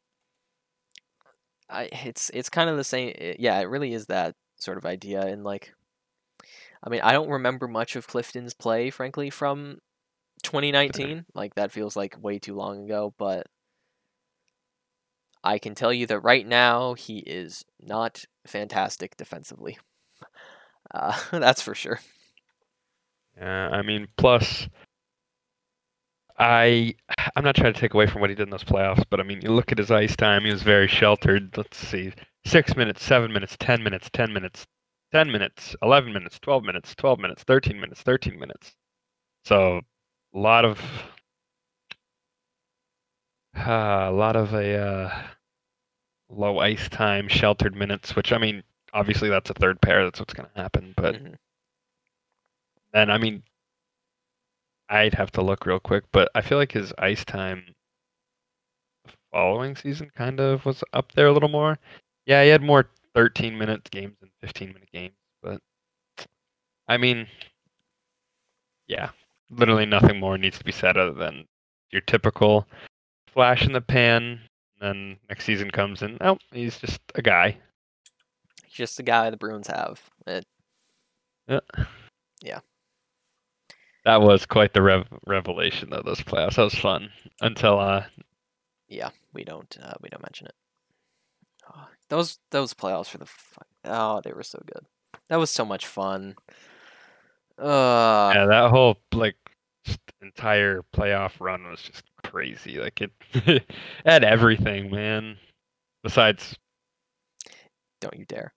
I 1.69 1.83
it's 2.05 2.29
it's 2.33 2.49
kind 2.49 2.69
of 2.69 2.77
the 2.77 2.83
same. 2.83 3.09
it- 3.15 3.39
yeah, 3.39 3.59
it 3.59 3.63
really 3.69 3.93
is 3.93 4.07
that 4.07 4.35
sort 4.59 4.77
of 4.77 4.85
idea, 4.85 5.21
and 5.21 5.43
like, 5.43 5.73
I 6.83 6.89
mean, 6.89 7.01
I 7.01 7.11
don't 7.11 7.29
remember 7.29 7.67
much 7.67 7.95
of 7.95 8.07
Clifton's 8.07 8.53
play, 8.53 8.89
frankly, 8.89 9.29
from 9.29 9.79
2019. 10.43 11.25
Like 11.33 11.55
that 11.55 11.71
feels 11.71 11.95
like 11.95 12.21
way 12.21 12.39
too 12.39 12.55
long 12.55 12.85
ago, 12.85 13.13
but. 13.17 13.47
I 15.43 15.59
can 15.59 15.75
tell 15.75 15.93
you 15.93 16.07
that 16.07 16.19
right 16.21 16.45
now 16.47 16.93
he 16.95 17.19
is 17.19 17.63
not 17.79 18.25
fantastic 18.47 19.17
defensively. 19.17 19.77
Uh, 20.93 21.17
that's 21.31 21.61
for 21.61 21.75
sure. 21.75 21.99
Yeah, 23.37 23.69
I 23.69 23.81
mean, 23.81 24.07
plus, 24.17 24.67
I 26.37 26.95
I'm 27.35 27.43
not 27.43 27.55
trying 27.55 27.73
to 27.73 27.79
take 27.79 27.93
away 27.93 28.07
from 28.07 28.21
what 28.21 28.29
he 28.29 28.35
did 28.35 28.43
in 28.43 28.49
those 28.49 28.63
playoffs, 28.63 29.03
but 29.09 29.19
I 29.19 29.23
mean, 29.23 29.41
you 29.41 29.51
look 29.51 29.71
at 29.71 29.77
his 29.77 29.91
ice 29.91 30.15
time; 30.15 30.43
he 30.43 30.51
was 30.51 30.63
very 30.63 30.87
sheltered. 30.87 31.55
Let's 31.57 31.77
see, 31.77 32.11
six 32.45 32.75
minutes, 32.75 33.03
seven 33.03 33.31
minutes, 33.31 33.55
ten 33.59 33.83
minutes, 33.83 34.09
ten 34.11 34.33
minutes, 34.33 34.65
ten 35.13 35.31
minutes, 35.31 35.75
eleven 35.81 36.11
minutes, 36.13 36.39
twelve 36.39 36.63
minutes, 36.63 36.95
twelve 36.95 37.19
minutes, 37.19 37.43
thirteen 37.43 37.79
minutes, 37.79 38.01
thirteen 38.01 38.39
minutes. 38.39 38.75
So, 39.45 39.81
a 40.35 40.39
lot 40.39 40.65
of 40.65 40.79
uh, 43.55 44.07
a 44.09 44.11
lot 44.11 44.35
of 44.35 44.53
a 44.53 44.75
uh, 44.77 45.21
low 46.29 46.59
ice 46.59 46.89
time, 46.89 47.27
sheltered 47.27 47.75
minutes. 47.75 48.15
Which 48.15 48.33
I 48.33 48.37
mean, 48.37 48.63
obviously 48.93 49.29
that's 49.29 49.49
a 49.49 49.53
third 49.53 49.81
pair. 49.81 50.03
That's 50.03 50.19
what's 50.19 50.33
going 50.33 50.49
to 50.53 50.61
happen, 50.61 50.93
but. 50.97 51.15
Mhm. 51.15 51.35
And 52.93 53.11
I 53.11 53.17
mean, 53.17 53.43
I'd 54.89 55.13
have 55.13 55.31
to 55.31 55.41
look 55.41 55.65
real 55.65 55.79
quick, 55.79 56.03
but 56.11 56.29
I 56.35 56.41
feel 56.41 56.57
like 56.57 56.71
his 56.71 56.93
ice 56.97 57.23
time 57.23 57.63
following 59.31 59.75
season 59.75 60.11
kind 60.15 60.39
of 60.39 60.65
was 60.65 60.83
up 60.93 61.13
there 61.13 61.27
a 61.27 61.31
little 61.31 61.49
more. 61.49 61.79
Yeah, 62.25 62.43
he 62.43 62.49
had 62.49 62.61
more 62.61 62.89
13 63.15 63.57
minute 63.57 63.89
games 63.89 64.15
than 64.19 64.29
15 64.41 64.73
minute 64.73 64.89
games, 64.91 65.15
but 65.41 65.61
I 66.87 66.97
mean, 66.97 67.27
yeah, 68.87 69.11
literally 69.49 69.85
nothing 69.85 70.19
more 70.19 70.37
needs 70.37 70.57
to 70.57 70.65
be 70.65 70.73
said 70.73 70.97
other 70.97 71.13
than 71.13 71.45
your 71.91 72.01
typical 72.01 72.67
flash 73.27 73.65
in 73.65 73.71
the 73.71 73.81
pan. 73.81 74.39
And 74.79 74.81
then 74.81 75.17
next 75.29 75.45
season 75.45 75.71
comes 75.71 76.01
and 76.01 76.17
oh, 76.19 76.37
he's 76.51 76.77
just 76.77 76.99
a 77.15 77.21
guy. 77.21 77.57
He's 78.65 78.73
just 78.73 78.99
a 78.99 79.03
guy 79.03 79.29
the 79.29 79.37
Bruins 79.37 79.67
have. 79.67 80.01
It, 80.27 80.45
That 84.05 84.21
was 84.21 84.45
quite 84.45 84.73
the 84.73 84.81
rev- 84.81 85.07
revelation 85.27 85.89
though. 85.91 86.01
Those 86.03 86.21
playoffs, 86.21 86.55
that 86.55 86.63
was 86.63 86.75
fun 86.75 87.11
until 87.41 87.79
uh, 87.79 88.03
yeah, 88.87 89.09
we 89.33 89.43
don't 89.43 89.77
uh, 89.81 89.93
we 90.01 90.09
don't 90.09 90.23
mention 90.23 90.47
it. 90.47 90.55
Oh, 91.73 91.87
those 92.09 92.39
those 92.49 92.73
playoffs 92.73 93.07
for 93.07 93.19
the 93.19 93.27
oh 93.85 94.21
they 94.23 94.33
were 94.33 94.43
so 94.43 94.61
good. 94.65 94.85
That 95.29 95.37
was 95.37 95.49
so 95.49 95.63
much 95.65 95.85
fun. 95.85 96.35
Uh, 97.57 98.31
yeah, 98.35 98.45
that 98.45 98.71
whole 98.71 98.97
like 99.13 99.35
entire 100.21 100.83
playoff 100.95 101.33
run 101.39 101.63
was 101.63 101.81
just 101.81 102.03
crazy. 102.23 102.79
Like 102.79 103.01
it, 103.01 103.11
it 103.33 103.71
had 104.05 104.23
everything, 104.23 104.91
man. 104.91 105.37
Besides, 106.03 106.57
don't 107.99 108.17
you 108.17 108.25
dare. 108.25 108.53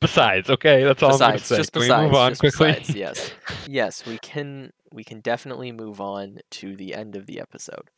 Besides, 0.00 0.50
okay, 0.50 0.84
that's 0.84 1.02
all 1.02 1.22
I'm 1.22 1.32
Besides, 1.32 1.48
just 1.52 1.72
Can 1.72 1.82
besides, 1.82 2.00
we 2.02 2.06
move 2.06 2.14
on 2.14 2.36
quickly? 2.36 2.72
besides, 2.72 2.94
yes, 2.94 3.32
yes, 3.66 4.04
we 4.06 4.18
can 4.18 4.72
we 4.92 5.04
can 5.04 5.20
definitely 5.20 5.72
move 5.72 6.00
on 6.00 6.38
to 6.50 6.76
the 6.76 6.94
end 6.94 7.16
of 7.16 7.26
the 7.26 7.40
episode. 7.40 7.90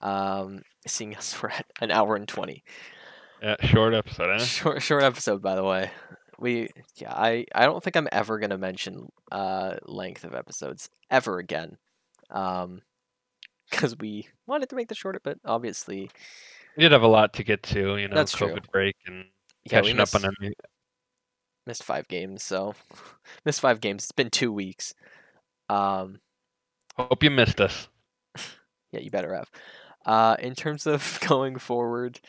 Um, 0.00 0.62
seeing 0.86 1.14
as 1.16 1.36
we're 1.42 1.50
at 1.50 1.66
an 1.80 1.90
hour 1.90 2.16
and 2.16 2.28
twenty. 2.28 2.64
yeah, 3.42 3.56
short 3.62 3.94
episode, 3.94 4.30
eh? 4.30 4.38
Short 4.44 4.82
short 4.82 5.02
episode, 5.02 5.42
by 5.42 5.54
the 5.56 5.64
way. 5.64 5.90
We 6.38 6.68
yeah, 6.96 7.12
I 7.14 7.46
I 7.54 7.64
don't 7.66 7.82
think 7.82 7.96
I'm 7.96 8.08
ever 8.12 8.38
gonna 8.38 8.58
mention 8.58 9.08
uh 9.30 9.76
length 9.84 10.24
of 10.24 10.34
episodes 10.34 10.90
ever 11.10 11.38
again, 11.38 11.76
um, 12.30 12.82
because 13.70 13.96
we 13.98 14.28
wanted 14.46 14.68
to 14.70 14.76
make 14.76 14.88
this 14.88 14.98
shorter, 14.98 15.20
but 15.22 15.38
obviously 15.44 16.10
We 16.76 16.82
did 16.82 16.92
have 16.92 17.02
a 17.02 17.08
lot 17.08 17.34
to 17.34 17.44
get 17.44 17.62
to, 17.64 17.96
you 17.96 18.08
know, 18.08 18.16
That's 18.16 18.34
COVID 18.34 18.64
true. 18.64 18.70
break 18.72 18.96
and 19.06 19.26
yeah 19.64 19.82
catching 19.82 19.96
missed, 19.96 20.14
up 20.14 20.24
on. 20.24 20.34
Missed 21.66 21.84
five 21.84 22.08
games, 22.08 22.42
so 22.42 22.74
missed 23.44 23.60
five 23.60 23.80
games. 23.80 24.04
It's 24.04 24.12
been 24.12 24.30
two 24.30 24.52
weeks. 24.52 24.94
Um, 25.68 26.20
Hope 26.96 27.22
you 27.22 27.30
missed 27.30 27.60
us. 27.60 27.88
yeah, 28.92 29.00
you 29.00 29.10
better 29.10 29.34
have. 29.34 29.50
Uh, 30.04 30.36
in 30.38 30.54
terms 30.54 30.86
of 30.86 31.18
going 31.28 31.58
forward, 31.58 32.20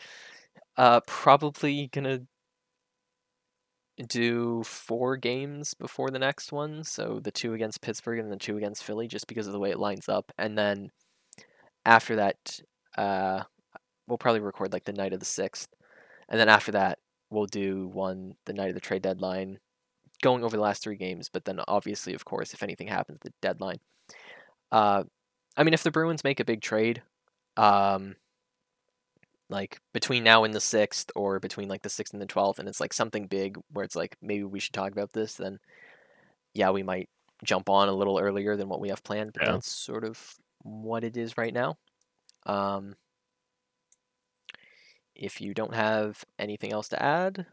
uh, 0.76 1.00
probably 1.06 1.88
gonna 1.92 2.22
do 4.08 4.62
four 4.64 5.16
games 5.16 5.74
before 5.74 6.10
the 6.10 6.18
next 6.18 6.52
one. 6.52 6.82
So 6.82 7.20
the 7.22 7.30
two 7.30 7.54
against 7.54 7.80
Pittsburgh 7.80 8.18
and 8.18 8.32
the 8.32 8.36
two 8.36 8.56
against 8.56 8.82
Philly, 8.82 9.06
just 9.06 9.26
because 9.26 9.46
of 9.46 9.52
the 9.52 9.58
way 9.58 9.70
it 9.70 9.78
lines 9.78 10.08
up. 10.08 10.32
And 10.36 10.58
then 10.58 10.90
after 11.84 12.16
that, 12.16 12.60
uh, 12.96 13.42
we'll 14.08 14.18
probably 14.18 14.40
record 14.40 14.72
like 14.72 14.84
the 14.84 14.92
night 14.92 15.12
of 15.12 15.20
the 15.20 15.26
sixth, 15.26 15.68
and 16.28 16.40
then 16.40 16.48
after 16.48 16.72
that, 16.72 16.98
we'll 17.34 17.46
do 17.46 17.88
one 17.88 18.34
the 18.46 18.52
night 18.52 18.68
of 18.68 18.74
the 18.74 18.80
trade 18.80 19.02
deadline, 19.02 19.58
going 20.22 20.44
over 20.44 20.56
the 20.56 20.62
last 20.62 20.82
three 20.82 20.96
games. 20.96 21.28
But 21.32 21.44
then 21.44 21.60
obviously, 21.68 22.14
of 22.14 22.24
course, 22.24 22.54
if 22.54 22.62
anything 22.62 22.86
happens 22.86 23.16
at 23.16 23.22
the 23.22 23.32
deadline, 23.42 23.80
uh, 24.72 25.04
I 25.56 25.64
mean, 25.64 25.74
if 25.74 25.82
the 25.82 25.90
Bruins 25.90 26.24
make 26.24 26.40
a 26.40 26.44
big 26.44 26.62
trade, 26.62 27.02
um, 27.56 28.16
like 29.50 29.78
between 29.92 30.24
now 30.24 30.44
and 30.44 30.54
the 30.54 30.60
sixth, 30.60 31.10
or 31.14 31.38
between 31.38 31.68
like 31.68 31.82
the 31.82 31.90
sixth 31.90 32.12
and 32.14 32.22
the 32.22 32.26
twelfth, 32.26 32.58
and 32.58 32.68
it's 32.68 32.80
like 32.80 32.92
something 32.92 33.26
big 33.26 33.58
where 33.72 33.84
it's 33.84 33.96
like 33.96 34.16
maybe 34.22 34.44
we 34.44 34.60
should 34.60 34.72
talk 34.72 34.92
about 34.92 35.12
this, 35.12 35.34
then 35.34 35.58
yeah, 36.54 36.70
we 36.70 36.82
might 36.82 37.08
jump 37.44 37.68
on 37.68 37.88
a 37.88 37.92
little 37.92 38.18
earlier 38.18 38.56
than 38.56 38.68
what 38.68 38.80
we 38.80 38.88
have 38.88 39.02
planned. 39.02 39.32
But 39.32 39.42
Yeah. 39.42 39.52
that's 39.52 39.70
sort 39.70 40.04
of 40.04 40.34
what 40.62 41.04
it 41.04 41.16
is 41.16 41.36
right 41.36 41.52
now. 41.52 41.76
Um, 42.46 42.94
if 45.14 45.40
you 45.40 45.54
don't 45.54 45.74
have 45.74 46.24
anything 46.38 46.72
else 46.72 46.88
to 46.88 47.02
add, 47.02 47.46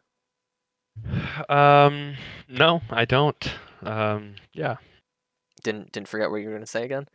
Um, 1.49 2.15
no, 2.47 2.81
I 2.89 3.05
don't. 3.05 3.53
Um, 3.83 4.35
yeah, 4.53 4.77
didn't 5.63 5.91
didn't 5.91 6.07
forget 6.07 6.29
what 6.29 6.37
you 6.37 6.47
were 6.49 6.53
gonna 6.55 6.65
say 6.65 6.83
again. 6.83 7.07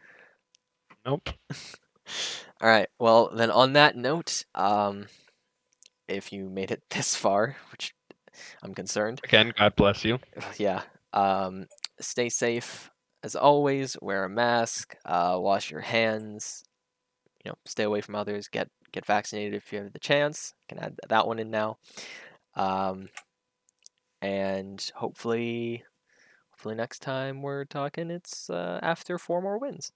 nope. 1.05 1.31
All 2.61 2.69
right. 2.69 2.89
Well, 2.99 3.31
then 3.35 3.51
on 3.51 3.75
that 3.75 3.97
note, 3.97 4.45
um, 4.55 5.07
if 6.09 6.33
you 6.33 6.49
made 6.49 6.71
it 6.71 6.83
this 6.91 7.15
far, 7.17 7.57
which 7.71 7.95
I'm 8.63 8.75
concerned, 8.75 9.21
Again, 9.25 9.53
God 9.59 9.77
bless 9.77 10.05
you. 10.05 10.19
yeah. 10.57 10.83
Um, 11.13 11.67
stay 12.01 12.29
safe 12.29 12.91
as 13.23 13.35
always. 13.37 13.97
Wear 14.01 14.25
a 14.25 14.29
mask. 14.31 14.97
Uh, 15.05 15.37
wash 15.41 15.71
your 15.71 15.81
hands. 15.81 16.63
You 17.45 17.51
know, 17.53 17.57
stay 17.67 17.85
away 17.85 18.01
from 18.01 18.15
others. 18.17 18.49
Get 18.49 18.69
get 18.93 19.07
vaccinated 19.07 19.55
if 19.55 19.73
you 19.73 19.81
have 19.81 19.93
the 19.93 19.99
chance. 19.99 20.55
Can 20.69 20.79
add 20.79 20.99
that 21.09 21.27
one 21.27 21.39
in 21.39 21.51
now. 21.51 21.79
Um, 22.55 23.11
and 24.23 24.91
hopefully, 24.97 25.85
hopefully 26.51 26.75
next 26.75 27.01
time 27.01 27.43
we're 27.43 27.65
talking, 27.65 28.11
it's 28.11 28.49
uh, 28.51 28.81
after 28.83 29.19
four 29.19 29.43
more 29.43 29.59
wins. 29.59 29.93